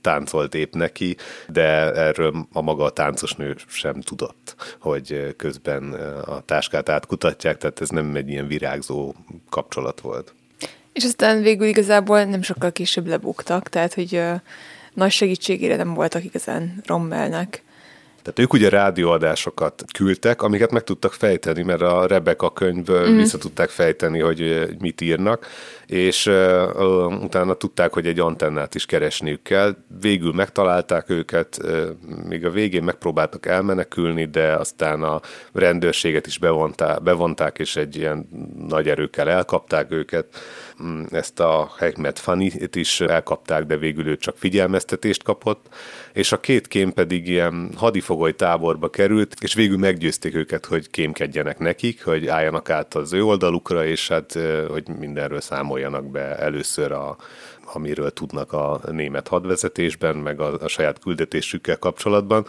táncolt 0.00 0.54
épp 0.54 0.74
neki, 0.74 1.16
de 1.48 1.92
erről 1.92 2.46
a 2.52 2.60
maga 2.60 2.84
a 2.84 2.90
táncos 2.90 3.32
nő 3.34 3.56
sem 3.68 4.00
tudott, 4.00 4.56
hogy 4.80 5.34
közben 5.36 5.92
a 6.26 6.40
táskát 6.40 6.88
átkutatják, 6.88 7.56
tehát 7.56 7.80
ez 7.80 7.88
nem 7.88 8.16
egy 8.16 8.28
ilyen 8.28 8.46
virágzó 8.46 9.14
kapcsolat 9.48 10.00
volt. 10.00 10.34
És 10.92 11.04
aztán 11.04 11.42
végül 11.42 11.66
igazából 11.66 12.24
nem 12.24 12.42
sokkal 12.42 12.72
később 12.72 13.06
lebuktak, 13.06 13.68
tehát 13.68 13.94
hogy 13.94 14.22
nagy 14.94 15.10
segítségére 15.10 15.76
nem 15.76 15.94
voltak 15.94 16.24
igazán 16.24 16.82
Rommelnek. 16.86 17.62
Tehát 18.22 18.38
ők 18.38 18.52
ugye 18.52 18.68
rádióadásokat 18.68 19.84
küldtek, 19.98 20.42
amiket 20.42 20.70
meg 20.70 20.84
tudtak 20.84 21.12
fejteni, 21.12 21.62
mert 21.62 21.82
a 21.82 22.06
Rebecca 22.06 22.50
könyvből 22.50 23.08
mm. 23.08 23.16
vissza 23.16 23.38
tudták 23.38 23.68
fejteni, 23.68 24.20
hogy 24.20 24.68
mit 24.78 25.00
írnak, 25.00 25.46
és 25.86 26.26
uh, 26.26 27.22
utána 27.22 27.54
tudták, 27.54 27.92
hogy 27.92 28.06
egy 28.06 28.18
antennát 28.18 28.74
is 28.74 28.86
keresniük 28.86 29.42
kell. 29.42 29.76
Végül 30.00 30.32
megtalálták 30.32 31.10
őket, 31.10 31.58
uh, 31.62 31.88
még 32.28 32.44
a 32.44 32.50
végén 32.50 32.82
megpróbáltak 32.82 33.46
elmenekülni, 33.46 34.24
de 34.24 34.52
aztán 34.52 35.02
a 35.02 35.20
rendőrséget 35.52 36.26
is 36.26 36.38
bevonták, 36.38 37.02
bevonták 37.02 37.58
és 37.58 37.76
egy 37.76 37.96
ilyen 37.96 38.28
nagy 38.68 38.88
erőkkel 38.88 39.28
elkapták 39.28 39.90
őket. 39.90 40.26
Mm, 40.84 41.02
ezt 41.10 41.40
a 41.40 41.70
Hekmet 41.78 42.18
Fanit 42.18 42.76
is 42.76 43.00
elkapták, 43.00 43.64
de 43.64 43.76
végül 43.76 44.06
ő 44.06 44.16
csak 44.16 44.36
figyelmeztetést 44.36 45.22
kapott, 45.22 45.66
és 46.12 46.32
a 46.32 46.40
két 46.40 46.68
kém 46.68 46.92
pedig 46.92 47.28
ilyen 47.28 47.70
hadifogoly 47.76 48.34
táborba 48.34 48.90
került, 48.90 49.34
és 49.40 49.54
végül 49.54 49.78
meggyőzték 49.78 50.34
őket, 50.34 50.66
hogy 50.66 50.90
kémkedjenek 50.90 51.58
nekik, 51.58 52.04
hogy 52.04 52.26
álljanak 52.26 52.70
át 52.70 52.94
az 52.94 53.12
ő 53.12 53.24
oldalukra, 53.24 53.86
és 53.86 54.08
hát, 54.08 54.38
hogy 54.68 54.88
mindenről 54.98 55.40
számoljanak 55.40 56.10
be 56.10 56.36
először 56.38 56.92
a, 56.92 57.16
amiről 57.72 58.10
tudnak 58.10 58.52
a 58.52 58.80
német 58.90 59.28
hadvezetésben, 59.28 60.16
meg 60.16 60.40
a, 60.40 60.54
a 60.60 60.68
saját 60.68 60.98
küldetésükkel 60.98 61.78
kapcsolatban 61.78 62.46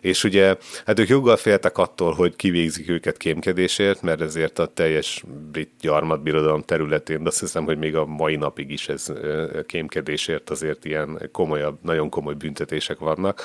és 0.00 0.24
ugye 0.24 0.56
hát 0.86 0.98
ők 0.98 1.08
joggal 1.08 1.36
féltek 1.36 1.78
attól, 1.78 2.12
hogy 2.12 2.36
kivégzik 2.36 2.90
őket 2.90 3.16
kémkedésért, 3.16 4.02
mert 4.02 4.20
ezért 4.20 4.58
a 4.58 4.66
teljes 4.66 5.24
brit 5.52 5.70
gyarmatbirodalom 5.80 6.62
területén, 6.62 7.22
de 7.22 7.28
azt 7.28 7.40
hiszem, 7.40 7.64
hogy 7.64 7.78
még 7.78 7.96
a 7.96 8.06
mai 8.06 8.36
napig 8.36 8.70
is 8.70 8.88
ez 8.88 9.12
kémkedésért 9.66 10.50
azért 10.50 10.84
ilyen 10.84 11.28
komolyabb, 11.32 11.78
nagyon 11.82 12.08
komoly 12.08 12.34
büntetések 12.34 12.98
vannak. 12.98 13.42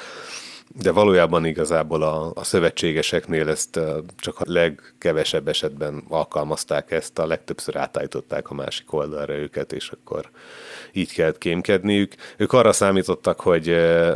De 0.82 0.92
valójában 0.92 1.46
igazából 1.46 2.02
a, 2.02 2.32
a 2.36 2.44
szövetségeseknél 2.44 3.50
ezt 3.50 3.80
csak 4.18 4.40
a 4.40 4.44
legkevesebb 4.46 5.48
esetben 5.48 6.04
alkalmazták 6.10 6.92
ezt, 6.92 7.20
a 7.20 7.28
legtöbbször 7.28 7.78
átállították 7.78 8.50
a 8.50 8.54
másik 8.54 8.94
oldalra 8.94 9.36
őket, 9.36 9.74
és 9.74 9.90
akkor 9.90 10.30
így 10.94 11.14
kellett 11.14 11.38
kémkedniük. 11.38 12.14
Ők 12.38 12.54
arra 12.54 12.72
számítottak, 12.72 13.40
hogy, 13.40 13.68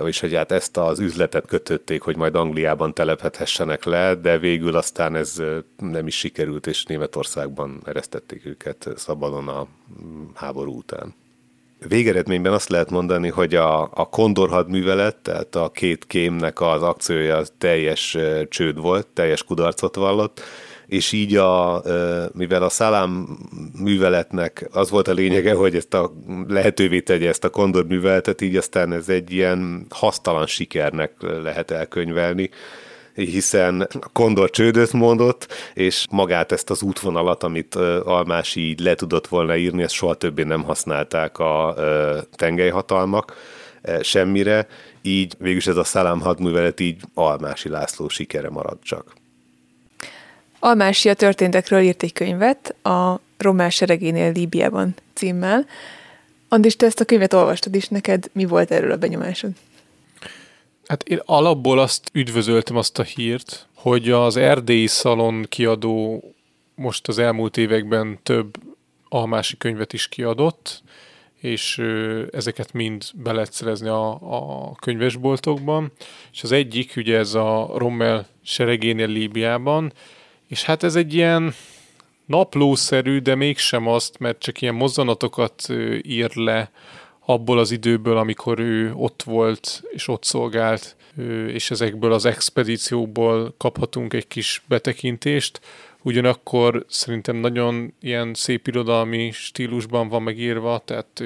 és 0.05 0.19
hogy 0.19 0.33
hát 0.33 0.51
ezt 0.51 0.77
az 0.77 0.99
üzletet 0.99 1.45
kötötték, 1.45 2.01
hogy 2.01 2.15
majd 2.15 2.35
Angliában 2.35 2.93
telepedhessenek 2.93 3.83
le, 3.83 4.15
de 4.15 4.37
végül 4.37 4.75
aztán 4.75 5.15
ez 5.15 5.41
nem 5.77 6.07
is 6.07 6.17
sikerült, 6.17 6.67
és 6.67 6.83
Németországban 6.83 7.81
eresztették 7.85 8.45
őket 8.45 8.89
szabadon 8.95 9.47
a 9.47 9.67
mm, 10.03 10.25
háború 10.33 10.77
után 10.77 11.15
végeredményben 11.87 12.53
azt 12.53 12.69
lehet 12.69 12.89
mondani, 12.89 13.29
hogy 13.29 13.55
a, 13.55 13.81
a 13.81 14.09
Kondor 14.09 14.49
hadművelet, 14.49 15.15
tehát 15.15 15.55
a 15.55 15.69
két 15.69 16.05
kémnek 16.05 16.61
az 16.61 16.81
akciója 16.81 17.41
teljes 17.57 18.17
csőd 18.49 18.77
volt, 18.79 19.07
teljes 19.07 19.43
kudarcot 19.43 19.95
vallott, 19.95 20.41
és 20.87 21.11
így 21.11 21.35
a, 21.35 21.81
mivel 22.33 22.63
a 22.63 22.69
szalám 22.69 23.37
műveletnek 23.81 24.67
az 24.71 24.89
volt 24.89 25.07
a 25.07 25.13
lényege, 25.13 25.53
hogy 25.53 25.75
ezt 25.75 25.93
a 25.93 26.13
lehetővé 26.47 26.99
tegye 26.99 27.27
ezt 27.27 27.43
a 27.43 27.49
kondor 27.49 27.87
műveletet, 27.87 28.41
így 28.41 28.55
aztán 28.55 28.93
ez 28.93 29.09
egy 29.09 29.31
ilyen 29.31 29.85
hasztalan 29.89 30.45
sikernek 30.45 31.11
lehet 31.43 31.71
elkönyvelni 31.71 32.49
hiszen 33.25 33.87
Kondor 34.13 34.49
csődöt 34.49 34.93
mondott, 34.93 35.47
és 35.73 36.05
magát 36.11 36.51
ezt 36.51 36.69
az 36.69 36.81
útvonalat, 36.81 37.43
amit 37.43 37.75
Almási 38.03 38.61
így 38.61 38.79
le 38.79 38.95
tudott 38.95 39.27
volna 39.27 39.55
írni, 39.55 39.83
ezt 39.83 39.93
soha 39.93 40.13
többé 40.13 40.43
nem 40.43 40.63
használták 40.63 41.39
a 41.39 41.75
tengelyhatalmak 42.35 43.35
semmire, 44.01 44.67
így 45.01 45.35
végülis 45.39 45.67
ez 45.67 45.77
a 45.77 45.83
szalám 45.83 46.19
hadművelet 46.19 46.79
így 46.79 47.01
Almási 47.13 47.69
László 47.69 48.07
sikere 48.09 48.49
maradt 48.49 48.83
csak. 48.83 49.13
Almási 50.67 51.09
a 51.09 51.13
történtekről 51.13 51.81
írt 51.81 52.03
egy 52.03 52.13
könyvet, 52.13 52.75
a 52.85 53.19
Rommel 53.37 53.69
seregénél 53.69 54.31
Líbiában 54.31 54.95
címmel. 55.13 55.65
Andis, 56.47 56.75
te 56.75 56.85
ezt 56.85 56.99
a 56.99 57.05
könyvet 57.05 57.33
olvastad 57.33 57.75
is, 57.75 57.87
neked 57.87 58.29
mi 58.31 58.45
volt 58.45 58.71
erről 58.71 58.91
a 58.91 58.97
benyomásod? 58.97 59.51
Hát 60.87 61.03
én 61.03 61.21
alapból 61.25 61.79
azt 61.79 62.09
üdvözöltem 62.13 62.75
azt 62.75 62.99
a 62.99 63.03
hírt, 63.03 63.67
hogy 63.75 64.11
az 64.11 64.35
erdélyi 64.35 64.87
szalon 64.87 65.45
kiadó 65.49 66.23
most 66.75 67.07
az 67.07 67.17
elmúlt 67.19 67.57
években 67.57 68.19
több 68.23 68.55
almási 69.09 69.57
könyvet 69.57 69.93
is 69.93 70.07
kiadott, 70.07 70.83
és 71.39 71.81
ezeket 72.31 72.73
mind 72.73 73.03
be 73.13 73.31
lehet 73.31 73.53
szerezni 73.53 73.87
a, 73.87 74.09
a 74.11 74.75
könyvesboltokban. 74.75 75.91
És 76.31 76.43
az 76.43 76.51
egyik, 76.51 76.93
ugye 76.97 77.17
ez 77.17 77.33
a 77.33 77.71
Rommel 77.75 78.27
seregénél 78.43 79.07
Líbiában, 79.07 79.93
és 80.47 80.63
hát 80.63 80.83
ez 80.83 80.95
egy 80.95 81.13
ilyen 81.13 81.53
naplószerű, 82.25 83.19
de 83.19 83.35
mégsem 83.35 83.87
azt, 83.87 84.19
mert 84.19 84.39
csak 84.39 84.61
ilyen 84.61 84.75
mozzanatokat 84.75 85.67
ír 86.01 86.35
le 86.35 86.71
abból 87.25 87.59
az 87.59 87.71
időből, 87.71 88.17
amikor 88.17 88.59
ő 88.59 88.93
ott 88.95 89.23
volt 89.23 89.83
és 89.89 90.07
ott 90.07 90.23
szolgált, 90.23 90.95
és 91.47 91.71
ezekből 91.71 92.11
az 92.11 92.25
expedíciókból 92.25 93.53
kaphatunk 93.57 94.13
egy 94.13 94.27
kis 94.27 94.63
betekintést. 94.67 95.59
Ugyanakkor 96.01 96.85
szerintem 96.89 97.35
nagyon 97.35 97.93
ilyen 98.01 98.33
szép 98.33 98.67
irodalmi 98.67 99.31
stílusban 99.31 100.09
van 100.09 100.21
megírva, 100.21 100.81
tehát 100.85 101.23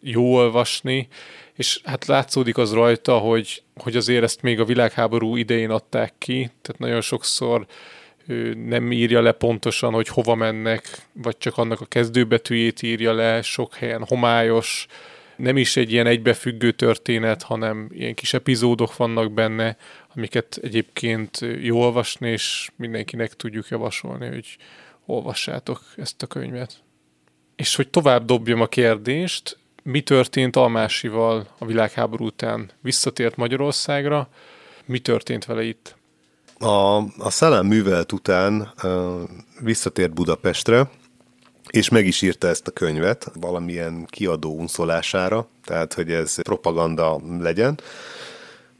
jó 0.00 0.34
olvasni, 0.34 1.08
és 1.54 1.80
hát 1.84 2.06
látszódik 2.06 2.58
az 2.58 2.72
rajta, 2.72 3.18
hogy, 3.18 3.62
hogy 3.76 3.96
azért 3.96 4.22
ezt 4.22 4.42
még 4.42 4.60
a 4.60 4.64
világháború 4.64 5.36
idején 5.36 5.70
adták 5.70 6.12
ki, 6.18 6.50
tehát 6.62 6.80
nagyon 6.80 7.00
sokszor 7.00 7.66
nem 8.66 8.92
írja 8.92 9.20
le 9.20 9.32
pontosan, 9.32 9.92
hogy 9.92 10.08
hova 10.08 10.34
mennek, 10.34 10.88
vagy 11.12 11.38
csak 11.38 11.58
annak 11.58 11.80
a 11.80 11.86
kezdőbetűjét 11.86 12.82
írja 12.82 13.12
le, 13.12 13.42
sok 13.42 13.74
helyen 13.74 14.04
homályos, 14.04 14.86
nem 15.36 15.56
is 15.56 15.76
egy 15.76 15.92
ilyen 15.92 16.06
egybefüggő 16.06 16.70
történet, 16.70 17.42
hanem 17.42 17.88
ilyen 17.92 18.14
kis 18.14 18.34
epizódok 18.34 18.96
vannak 18.96 19.32
benne, 19.32 19.76
amiket 20.14 20.58
egyébként 20.62 21.38
jó 21.60 21.80
olvasni, 21.80 22.30
és 22.30 22.70
mindenkinek 22.76 23.34
tudjuk 23.34 23.68
javasolni, 23.68 24.26
hogy 24.26 24.56
olvassátok 25.06 25.82
ezt 25.96 26.22
a 26.22 26.26
könyvet. 26.26 26.82
És 27.56 27.76
hogy 27.76 27.88
tovább 27.88 28.24
dobjam 28.24 28.60
a 28.60 28.66
kérdést, 28.66 29.58
mi 29.82 30.00
történt 30.00 30.56
Almásival 30.56 31.54
a 31.58 31.66
világháború 31.66 32.24
után? 32.24 32.70
Visszatért 32.80 33.36
Magyarországra, 33.36 34.28
mi 34.84 34.98
történt 34.98 35.44
vele 35.44 35.62
itt? 35.62 35.95
A, 36.58 36.96
a 37.18 37.30
szellem 37.30 37.66
művelt 37.66 38.12
után 38.12 38.72
visszatért 39.60 40.14
Budapestre, 40.14 40.90
és 41.70 41.88
meg 41.88 42.06
is 42.06 42.22
írta 42.22 42.48
ezt 42.48 42.66
a 42.66 42.70
könyvet 42.70 43.30
valamilyen 43.40 44.06
kiadó 44.10 44.58
unszolására, 44.58 45.48
tehát 45.64 45.92
hogy 45.92 46.10
ez 46.12 46.42
propaganda 46.42 47.20
legyen. 47.40 47.80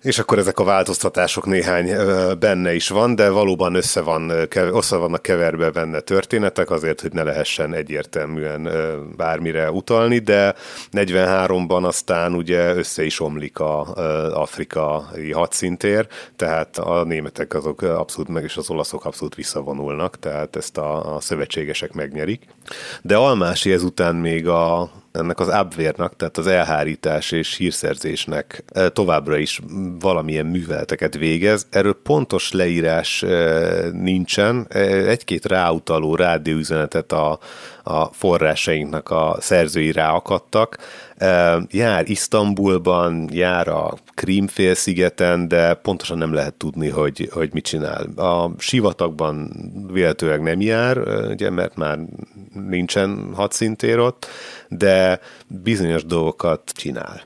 És 0.07 0.19
akkor 0.19 0.39
ezek 0.39 0.59
a 0.59 0.65
változtatások 0.65 1.47
néhány 1.47 1.91
benne 2.39 2.74
is 2.74 2.89
van, 2.89 3.15
de 3.15 3.28
valóban 3.31 3.74
össze, 3.74 4.01
van, 4.01 4.33
össze 4.55 4.97
vannak 4.97 5.23
keverve 5.23 5.70
benne 5.70 6.01
történetek, 6.01 6.70
azért, 6.70 7.01
hogy 7.01 7.12
ne 7.12 7.23
lehessen 7.23 7.74
egyértelműen 7.74 8.69
bármire 9.16 9.70
utalni, 9.70 10.19
de 10.19 10.55
43-ban 10.93 11.83
aztán 11.83 12.35
ugye 12.35 12.74
össze 12.74 13.05
is 13.05 13.20
omlik 13.20 13.59
a 13.59 13.95
afrikai 14.35 15.33
hadszintér, 15.33 16.07
tehát 16.37 16.78
a 16.78 17.05
németek 17.05 17.55
azok 17.55 17.83
abszolút 17.83 18.28
meg, 18.28 18.43
és 18.43 18.57
az 18.57 18.70
olaszok 18.70 19.05
abszolút 19.05 19.35
visszavonulnak, 19.35 20.19
tehát 20.19 20.57
ezt 20.57 20.78
a, 20.78 21.15
a 21.16 21.20
szövetségesek 21.20 21.93
megnyerik. 21.93 22.43
De 23.03 23.16
Almási 23.16 23.73
ezután 23.73 24.15
még 24.15 24.49
a 24.49 24.91
ennek 25.17 25.41
az 25.41 25.49
abvérnak, 25.49 26.17
tehát 26.17 26.39
az 26.39 26.47
elhárítás 26.47 27.31
és 27.31 27.57
hírszerzésnek 27.57 28.65
továbbra 28.93 29.37
is 29.37 29.61
valamilyen 30.01 30.47
műveleteket 30.47 31.17
végez. 31.17 31.67
Erről 31.71 32.03
pontos 32.03 32.53
leírás 32.53 33.25
nincsen. 33.93 34.67
Egy-két 35.09 35.45
ráutaló 35.45 36.15
rádióüzenetet 36.15 37.13
a, 37.13 37.39
a 37.83 38.05
forrásainknak 38.05 39.11
a 39.11 39.37
szerzői 39.41 39.93
ráakadtak. 39.93 40.79
Jár 41.71 42.11
Isztambulban, 42.11 43.29
jár 43.33 43.69
a 43.69 43.95
Krímfélszigeten, 44.15 45.49
de 45.49 45.75
pontosan 45.75 46.19
nem 46.19 46.33
lehet 46.33 46.55
tudni, 46.55 46.89
hogy, 46.89 47.29
hogy 47.33 47.49
mit 47.53 47.65
csinál. 47.65 48.07
A 48.17 48.51
sivatagban 48.59 49.51
véletőleg 49.93 50.43
nem 50.43 50.61
jár, 50.61 50.99
ugye, 51.31 51.51
mert 51.51 51.77
már 51.77 51.99
nincsen 52.69 53.31
hadszintér 53.35 53.99
ott, 53.99 54.27
de 54.69 55.21
bizonyos 55.47 56.05
dolgokat 56.05 56.71
csinál. 56.75 57.23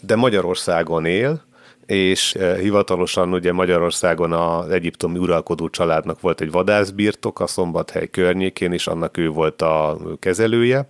De 0.00 0.16
Magyarországon 0.16 1.04
él, 1.04 1.44
és 1.86 2.38
hivatalosan 2.60 3.32
ugye 3.32 3.52
Magyarországon 3.52 4.32
az 4.32 4.70
egyiptomi 4.70 5.18
uralkodó 5.18 5.68
családnak 5.68 6.20
volt 6.20 6.40
egy 6.40 6.50
vadászbirtok 6.50 7.40
a 7.40 7.46
Szombathely 7.46 8.06
környékén, 8.06 8.72
és 8.72 8.86
annak 8.86 9.16
ő 9.16 9.28
volt 9.28 9.62
a 9.62 9.98
kezelője. 10.18 10.88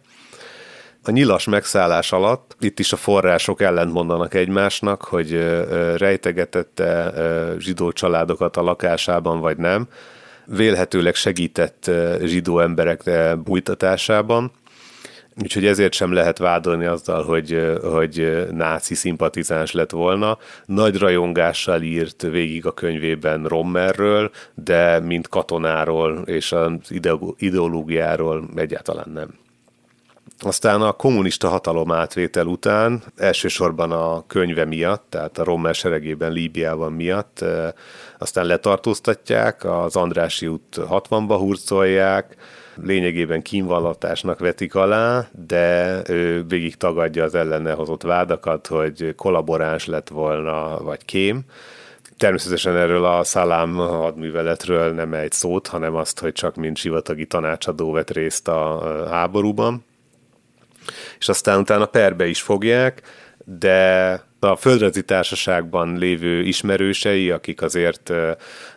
A 1.02 1.10
nyilas 1.10 1.44
megszállás 1.44 2.12
alatt 2.12 2.56
itt 2.60 2.78
is 2.78 2.92
a 2.92 2.96
források 2.96 3.60
ellent 3.60 3.92
mondanak 3.92 4.34
egymásnak, 4.34 5.02
hogy 5.02 5.32
rejtegetette 5.96 7.12
zsidó 7.58 7.92
családokat 7.92 8.56
a 8.56 8.62
lakásában, 8.62 9.40
vagy 9.40 9.56
nem. 9.56 9.88
Vélhetőleg 10.46 11.14
segített 11.14 11.90
zsidó 12.22 12.60
emberek 12.60 13.10
bújtatásában, 13.44 14.52
Úgyhogy 15.42 15.66
ezért 15.66 15.92
sem 15.92 16.12
lehet 16.12 16.38
vádolni 16.38 16.84
azzal, 16.84 17.24
hogy, 17.24 17.78
hogy 17.82 18.46
náci 18.50 18.94
szimpatizáns 18.94 19.72
lett 19.72 19.90
volna. 19.90 20.38
Nagy 20.64 20.98
rajongással 20.98 21.82
írt 21.82 22.22
végig 22.22 22.66
a 22.66 22.72
könyvében 22.72 23.44
Rommerről, 23.44 24.30
de 24.54 25.00
mint 25.00 25.28
katonáról 25.28 26.22
és 26.24 26.52
az 26.52 26.70
ideológiáról 27.36 28.48
egyáltalán 28.54 29.10
nem. 29.14 29.28
Aztán 30.38 30.82
a 30.82 30.92
kommunista 30.92 31.48
hatalom 31.48 31.92
átvétel 31.92 32.46
után, 32.46 33.02
elsősorban 33.16 33.92
a 33.92 34.26
könyve 34.26 34.64
miatt, 34.64 35.06
tehát 35.08 35.38
a 35.38 35.44
Rommel 35.44 35.72
seregében 35.72 36.32
Líbiában 36.32 36.92
miatt, 36.92 37.44
aztán 38.18 38.46
letartóztatják, 38.46 39.64
az 39.64 39.96
Andrási 39.96 40.46
út 40.46 40.76
60-ba 40.76 41.36
hurcolják, 41.38 42.36
lényegében 42.82 43.42
kínvallatásnak 43.42 44.38
vetik 44.38 44.74
alá, 44.74 45.28
de 45.46 46.00
ő 46.08 46.44
végig 46.48 46.76
tagadja 46.76 47.24
az 47.24 47.34
ellene 47.34 47.72
hozott 47.72 48.02
vádakat, 48.02 48.66
hogy 48.66 49.14
kollaboráns 49.16 49.86
lett 49.86 50.08
volna, 50.08 50.78
vagy 50.82 51.04
kém. 51.04 51.40
Természetesen 52.16 52.76
erről 52.76 53.04
a 53.04 53.24
szalám 53.24 53.74
hadműveletről 53.74 54.92
nem 54.92 55.14
egy 55.14 55.32
szót, 55.32 55.66
hanem 55.66 55.94
azt, 55.94 56.20
hogy 56.20 56.32
csak 56.32 56.56
mint 56.56 56.76
sivatagi 56.76 57.26
tanácsadó 57.26 57.90
vett 57.92 58.10
részt 58.10 58.48
a 58.48 58.82
háborúban. 59.10 59.84
És 61.18 61.28
aztán 61.28 61.58
utána 61.60 61.86
perbe 61.86 62.26
is 62.26 62.42
fogják, 62.42 63.02
de 63.44 64.20
a 64.40 64.56
földrajzi 64.56 65.02
társaságban 65.02 65.98
lévő 65.98 66.42
ismerősei, 66.42 67.30
akik 67.30 67.62
azért 67.62 68.12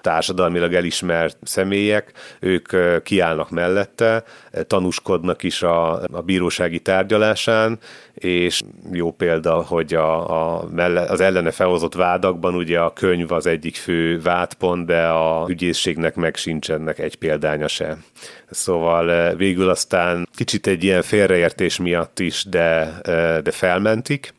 társadalmilag 0.02 0.74
elismert 0.74 1.38
személyek, 1.44 2.12
ők 2.40 2.74
kiállnak 3.04 3.50
mellette, 3.50 4.24
tanúskodnak 4.68 5.44
is 5.44 5.62
a, 5.62 5.94
a 6.02 6.22
bírósági 6.26 6.80
tárgyalásán, 6.80 7.80
és 8.14 8.62
jó 8.92 9.12
példa, 9.12 9.62
hogy 9.62 9.94
a, 9.94 10.58
a 10.58 10.68
melle, 10.72 11.02
az 11.02 11.20
ellene 11.22 11.52
felhozott 11.52 11.94
vádakban 11.94 12.56
ugye 12.56 12.80
a 12.80 12.94
könyv 12.94 13.32
az 13.32 13.46
egyik 13.46 13.76
fő 13.76 14.22
vádpont, 14.22 14.86
de 14.86 15.08
a 15.08 15.46
ügyészségnek 15.50 16.16
meg 16.16 16.36
sincsenek 16.36 17.00
egy 17.00 17.16
példánya 17.16 17.68
se. 17.68 17.98
Szóval 18.50 19.36
végül 19.36 19.70
aztán 19.70 20.28
kicsit 20.36 20.68
egy 20.68 20.84
ilyen 20.84 21.02
félreértés 21.02 21.78
miatt 21.78 22.20
is, 22.20 22.46
de, 22.50 22.94
de 23.44 23.52
felmentik, 23.52 24.34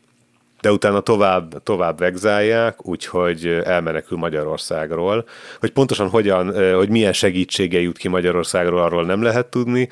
de 0.61 0.73
utána 0.73 1.01
tovább, 1.01 1.63
tovább 1.63 1.99
vegzálják, 1.99 2.87
úgyhogy 2.87 3.47
elmenekül 3.65 4.19
Magyarországról. 4.19 5.25
Hogy 5.61 5.71
pontosan 5.71 6.09
hogyan, 6.09 6.75
hogy 6.75 6.89
milyen 6.89 7.13
segítsége 7.13 7.81
jut 7.81 7.99
ki 7.99 8.09
Magyarországról, 8.09 8.81
arról 8.81 9.05
nem 9.05 9.23
lehet 9.23 9.47
tudni. 9.47 9.89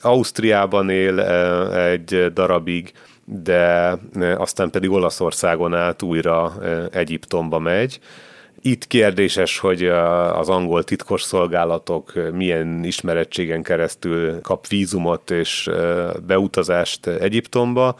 Ausztriában 0.00 0.90
él 0.90 1.20
egy 1.70 2.32
darabig, 2.32 2.92
de 3.24 3.96
aztán 4.36 4.70
pedig 4.70 4.90
Olaszországon 4.90 5.74
át 5.74 6.02
újra 6.02 6.52
Egyiptomba 6.92 7.58
megy. 7.58 7.98
Itt 8.60 8.86
kérdéses, 8.86 9.58
hogy 9.58 9.86
az 10.32 10.48
angol 10.48 10.84
titkos 10.84 11.22
szolgálatok 11.22 12.12
milyen 12.32 12.84
ismerettségen 12.84 13.62
keresztül 13.62 14.40
kap 14.40 14.66
vízumot 14.66 15.30
és 15.30 15.70
beutazást 16.26 17.06
Egyiptomba 17.06 17.96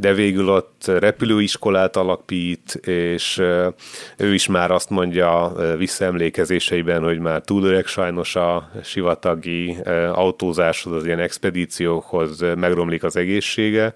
de 0.00 0.12
végül 0.12 0.48
ott 0.48 0.84
repülőiskolát 0.86 1.96
alapít, 1.96 2.74
és 2.74 3.42
ő 4.16 4.34
is 4.34 4.46
már 4.46 4.70
azt 4.70 4.90
mondja 4.90 5.52
visszaemlékezéseiben, 5.76 7.02
hogy 7.02 7.18
már 7.18 7.40
túl 7.40 7.64
öreg 7.64 7.86
sajnos 7.86 8.36
a 8.36 8.70
sivatagi 8.82 9.76
autózáshoz, 10.12 10.92
az 10.92 11.06
ilyen 11.06 11.18
expedíciókhoz 11.18 12.40
megromlik 12.56 13.04
az 13.04 13.16
egészsége. 13.16 13.94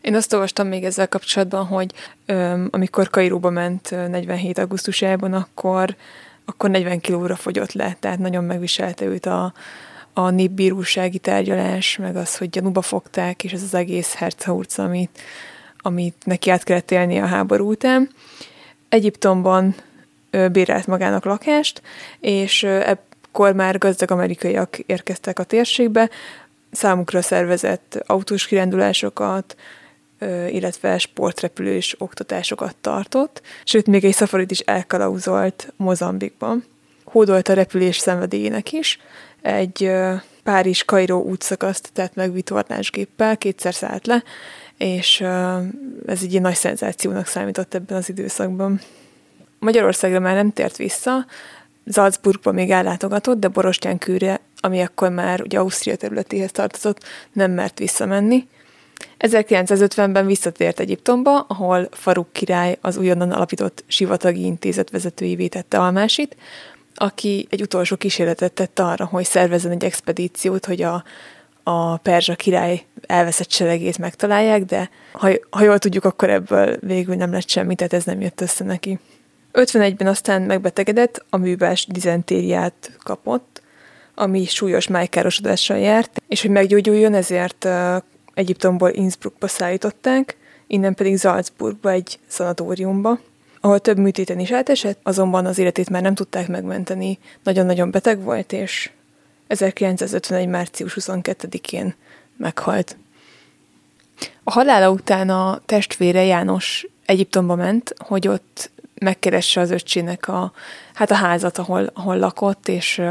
Én 0.00 0.14
azt 0.14 0.32
olvastam 0.32 0.68
még 0.68 0.84
ezzel 0.84 1.08
kapcsolatban, 1.08 1.64
hogy 1.64 1.92
öm, 2.26 2.68
amikor 2.70 3.10
Kairóba 3.10 3.50
ment 3.50 3.90
47. 3.90 4.58
augusztusában, 4.58 5.32
akkor, 5.32 5.96
akkor 6.44 6.70
40 6.70 7.00
kilóra 7.00 7.36
fogyott 7.36 7.72
le, 7.72 7.96
tehát 8.00 8.18
nagyon 8.18 8.44
megviselte 8.44 9.04
őt 9.04 9.26
a, 9.26 9.52
a 10.18 10.30
népbírósági 10.30 11.18
tárgyalás, 11.18 11.96
meg 11.96 12.16
az, 12.16 12.36
hogy 12.36 12.50
gyanúba 12.50 12.82
fogták, 12.82 13.44
és 13.44 13.52
ez 13.52 13.62
az 13.62 13.74
egész 13.74 14.14
hercehurc, 14.14 14.78
amit, 14.78 15.20
amit 15.78 16.14
neki 16.24 16.50
át 16.50 16.62
kellett 16.62 16.90
élni 16.90 17.18
a 17.18 17.26
háború 17.26 17.70
után. 17.70 18.10
Egyiptomban 18.88 19.74
bérelt 20.52 20.86
magának 20.86 21.24
lakást, 21.24 21.82
és 22.20 22.62
ekkor 22.62 23.52
már 23.52 23.78
gazdag 23.78 24.10
amerikaiak 24.10 24.78
érkeztek 24.78 25.38
a 25.38 25.44
térségbe, 25.44 26.10
számukra 26.70 27.22
szervezett 27.22 28.02
autós 28.06 28.46
kirándulásokat, 28.46 29.56
illetve 30.48 30.98
sportrepülős 30.98 31.94
oktatásokat 31.98 32.76
tartott, 32.80 33.42
sőt, 33.64 33.86
még 33.86 34.04
egy 34.04 34.14
szafarit 34.14 34.50
is 34.50 34.58
elkalauzolt 34.58 35.72
Mozambikban. 35.76 36.64
Hódolt 37.04 37.48
a 37.48 37.54
repülés 37.54 37.98
szenvedélyének 37.98 38.72
is, 38.72 38.98
egy 39.46 39.92
Párizs-Kairó 40.42 41.22
útszakaszt 41.22 41.90
tett 41.92 42.14
meg 42.14 42.32
vitorlásgéppel, 42.32 43.36
kétszer 43.36 43.74
szállt 43.74 44.06
le, 44.06 44.22
és 44.76 45.20
ez 46.06 46.22
egy 46.22 46.40
nagy 46.40 46.54
szenzációnak 46.54 47.26
számított 47.26 47.74
ebben 47.74 47.96
az 47.96 48.08
időszakban. 48.08 48.80
Magyarországra 49.58 50.20
már 50.20 50.34
nem 50.34 50.52
tért 50.52 50.76
vissza, 50.76 51.26
Salzburgba 51.92 52.52
még 52.52 52.70
ellátogatott, 52.70 53.38
de 53.38 53.48
Borostyán 53.48 53.98
kőre, 53.98 54.40
ami 54.60 54.80
akkor 54.80 55.10
már 55.10 55.42
ugye 55.42 55.58
Ausztria 55.58 55.96
területéhez 55.96 56.52
tartozott, 56.52 57.04
nem 57.32 57.50
mert 57.50 57.78
visszamenni. 57.78 58.48
1950-ben 59.18 60.26
visszatért 60.26 60.80
Egyiptomba, 60.80 61.38
ahol 61.48 61.88
Faruk 61.90 62.32
király 62.32 62.78
az 62.80 62.96
újonnan 62.96 63.30
alapított 63.30 63.84
sivatagi 63.86 64.44
intézet 64.44 64.90
vezetőjévé 64.90 65.46
tette 65.46 65.78
Almásit, 65.78 66.36
aki 66.96 67.46
egy 67.50 67.62
utolsó 67.62 67.96
kísérletet 67.96 68.52
tett 68.52 68.78
arra, 68.78 69.04
hogy 69.04 69.24
szervezzen 69.24 69.70
egy 69.70 69.84
expedíciót, 69.84 70.66
hogy 70.66 70.82
a, 70.82 71.04
a 71.62 71.96
perzsa 71.96 72.34
király 72.34 72.82
elveszett 73.06 73.50
seregét 73.50 73.98
megtalálják, 73.98 74.64
de 74.64 74.90
ha, 75.12 75.28
ha 75.50 75.62
jól 75.62 75.78
tudjuk, 75.78 76.04
akkor 76.04 76.30
ebből 76.30 76.76
végül 76.80 77.14
nem 77.14 77.32
lett 77.32 77.48
semmi, 77.48 77.74
tehát 77.74 77.92
ez 77.92 78.04
nem 78.04 78.20
jött 78.20 78.40
össze 78.40 78.64
neki. 78.64 78.98
51-ben 79.52 80.06
aztán 80.06 80.42
megbetegedett, 80.42 81.24
a 81.30 81.36
művás 81.36 81.86
dizentériát 81.86 82.90
kapott, 83.02 83.62
ami 84.14 84.44
súlyos 84.44 84.88
májkárosodással 84.88 85.78
járt, 85.78 86.22
és 86.28 86.40
hogy 86.40 86.50
meggyógyuljon, 86.50 87.14
ezért 87.14 87.64
uh, 87.64 87.96
Egyiptomból 88.34 88.90
Innsbruckba 88.90 89.48
szállították, 89.48 90.36
innen 90.66 90.94
pedig 90.94 91.18
Salzburgba 91.18 91.90
egy 91.90 92.18
szanatóriumba, 92.26 93.18
ahol 93.60 93.78
több 93.78 93.98
műtéten 93.98 94.38
is 94.38 94.52
átesett, 94.52 94.98
azonban 95.02 95.46
az 95.46 95.58
életét 95.58 95.90
már 95.90 96.02
nem 96.02 96.14
tudták 96.14 96.48
megmenteni, 96.48 97.18
nagyon-nagyon 97.42 97.90
beteg 97.90 98.22
volt, 98.22 98.52
és 98.52 98.90
1951. 99.46 100.48
március 100.48 100.96
22-én 101.00 101.94
meghalt. 102.36 102.96
A 104.44 104.52
halála 104.52 104.90
után 104.90 105.30
a 105.30 105.60
testvére 105.66 106.24
János 106.24 106.86
Egyiptomba 107.06 107.54
ment, 107.54 107.94
hogy 107.98 108.28
ott 108.28 108.70
megkeresse 108.94 109.60
az 109.60 109.70
öccsének 109.70 110.28
a, 110.28 110.52
hát 110.94 111.10
a 111.10 111.14
házat, 111.14 111.58
ahol, 111.58 111.90
ahol 111.94 112.18
lakott, 112.18 112.68
és 112.68 113.02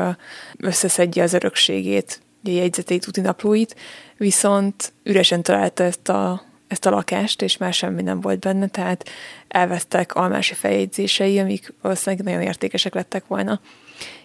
összeszedje 0.57 1.23
az 1.23 1.33
örökségét, 1.33 2.19
a 2.43 2.49
jegyzeteit, 2.49 3.07
útinaplóit, 3.07 3.75
viszont 4.17 4.93
üresen 5.03 5.41
találta 5.41 5.83
ezt 5.83 6.09
a 6.09 6.41
ezt 6.75 6.85
a 6.85 6.89
lakást, 6.89 7.41
és 7.41 7.57
már 7.57 7.73
semmi 7.73 8.01
nem 8.01 8.21
volt 8.21 8.39
benne, 8.39 8.67
tehát 8.67 9.09
elvesztek 9.47 10.15
almási 10.15 10.53
feljegyzései, 10.53 11.39
amik 11.39 11.73
valószínűleg 11.81 12.25
nagyon 12.25 12.41
értékesek 12.41 12.93
lettek 12.93 13.27
volna. 13.27 13.59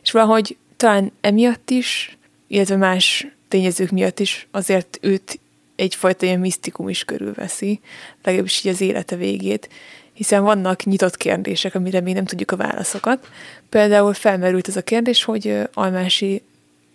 És 0.03 0.11
valahogy 0.11 0.57
talán 0.77 1.13
emiatt 1.21 1.71
is, 1.71 2.19
illetve 2.47 2.77
más 2.77 3.27
tényezők 3.49 3.91
miatt 3.91 4.21
is 4.21 4.49
azért 4.51 4.99
őt 5.01 5.41
egyfajta 5.77 6.27
ilyen 6.27 6.41
misztikum 6.41 6.89
is 6.89 7.05
körülveszi, 7.05 7.81
legalábbis 8.23 8.65
így 8.65 8.73
az 8.73 8.81
élete 8.81 9.17
végét, 9.17 9.69
hiszen 10.13 10.43
vannak 10.43 10.85
nyitott 10.85 11.17
kérdések, 11.17 11.75
amire 11.75 12.01
még 12.01 12.15
nem 12.15 12.25
tudjuk 12.25 12.51
a 12.51 12.57
válaszokat. 12.57 13.29
Például 13.69 14.15
felmerült 14.15 14.67
az 14.67 14.77
a 14.77 14.83
kérdés, 14.83 15.25
hogy 15.25 15.57
Almási 15.73 16.43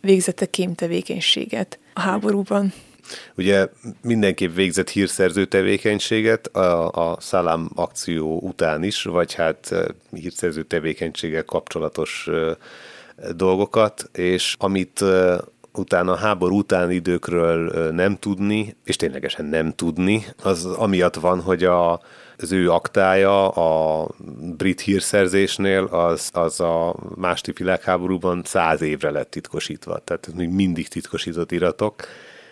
végzette 0.02 0.46
kémtevékenységet 0.46 1.80
a 1.94 2.00
háborúban. 2.00 2.74
Ugye 3.38 3.68
mindenképp 4.02 4.56
végzett 4.56 4.90
hírszerző 4.90 5.46
tevékenységet 5.46 6.48
a, 6.48 6.92
a 6.92 7.18
Szalám 7.20 7.70
akció 7.76 8.40
után 8.40 8.84
is, 8.84 9.04
vagy 9.04 9.34
hát 9.34 9.76
hírszerző 10.12 10.64
tevékenységgel 10.64 11.44
kapcsolatos 11.44 12.30
dolgokat, 13.36 14.10
és 14.14 14.56
amit 14.60 15.04
utána 15.74 16.16
háború 16.16 16.58
utáni 16.58 16.94
időkről 16.94 17.92
nem 17.92 18.18
tudni, 18.18 18.76
és 18.84 18.96
ténylegesen 18.96 19.46
nem 19.46 19.74
tudni, 19.74 20.26
az 20.44 20.66
amiatt 20.66 21.16
van, 21.16 21.42
hogy 21.42 21.64
a, 21.64 22.02
az 22.38 22.52
ő 22.52 22.72
aktája 22.72 23.50
a 23.50 24.08
brit 24.58 24.82
hírszerzésnél 24.82 25.84
az, 25.84 26.30
az 26.34 26.60
a 26.60 26.96
második 27.16 27.58
világháborúban 27.58 28.42
száz 28.46 28.82
évre 28.82 29.10
lett 29.10 29.30
titkosítva. 29.30 29.98
Tehát 29.98 30.34
még 30.36 30.50
mindig 30.50 30.88
titkosított 30.88 31.52
iratok, 31.52 31.96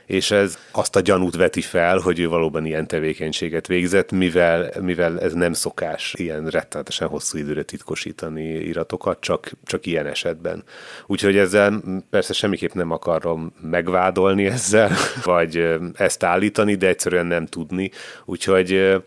és 0.05 0.31
ez 0.31 0.57
azt 0.71 0.95
a 0.95 0.99
gyanút 0.99 1.35
veti 1.35 1.61
fel, 1.61 1.97
hogy 1.97 2.19
ő 2.19 2.27
valóban 2.27 2.65
ilyen 2.65 2.87
tevékenységet 2.87 3.67
végzett, 3.67 4.11
mivel, 4.11 4.71
mivel 4.81 5.19
ez 5.19 5.33
nem 5.33 5.53
szokás 5.53 6.13
ilyen 6.17 6.47
rettenetesen 6.47 7.07
hosszú 7.07 7.37
időre 7.37 7.63
titkosítani 7.63 8.43
iratokat, 8.43 9.19
csak, 9.19 9.51
csak 9.65 9.85
ilyen 9.85 10.05
esetben. 10.05 10.63
Úgyhogy 11.05 11.37
ezzel 11.37 11.81
persze 12.09 12.33
semmiképp 12.33 12.71
nem 12.71 12.91
akarom 12.91 13.53
megvádolni 13.61 14.45
ezzel, 14.45 14.91
vagy 15.23 15.67
ezt 15.93 16.23
állítani, 16.23 16.75
de 16.75 16.87
egyszerűen 16.87 17.25
nem 17.25 17.45
tudni. 17.45 17.91
Úgyhogy 18.25 19.01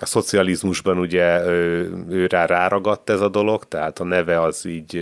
a 0.00 0.06
szocializmusban 0.06 0.98
ugye 0.98 1.44
ő, 1.46 1.92
ő 2.10 2.26
rá 2.26 2.46
ráragadt 2.46 3.10
ez 3.10 3.20
a 3.20 3.28
dolog, 3.28 3.64
tehát 3.64 3.98
a 3.98 4.04
neve 4.04 4.40
az 4.40 4.66
így 4.66 4.96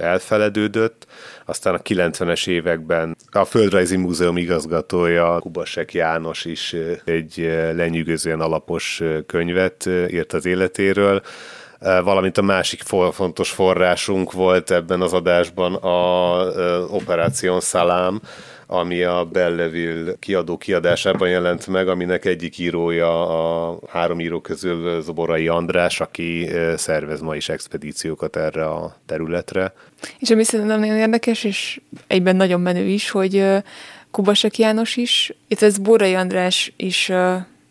elfeledődött, 0.00 1.06
aztán 1.44 1.74
a 1.74 1.78
90-es 1.78 2.48
években 2.48 3.16
a 3.30 3.44
Földrajzi 3.44 3.96
Múzeum 3.96 4.36
igazgatója 4.36 5.38
Kubasek 5.38 5.94
János 5.94 6.44
is 6.44 6.76
egy 7.04 7.36
lenyűgözően 7.74 8.40
alapos 8.40 9.02
könyvet 9.26 9.86
írt 10.08 10.32
az 10.32 10.46
életéről, 10.46 11.22
valamint 11.78 12.38
a 12.38 12.42
másik 12.42 12.82
fontos 13.12 13.50
forrásunk 13.50 14.32
volt 14.32 14.70
ebben 14.70 15.00
az 15.00 15.12
adásban 15.12 15.74
a 15.74 16.38
Operáción 16.88 17.60
Szalám, 17.60 18.20
ami 18.66 19.02
a 19.02 19.24
Belleville 19.24 20.12
kiadó 20.18 20.56
kiadásában 20.56 21.28
jelent 21.28 21.66
meg, 21.66 21.88
aminek 21.88 22.24
egyik 22.24 22.58
írója 22.58 23.28
a 23.28 23.78
három 23.88 24.20
író 24.20 24.40
közül 24.40 25.00
Zoborai 25.00 25.48
András, 25.48 26.00
aki 26.00 26.48
szervez 26.76 27.20
ma 27.20 27.36
is 27.36 27.48
expedíciókat 27.48 28.36
erre 28.36 28.64
a 28.64 28.96
területre. 29.06 29.72
És 30.18 30.30
ami 30.30 30.44
szerintem 30.44 30.80
nagyon 30.80 30.96
érdekes, 30.96 31.44
és 31.44 31.80
egyben 32.06 32.36
nagyon 32.36 32.60
menő 32.60 32.84
is, 32.84 33.10
hogy 33.10 33.44
Kubasek 34.10 34.58
János 34.58 34.96
is, 34.96 35.32
itt 35.48 35.62
ez 35.62 35.78
Borai 35.78 36.14
András 36.14 36.72
is 36.76 37.12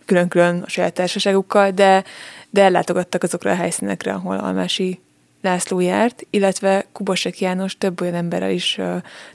külön-külön 0.06 0.62
a 0.66 0.70
saját 0.70 0.94
társaságukkal, 0.94 1.72
de, 1.72 2.04
de 2.50 2.62
ellátogattak 2.62 3.24
azokra 3.24 3.52
a 3.52 3.56
helyszínekre, 3.56 4.14
ahol 4.14 4.38
Almási 4.38 5.00
László 5.46 5.80
járt, 5.80 6.26
illetve 6.30 6.86
Kubasek 6.92 7.40
János 7.40 7.78
több 7.78 8.02
olyan 8.02 8.14
emberrel 8.14 8.52
is 8.52 8.80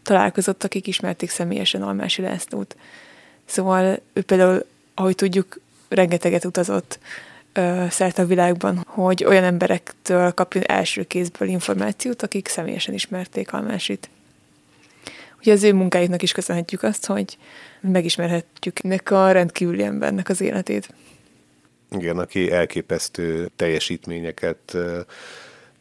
találkozott, 0.02 0.64
akik 0.64 0.86
ismerték 0.86 1.30
személyesen 1.30 1.82
Almási 1.82 2.22
Lászlót. 2.22 2.76
Szóval 3.44 4.00
ő 4.12 4.22
például, 4.22 4.64
ahogy 4.94 5.14
tudjuk, 5.14 5.60
rengeteget 5.88 6.44
utazott 6.44 6.98
szerte 7.88 8.22
a 8.22 8.26
világban, 8.26 8.84
hogy 8.86 9.24
olyan 9.24 9.44
emberektől 9.44 10.32
kapjon 10.32 10.64
első 10.66 11.02
kézből 11.02 11.48
információt, 11.48 12.22
akik 12.22 12.48
személyesen 12.48 12.94
ismerték 12.94 13.52
Almásit. 13.52 14.08
Ugye 15.38 15.52
az 15.52 15.62
ő 15.62 15.72
munkájuknak 15.72 16.22
is 16.22 16.32
köszönhetjük 16.32 16.82
azt, 16.82 17.06
hogy 17.06 17.38
megismerhetjük 17.80 18.78
ennek 18.82 19.10
a 19.10 19.32
rendkívüli 19.32 19.82
embernek 19.82 20.28
az 20.28 20.40
életét. 20.40 20.94
Igen, 21.90 22.18
aki 22.18 22.50
elképesztő 22.50 23.50
teljesítményeket 23.56 24.76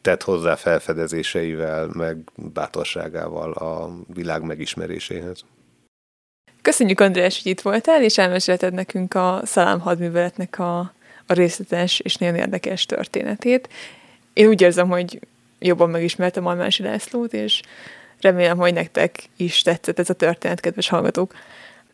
tett 0.10 0.24
hozzá 0.24 0.56
felfedezéseivel, 0.56 1.90
meg 1.94 2.18
bátorságával 2.36 3.52
a 3.52 3.92
világ 4.14 4.42
megismeréséhez. 4.42 5.44
Köszönjük, 6.62 7.00
András, 7.00 7.42
hogy 7.44 7.52
itt 7.52 7.62
voltál, 7.62 8.04
és 8.04 8.18
elmesélted 8.18 8.74
nekünk 8.74 9.14
a 9.14 9.42
Szalám 9.44 9.80
hadműveletnek 9.80 10.60
a, 10.60 10.80
a 11.26 11.34
részletes 11.34 12.00
és 12.00 12.16
nagyon 12.16 12.36
érdekes 12.36 12.86
történetét. 12.86 13.70
Én 14.34 14.48
úgy 14.48 14.62
érzem, 14.62 14.88
hogy 14.90 15.20
jobban 15.60 15.90
megismertem 15.90 16.46
Almási 16.46 16.84
Lászlót, 16.84 17.34
és 17.34 17.62
remélem, 18.22 18.58
hogy 18.58 18.74
nektek 18.74 19.24
is 19.38 19.62
tetszett 19.62 20.00
ez 20.00 20.10
a 20.10 20.14
történet, 20.14 20.60
kedves 20.60 20.90
hallgatók. 20.90 21.34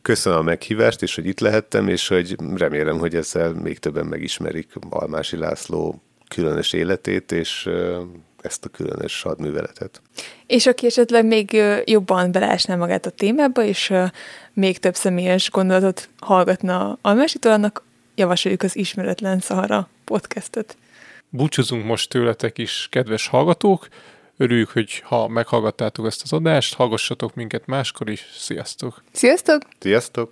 Köszönöm 0.01 0.39
a 0.39 0.41
meghívást, 0.41 1.01
és 1.01 1.15
hogy 1.15 1.25
itt 1.25 1.39
lehettem, 1.39 1.87
és 1.87 2.07
hogy 2.07 2.35
remélem, 2.55 2.97
hogy 2.97 3.15
ezzel 3.15 3.53
még 3.53 3.79
többen 3.79 4.05
megismerik 4.05 4.73
Almási 4.89 5.37
László 5.37 6.01
különös 6.27 6.73
életét, 6.73 7.31
és 7.31 7.69
ezt 8.41 8.65
a 8.65 8.69
különös 8.69 9.21
hadműveletet. 9.21 10.01
És 10.47 10.65
aki 10.65 10.85
esetleg 10.85 11.25
még 11.25 11.61
jobban 11.85 12.31
beleesne 12.31 12.75
magát 12.75 13.05
a 13.05 13.09
témába, 13.09 13.63
és 13.63 13.93
még 14.53 14.79
több 14.79 14.95
személyes 14.95 15.51
gondolatot 15.51 16.09
hallgatna 16.19 16.97
Almásitól, 17.01 17.51
annak 17.51 17.83
javasoljuk 18.15 18.61
az 18.61 18.75
Ismeretlen 18.75 19.39
Szahara 19.39 19.89
podcastot. 20.03 20.77
Búcsúzunk 21.29 21.85
most 21.85 22.09
tőletek 22.09 22.57
is, 22.57 22.87
kedves 22.91 23.27
hallgatók. 23.27 23.87
Örüljük, 24.37 24.69
hogy 24.69 24.99
ha 24.99 25.27
meghallgattátok 25.27 26.05
ezt 26.05 26.21
az 26.23 26.33
adást, 26.33 26.73
hallgassatok 26.73 27.35
minket 27.35 27.65
máskor 27.65 28.09
is. 28.09 28.25
Sziasztok! 28.37 29.03
Sziasztok! 29.11 29.61
Sziasztok! 29.79 30.31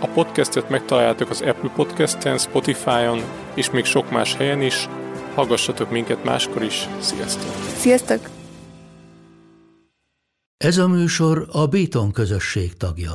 A 0.00 0.06
podcastet 0.06 0.68
megtaláljátok 0.68 1.30
az 1.30 1.40
Apple 1.40 1.70
Podcast-en, 1.74 2.38
Spotify-on 2.38 3.22
és 3.54 3.70
még 3.70 3.84
sok 3.84 4.10
más 4.10 4.34
helyen 4.34 4.62
is. 4.62 4.88
Hallgassatok 5.34 5.90
minket 5.90 6.24
máskor 6.24 6.62
is. 6.62 6.88
Sziasztok! 7.00 7.54
Sziasztok! 7.76 8.28
Ez 10.56 10.78
a 10.78 10.88
műsor 10.88 11.48
a 11.52 11.66
Béton 11.66 12.12
közösség 12.12 12.76
tagja. 12.76 13.14